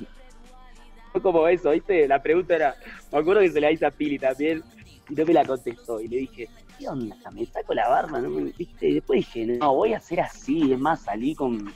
Fue 1.11 1.21
como 1.21 1.47
eso, 1.47 1.71
¿viste? 1.71 2.07
La 2.07 2.21
pregunta 2.21 2.55
era. 2.55 2.75
Me 3.11 3.19
acuerdo 3.19 3.41
que 3.41 3.51
se 3.51 3.61
la 3.61 3.71
hice 3.71 3.85
a 3.85 3.91
Pili 3.91 4.19
también 4.19 4.63
y 5.09 5.15
no 5.15 5.25
me 5.25 5.33
la 5.33 5.45
contestó. 5.45 6.01
Y 6.01 6.07
le 6.07 6.17
dije, 6.17 6.49
¿qué 6.77 6.87
onda? 6.89 7.15
Me 7.31 7.45
saco 7.45 7.73
la 7.73 7.87
barba, 7.87 8.19
¿no? 8.19 8.29
¿Viste? 8.29 8.89
Y 8.89 8.93
después 8.95 9.19
dije, 9.19 9.45
no, 9.45 9.75
voy 9.75 9.93
a 9.93 9.97
hacer 9.97 10.19
así, 10.19 10.73
es 10.73 10.79
más, 10.79 11.01
salí 11.01 11.33
con 11.33 11.73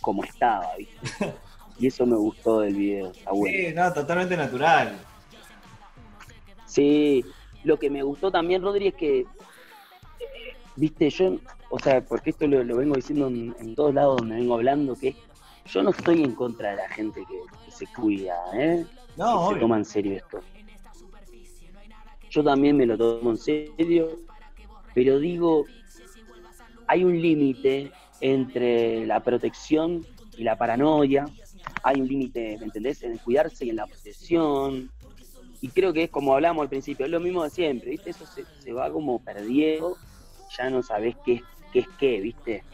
como 0.00 0.24
estaba, 0.24 0.76
¿viste? 0.76 1.34
Y 1.78 1.86
eso 1.86 2.06
me 2.06 2.16
gustó 2.16 2.60
del 2.60 2.74
video, 2.74 3.10
está 3.10 3.32
bueno. 3.32 3.56
Sí, 3.56 3.74
no, 3.74 3.92
totalmente 3.92 4.36
natural. 4.36 4.98
Sí, 6.66 7.24
lo 7.64 7.78
que 7.78 7.90
me 7.90 8.02
gustó 8.02 8.30
también, 8.30 8.62
Rodri, 8.62 8.88
es 8.88 8.94
que, 8.94 9.26
viste, 10.76 11.10
yo, 11.10 11.36
o 11.70 11.78
sea, 11.78 12.00
porque 12.04 12.30
esto 12.30 12.46
lo, 12.46 12.64
lo 12.64 12.76
vengo 12.76 12.94
diciendo 12.94 13.28
en, 13.28 13.54
en 13.58 13.74
todos 13.74 13.94
lados 13.94 14.18
donde 14.18 14.36
vengo 14.36 14.54
hablando, 14.54 14.96
que 14.96 15.14
yo 15.66 15.82
no 15.82 15.90
estoy 15.90 16.22
en 16.22 16.34
contra 16.34 16.70
de 16.70 16.76
la 16.76 16.88
gente 16.88 17.22
que, 17.28 17.38
que 17.64 17.70
se 17.70 17.86
cuida, 17.94 18.34
¿eh? 18.54 18.84
No, 19.16 19.48
que 19.48 19.54
se 19.54 19.60
toma 19.60 19.76
en 19.76 19.84
serio 19.84 20.16
esto. 20.16 20.40
yo 22.30 22.44
también 22.44 22.76
me 22.76 22.86
lo 22.86 22.96
tomo 22.96 23.30
en 23.30 23.36
serio, 23.38 24.18
pero 24.94 25.18
digo, 25.18 25.66
hay 26.86 27.04
un 27.04 27.20
límite 27.20 27.92
entre 28.20 29.06
la 29.06 29.20
protección 29.20 30.06
y 30.36 30.44
la 30.44 30.56
paranoia, 30.56 31.26
hay 31.82 32.00
un 32.00 32.08
límite, 32.08 32.56
¿me 32.58 32.66
entendés?, 32.66 33.02
en 33.02 33.12
el 33.12 33.20
cuidarse 33.20 33.66
y 33.66 33.70
en 33.70 33.76
la 33.76 33.84
obsesión, 33.84 34.90
y 35.60 35.68
creo 35.68 35.92
que 35.92 36.04
es 36.04 36.10
como 36.10 36.34
hablamos 36.34 36.62
al 36.62 36.68
principio, 36.68 37.04
es 37.06 37.12
lo 37.12 37.20
mismo 37.20 37.44
de 37.44 37.50
siempre, 37.50 37.90
¿viste? 37.90 38.10
Eso 38.10 38.26
se, 38.26 38.46
se 38.58 38.72
va 38.72 38.90
como 38.90 39.22
perdiendo, 39.22 39.98
ya 40.56 40.70
no 40.70 40.82
sabés 40.82 41.14
qué 41.24 41.34
es 41.34 41.42
qué, 41.72 41.78
es 41.80 41.88
qué 41.98 42.20
¿viste? 42.20 42.64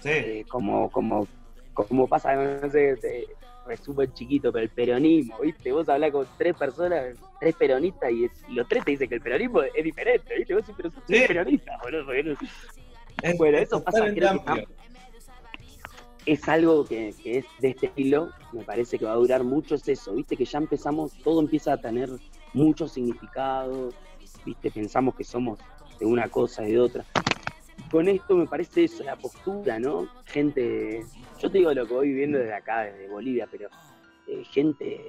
Sí. 0.00 0.08
Eh, 0.10 0.44
como, 0.48 0.90
como, 0.90 1.28
como 1.72 2.08
pasa, 2.08 2.34
no 2.34 2.68
sé, 2.70 2.96
te- 2.96 3.26
es 3.70 3.80
súper 3.80 4.12
chiquito, 4.12 4.52
pero 4.52 4.64
el 4.64 4.70
peronismo, 4.70 5.38
¿viste? 5.40 5.70
Vos 5.72 5.88
hablás 5.88 6.10
con 6.10 6.26
tres 6.36 6.54
personas, 6.56 7.16
tres 7.38 7.54
peronistas, 7.54 8.10
y, 8.10 8.24
es- 8.24 8.44
y 8.48 8.54
los 8.54 8.66
tres 8.68 8.84
te 8.84 8.90
dicen 8.90 9.08
que 9.08 9.14
el 9.14 9.20
peronismo 9.22 9.62
es 9.62 9.84
diferente, 9.84 10.34
¿viste? 10.36 10.54
Vos 10.54 10.66
sí, 10.66 10.72
pero 10.76 10.90
sos 10.90 11.04
Sí. 11.06 11.22
peronista, 11.28 11.78
boludo. 11.82 12.12
Es- 12.12 13.38
Bueno, 13.38 13.58
es 13.58 13.64
eso 13.68 13.82
pasa, 13.84 14.12
creo 14.12 14.44
que. 14.44 14.66
Es 16.26 16.48
algo 16.48 16.84
que, 16.84 17.14
que 17.22 17.38
es 17.38 17.46
de 17.60 17.70
este 17.70 17.86
estilo, 17.86 18.30
me 18.52 18.62
parece 18.62 18.98
que 18.98 19.04
va 19.04 19.12
a 19.12 19.16
durar 19.16 19.42
mucho, 19.44 19.74
es 19.74 19.88
eso, 19.88 20.14
viste 20.14 20.36
que 20.36 20.44
ya 20.44 20.58
empezamos, 20.58 21.12
todo 21.24 21.40
empieza 21.40 21.72
a 21.72 21.76
tener 21.76 22.10
mucho 22.52 22.86
significado, 22.86 23.90
viste, 24.44 24.70
pensamos 24.70 25.14
que 25.14 25.24
somos 25.24 25.58
de 25.98 26.06
una 26.06 26.28
cosa 26.28 26.66
y 26.66 26.72
de 26.72 26.80
otra. 26.80 27.04
Con 27.90 28.08
esto 28.08 28.36
me 28.36 28.46
parece 28.46 28.84
eso, 28.84 29.02
la 29.04 29.16
postura, 29.16 29.78
¿no? 29.78 30.08
Gente, 30.26 31.04
yo 31.40 31.50
te 31.50 31.58
digo 31.58 31.72
lo 31.74 31.86
que 31.86 31.94
voy 31.94 32.08
viviendo 32.08 32.38
desde 32.38 32.54
acá, 32.54 32.82
desde 32.82 33.08
Bolivia, 33.08 33.48
pero 33.50 33.68
eh, 34.28 34.42
gente 34.50 35.00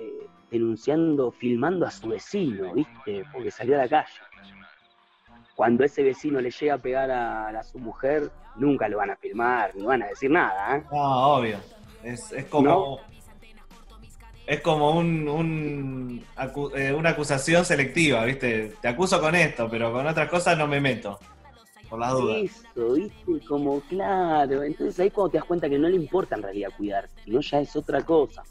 denunciando, 0.49 1.31
filmando 1.31 1.85
a 1.85 1.91
su 1.91 2.09
vecino, 2.09 2.73
viste, 2.73 3.23
porque 3.31 3.51
salió 3.51 3.75
a 3.75 3.79
la 3.79 3.89
calle. 3.89 4.11
Cuando 5.55 5.83
ese 5.83 6.03
vecino 6.03 6.41
le 6.41 6.49
llega 6.51 6.73
a 6.75 6.77
pegar 6.79 7.11
a, 7.11 7.47
a 7.49 7.63
su 7.63 7.77
mujer, 7.79 8.31
nunca 8.55 8.87
lo 8.89 8.97
van 8.97 9.11
a 9.11 9.15
filmar, 9.15 9.75
ni 9.75 9.83
van 9.85 10.01
a 10.03 10.07
decir 10.07 10.31
nada, 10.31 10.77
¿eh? 10.77 10.83
No, 10.91 11.35
obvio. 11.35 11.57
Es, 12.03 12.31
es 12.31 12.45
como. 12.45 12.69
No. 12.69 13.13
Es 14.45 14.59
como 14.59 14.91
un, 14.91 15.29
un 15.29 16.25
acu- 16.35 16.75
eh, 16.75 16.91
una 16.91 17.11
acusación 17.11 17.63
selectiva, 17.63 18.25
¿viste? 18.25 18.73
Te 18.81 18.89
acuso 18.89 19.21
con 19.21 19.35
esto, 19.35 19.69
pero 19.69 19.93
con 19.93 20.05
otras 20.05 20.27
cosas 20.27 20.57
no 20.57 20.67
me 20.67 20.81
meto. 20.81 21.17
Por 21.89 21.99
las 21.99 22.11
dudas. 22.11 22.37
Eso, 22.37 22.93
viste, 22.93 23.45
como 23.47 23.79
claro. 23.81 24.63
Entonces 24.63 24.99
ahí 24.99 25.11
cuando 25.11 25.31
te 25.31 25.37
das 25.37 25.45
cuenta 25.45 25.69
que 25.69 25.79
no 25.79 25.87
le 25.87 25.95
importa 25.95 26.35
en 26.35 26.41
realidad 26.41 26.71
cuidar, 26.75 27.07
sino 27.23 27.39
ya 27.39 27.61
es 27.61 27.73
otra 27.77 28.01
cosa. 28.01 28.43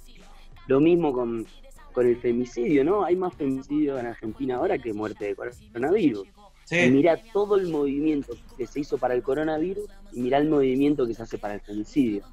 Lo 0.66 0.80
mismo 0.80 1.12
con, 1.12 1.46
con 1.92 2.06
el 2.06 2.16
femicidio, 2.16 2.84
¿no? 2.84 3.04
Hay 3.04 3.16
más 3.16 3.34
femicidio 3.34 3.98
en 3.98 4.06
Argentina 4.06 4.56
ahora 4.56 4.78
que 4.78 4.94
muerte 4.94 5.26
de 5.26 5.34
coronavirus. 5.34 6.26
Sí. 6.64 6.78
Y 6.78 6.90
mirá 6.90 7.16
todo 7.32 7.56
el 7.56 7.68
movimiento 7.68 8.34
que 8.56 8.66
se 8.66 8.80
hizo 8.80 8.98
para 8.98 9.14
el 9.14 9.22
coronavirus 9.22 9.88
y 10.12 10.20
mirá 10.20 10.38
el 10.38 10.48
movimiento 10.48 11.06
que 11.06 11.14
se 11.14 11.22
hace 11.22 11.38
para 11.38 11.54
el 11.54 11.60
femicidio. 11.60 12.24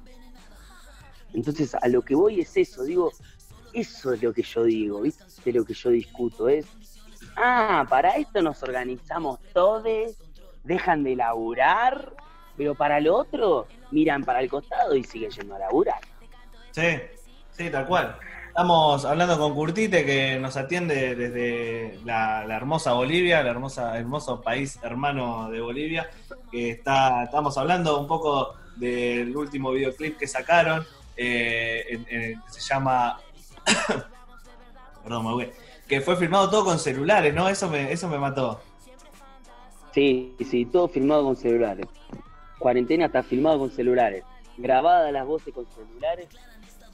Entonces, 1.32 1.74
a 1.74 1.86
lo 1.88 2.02
que 2.02 2.14
voy 2.14 2.40
es 2.40 2.56
eso, 2.56 2.84
digo, 2.84 3.12
eso 3.72 4.12
es 4.12 4.22
lo 4.22 4.32
que 4.32 4.42
yo 4.42 4.64
digo, 4.64 5.00
¿viste? 5.02 5.52
Lo 5.52 5.64
que 5.64 5.74
yo 5.74 5.90
discuto 5.90 6.48
es, 6.48 6.66
ah, 7.36 7.86
para 7.88 8.16
esto 8.16 8.42
nos 8.42 8.62
organizamos 8.62 9.38
todos, 9.52 10.16
dejan 10.64 11.04
de 11.04 11.16
laburar, 11.16 12.14
pero 12.56 12.74
para 12.74 13.00
lo 13.00 13.16
otro 13.16 13.66
miran 13.90 14.24
para 14.24 14.40
el 14.40 14.50
costado 14.50 14.94
y 14.96 15.04
siguen 15.04 15.30
yendo 15.30 15.54
a 15.54 15.60
laburar. 15.60 16.00
Sí, 16.72 17.00
sí, 17.52 17.70
tal 17.70 17.86
cual. 17.86 18.16
Estamos 18.50 19.04
hablando 19.04 19.38
con 19.38 19.54
Curtite 19.54 20.04
que 20.04 20.38
nos 20.40 20.56
atiende 20.56 21.14
desde 21.14 21.98
la, 22.04 22.44
la 22.44 22.56
hermosa 22.56 22.92
Bolivia, 22.94 23.40
el 23.40 23.46
hermosa, 23.46 23.96
hermoso 23.96 24.40
país 24.42 24.78
hermano 24.82 25.48
de 25.50 25.60
Bolivia. 25.60 26.10
Que 26.50 26.70
está, 26.70 27.22
estamos 27.24 27.56
hablando 27.56 27.98
un 28.00 28.08
poco 28.08 28.54
del 28.76 29.34
último 29.36 29.70
videoclip 29.70 30.18
que 30.18 30.26
sacaron, 30.26 30.84
eh, 31.16 31.84
en- 31.90 32.06
en- 32.10 32.42
se 32.48 32.60
llama. 32.60 33.20
Perdón, 35.04 35.24
me 35.24 35.30
ahogué. 35.30 35.52
Que 35.88 36.00
fue 36.00 36.16
filmado 36.16 36.50
todo 36.50 36.64
con 36.64 36.78
celulares, 36.80 37.32
¿no? 37.32 37.48
Eso 37.48 37.68
me, 37.70 37.92
eso 37.92 38.08
me 38.08 38.18
mató. 38.18 38.60
Sí, 39.94 40.34
sí, 40.50 40.66
todo 40.66 40.88
filmado 40.88 41.24
con 41.24 41.36
celulares. 41.36 41.86
Cuarentena 42.58 43.06
está 43.06 43.22
filmado 43.22 43.60
con 43.60 43.70
celulares. 43.70 44.24
Grabadas 44.58 45.12
las 45.12 45.24
voces 45.26 45.54
con 45.54 45.66
celulares 45.66 46.26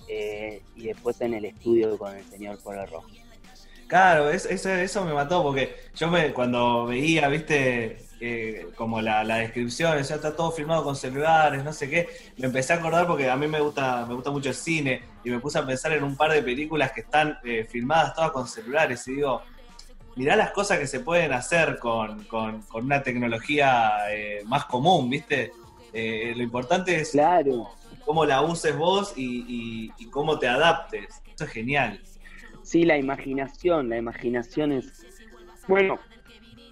eh, 0.09 0.63
y 0.77 0.85
después 0.87 1.21
en 1.21 1.35
el 1.35 1.45
estudio 1.45 1.97
con 1.99 2.17
el 2.17 2.25
señor 2.25 2.59
Polo 2.63 2.85
Rojo. 2.87 3.07
Claro, 3.87 4.31
es- 4.31 4.47
eso, 4.47 4.71
eso 4.71 5.05
me 5.05 5.13
mató 5.13 5.43
porque 5.43 5.77
yo 5.95 6.09
me, 6.09 6.33
cuando 6.33 6.87
veía, 6.87 7.29
viste, 7.29 7.99
eh, 8.21 8.67
como 8.75 9.01
la, 9.01 9.23
la 9.23 9.37
descripción, 9.37 10.03
ya 10.03 10.15
está 10.17 10.35
todo 10.35 10.51
filmado 10.51 10.83
con 10.83 10.97
celulares, 10.97 11.63
no 11.63 11.73
sé 11.73 11.89
qué, 11.89 12.09
me 12.39 12.47
empecé 12.47 12.73
a 12.73 12.77
acordar 12.77 13.07
porque 13.07 13.29
a 13.31 13.37
mí 13.37 13.47
me 13.47 13.61
gusta, 13.61 14.05
me 14.07 14.15
gusta 14.15 14.31
mucho 14.31 14.49
el 14.49 14.55
cine 14.57 15.03
y 15.23 15.31
me 15.31 15.39
puse 15.39 15.59
a 15.59 15.67
pensar 15.67 15.93
en 15.93 16.03
un 16.03 16.17
par 16.17 16.33
de 16.33 16.43
películas 16.43 16.91
que 16.93 17.03
están 17.03 17.39
eh, 17.45 17.65
filmadas 17.71 18.15
todas 18.15 18.33
con 18.33 18.49
celulares 18.49 19.07
y 19.07 19.13
digo, 19.17 19.43
mirá 20.17 20.35
las 20.35 20.51
cosas 20.51 20.79
que 20.81 20.87
se 20.89 21.01
pueden 21.01 21.33
hacer 21.33 21.79
con, 21.79 22.25
con- 22.25 22.63
con 22.63 22.87
una 22.87 23.03
tecnología 23.03 24.11
eh, 24.11 24.43
más 24.47 24.65
común, 24.65 25.09
viste. 25.11 25.53
Lo 25.93 26.43
importante 26.43 26.95
es 27.01 27.13
Claro. 27.13 27.71
Cómo 28.07 28.25
la 28.25 28.41
uses 28.41 28.75
vos 28.79 29.13
y, 29.17 29.45
y- 29.49 29.93
y 29.99 30.09
cómo 30.11 30.39
te 30.39 30.47
adaptes. 30.49 31.21
Eso 31.35 31.45
es 31.45 31.51
genial. 31.51 32.01
Sí, 32.63 32.85
la 32.85 32.97
imaginación, 32.97 33.89
la 33.91 33.99
imaginación 33.99 34.73
es... 34.73 35.05
Bueno, 35.67 35.99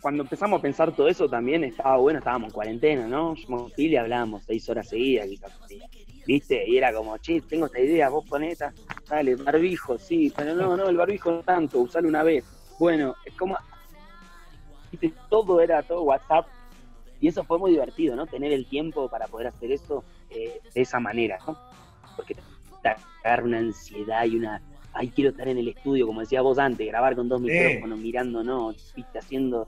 cuando 0.01 0.23
empezamos 0.23 0.61
a 0.61 0.63
pensar 0.63 0.95
todo 0.95 1.09
eso 1.09 1.29
también 1.29 1.65
estaba 1.65 1.97
bueno, 1.97 2.21
estábamos 2.21 2.49
en 2.49 2.53
cuarentena, 2.55 3.09
¿no? 3.09 3.35
Yo 3.35 3.47
con 3.49 3.71
Pili 3.73 3.97
hablábamos 3.97 4.45
seis 4.45 4.69
horas 4.69 4.89
seguidas, 4.89 5.27
quizás. 5.29 5.53
¿viste? 6.27 6.65
Y 6.69 6.77
era 6.79 6.93
como, 6.95 7.19
che, 7.19 7.41
tengo 7.43 7.67
esta 7.67 7.81
idea, 7.81 8.09
vos 8.09 8.25
poné 8.29 8.53
esta, 8.53 8.73
dale, 9.09 9.35
barbijo, 9.35 9.99
sí, 9.99 10.33
pero 10.35 10.55
no, 10.55 10.77
no, 10.77 10.89
el 10.89 10.97
barbijo 10.97 11.31
no 11.33 11.41
tanto, 11.43 11.81
usalo 11.81 12.09
una 12.09 12.23
vez. 12.23 12.45
Bueno, 12.79 13.15
es 13.25 13.35
como... 13.35 13.57
¿viste? 14.93 15.13
Todo 15.29 15.61
era 15.61 15.83
todo 15.83 16.03
WhatsApp 16.03 16.47
y 17.21 17.29
eso 17.29 17.43
fue 17.45 17.59
muy 17.59 17.73
divertido, 17.73 18.15
¿no? 18.15 18.27
Tener 18.27 18.53
el 18.53 18.67
tiempo 18.67 19.09
para 19.09 19.27
poder 19.27 19.49
hacer 19.49 19.73
eso 19.73 20.05
de 20.39 20.61
esa 20.75 21.01
manera, 21.01 21.39
¿no? 21.47 21.57
Porque 22.17 22.35
te 22.83 22.95
agarra 23.25 23.45
una 23.45 23.59
ansiedad 23.59 24.25
y 24.25 24.37
una 24.37 24.61
ay, 24.95 25.09
quiero 25.15 25.31
estar 25.31 25.49
en 25.49 25.59
el 25.59 25.69
estudio, 25.69 26.07
como 26.07 26.21
decía 26.21 26.41
vos 26.41 26.59
antes, 26.59 26.87
grabar 26.87 27.17
con 27.17 27.29
dos 27.29 27.41
Sí. 27.41 27.49
micrófonos, 27.49 27.99
mirándonos, 27.99 28.93
viste, 28.95 29.19
haciendo. 29.19 29.67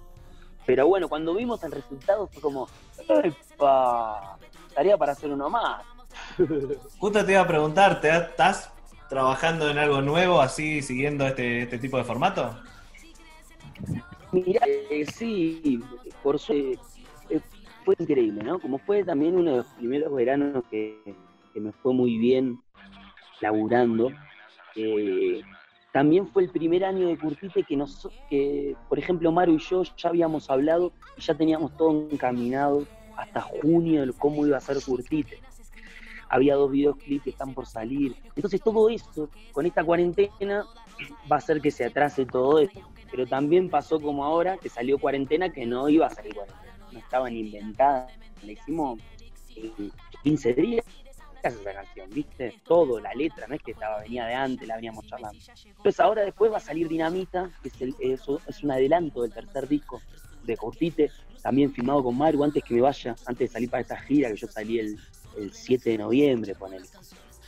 Pero 0.64 0.86
bueno, 0.86 1.08
cuando 1.08 1.34
vimos 1.34 1.62
el 1.64 1.72
resultado 1.72 2.26
fue 2.28 2.40
como, 2.40 2.68
¡epa! 3.08 4.38
Tarea 4.74 4.96
para 4.96 5.12
hacer 5.12 5.32
uno 5.32 5.50
más. 5.50 5.82
Justo 6.98 7.24
te 7.24 7.32
iba 7.32 7.40
a 7.40 7.46
preguntar, 7.46 8.00
¿te 8.00 8.16
¿estás 8.16 8.70
trabajando 9.08 9.70
en 9.70 9.78
algo 9.78 10.00
nuevo 10.00 10.40
así, 10.40 10.82
siguiendo 10.82 11.26
este, 11.26 11.62
este 11.62 11.78
tipo 11.78 11.96
de 11.98 12.04
formato? 12.04 12.56
Mirá, 14.32 14.66
eh, 14.66 15.06
sí, 15.06 15.80
por 16.22 16.38
suerte 16.38 16.78
fue 17.86 17.94
increíble, 18.00 18.42
¿no? 18.42 18.58
Como 18.58 18.78
fue 18.78 19.04
también 19.04 19.36
uno 19.36 19.52
de 19.52 19.56
los 19.58 19.66
primeros 19.68 20.12
veranos 20.12 20.64
que, 20.70 20.98
me 21.54 21.72
fue 21.72 21.94
muy 21.94 22.18
bien 22.18 22.60
laburando. 23.40 24.10
eh, 24.74 25.40
también 25.92 26.26
fue 26.26 26.42
el 26.42 26.50
primer 26.50 26.84
año 26.84 27.08
de 27.08 27.16
Curtite 27.16 27.62
que, 27.62 27.76
nos, 27.76 28.06
que, 28.28 28.76
por 28.90 28.98
ejemplo, 28.98 29.32
Maru 29.32 29.54
y 29.54 29.58
yo 29.58 29.82
ya 29.96 30.10
habíamos 30.10 30.50
hablado 30.50 30.92
y 31.16 31.22
ya 31.22 31.34
teníamos 31.34 31.74
todo 31.78 32.08
encaminado 32.10 32.86
hasta 33.16 33.40
junio 33.40 34.04
de 34.04 34.12
cómo 34.12 34.44
iba 34.46 34.58
a 34.58 34.60
ser 34.60 34.76
Curtite. 34.84 35.38
Había 36.28 36.56
dos 36.56 36.70
videoclips 36.70 37.24
que 37.24 37.30
están 37.30 37.54
por 37.54 37.66
salir. 37.66 38.16
Entonces 38.34 38.60
todo 38.60 38.90
esto, 38.90 39.30
con 39.52 39.64
esta 39.64 39.84
cuarentena, 39.84 40.66
va 41.30 41.36
a 41.36 41.38
hacer 41.38 41.62
que 41.62 41.70
se 41.70 41.84
atrase 41.84 42.26
todo 42.26 42.58
esto. 42.58 42.80
Pero 43.10 43.26
también 43.26 43.70
pasó 43.70 44.00
como 44.00 44.24
ahora, 44.24 44.58
que 44.58 44.68
salió 44.68 44.98
cuarentena, 44.98 45.50
que 45.50 45.64
no 45.64 45.88
iba 45.88 46.08
a 46.08 46.10
salir 46.10 46.34
cuarentena. 46.34 46.65
No 46.96 47.02
estaban 47.02 47.36
inventadas. 47.36 48.10
La 48.42 48.52
hicimos 48.52 48.98
en 49.54 49.92
15 50.22 50.54
días 50.54 50.84
esa 51.42 51.72
canción, 51.74 52.10
¿viste? 52.10 52.54
Todo, 52.64 52.98
la 52.98 53.12
letra, 53.14 53.46
no 53.46 53.54
es 53.54 53.62
que 53.62 53.70
estaba, 53.72 54.00
venía 54.00 54.26
de 54.26 54.34
antes, 54.34 54.66
la 54.66 54.74
veníamos 54.76 55.06
charlando. 55.06 55.38
Entonces 55.64 56.00
ahora 56.00 56.22
después 56.24 56.50
va 56.50 56.56
a 56.56 56.60
salir 56.60 56.88
Dinamita, 56.88 57.50
que 57.62 57.68
es, 57.68 57.80
el- 57.82 57.94
eso 58.00 58.40
es 58.48 58.62
un 58.64 58.72
adelanto 58.72 59.22
del 59.22 59.32
tercer 59.32 59.68
disco 59.68 60.00
de 60.42 60.56
Cortite, 60.56 61.10
también 61.42 61.72
filmado 61.72 62.02
con 62.02 62.16
Maru 62.18 62.42
antes 62.42 62.64
que 62.64 62.74
me 62.74 62.80
vaya, 62.80 63.14
antes 63.26 63.48
de 63.48 63.52
salir 63.52 63.70
para 63.70 63.82
esta 63.82 63.96
gira, 63.96 64.28
que 64.30 64.36
yo 64.36 64.48
salí 64.48 64.80
el, 64.80 64.98
el 65.38 65.52
7 65.52 65.90
de 65.90 65.98
noviembre, 65.98 66.54
ponele. 66.56 66.86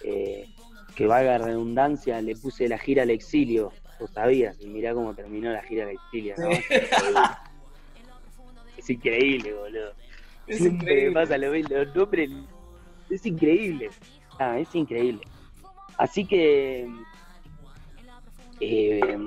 Eh, 0.05 0.49
que 0.95 1.07
valga 1.07 1.39
redundancia, 1.39 2.21
le 2.23 2.37
puse 2.37 2.69
la 2.69 2.79
gira 2.79 3.03
al 3.03 3.11
exilio, 3.11 3.73
vos 3.99 4.11
sabías, 4.13 4.57
y 4.61 4.67
mirá 4.67 4.95
cómo 4.95 5.13
terminó 5.15 5.51
la 5.51 5.63
gira 5.63 5.85
al 5.85 5.91
exilio, 5.91 6.35
¿no? 6.39 6.51
Es 8.79 8.89
increíble, 8.89 9.53
boludo. 9.53 9.93
Es 10.47 10.59
Siempre 10.59 10.77
increíble. 10.93 11.09
me 11.11 11.15
pasa 11.15 11.37
lo 11.37 11.51
mismo, 11.51 11.77
los 11.77 11.95
nombres, 11.95 12.31
es 13.11 13.27
increíble. 13.27 13.91
Ah, 14.39 14.59
es 14.59 14.75
increíble. 14.75 15.21
Así 15.99 16.25
que 16.25 16.89
eh, 18.61 19.19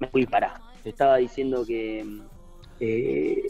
me 0.00 0.08
fui 0.08 0.26
para. 0.26 0.60
te 0.82 0.88
estaba 0.90 1.18
diciendo 1.18 1.64
que. 1.64 2.04
eh, 2.80 3.40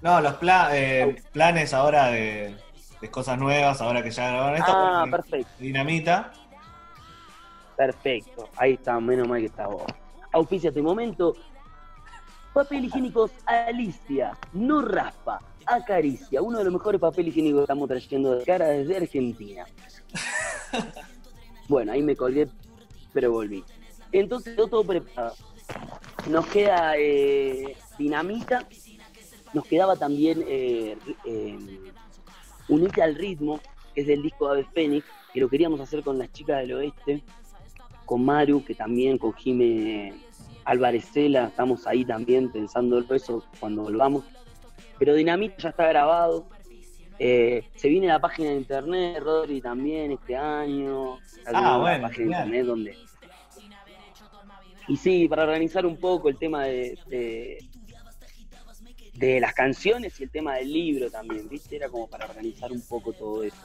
No, 0.00 0.20
los 0.20 0.34
pla- 0.34 0.70
eh, 0.76 1.22
planes 1.32 1.72
ahora 1.74 2.06
de, 2.10 2.56
de 3.00 3.10
cosas 3.10 3.38
nuevas, 3.38 3.80
ahora 3.80 4.02
que 4.02 4.10
ya 4.10 4.28
grabaron 4.30 4.58
esto. 4.58 4.72
Ah, 4.74 5.06
perfecto. 5.10 5.52
Dinamita. 5.58 6.32
Perfecto, 7.76 8.48
ahí 8.56 8.74
está, 8.74 8.98
menos 9.00 9.28
mal 9.28 9.40
que 9.40 9.46
está 9.46 9.66
vos. 9.66 9.84
Auspicia 10.32 10.68
este 10.68 10.82
momento. 10.82 11.34
Papel 12.52 12.84
higiénicos 12.84 13.30
Alicia, 13.46 14.36
no 14.52 14.82
raspa, 14.82 15.40
acaricia. 15.64 16.42
Uno 16.42 16.58
de 16.58 16.64
los 16.64 16.72
mejores 16.72 17.00
papel 17.00 17.28
higiénicos 17.28 17.60
que 17.60 17.64
estamos 17.64 17.88
trayendo 17.88 18.36
de 18.36 18.44
cara 18.44 18.68
desde 18.68 18.96
Argentina. 18.96 19.64
bueno, 21.68 21.92
ahí 21.92 22.02
me 22.02 22.14
colgué, 22.14 22.48
pero 23.14 23.32
volví. 23.32 23.64
Entonces, 24.12 24.54
quedó 24.54 24.68
todo 24.68 24.84
preparado. 24.84 25.34
Nos 26.28 26.46
queda 26.46 26.92
eh, 26.98 27.74
dinamita, 27.98 28.68
nos 29.54 29.64
quedaba 29.64 29.96
también 29.96 30.44
eh, 30.46 30.98
eh, 31.24 31.58
Unite 32.68 33.02
al 33.02 33.14
ritmo, 33.14 33.60
que 33.94 34.02
es 34.02 34.06
del 34.06 34.22
disco 34.22 34.46
de 34.46 34.60
Ave 34.60 34.68
Fénix, 34.74 35.06
que 35.32 35.40
lo 35.40 35.48
queríamos 35.48 35.80
hacer 35.80 36.02
con 36.02 36.18
las 36.18 36.30
chicas 36.32 36.58
del 36.58 36.74
oeste, 36.74 37.22
con 38.04 38.24
Maru, 38.24 38.62
que 38.62 38.74
también 38.74 39.16
con 39.16 39.32
Jime 39.32 40.14
Álvarez 40.64 41.04
Cela, 41.12 41.48
estamos 41.48 41.86
ahí 41.86 42.04
también 42.04 42.50
pensando 42.50 42.98
eso 43.14 43.44
cuando 43.60 43.82
volvamos. 43.82 44.24
Pero 44.98 45.14
Dinamita 45.14 45.56
ya 45.58 45.68
está 45.70 45.86
grabado. 45.88 46.46
Eh, 47.18 47.64
se 47.76 47.88
viene 47.88 48.06
la 48.08 48.18
página 48.20 48.50
de 48.50 48.56
internet, 48.56 49.20
Rodri 49.22 49.60
también 49.60 50.12
este 50.12 50.36
año. 50.36 51.18
Ah, 51.46 51.78
bueno, 51.78 51.98
La 52.02 52.08
página 52.08 52.24
de 52.24 52.44
internet 52.48 52.66
donde. 52.66 52.96
Y 54.88 54.96
sí, 54.96 55.28
para 55.28 55.44
organizar 55.44 55.86
un 55.86 55.96
poco 55.96 56.28
el 56.28 56.36
tema 56.36 56.64
de, 56.64 56.98
de, 57.06 57.58
de 59.14 59.40
las 59.40 59.54
canciones 59.54 60.18
y 60.20 60.24
el 60.24 60.30
tema 60.30 60.56
del 60.56 60.72
libro 60.72 61.10
también, 61.10 61.48
¿viste? 61.48 61.76
Era 61.76 61.88
como 61.88 62.08
para 62.08 62.26
organizar 62.26 62.72
un 62.72 62.82
poco 62.82 63.12
todo 63.12 63.44
eso. 63.44 63.56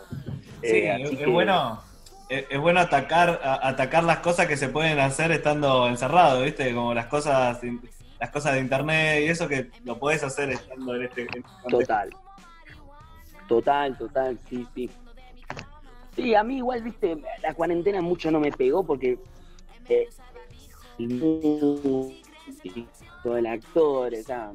Sí, 0.62 0.68
Eh, 0.68 0.92
así 0.92 1.04
es 1.04 1.20
que- 1.20 1.26
bueno. 1.26 1.82
Es, 2.30 2.60
bueno 2.60 2.80
atacar 2.82 3.40
a- 3.44 3.68
atacar 3.70 4.04
las 4.04 4.20
cosas 4.20 4.48
que 4.48 4.58
se 4.58 4.68
pueden 4.70 5.00
hacer 5.00 5.32
estando 5.32 5.88
encerrado, 5.88 6.44
¿viste? 6.44 6.74
Como 6.74 6.94
las 6.94 7.06
cosas 7.08 7.60
las 8.20 8.32
cosas 8.32 8.54
de 8.54 8.60
internet 8.62 9.22
y 9.24 9.28
eso 9.28 9.48
que 9.48 9.70
lo 9.86 9.98
puedes 10.00 10.24
hacer 10.24 10.50
estando 10.50 10.96
en 10.96 11.04
este, 11.04 11.22
en 11.22 11.28
este. 11.28 11.44
Total. 11.70 12.10
Total, 13.48 13.98
total, 13.98 14.38
sí, 14.50 14.68
sí. 14.76 14.90
Sí, 16.16 16.34
a 16.36 16.44
mí 16.44 16.58
igual, 16.58 16.82
viste, 16.82 17.16
la 17.44 17.54
cuarentena 17.54 18.02
mucho 18.02 18.32
no 18.32 18.40
me 18.40 18.52
pegó 18.52 18.84
porque 18.84 19.20
eh, 19.88 20.10
músico, 20.98 22.12
el 23.38 23.46
actor, 23.46 24.14
sea, 24.24 24.52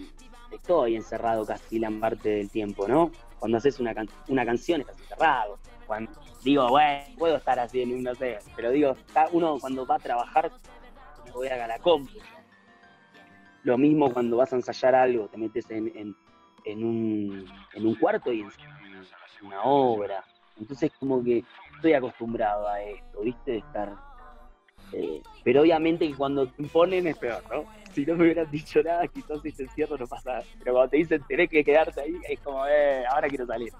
estoy 0.50 0.96
encerrado 0.96 1.46
casi 1.46 1.78
la 1.78 1.90
parte 1.90 2.28
del 2.30 2.50
tiempo, 2.50 2.88
¿no? 2.88 3.10
Cuando 3.38 3.58
haces 3.58 3.78
una, 3.80 3.94
can- 3.94 4.08
una 4.28 4.44
canción 4.44 4.80
estás 4.80 4.98
encerrado. 5.00 5.58
Cuando 5.86 6.12
digo, 6.42 6.68
bueno, 6.68 7.04
puedo 7.18 7.36
estar 7.36 7.58
así 7.58 7.82
en 7.82 7.92
un, 7.94 8.02
no 8.02 8.14
sé, 8.14 8.38
pero 8.56 8.70
digo, 8.70 8.96
uno 9.32 9.58
cuando 9.60 9.86
va 9.86 9.96
a 9.96 9.98
trabajar, 9.98 10.50
me 11.24 11.30
voy 11.32 11.48
a 11.48 11.66
la 11.66 11.78
compu. 11.78 12.18
Lo 13.64 13.78
mismo 13.78 14.12
cuando 14.12 14.36
vas 14.38 14.52
a 14.52 14.56
ensayar 14.56 14.94
algo, 14.94 15.28
te 15.28 15.38
metes 15.38 15.70
en, 15.70 15.86
en, 15.96 16.16
en 16.64 16.84
un, 16.84 17.46
en 17.74 17.86
un 17.86 17.94
cuarto 17.94 18.32
y 18.32 18.40
ensayas 18.40 19.42
una 19.42 19.62
obra. 19.62 20.24
Entonces 20.58 20.90
como 20.98 21.22
que 21.22 21.44
estoy 21.76 21.94
acostumbrado 21.94 22.68
a 22.68 22.82
esto, 22.82 23.20
¿viste? 23.20 23.52
De 23.52 23.58
estar... 23.58 23.94
eh, 24.92 25.22
pero 25.44 25.62
obviamente 25.62 26.08
que 26.08 26.14
cuando 26.14 26.46
te 26.46 26.62
imponen 26.62 27.06
es 27.06 27.16
peor, 27.16 27.42
¿no? 27.50 27.64
Si 27.92 28.06
no 28.06 28.14
me 28.16 28.24
hubieran 28.24 28.50
dicho 28.50 28.82
nada, 28.82 29.06
quizás 29.06 29.42
si 29.42 29.52
te 29.52 29.64
encierro 29.64 29.96
no 29.98 30.06
pasa 30.06 30.32
nada. 30.32 30.44
Pero 30.58 30.72
cuando 30.72 30.90
te 30.90 30.96
dicen 30.96 31.22
tenés 31.28 31.48
que 31.48 31.62
quedarte 31.62 32.00
ahí, 32.00 32.16
es 32.28 32.40
como, 32.40 32.66
eh, 32.66 33.04
ahora 33.06 33.28
quiero 33.28 33.46
salir. 33.46 33.72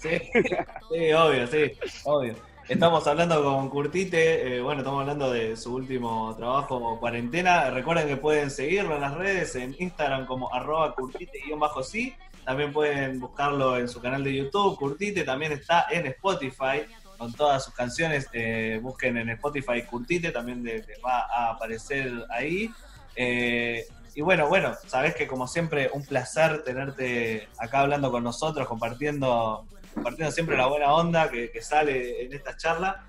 Sí, 0.00 0.08
sí, 0.90 1.12
obvio, 1.12 1.46
sí, 1.46 1.72
obvio. 2.04 2.34
Estamos 2.68 3.06
hablando 3.06 3.42
con 3.42 3.68
Curtite, 3.68 4.56
eh, 4.56 4.60
bueno, 4.62 4.80
estamos 4.80 5.00
hablando 5.00 5.30
de 5.30 5.56
su 5.56 5.74
último 5.74 6.34
trabajo, 6.36 6.98
Cuarentena. 7.00 7.68
Recuerden 7.70 8.06
que 8.06 8.16
pueden 8.16 8.50
seguirlo 8.50 8.94
en 8.94 9.00
las 9.00 9.14
redes, 9.14 9.56
en 9.56 9.74
Instagram 9.78 10.24
como 10.26 10.54
arroba 10.54 10.94
curtite-sí. 10.94 12.14
También 12.44 12.72
pueden 12.72 13.20
buscarlo 13.20 13.76
en 13.76 13.88
su 13.88 14.00
canal 14.00 14.24
de 14.24 14.36
YouTube, 14.36 14.78
Curtite. 14.78 15.24
También 15.24 15.52
está 15.52 15.86
en 15.90 16.06
Spotify 16.06 16.82
con 17.18 17.32
todas 17.32 17.64
sus 17.64 17.74
canciones. 17.74 18.28
eh, 18.32 18.78
busquen 18.80 19.18
en 19.18 19.30
Spotify 19.30 19.82
Curtite, 19.82 20.30
también 20.30 20.62
les 20.62 20.86
va 21.04 21.26
a 21.30 21.50
aparecer 21.50 22.24
ahí. 22.30 22.70
Eh, 23.16 23.84
y 24.14 24.22
bueno, 24.22 24.48
bueno, 24.48 24.74
sabes 24.86 25.14
que 25.14 25.26
como 25.26 25.46
siempre, 25.46 25.90
un 25.92 26.04
placer 26.04 26.62
tenerte 26.62 27.48
acá 27.58 27.80
hablando 27.80 28.10
con 28.10 28.24
nosotros, 28.24 28.66
compartiendo, 28.66 29.66
compartiendo 29.94 30.32
siempre 30.32 30.56
la 30.56 30.66
buena 30.66 30.92
onda 30.94 31.30
que, 31.30 31.50
sale 31.62 32.24
en 32.24 32.32
esta 32.32 32.56
charla. 32.56 33.04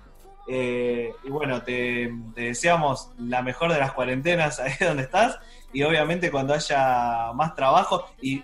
Eh, 0.48 1.12
y 1.22 1.30
bueno, 1.30 1.62
te, 1.62 2.10
deseamos 2.34 3.10
la 3.18 3.42
mejor 3.42 3.72
de 3.72 3.78
las 3.78 3.92
cuarentenas 3.92 4.60
ahí 4.60 4.72
donde 4.80 5.04
estás. 5.04 5.38
Y 5.72 5.82
obviamente 5.84 6.30
cuando 6.30 6.52
haya 6.52 7.32
más 7.34 7.54
trabajo, 7.54 8.06
y, 8.20 8.42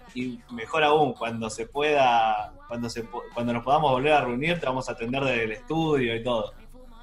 mejor 0.51 0.85
aún, 0.85 1.12
cuando 1.12 1.51
se 1.51 1.66
pueda, 1.66 2.55
cuando 2.66 2.89
se 2.89 3.05
cuando 3.35 3.52
nos 3.52 3.62
podamos 3.62 3.90
volver 3.93 4.12
a 4.12 4.24
reunir, 4.24 4.59
te 4.59 4.66
vamos 4.66 4.89
a 4.89 4.93
atender 4.93 5.23
del 5.24 5.52
estudio 5.52 6.15
y 6.15 6.23
todo. 6.23 6.52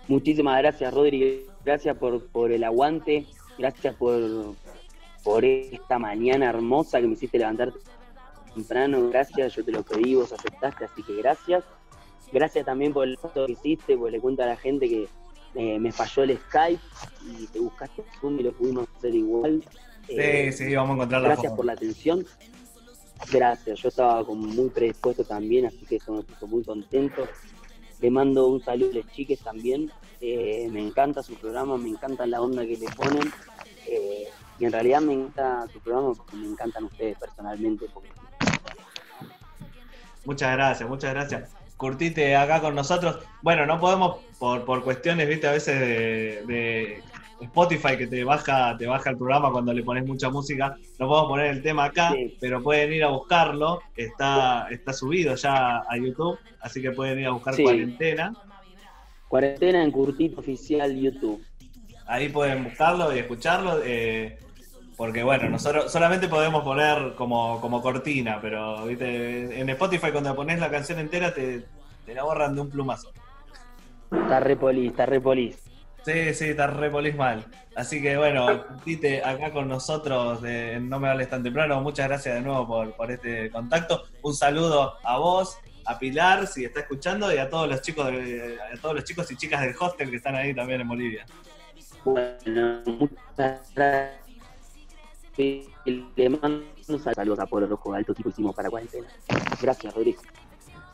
Muchísimas 0.07 0.57
gracias, 0.59 0.93
Rodri. 0.93 1.45
Gracias 1.63 1.95
por, 1.97 2.25
por 2.27 2.51
el 2.51 2.63
aguante. 2.63 3.25
Gracias 3.57 3.95
por, 3.95 4.55
por 5.23 5.45
esta 5.45 5.97
mañana 5.99 6.49
hermosa 6.49 6.99
que 6.99 7.07
me 7.07 7.13
hiciste 7.13 7.37
levantarte 7.39 7.79
temprano. 8.55 9.09
Gracias, 9.09 9.53
yo 9.53 9.63
te 9.63 9.71
lo 9.71 9.83
pedí, 9.83 10.15
vos 10.15 10.31
aceptaste, 10.31 10.85
así 10.85 11.03
que 11.03 11.15
gracias. 11.15 11.63
Gracias 12.31 12.65
también 12.65 12.91
por 12.93 13.07
el 13.07 13.17
foto 13.17 13.45
que 13.45 13.51
hiciste, 13.51 13.95
porque 13.95 14.13
le 14.13 14.19
cuento 14.19 14.43
a 14.43 14.47
la 14.47 14.55
gente 14.57 14.89
que 14.89 15.07
eh, 15.53 15.79
me 15.79 15.91
falló 15.91 16.23
el 16.23 16.37
Skype 16.37 16.81
y 17.27 17.47
te 17.47 17.59
buscaste 17.59 18.03
Zoom 18.19 18.39
y 18.39 18.43
lo 18.43 18.51
pudimos 18.51 18.87
hacer 18.97 19.13
igual. 19.13 19.63
Eh, 20.07 20.51
Sí, 20.51 20.65
sí, 20.65 20.75
vamos 20.75 20.91
a 20.91 20.93
encontrar 20.95 21.21
la 21.21 21.27
Gracias 21.29 21.53
por 21.53 21.65
la 21.65 21.73
atención. 21.73 22.25
Gracias, 23.31 23.79
yo 23.79 23.89
estaba 23.89 24.25
como 24.25 24.47
muy 24.47 24.69
predispuesto 24.69 25.23
también, 25.23 25.65
así 25.65 25.85
que 25.85 25.95
eso 25.97 26.13
me 26.13 26.23
puso 26.23 26.47
muy 26.47 26.63
contento. 26.63 27.27
Le 28.01 28.11
mando 28.11 28.47
un 28.47 28.61
saludo 28.61 28.91
a 28.91 28.95
las 28.95 29.11
chiques 29.13 29.39
también. 29.39 29.91
Eh, 30.19 30.67
me 30.71 30.81
encanta 30.81 31.23
su 31.23 31.35
programa, 31.35 31.77
me 31.77 31.89
encanta 31.89 32.25
la 32.27 32.41
onda 32.41 32.65
que 32.65 32.77
le 32.77 32.87
ponen. 32.87 33.31
Eh, 33.87 34.27
y 34.59 34.65
en 34.65 34.71
realidad 34.71 35.01
me 35.01 35.13
encanta 35.13 35.67
su 35.71 35.79
programa 35.79 36.13
porque 36.13 36.35
me 36.35 36.47
encantan 36.47 36.85
ustedes 36.85 37.17
personalmente. 37.17 37.87
Porque 37.93 38.09
Muchas 40.25 40.51
gracias, 40.53 40.89
muchas 40.89 41.13
gracias. 41.13 41.51
Curtite 41.77 42.35
acá 42.35 42.61
con 42.61 42.73
nosotros. 42.75 43.19
Bueno, 43.41 43.65
no 43.65 43.79
podemos, 43.79 44.17
por, 44.39 44.65
por 44.65 44.83
cuestiones, 44.83 45.27
viste, 45.27 45.47
a 45.47 45.51
veces 45.51 45.79
de, 45.79 46.43
de 46.47 47.03
Spotify 47.41 47.97
que 47.97 48.07
te 48.07 48.23
baja, 48.23 48.75
te 48.77 48.87
baja 48.87 49.09
el 49.09 49.17
programa 49.17 49.51
cuando 49.51 49.73
le 49.73 49.83
pones 49.83 50.05
mucha 50.05 50.29
música, 50.29 50.75
no 50.99 51.07
podemos 51.07 51.29
poner 51.29 51.47
el 51.47 51.61
tema 51.61 51.85
acá, 51.85 52.13
pero 52.39 52.63
pueden 52.63 52.93
ir 52.93 53.03
a 53.03 53.09
buscarlo, 53.09 53.81
está, 53.95 54.67
está 54.71 54.93
subido 54.93 55.35
ya 55.35 55.77
a 55.79 55.97
YouTube, 55.97 56.39
así 56.61 56.81
que 56.81 56.91
pueden 56.91 57.19
ir 57.19 57.27
a 57.27 57.31
buscar 57.31 57.53
Sí. 57.55 57.63
cuarentena. 57.63 58.33
Cuarentena 59.27 59.83
en 59.83 59.91
Curtito 59.91 60.39
Oficial 60.39 60.95
YouTube. 60.95 61.43
Ahí 62.07 62.29
pueden 62.29 62.63
buscarlo 62.63 63.13
y 63.13 63.19
escucharlo. 63.19 63.81
eh, 63.83 64.37
porque 64.97 65.23
bueno, 65.23 65.49
nosotros 65.49 65.91
solamente 65.91 66.27
podemos 66.27 66.63
poner 66.63 67.13
como, 67.15 67.59
como 67.61 67.81
cortina, 67.81 68.39
pero 68.41 68.85
¿viste? 68.85 69.59
en 69.59 69.69
Spotify 69.69 70.11
cuando 70.11 70.35
pones 70.35 70.59
la 70.59 70.69
canción 70.69 70.99
entera 70.99 71.33
te, 71.33 71.65
te 72.05 72.13
la 72.13 72.23
borran 72.23 72.55
de 72.55 72.61
un 72.61 72.69
plumazo. 72.69 73.11
Está 74.11 74.39
re 74.39 74.55
polis, 74.55 74.91
está 74.91 75.05
re 75.05 75.19
polis. 75.19 75.57
Sí, 76.05 76.33
sí, 76.35 76.45
está 76.49 76.67
re 76.67 76.89
polis 76.91 77.15
mal. 77.15 77.43
Así 77.75 78.01
que 78.01 78.15
bueno, 78.15 78.63
Tite, 78.85 79.23
acá 79.23 79.51
con 79.51 79.67
nosotros 79.67 80.41
de 80.41 80.79
No 80.79 80.99
Me 80.99 81.09
Hables 81.09 81.29
Tan 81.29 81.43
Temprano, 81.43 81.81
muchas 81.81 82.07
gracias 82.07 82.35
de 82.35 82.41
nuevo 82.41 82.65
por, 82.67 82.93
por 82.95 83.11
este 83.11 83.49
contacto. 83.49 84.03
Un 84.21 84.33
saludo 84.35 84.93
a 85.03 85.17
vos, 85.17 85.57
a 85.85 85.97
Pilar, 85.99 86.47
si 86.47 86.63
está 86.63 86.81
escuchando, 86.81 87.33
y 87.33 87.37
a 87.37 87.49
todos 87.49 87.67
los 87.67 87.81
chicos 87.81 88.05
de- 88.07 88.57
a 88.73 88.77
todos 88.79 88.95
los 88.95 89.03
chicos 89.03 89.29
y 89.31 89.35
chicas 89.35 89.61
del 89.61 89.75
hostel 89.79 90.09
que 90.11 90.17
están 90.17 90.35
ahí 90.35 90.53
también 90.53 90.81
en 90.81 90.87
Bolivia. 90.87 91.25
Bueno, 92.05 92.81
muchas 92.85 93.73
gracias. 93.75 94.24
Le 95.37 96.29
mando 96.29 96.63
un 96.87 96.99
saludo 96.99 97.41
a 97.41 97.45
Polo 97.45 97.67
Rojo 97.67 97.93
Alto, 97.93 98.13
tipo 98.13 98.29
hicimos 98.29 98.55
para 98.55 98.69
cuarentena. 98.69 99.07
Gracias, 99.61 99.93
Rodrigo. 99.93 100.21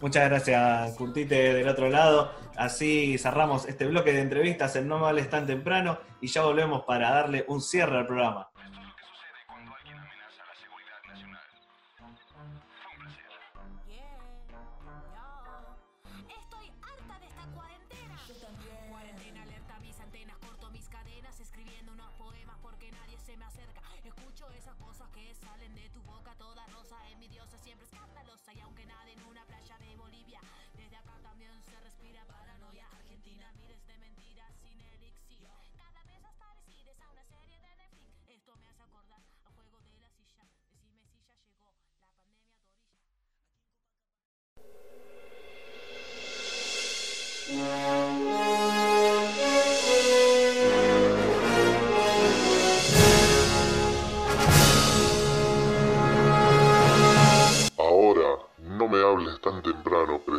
Muchas 0.02 0.28
gracias, 0.30 0.98
Curtite, 0.98 1.54
del 1.54 1.68
otro 1.68 1.88
lado. 1.88 2.32
Así 2.56 3.18
cerramos 3.20 3.68
este 3.68 3.86
bloque 3.86 4.12
de 4.14 4.22
entrevistas 4.22 4.76
en 4.76 4.88
No 4.88 4.98
Me 4.98 5.06
Hables 5.06 5.30
Tan 5.30 5.46
Temprano 5.46 6.00
y 6.22 6.28
ya 6.28 6.44
volvemos 6.44 6.84
para 6.86 7.12
darle 7.12 7.46
un 7.48 7.62
cierre 7.62 8.00
al 8.00 8.08
programa. 8.08 8.50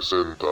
Presenta. 0.03 0.47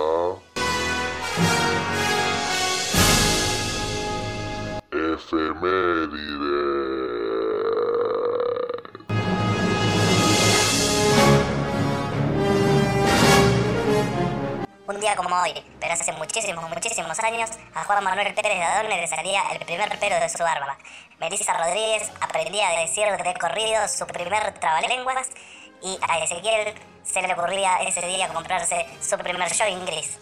Efeméride. 4.93 6.31
Un 14.87 15.01
día 15.01 15.17
como 15.17 15.35
hoy, 15.43 15.53
pero 15.81 15.95
hace 15.95 16.13
muchísimos, 16.13 16.69
muchísimos 16.69 17.19
años, 17.21 17.51
a 17.75 17.85
Juan 17.85 18.05
Manuel 18.05 18.35
Pérez 18.35 18.57
de 18.57 18.63
Adorne 18.63 19.01
le 19.01 19.07
salía 19.09 19.43
el 19.53 19.59
primer 19.65 19.99
pelo 19.99 20.17
de 20.17 20.29
su 20.29 20.39
barba. 20.39 20.79
Melissa 21.19 21.55
Rodríguez 21.55 22.11
aprendía 22.21 22.69
a 22.69 22.81
decir 22.81 23.05
de 23.05 23.35
corrido 23.35 23.89
su 23.89 24.07
primer 24.07 24.55
trabalenguas 24.61 25.29
y 25.83 25.99
a 26.09 26.19
Ezequiel 26.19 26.75
se 27.13 27.21
le 27.23 27.33
ocurría 27.33 27.79
ese 27.87 28.07
día 28.07 28.29
comprarse 28.29 28.87
su 29.01 29.17
primer 29.19 29.49
jogging 29.51 29.85
gris. 29.85 30.19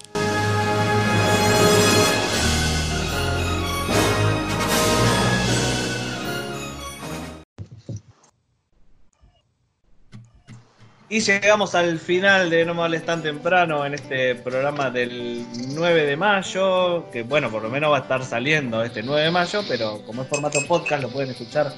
Y 11.10 11.20
llegamos 11.20 11.74
al 11.74 11.98
final 11.98 12.50
de 12.50 12.66
No 12.66 12.74
me 12.74 12.82
hables 12.82 13.04
tan 13.06 13.22
temprano 13.22 13.86
en 13.86 13.94
este 13.94 14.34
programa 14.34 14.90
del 14.90 15.46
9 15.74 16.04
de 16.04 16.16
mayo, 16.18 17.10
que 17.10 17.22
bueno, 17.22 17.50
por 17.50 17.62
lo 17.62 17.70
menos 17.70 17.92
va 17.92 17.98
a 17.98 18.00
estar 18.00 18.22
saliendo 18.22 18.82
este 18.84 19.02
9 19.02 19.22
de 19.22 19.30
mayo, 19.30 19.62
pero 19.66 20.02
como 20.04 20.22
es 20.22 20.28
formato 20.28 20.58
podcast 20.66 21.02
lo 21.02 21.08
pueden 21.08 21.30
escuchar 21.30 21.72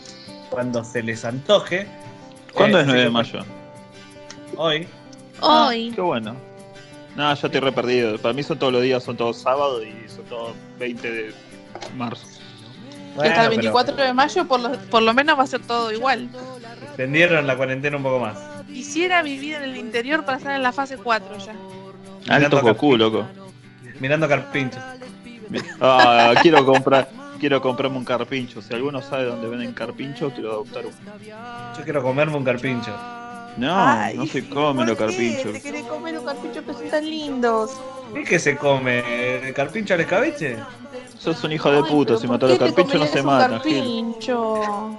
cuando 0.51 0.83
se 0.83 1.05
les 1.05 1.25
antoje. 1.25 1.87
¿Cuándo 2.53 2.79
Eh, 2.79 2.81
es 2.81 2.87
9 2.89 3.03
de 3.03 3.11
mayo? 3.11 3.45
que 4.57 5.00
Hoy. 5.41 5.89
Hoy. 5.89 5.93
Qué 5.95 6.01
bueno. 6.01 6.35
No, 7.17 7.35
yo 7.35 7.47
estoy 7.47 7.61
re 7.61 7.73
perdido. 7.73 8.19
Para 8.19 8.33
mí 8.35 8.43
son 8.43 8.59
todos 8.59 8.73
los 8.73 8.83
días, 8.83 9.03
son 9.03 9.17
todos 9.17 9.39
sábados 9.39 9.83
y 9.85 10.09
son 10.09 10.25
todos 10.27 10.55
20 10.79 11.11
de 11.11 11.35
marzo. 11.97 12.27
Y 13.17 13.27
hasta 13.27 13.27
el 13.27 13.35
Bueno, 13.35 13.51
24 13.51 13.97
de 13.97 14.15
mayo 14.15 14.47
por 14.47 14.61
lo, 14.61 14.73
por 14.73 15.03
lo 15.03 15.13
menos 15.13 15.39
va 15.39 15.43
a 15.43 15.47
ser 15.47 15.61
todo 15.63 15.91
igual. 15.93 16.29
pero 16.33 16.85
extendieron 16.87 17.47
la 17.47 17.57
cuarentena 17.57 17.97
un 17.97 18.03
poco 18.05 18.21
más. 18.21 18.39
Quisiera 18.69 19.23
vivir 19.23 19.55
en 19.57 19.63
el 19.65 19.77
interior 19.77 20.25
para 20.25 20.39
estar 20.39 20.55
en 20.55 20.63
la 20.63 20.73
fase 20.73 20.97
4 20.97 21.39
ya. 21.39 21.55
Alto 22.35 22.61
Goku, 22.63 22.97
loco. 22.97 23.27
Mirando 23.99 24.29
carpincho. 24.29 24.79
Ah, 25.81 26.35
quiero 26.43 26.65
comprar, 26.65 27.09
quiero 27.41 27.61
comprarme 27.61 27.99
un 27.99 28.05
carpincho. 28.05 28.63
Si 28.63 28.73
alguno 28.73 29.03
sabe 29.03 29.25
dónde 29.25 29.49
venden 29.49 29.73
carpincho, 29.73 30.31
quiero 30.31 30.53
adoptar 30.53 30.85
uno. 30.87 30.97
Yo 31.77 31.83
quiero 31.85 32.03
comerme 32.03 32.37
un 32.37 32.45
carpincho. 32.45 32.93
No, 33.61 33.77
Ay, 33.77 34.17
no 34.17 34.25
se 34.27 34.49
comen 34.49 34.87
los 34.87 34.97
carpinchos. 34.97 35.53
Te 35.53 35.61
querés 35.61 35.83
comer 35.85 36.15
los 36.15 36.25
carpinchos 36.25 36.65
que 36.65 36.73
son 36.73 36.89
tan 36.89 37.05
lindos. 37.05 37.73
¿Y 38.19 38.25
qué 38.25 38.39
se 38.39 38.57
come? 38.57 39.47
¿El 39.49 39.53
carpincho 39.53 39.93
al 39.93 40.01
escabeche? 40.01 40.57
Sos 41.19 41.45
un 41.45 41.53
hijo 41.53 41.71
de 41.71 41.83
puta, 41.83 42.17
si 42.17 42.27
mató 42.27 42.47
a 42.47 42.49
los 42.49 42.59
¿Qué 42.59 42.65
te 42.65 42.71
carpinchos 42.75 43.01
no 43.01 43.07
se 43.07 43.21
Gil. 43.21 43.51
carpincho? 43.51 44.99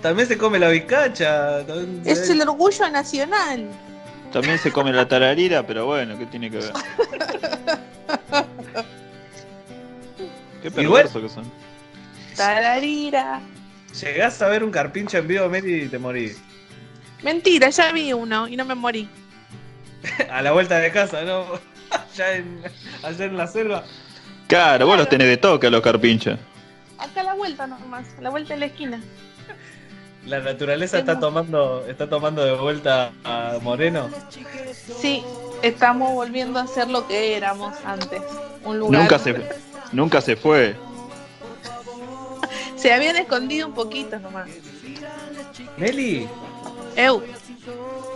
También 0.00 0.28
se 0.28 0.38
come 0.38 0.60
la 0.60 0.68
bizcacha. 0.68 1.66
también- 1.66 2.02
Es 2.04 2.30
el 2.30 2.40
orgullo 2.42 2.88
nacional. 2.88 3.68
También 4.32 4.58
se 4.60 4.70
come 4.70 4.92
la 4.92 5.08
tararira, 5.08 5.66
pero 5.66 5.86
bueno, 5.86 6.16
¿qué 6.16 6.26
tiene 6.26 6.52
que 6.52 6.58
ver? 6.58 6.72
Qué 10.62 10.70
perverso 10.70 11.20
que 11.20 11.28
son. 11.28 11.44
Tararira. 12.36 13.40
Llegás 14.00 14.40
a 14.40 14.46
ver 14.46 14.62
un 14.62 14.70
carpincho 14.70 15.18
en 15.18 15.26
vivo, 15.26 15.48
Meli, 15.48 15.82
y 15.82 15.88
te 15.88 15.98
morís. 15.98 16.40
Mentira, 17.22 17.70
ya 17.70 17.92
vi 17.92 18.12
uno 18.12 18.48
y 18.48 18.56
no 18.56 18.64
me 18.64 18.74
morí. 18.74 19.08
A 20.30 20.42
la 20.42 20.52
vuelta 20.52 20.78
de 20.78 20.90
casa, 20.90 21.22
¿no? 21.22 21.44
allá, 21.90 22.34
en, 22.34 22.62
allá 23.02 23.24
en 23.24 23.36
la 23.36 23.46
selva. 23.46 23.84
Claro, 24.48 24.86
vos 24.86 24.98
los 24.98 25.08
tenés 25.08 25.28
de 25.28 25.36
toque 25.36 25.68
a 25.68 25.70
los 25.70 25.80
carpinchos. 25.80 26.38
Acá 26.98 27.22
a 27.22 27.24
la 27.24 27.34
vuelta 27.34 27.66
nomás, 27.66 28.06
a 28.18 28.20
la 28.20 28.30
vuelta 28.30 28.54
de 28.54 28.60
la 28.60 28.66
esquina. 28.66 29.00
La 30.26 30.40
naturaleza 30.40 30.98
está 30.98 31.18
tomando, 31.18 31.84
está 31.88 32.08
tomando 32.08 32.44
de 32.44 32.52
vuelta 32.52 33.12
a 33.24 33.58
Moreno. 33.60 34.08
Sí, 34.98 35.24
estamos 35.62 36.12
volviendo 36.12 36.60
a 36.60 36.66
ser 36.66 36.88
lo 36.88 37.08
que 37.08 37.36
éramos 37.36 37.74
antes. 37.84 38.22
Un 38.62 38.78
lugar. 38.78 39.00
Nunca 39.00 39.18
se, 39.18 39.34
nunca 39.90 40.20
se 40.20 40.36
fue. 40.36 40.76
Se 42.76 42.92
habían 42.92 43.16
escondido 43.16 43.68
un 43.68 43.74
poquito 43.74 44.18
nomás. 44.18 44.48
Meli, 45.76 46.28
Eu, 46.96 47.22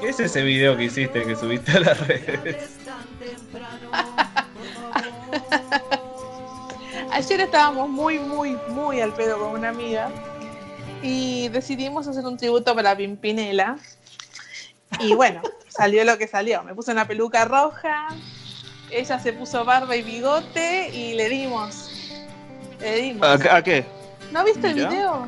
¿qué 0.01 0.09
es 0.09 0.21
ese 0.21 0.43
video 0.43 0.77
que 0.77 0.85
hiciste 0.85 1.25
que 1.25 1.37
subiste 1.37 1.73
a 1.73 1.81
las 1.81 2.07
redes? 2.07 2.77
ayer 7.13 7.41
estábamos 7.41 7.89
muy, 7.89 8.19
muy, 8.19 8.59
muy 8.69 9.01
al 9.01 9.15
pedo 9.15 9.39
con 9.39 9.53
una 9.53 9.71
amiga 9.71 10.11
y 11.03 11.49
decidimos 11.49 12.07
hacer 12.07 12.25
un 12.27 12.37
tributo 12.37 12.75
para 12.75 12.97
Pimpinela. 12.97 13.79
Y 15.01 15.15
bueno, 15.15 15.41
salió 15.69 16.05
lo 16.05 16.19
que 16.19 16.29
salió. 16.29 16.63
Me 16.63 16.75
puse 16.75 16.93
una 16.93 17.07
peluca 17.07 17.47
roja, 17.47 18.09
ella 18.91 19.19
se 19.19 19.33
puso 19.33 19.65
barba 19.65 19.97
y 19.97 20.03
bigote 20.03 20.91
y 20.91 21.15
le 21.15 21.29
dimos. 21.29 21.91
Le 22.81 22.97
dimos. 22.97 23.27
¿A, 23.27 23.57
a 23.57 23.63
qué? 23.63 23.87
¿No 24.33 24.45
viste 24.45 24.69
el 24.69 24.75
video? 24.75 25.27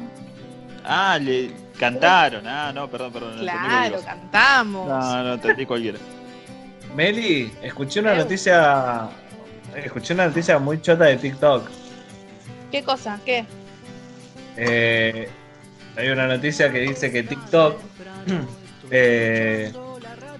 Ah, 0.85 1.19
le 1.19 1.53
cantaron. 1.79 2.47
Ah, 2.47 2.73
no, 2.75 2.89
perdón, 2.89 3.13
perdón. 3.13 3.39
Claro, 3.39 4.01
cantamos. 4.05 4.89
No, 4.89 5.23
no, 5.23 5.35
entendí 5.35 5.65
cualquiera. 5.65 5.99
Meli, 6.95 7.53
escuché 7.63 8.01
una 8.01 8.15
noticia. 8.15 9.09
Escuché 9.75 10.15
una 10.15 10.27
noticia 10.27 10.59
muy 10.59 10.81
chota 10.81 11.05
de 11.05 11.17
TikTok. 11.17 11.69
¿Qué 12.71 12.83
cosa? 12.83 13.21
¿Qué? 13.25 13.47
Eh, 14.57 15.29
hay 15.97 16.09
una 16.09 16.27
noticia 16.27 16.71
que 16.71 16.81
dice 16.81 17.11
que 17.11 17.23
TikTok 17.23 17.81
eh, 18.91 19.73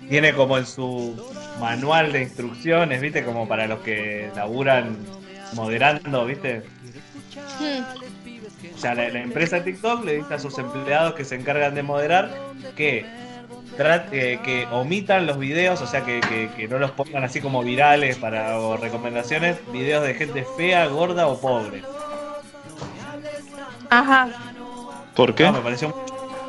tiene 0.09 0.33
como 0.35 0.59
en 0.59 0.67
su 0.67 1.17
manual 1.61 2.13
de 2.13 2.23
instrucciones, 2.23 3.01
¿viste? 3.01 3.25
Como 3.25 3.47
para 3.47 3.67
los 3.67 3.81
que 3.81 4.31
laburan 4.35 4.97
moderando, 5.55 6.27
¿viste? 6.27 6.63
O 8.79 8.81
sea, 8.81 8.95
la, 8.95 9.09
la 9.09 9.21
empresa 9.21 9.65
TikTok 9.65 10.05
le 10.05 10.19
dice 10.19 10.35
a 10.35 10.39
sus 10.39 10.57
empleados 10.59 11.15
que 11.15 11.25
se 11.25 11.35
encargan 11.35 11.75
de 11.75 11.83
moderar 11.83 12.31
que, 12.77 13.05
trat- 13.77 14.07
eh, 14.13 14.39
que 14.45 14.67
omitan 14.71 15.27
los 15.27 15.37
videos, 15.37 15.83
o 15.83 15.87
sea, 15.89 16.05
que, 16.05 16.21
que- 16.21 16.49
que 16.57 16.69
no 16.69 16.79
los 16.79 16.93
pongan 16.93 17.25
así 17.25 17.41
como 17.41 17.65
virales 17.65 18.17
para 18.19 18.57
o 18.61 18.77
recomendaciones, 18.77 19.57
videos 19.73 20.07
de 20.07 20.15
gente 20.15 20.47
fea, 20.57 20.87
gorda 20.87 21.27
o 21.27 21.41
pobre. 21.41 21.83
Ajá. 23.91 24.29
¿Por 25.17 25.35
qué? 25.35 25.43
No, 25.45 25.53
me 25.55 25.61
pareció, 25.61 25.95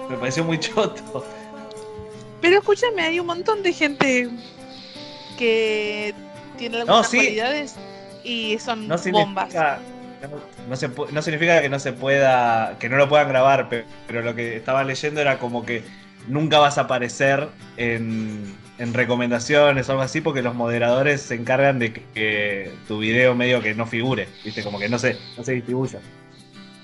me 0.07 0.17
pareció 0.17 0.43
muy 0.43 0.59
choto. 0.59 1.25
Pero 2.41 2.59
escúchame, 2.59 3.01
hay 3.01 3.19
un 3.19 3.25
montón 3.25 3.63
de 3.63 3.73
gente 3.73 4.29
que 5.37 6.13
tiene 6.57 6.77
No, 6.77 6.81
algunas 6.83 7.09
sí. 7.09 7.17
cualidades 7.17 7.75
y 8.23 8.57
son 8.59 8.87
No 8.87 8.97
bombas. 8.97 9.51
significa, 9.51 9.79
no, 10.69 10.75
se 10.75 10.89
no 11.11 11.21
significa 11.21 11.61
que 11.61 11.69
no 11.69 11.79
se 11.79 11.91
pueda, 11.93 12.77
que 12.79 12.87
no 12.89 12.97
lo 12.97 13.09
puedan 13.09 13.27
grabar, 13.29 13.67
pe- 13.69 13.85
pero 14.07 14.21
lo 14.21 14.35
que 14.35 14.55
estaba 14.57 14.83
leyendo 14.83 15.19
era 15.21 15.39
como 15.39 15.65
que 15.65 15.83
nunca 16.27 16.59
vas 16.59 16.77
a 16.77 16.81
aparecer 16.81 17.47
en, 17.77 18.55
en 18.77 18.93
recomendaciones 18.93 19.89
o 19.89 19.91
algo 19.93 20.03
así 20.03 20.21
porque 20.21 20.41
los 20.41 20.53
moderadores 20.55 21.21
se 21.21 21.35
encargan 21.35 21.79
de 21.79 21.93
que, 21.93 22.71
tu 22.87 22.99
video 22.99 23.35
medio 23.35 23.61
que 23.61 23.73
no 23.73 23.85
figure, 23.85 24.27
viste, 24.45 24.63
como 24.63 24.79
que 24.79 24.87
no 24.89 24.99
se, 24.99 25.17
no 25.37 25.43
se 25.43 25.53
distribuya. 25.53 25.99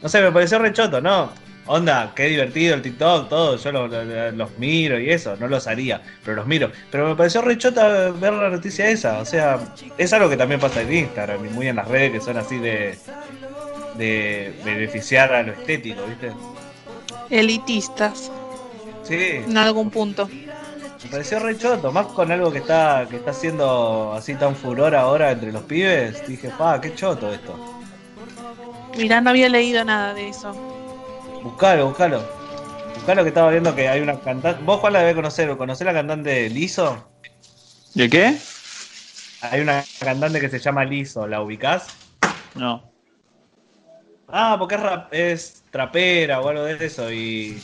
No 0.01 0.09
sé, 0.09 0.21
me 0.21 0.31
pareció 0.31 0.59
rechoto, 0.59 0.99
¿no? 1.01 1.31
Onda, 1.67 2.11
qué 2.15 2.25
divertido 2.25 2.75
el 2.75 2.83
TikTok, 2.83 3.27
todo, 3.27 3.57
yo 3.57 3.71
lo- 3.71 3.87
lo- 3.87 4.31
los 4.33 4.57
miro 4.59 4.99
y 4.99 5.09
eso, 5.09 5.35
no 5.39 5.47
los 5.47 5.65
haría, 5.65 5.99
pero 6.23 6.37
los 6.37 6.45
miro. 6.45 6.71
Pero 6.91 7.07
me 7.09 7.15
pareció 7.15 7.41
rechota 7.41 8.11
ver 8.11 8.33
la 8.33 8.51
noticia 8.51 8.87
esa, 8.87 9.17
o 9.19 9.25
sea, 9.25 9.59
es 9.97 10.13
algo 10.13 10.29
que 10.29 10.37
también 10.37 10.59
pasa 10.61 10.81
en 10.83 10.93
Instagram 10.93 11.43
y 11.43 11.49
muy 11.49 11.67
en 11.67 11.77
las 11.77 11.87
redes 11.87 12.11
que 12.11 12.21
son 12.21 12.37
así 12.37 12.59
de, 12.59 12.95
de 13.97 14.53
beneficiar 14.63 15.33
a 15.33 15.43
lo 15.43 15.53
estético, 15.53 16.03
¿viste? 16.05 16.31
Elitistas, 17.29 18.31
Sí, 19.03 19.17
en 19.45 19.55
algún 19.57 19.91
punto. 19.91 20.27
me 20.27 21.09
pareció 21.11 21.37
re 21.39 21.57
choto, 21.57 21.91
más 21.91 22.07
con 22.07 22.31
algo 22.31 22.51
que 22.51 22.57
está, 22.59 23.05
que 23.09 23.17
está 23.17 23.31
haciendo 23.31 24.13
así 24.13 24.33
tan 24.35 24.55
furor 24.55 24.95
ahora 24.95 25.31
entre 25.31 25.51
los 25.51 25.63
pibes. 25.63 26.27
Dije, 26.27 26.49
pa, 26.57 26.81
qué 26.81 26.95
choto 26.95 27.31
esto. 27.31 27.55
Mirá, 28.97 29.21
no 29.21 29.29
había 29.29 29.49
leído 29.49 29.83
nada 29.83 30.13
de 30.13 30.29
eso. 30.29 30.53
Buscalo, 31.43 31.87
buscalo. 31.87 32.23
Buscalo 32.95 33.21
que 33.23 33.29
estaba 33.29 33.51
viendo 33.51 33.75
que 33.75 33.87
hay 33.87 34.01
una 34.01 34.19
cantante. 34.19 34.63
Vos, 34.63 34.79
Juan, 34.79 34.93
la 34.93 34.99
debés 34.99 35.15
conocer. 35.15 35.55
¿Conocés 35.57 35.85
la 35.85 35.93
cantante 35.93 36.49
Lizo? 36.49 37.07
¿De 37.93 38.09
qué? 38.09 38.35
Hay 39.41 39.61
una 39.61 39.83
cantante 39.99 40.39
que 40.41 40.49
se 40.49 40.59
llama 40.59 40.83
Lizo, 40.85 41.27
¿la 41.27 41.41
ubicás? 41.41 41.87
No. 42.55 42.91
Ah, 44.27 44.55
porque 44.57 44.75
es, 44.75 44.81
rap- 44.81 45.13
es 45.13 45.63
trapera 45.71 46.41
o 46.41 46.49
algo 46.49 46.63
de 46.63 46.83
eso 46.85 47.11
y, 47.11 47.61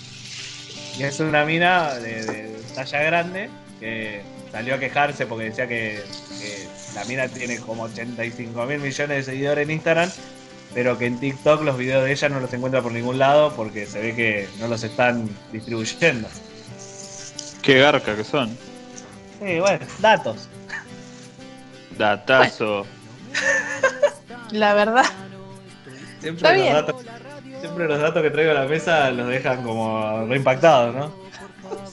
y 0.98 1.04
es 1.04 1.20
una 1.20 1.44
mina 1.46 1.96
de, 1.96 2.26
de 2.26 2.62
talla 2.76 3.02
grande 3.04 3.50
que 3.80 4.22
salió 4.52 4.76
a 4.76 4.80
quejarse 4.80 5.26
porque 5.26 5.46
decía 5.46 5.68
que, 5.68 6.04
que 6.40 6.68
la 6.94 7.04
mina 7.06 7.28
tiene 7.28 7.58
como 7.60 7.84
85 7.84 8.66
mil 8.66 8.80
millones 8.80 9.26
de 9.26 9.32
seguidores 9.32 9.64
en 9.68 9.72
Instagram, 9.72 10.10
pero 10.74 10.98
que 10.98 11.08
en 11.08 11.20
TikTok 11.20 11.64
los 11.64 11.78
videos 11.78 12.04
de 12.06 12.12
ella 12.12 12.30
no 12.30 12.40
los 12.40 12.54
encuentra 12.54 12.82
por 12.82 12.92
ningún 12.92 13.18
lado 13.18 13.54
porque 13.56 13.86
se 13.86 14.00
ve 14.00 14.16
que 14.16 14.48
no 14.60 14.68
los 14.68 14.84
están 14.84 15.30
distribuyendo. 15.52 16.28
Qué 17.62 17.80
garca 17.80 18.16
que 18.16 18.24
son. 18.24 18.50
Sí, 19.44 19.60
bueno, 19.60 19.86
datos. 20.00 20.48
Datazo. 21.98 22.86
La 24.52 24.74
verdad. 24.74 25.06
Siempre 26.22 26.58
los, 26.58 26.74
datos, 26.74 26.96
siempre 27.60 27.88
los 27.88 28.00
datos 28.00 28.22
que 28.22 28.30
traigo 28.30 28.52
a 28.52 28.56
la 28.56 28.66
mesa 28.66 29.10
los 29.12 29.28
dejan 29.28 29.64
como 29.64 30.26
reimpactados, 30.28 30.94
¿no? 30.96 31.12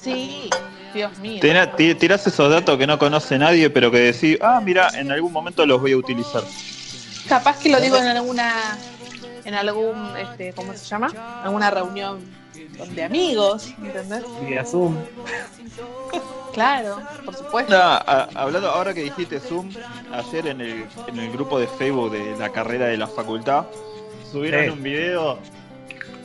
Sí, 0.00 0.50
Dios 0.94 1.16
mío. 1.18 1.40
Tena- 1.40 1.74
ti- 1.74 1.94
tirás 1.94 2.26
esos 2.26 2.50
datos 2.50 2.76
que 2.78 2.86
no 2.86 2.98
conoce 2.98 3.38
nadie, 3.38 3.70
pero 3.70 3.90
que 3.90 3.98
decís, 3.98 4.38
ah, 4.42 4.60
mira, 4.62 4.88
en 4.94 5.10
algún 5.10 5.32
momento 5.32 5.64
los 5.66 5.80
voy 5.80 5.92
a 5.92 5.96
utilizar. 5.96 6.42
Capaz 7.28 7.58
que 7.58 7.68
lo 7.70 7.80
digo 7.80 7.96
en 7.96 8.06
alguna, 8.06 8.78
en 9.44 9.54
algún, 9.54 10.16
este, 10.16 10.52
¿cómo 10.52 10.72
se 10.74 10.84
llama? 10.86 11.12
Alguna 11.44 11.70
reunión 11.70 12.20
de 12.94 13.04
amigos, 13.04 13.72
¿entendés? 13.82 14.22
Vía 14.46 14.64
Zoom. 14.64 14.96
Claro, 16.52 17.00
por 17.24 17.34
supuesto. 17.36 17.72
No, 17.72 17.78
a- 17.82 18.28
hablando 18.34 18.68
ahora 18.70 18.92
que 18.94 19.02
dijiste 19.02 19.38
Zoom, 19.38 19.70
ayer 20.12 20.46
en 20.48 20.60
el, 20.60 20.86
en 21.06 21.18
el 21.18 21.30
grupo 21.30 21.58
de 21.60 21.66
Facebook 21.68 22.10
de 22.12 22.36
la 22.36 22.50
carrera 22.50 22.86
de 22.86 22.96
la 22.96 23.06
facultad, 23.06 23.66
subieron 24.30 24.64
Sí. 24.64 24.70
un 24.70 24.82
video 24.82 25.38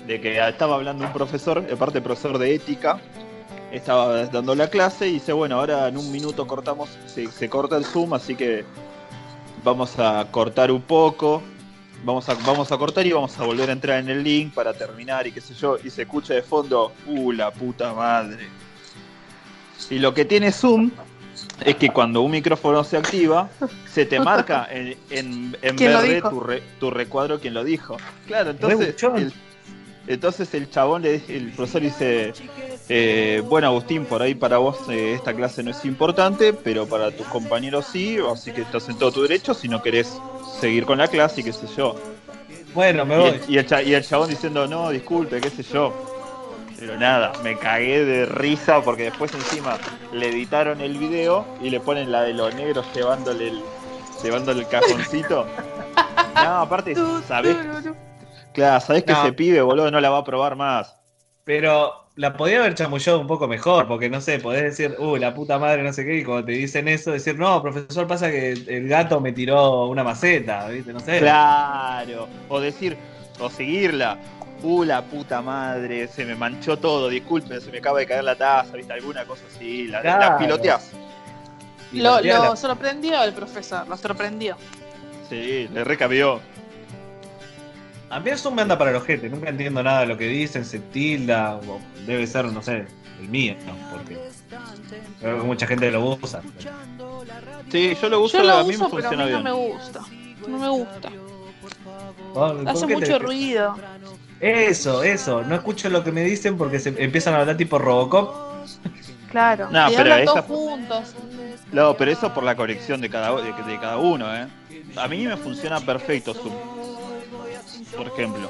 de 0.08 0.20
que 0.20 0.46
estaba 0.48 0.76
hablando 0.76 1.06
un 1.06 1.14
profesor, 1.14 1.66
aparte 1.72 2.02
profesor 2.02 2.38
de 2.38 2.54
ética, 2.56 3.00
estaba 3.72 4.26
dando 4.26 4.54
la 4.56 4.70
clase 4.70 5.08
y 5.08 5.14
dice, 5.14 5.34
bueno, 5.34 5.56
ahora 5.60 5.88
en 5.88 5.98
un 5.98 6.12
minuto 6.12 6.46
cortamos, 6.46 6.90
se, 7.08 7.28
se 7.32 7.50
corta 7.50 7.78
el 7.78 7.86
Zoom, 7.86 8.14
así 8.14 8.36
que 8.36 8.66
vamos 9.64 9.98
a 9.98 10.28
cortar 10.30 10.72
un 10.72 10.82
poco, 10.82 11.42
vamos 12.04 12.28
a, 12.30 12.34
vamos 12.46 12.72
a 12.72 12.78
cortar 12.78 13.08
y 13.08 13.14
vamos 13.14 13.40
a 13.40 13.46
volver 13.46 13.70
a 13.70 13.74
entrar 13.74 14.00
en 14.00 14.10
el 14.10 14.24
link 14.24 14.54
para 14.54 14.74
terminar 14.74 15.26
y 15.26 15.32
qué 15.32 15.42
sé 15.42 15.54
yo, 15.54 15.78
y 15.84 15.90
se 15.90 16.02
escucha 16.04 16.34
de 16.34 16.44
fondo, 16.44 16.92
uh, 17.08 17.32
la 17.32 17.52
puta 17.52 17.94
madre. 17.94 18.48
Y 19.90 20.00
lo 20.00 20.14
que 20.14 20.26
tiene 20.26 20.52
Zoom 20.52 20.92
es 21.66 21.76
que 21.76 21.90
cuando 21.90 22.22
un 22.22 22.32
micrófono 22.32 22.84
se 22.84 22.98
activa, 22.98 23.50
se 23.86 24.06
te 24.06 24.20
marca 24.20 24.68
en, 24.72 24.96
en, 25.10 25.58
en 25.62 25.76
¿Quién 25.78 25.94
lo 25.94 26.02
verde 26.02 26.22
tu, 26.22 26.40
re- 26.40 26.64
tu 26.80 26.92
recuadro 26.92 27.40
quien 27.40 27.54
lo 27.54 27.64
dijo. 27.64 27.98
Claro, 28.28 28.52
entonces 28.52 28.96
el, 29.16 29.34
entonces 30.08 30.54
el 30.54 30.70
chabón, 30.70 31.04
le, 31.04 31.22
el 31.30 31.52
profesor 31.56 31.82
dice, 31.82 32.34
eh, 32.90 33.42
bueno 33.48 33.68
Agustín, 33.68 34.06
por 34.06 34.22
ahí 34.22 34.36
para 34.36 34.58
vos 34.58 34.78
eh, 34.90 35.14
esta 35.14 35.34
clase 35.34 35.64
no 35.64 35.72
es 35.72 35.86
importante, 35.86 36.54
pero 36.54 36.86
para 36.86 37.12
tus 37.12 37.26
compañeros 37.28 37.86
sí, 37.92 38.18
así 38.32 38.52
que 38.52 38.62
estás 38.62 38.90
en 38.90 38.98
todo 38.98 39.12
tu 39.12 39.22
derecho 39.22 39.54
si 39.54 39.70
no 39.70 39.82
querés 39.82 40.20
seguir 40.60 40.86
con 40.86 40.98
la 40.98 41.08
clase 41.08 41.42
y 41.42 41.44
qué 41.46 41.54
sé 41.54 41.68
yo. 41.78 41.96
Bueno, 42.74 43.06
me 43.06 43.16
Y 43.16 43.20
voy. 43.20 43.30
el, 43.30 43.42
y 43.48 43.58
el 43.60 43.66
cha- 43.68 43.84
y 43.84 43.94
el 43.94 44.04
chabón 44.04 44.30
diciendo, 44.30 44.68
no, 44.68 44.90
disculpe, 44.90 45.40
qué 45.40 45.50
sé 45.52 45.64
yo. 45.64 45.94
Pero 46.86 47.00
nada, 47.00 47.32
me 47.44 47.58
cagué 47.58 48.04
de 48.04 48.26
risa 48.26 48.82
porque 48.82 49.04
después 49.04 49.34
encima 49.34 49.78
le 50.12 50.28
editaron 50.30 50.82
el 50.82 50.98
video 50.98 51.46
y 51.62 51.70
le 51.70 51.80
ponen 51.80 52.12
la 52.12 52.24
de 52.24 52.34
los 52.34 52.54
negros 52.56 52.86
llevándole 52.94 53.48
el, 53.50 53.62
llevándole 54.22 54.60
el 54.64 54.68
cajoncito. 54.68 55.48
No, 56.36 56.58
aparte, 56.60 56.94
¿sabés? 57.28 57.56
Claro, 58.54 58.82
sabés 58.82 59.04
que 59.06 59.14
No. 59.14 59.24
ese 59.24 59.32
pibe, 59.32 59.62
boludo, 59.62 59.92
no 59.92 60.02
la 60.02 60.10
va 60.10 60.18
a 60.18 60.24
probar 60.26 60.58
más. 60.58 60.98
Pero 61.46 61.94
la 62.18 62.34
podía 62.34 62.60
haber 62.60 62.76
chamullado 62.76 63.22
un 63.22 63.28
poco 63.28 63.48
mejor, 63.48 63.88
porque 63.88 64.10
no 64.10 64.20
sé, 64.20 64.40
podés 64.40 64.64
decir, 64.64 64.94
uh, 65.00 65.16
la 65.16 65.34
puta 65.34 65.58
madre, 65.60 65.84
no 65.84 65.94
sé 65.94 66.04
qué, 66.04 66.18
y 66.18 66.24
cuando 66.26 66.48
te 66.48 66.52
dicen 66.52 66.90
eso, 66.90 67.12
decir, 67.12 67.40
no, 67.40 67.62
profesor, 67.62 68.06
pasa 68.08 68.30
que 68.30 68.52
el 68.52 68.90
gato 68.90 69.22
me 69.22 69.32
tiró 69.32 69.88
una 69.88 70.04
maceta, 70.04 70.68
¿viste? 70.68 70.92
No 70.92 71.00
sé. 71.00 71.20
Claro, 71.20 72.28
o 72.50 72.60
decir, 72.60 72.98
o 73.40 73.50
seguirla. 73.50 74.18
Uh, 74.64 74.84
la 74.86 75.02
puta 75.04 75.42
madre, 75.42 76.08
se 76.08 76.24
me 76.26 76.36
manchó 76.36 76.78
todo, 76.80 77.10
disculpen, 77.10 77.60
se 77.60 77.70
me 77.70 77.80
acaba 77.80 78.00
de 78.00 78.06
caer 78.06 78.24
la 78.24 78.36
taza, 78.36 78.78
¿viste? 78.78 78.94
Alguna 78.94 79.26
cosa 79.26 79.44
así, 79.54 79.88
la, 79.88 79.98
la 80.02 80.02
Claro. 80.18 80.38
piloteás. 80.38 80.92
Lo, 81.92 82.22
lo 82.22 82.56
sorprendió 82.56 83.22
el 83.24 83.34
profesor, 83.34 83.88
lo 83.88 83.98
sorprendió. 83.98 84.56
Sí, 85.30 85.68
le 85.72 85.84
recabió. 85.84 86.40
A 88.10 88.20
mí 88.20 88.30
eso 88.30 88.52
me 88.52 88.62
anda 88.62 88.78
para 88.78 88.92
el 88.92 88.96
ojete, 88.98 89.30
nunca 89.30 89.50
entiendo 89.50 89.84
nada 89.84 90.02
de 90.02 90.06
lo 90.08 90.18
que 90.18 90.28
dicen, 90.28 90.64
se 90.64 90.80
tilda, 90.80 91.56
o 91.56 91.80
debe 92.06 92.26
ser, 92.26 92.46
no 92.46 92.62
sé, 92.62 92.86
el 93.20 93.28
mío, 93.28 93.56
¿no? 93.66 93.74
porque 93.92 94.18
creo 95.20 95.40
que 95.40 95.44
mucha 95.44 95.68
gente 95.68 95.92
lo 95.92 96.06
usa. 96.06 96.42
Sí, 97.70 97.98
yo 98.02 98.10
lo 98.10 98.22
uso, 98.22 98.38
Yo 98.38 98.44
lo 98.44 98.54
a 98.58 98.64
mí 98.64 98.76
uso, 98.76 98.86
me 98.86 98.96
pero 98.96 99.08
a 99.08 99.12
funciona 99.12 99.26
mí 99.26 99.32
no 99.32 99.38
bien. 99.42 99.44
me 99.44 99.52
gusta. 99.52 100.02
No 100.48 100.58
me 100.58 100.70
gusta. 100.70 101.12
¿Por 102.34 102.70
Hace 102.70 102.88
mucho 102.88 103.20
ruido. 103.20 103.76
Eso, 104.44 105.04
eso, 105.04 105.42
no 105.44 105.56
escucho 105.56 105.90
lo 105.90 106.04
que 106.04 106.12
me 106.12 106.22
dicen 106.24 106.58
porque 106.58 106.78
se 106.80 106.90
empiezan 107.02 107.34
a 107.34 107.40
hablar 107.40 107.56
tipo 107.56 107.80
Robocop. 107.80 108.36
Claro. 109.32 109.70
No, 109.72 109.90
y 109.90 109.96
pero 109.96 110.02
hablan 110.14 110.20
esa- 110.24 110.34
todos 110.34 110.46
juntos. 110.46 111.16
No, 111.72 111.94
pero 111.96 112.12
eso 112.12 112.34
por 112.34 112.44
la 112.44 112.56
conexión 112.56 113.00
de 113.00 113.10
cada, 113.10 113.34
de, 113.42 113.54
de 113.54 113.80
cada 113.80 113.98
uno, 113.98 114.36
¿eh? 114.36 114.48
A 114.98 115.08
mí 115.08 115.26
me 115.26 115.38
funciona 115.38 115.80
perfecto 115.80 116.34
Zoom. 116.34 116.54
Por 117.96 118.08
ejemplo. 118.08 118.50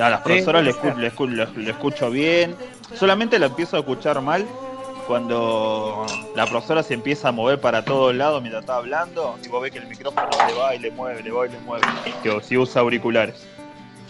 A 0.00 0.08
las 0.08 0.20
Sí, 0.20 0.24
profesoras 0.24 0.64
le, 0.64 0.72
puede 0.74 0.92
escu- 0.94 0.96
le 0.96 1.12
escu- 1.14 1.54
le- 1.56 1.62
le 1.64 1.70
escucho 1.70 2.10
bien. 2.10 2.56
Solamente 2.94 3.38
la 3.38 3.46
empiezo 3.46 3.76
a 3.76 3.80
escuchar 3.80 4.20
mal 4.22 4.46
cuando 5.06 6.06
la 6.34 6.46
profesora 6.46 6.82
se 6.82 6.94
empieza 6.94 7.28
a 7.28 7.32
mover 7.32 7.60
para 7.60 7.84
todos 7.84 8.14
lados 8.14 8.40
mientras 8.40 8.62
está 8.62 8.76
hablando 8.76 9.38
y 9.44 9.48
vos 9.48 9.60
ves 9.62 9.70
que 9.72 9.78
el 9.78 9.86
micrófono 9.88 10.26
le 10.48 10.54
va 10.54 10.74
y 10.74 10.78
le 10.78 10.90
mueve, 10.90 11.22
le 11.22 11.30
va 11.30 11.46
y 11.46 11.50
le 11.50 11.58
mueve. 11.60 11.86
Que 12.22 12.40
si 12.42 12.56
usa 12.56 12.80
auriculares. 12.80 13.46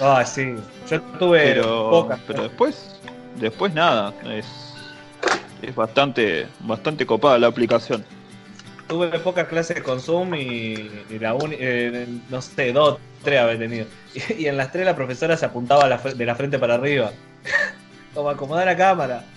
Ah, 0.00 0.24
sí. 0.24 0.54
Yo 0.90 1.00
tuve 1.18 1.40
Pero, 1.54 1.90
pocas. 1.90 2.20
pero 2.26 2.42
después, 2.44 2.96
después 3.36 3.72
nada. 3.74 4.12
Es, 4.24 4.46
es 5.62 5.74
bastante, 5.74 6.46
bastante 6.60 7.06
copada 7.06 7.38
la 7.38 7.46
aplicación. 7.46 8.04
Tuve 8.88 9.18
pocas 9.20 9.48
clases 9.48 9.82
con 9.82 10.00
Zoom 10.00 10.34
y, 10.34 10.90
y 11.10 11.18
la 11.18 11.34
uni- 11.34 11.56
eh, 11.58 12.06
no 12.28 12.42
sé, 12.42 12.72
dos, 12.72 12.98
tres 13.22 13.40
había 13.40 13.58
tenido. 13.58 13.86
Y, 14.14 14.32
y 14.42 14.46
en 14.46 14.56
las 14.56 14.70
tres 14.72 14.84
la 14.84 14.94
profesora 14.96 15.36
se 15.36 15.46
apuntaba 15.46 15.88
la 15.88 15.96
de 15.98 16.26
la 16.26 16.34
frente 16.34 16.58
para 16.58 16.74
arriba. 16.74 17.10
Como 18.14 18.28
acomodar 18.30 18.66
la 18.66 18.76
cámara. 18.76 19.24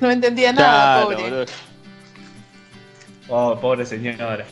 No 0.00 0.10
entendía 0.10 0.52
nada, 0.52 1.06
Claro, 1.06 1.16
pobre. 1.16 1.46
Oh, 3.28 3.56
pobre 3.60 3.86
señora. 3.86 4.44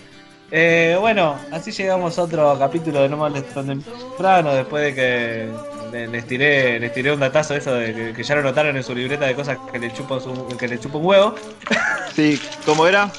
Eh, 0.54 0.96
bueno, 1.00 1.38
así 1.50 1.70
llegamos 1.72 2.18
a 2.18 2.22
otro 2.24 2.58
capítulo 2.58 3.00
de 3.00 3.08
No 3.08 3.16
Males 3.16 3.48
tan 3.54 3.66
temprano, 3.66 4.52
después 4.52 4.84
de 4.84 4.94
que 4.94 5.48
le- 5.90 6.08
les 6.08 6.26
tiré, 6.26 6.78
les 6.78 6.92
tiré 6.92 7.10
un 7.10 7.20
datazo 7.20 7.54
eso 7.54 7.72
de 7.72 7.94
que, 7.94 8.12
que 8.12 8.22
ya 8.22 8.34
lo 8.34 8.42
notaron 8.42 8.76
en 8.76 8.82
su 8.82 8.94
libreta 8.94 9.24
de 9.24 9.34
cosas 9.34 9.56
que 9.72 9.78
le 9.78 9.90
chupa 9.94 10.20
su- 10.20 10.46
que 10.58 10.68
le 10.68 10.78
chupa 10.78 10.98
un 10.98 11.06
huevo. 11.06 11.34
Sí, 12.14 12.38
¿cómo 12.66 12.86
era? 12.86 13.10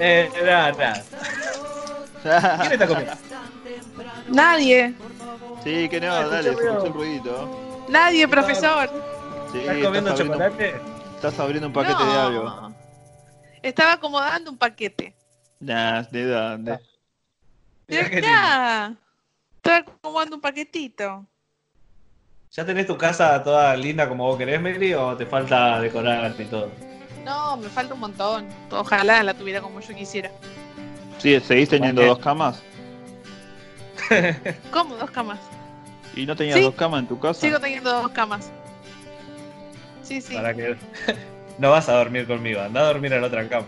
Eh, 0.00 0.28
nada, 0.44 0.72
nada. 0.72 1.04
¿Quién 2.60 2.72
está 2.72 2.86
comiendo? 2.88 3.12
Nadie. 4.30 4.94
Sí, 5.62 5.88
que 5.88 6.00
no, 6.00 6.12
Ah, 6.12 6.26
dale, 6.26 6.42
se 6.42 6.48
el 6.48 6.56
ruido. 6.58 6.92
ruidito. 6.92 7.84
Nadie, 7.88 8.26
profesor. 8.26 8.90
Sí, 9.52 9.58
¿Estás 9.60 9.78
comiendo 9.84 10.14
chocolate? 10.16 10.80
estás 11.14 11.38
abriendo 11.38 11.68
un 11.68 11.72
paquete 11.72 12.04
de 12.04 12.12
algo. 12.18 12.72
Estaba 13.62 13.92
acomodando 13.92 14.50
un 14.50 14.58
paquete. 14.58 15.14
Nah, 15.60 16.02
¿de 16.02 16.24
dónde? 16.26 16.78
Qué 17.88 18.02
lindo. 18.02 18.20
Ya. 18.26 18.94
Estaba 19.56 19.76
acomodando 19.78 20.36
un 20.36 20.42
paquetito. 20.42 21.26
¿Ya 22.52 22.64
tenés 22.64 22.86
tu 22.86 22.96
casa 22.96 23.42
toda 23.42 23.76
linda 23.76 24.08
como 24.08 24.24
vos 24.24 24.38
querés, 24.38 24.60
Mary, 24.60 24.94
o 24.94 25.16
te 25.16 25.26
falta 25.26 25.80
decorarte 25.80 26.44
y 26.44 26.46
todo? 26.46 26.70
No, 27.24 27.56
me 27.56 27.68
falta 27.68 27.94
un 27.94 28.00
montón. 28.00 28.46
Ojalá 28.70 29.22
la 29.22 29.34
tuviera 29.34 29.60
como 29.60 29.80
yo 29.80 29.94
quisiera. 29.94 30.30
Sí, 31.18 31.38
¿seguís 31.40 31.68
teniendo 31.68 32.02
dos 32.02 32.18
camas? 32.20 32.62
¿Cómo 34.72 34.96
dos 34.96 35.10
camas? 35.10 35.40
¿Y 36.14 36.24
no 36.24 36.34
tenías 36.36 36.56
Sí. 36.56 36.62
dos 36.62 36.74
camas 36.74 37.00
en 37.00 37.08
tu 37.08 37.18
casa? 37.18 37.40
Sigo 37.40 37.58
teniendo 37.60 37.90
dos 37.90 38.10
camas. 38.12 38.50
Sí, 40.02 40.22
sí, 40.22 40.34
Para 40.34 40.54
que 40.54 40.76
no 41.58 41.70
vas 41.70 41.88
a 41.88 41.94
dormir 41.94 42.26
conmigo, 42.26 42.60
anda 42.60 42.80
a 42.80 42.84
dormir 42.84 43.12
en 43.12 43.20
la 43.20 43.26
otra 43.26 43.46
cama. 43.48 43.66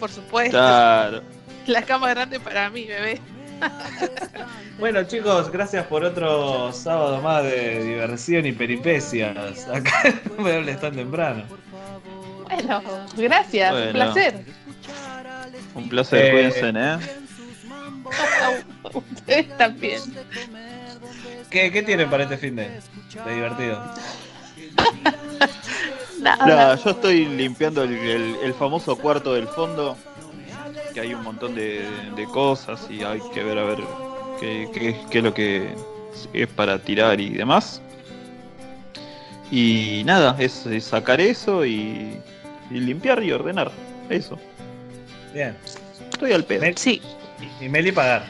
Por 0.00 0.10
supuesto. 0.10 0.56
Claro. 0.56 1.22
La 1.66 1.82
cama 1.82 2.08
grande 2.10 2.40
para 2.40 2.68
mí, 2.70 2.86
bebé. 2.86 3.20
Bueno 4.78 5.02
chicos, 5.04 5.50
gracias 5.52 5.84
por 5.88 6.02
otro 6.02 6.72
sábado 6.72 7.20
más 7.20 7.44
de 7.44 7.84
diversión 7.84 8.46
y 8.46 8.52
peripecias. 8.52 9.68
Acá 9.68 10.14
no 10.38 10.42
me 10.42 10.54
hables 10.54 10.80
tan 10.80 10.94
temprano. 10.96 11.44
Bueno, 12.48 12.82
gracias, 13.14 13.70
Bueno. 13.72 13.86
un 13.88 13.92
placer. 13.92 14.44
Un 15.74 15.88
placer, 15.90 16.24
Eh, 16.24 16.30
cuídense, 16.30 16.72
¿eh? 16.74 16.98
Ustedes 18.94 19.56
también. 19.58 20.00
¿Qué, 21.50 21.70
qué 21.70 21.82
tienen 21.82 22.08
para 22.08 22.22
este 22.22 22.38
fin 22.38 22.56
de, 22.56 22.70
de 23.26 23.34
divertido? 23.34 23.94
Nada. 26.20 26.46
Nada, 26.46 26.74
yo 26.76 26.90
estoy 26.90 27.24
limpiando 27.26 27.82
el, 27.82 27.92
el- 27.96 28.36
el 28.42 28.54
famoso 28.54 28.96
cuarto 28.96 29.34
del 29.34 29.48
fondo, 29.48 29.96
que 30.94 31.00
hay 31.00 31.14
un 31.14 31.22
montón 31.22 31.54
de, 31.54 31.88
de 32.16 32.24
cosas 32.26 32.86
y 32.90 33.02
hay 33.02 33.20
que 33.32 33.42
ver 33.42 33.58
a 33.58 33.64
ver 33.64 33.78
qué, 34.38 34.68
qué- 34.74 34.96
qué 35.10 35.18
es 35.18 35.24
lo 35.24 35.32
que 35.34 35.74
es 36.32 36.46
para 36.48 36.78
tirar 36.78 37.20
y 37.20 37.30
demás. 37.30 37.80
Y 39.50 40.02
nada, 40.04 40.36
es, 40.38 40.66
es 40.66 40.84
sacar 40.84 41.20
eso 41.20 41.64
y, 41.64 42.16
y 42.70 42.74
limpiar 42.80 43.22
y 43.22 43.32
ordenar. 43.32 43.70
Eso. 44.08 44.38
Bien. 45.34 45.56
Estoy 46.10 46.32
al 46.32 46.44
pedo. 46.44 46.64
Sí. 46.76 47.00
Y 47.60 47.68
Meli 47.68 47.90
pagar. 47.92 48.24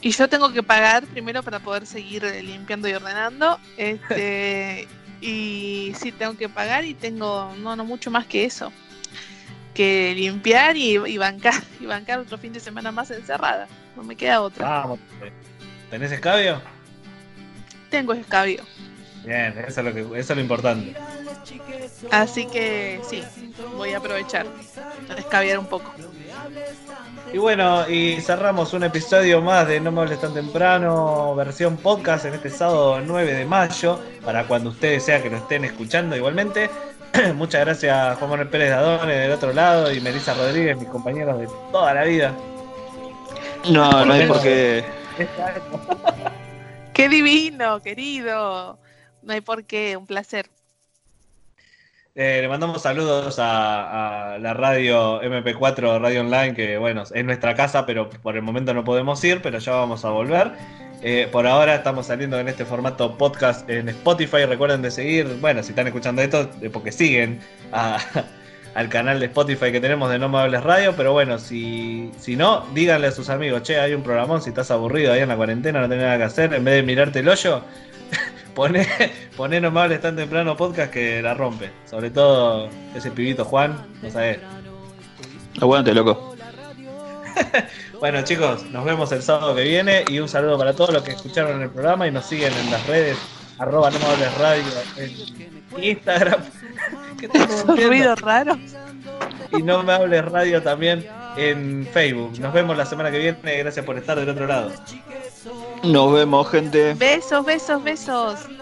Y 0.00 0.10
yo 0.10 0.28
tengo 0.28 0.52
que 0.52 0.62
pagar 0.62 1.04
primero 1.06 1.42
para 1.42 1.60
poder 1.60 1.86
seguir 1.86 2.24
limpiando 2.42 2.88
y 2.88 2.94
ordenando. 2.94 3.58
Este, 3.76 4.86
y 5.24 5.94
sí, 5.98 6.12
tengo 6.12 6.36
que 6.36 6.50
pagar 6.50 6.84
y 6.84 6.92
tengo 6.92 7.54
no, 7.58 7.74
no 7.74 7.84
mucho 7.86 8.10
más 8.10 8.26
que 8.26 8.44
eso. 8.44 8.70
Que 9.72 10.14
limpiar 10.14 10.76
y, 10.76 10.96
y 10.96 11.16
bancar. 11.16 11.62
Y 11.80 11.86
bancar 11.86 12.18
otro 12.18 12.36
fin 12.36 12.52
de 12.52 12.60
semana 12.60 12.92
más 12.92 13.10
encerrada. 13.10 13.66
No 13.96 14.02
me 14.02 14.16
queda 14.16 14.42
otra. 14.42 14.68
Vamos. 14.68 14.98
¿Tenés 15.90 16.12
escabio? 16.12 16.60
Tengo 17.88 18.12
escabio. 18.12 18.64
Bien, 19.24 19.54
eso 19.66 19.80
es 19.80 19.86
lo, 19.86 19.94
que, 19.94 20.00
eso 20.00 20.32
es 20.32 20.36
lo 20.36 20.40
importante. 20.40 20.94
Así 22.10 22.46
que 22.46 23.00
sí, 23.08 23.22
voy 23.76 23.94
a 23.94 23.98
aprovechar. 23.98 24.46
a 25.08 25.14
Escabiar 25.14 25.58
un 25.58 25.66
poco. 25.66 25.90
Y 27.32 27.38
bueno, 27.38 27.88
y 27.88 28.20
cerramos 28.20 28.72
un 28.74 28.84
episodio 28.84 29.42
más 29.42 29.66
de 29.66 29.80
No 29.80 29.90
me 29.90 30.02
hables 30.02 30.20
tan 30.20 30.32
temprano, 30.34 31.34
versión 31.34 31.76
podcast 31.76 32.26
en 32.26 32.34
este 32.34 32.50
sábado 32.50 33.00
9 33.00 33.34
de 33.34 33.44
mayo, 33.44 34.00
para 34.24 34.46
cuando 34.46 34.70
ustedes 34.70 35.04
sea 35.04 35.22
que 35.22 35.30
lo 35.30 35.38
estén 35.38 35.64
escuchando 35.64 36.16
igualmente. 36.16 36.70
Muchas 37.34 37.62
gracias 37.62 38.18
Juan 38.18 38.30
Manuel 38.30 38.48
Pérez 38.48 38.70
Dadone 38.70 39.14
del 39.14 39.32
otro 39.32 39.52
lado 39.52 39.92
y 39.92 40.00
Melissa 40.00 40.34
Rodríguez, 40.34 40.76
mis 40.78 40.88
compañeros 40.88 41.40
de 41.40 41.48
toda 41.72 41.94
la 41.94 42.04
vida. 42.04 42.34
No, 43.70 44.04
no 44.04 44.12
hay 44.12 44.26
por 44.26 44.42
qué. 44.42 44.84
¡Qué 46.92 47.08
divino, 47.08 47.80
querido! 47.80 48.78
No 49.22 49.32
hay 49.32 49.40
por 49.40 49.64
qué, 49.64 49.96
un 49.96 50.06
placer. 50.06 50.50
Eh, 52.16 52.38
le 52.42 52.48
mandamos 52.48 52.80
saludos 52.82 53.40
a, 53.40 54.38
la 54.40 54.54
radio 54.54 55.20
MP4 55.20 56.00
Radio 56.00 56.20
Online, 56.20 56.54
que 56.54 56.78
bueno, 56.78 57.02
es 57.12 57.24
nuestra 57.24 57.56
casa, 57.56 57.86
pero 57.86 58.08
por 58.08 58.36
el 58.36 58.42
momento 58.42 58.72
no 58.72 58.84
podemos 58.84 59.22
ir, 59.24 59.42
pero 59.42 59.58
ya 59.58 59.72
vamos 59.72 60.04
a 60.04 60.10
volver. 60.10 60.52
Eh, 61.02 61.28
por 61.32 61.44
ahora 61.48 61.74
estamos 61.74 62.06
saliendo 62.06 62.38
en 62.38 62.46
este 62.46 62.64
formato 62.64 63.18
podcast 63.18 63.68
en 63.68 63.88
Spotify. 63.88 64.44
Recuerden 64.46 64.80
de 64.80 64.92
seguir, 64.92 65.26
bueno, 65.40 65.60
si 65.64 65.70
están 65.70 65.88
escuchando 65.88 66.22
esto, 66.22 66.48
porque 66.72 66.92
siguen 66.92 67.40
al 68.74 68.88
canal 68.88 69.18
de 69.18 69.26
Spotify 69.26 69.72
que 69.72 69.80
tenemos 69.80 70.08
de 70.08 70.20
No 70.20 70.28
Me 70.28 70.38
Hables 70.38 70.62
Radio. 70.62 70.94
Pero 70.96 71.12
bueno, 71.12 71.40
si, 71.40 72.12
si 72.16 72.36
no, 72.36 72.64
díganle 72.74 73.08
a 73.08 73.10
sus 73.10 73.28
amigos, 73.28 73.64
che, 73.64 73.80
hay 73.80 73.92
un 73.92 74.04
programón, 74.04 74.40
si 74.40 74.50
estás 74.50 74.70
aburrido 74.70 75.12
ahí 75.12 75.20
en 75.20 75.30
la 75.30 75.36
cuarentena, 75.36 75.80
no 75.80 75.88
tenés 75.88 76.04
nada 76.04 76.18
que 76.18 76.24
hacer, 76.24 76.54
en 76.54 76.64
vez 76.64 76.74
de 76.74 76.84
mirarte 76.84 77.18
el 77.18 77.28
hoyo, 77.28 77.62
Poné, 78.54 78.86
poné 79.36 79.60
No 79.60 79.70
me 79.70 79.80
hables 79.80 80.00
tan 80.00 80.16
temprano 80.16 80.56
podcast 80.56 80.92
que 80.92 81.20
la 81.22 81.34
rompe. 81.34 81.70
Sobre 81.88 82.10
todo 82.10 82.68
ese 82.94 83.10
pibito 83.10 83.44
Juan, 83.44 83.76
no 84.02 84.10
sabés. 84.10 84.38
Aguante, 85.60 85.94
loco. 85.94 86.34
Bueno 88.00 88.22
chicos, 88.22 88.64
nos 88.70 88.84
vemos 88.84 89.10
el 89.12 89.22
sábado 89.22 89.54
que 89.54 89.62
viene 89.62 90.04
y 90.08 90.18
un 90.18 90.28
saludo 90.28 90.58
para 90.58 90.74
todos 90.74 90.92
los 90.92 91.02
que 91.02 91.12
escucharon 91.12 91.62
el 91.62 91.70
programa 91.70 92.06
y 92.06 92.10
nos 92.10 92.26
siguen 92.26 92.52
en 92.52 92.70
las 92.70 92.86
redes 92.86 93.16
arroba 93.58 93.90
no 93.90 93.98
me 93.98 94.04
hables 94.04 94.38
radio 94.38 94.64
en 94.96 95.84
Instagram. 95.84 96.40
¿Qué 97.76 97.86
ruidos 97.86 98.20
raros. 98.20 98.58
Y 99.52 99.62
no 99.62 99.82
me 99.82 99.92
hables 99.92 100.24
radio 100.24 100.62
también 100.62 101.06
en 101.36 101.88
Facebook. 101.92 102.38
Nos 102.40 102.52
vemos 102.52 102.76
la 102.76 102.86
semana 102.86 103.10
que 103.10 103.18
viene. 103.18 103.58
Gracias 103.58 103.84
por 103.84 103.96
estar 103.96 104.18
del 104.18 104.28
otro 104.28 104.46
lado. 104.46 104.70
Nos 105.84 106.12
vemos, 106.12 106.50
gente. 106.50 106.94
Besos, 106.94 107.44
besos, 107.44 107.82
besos. 107.82 108.53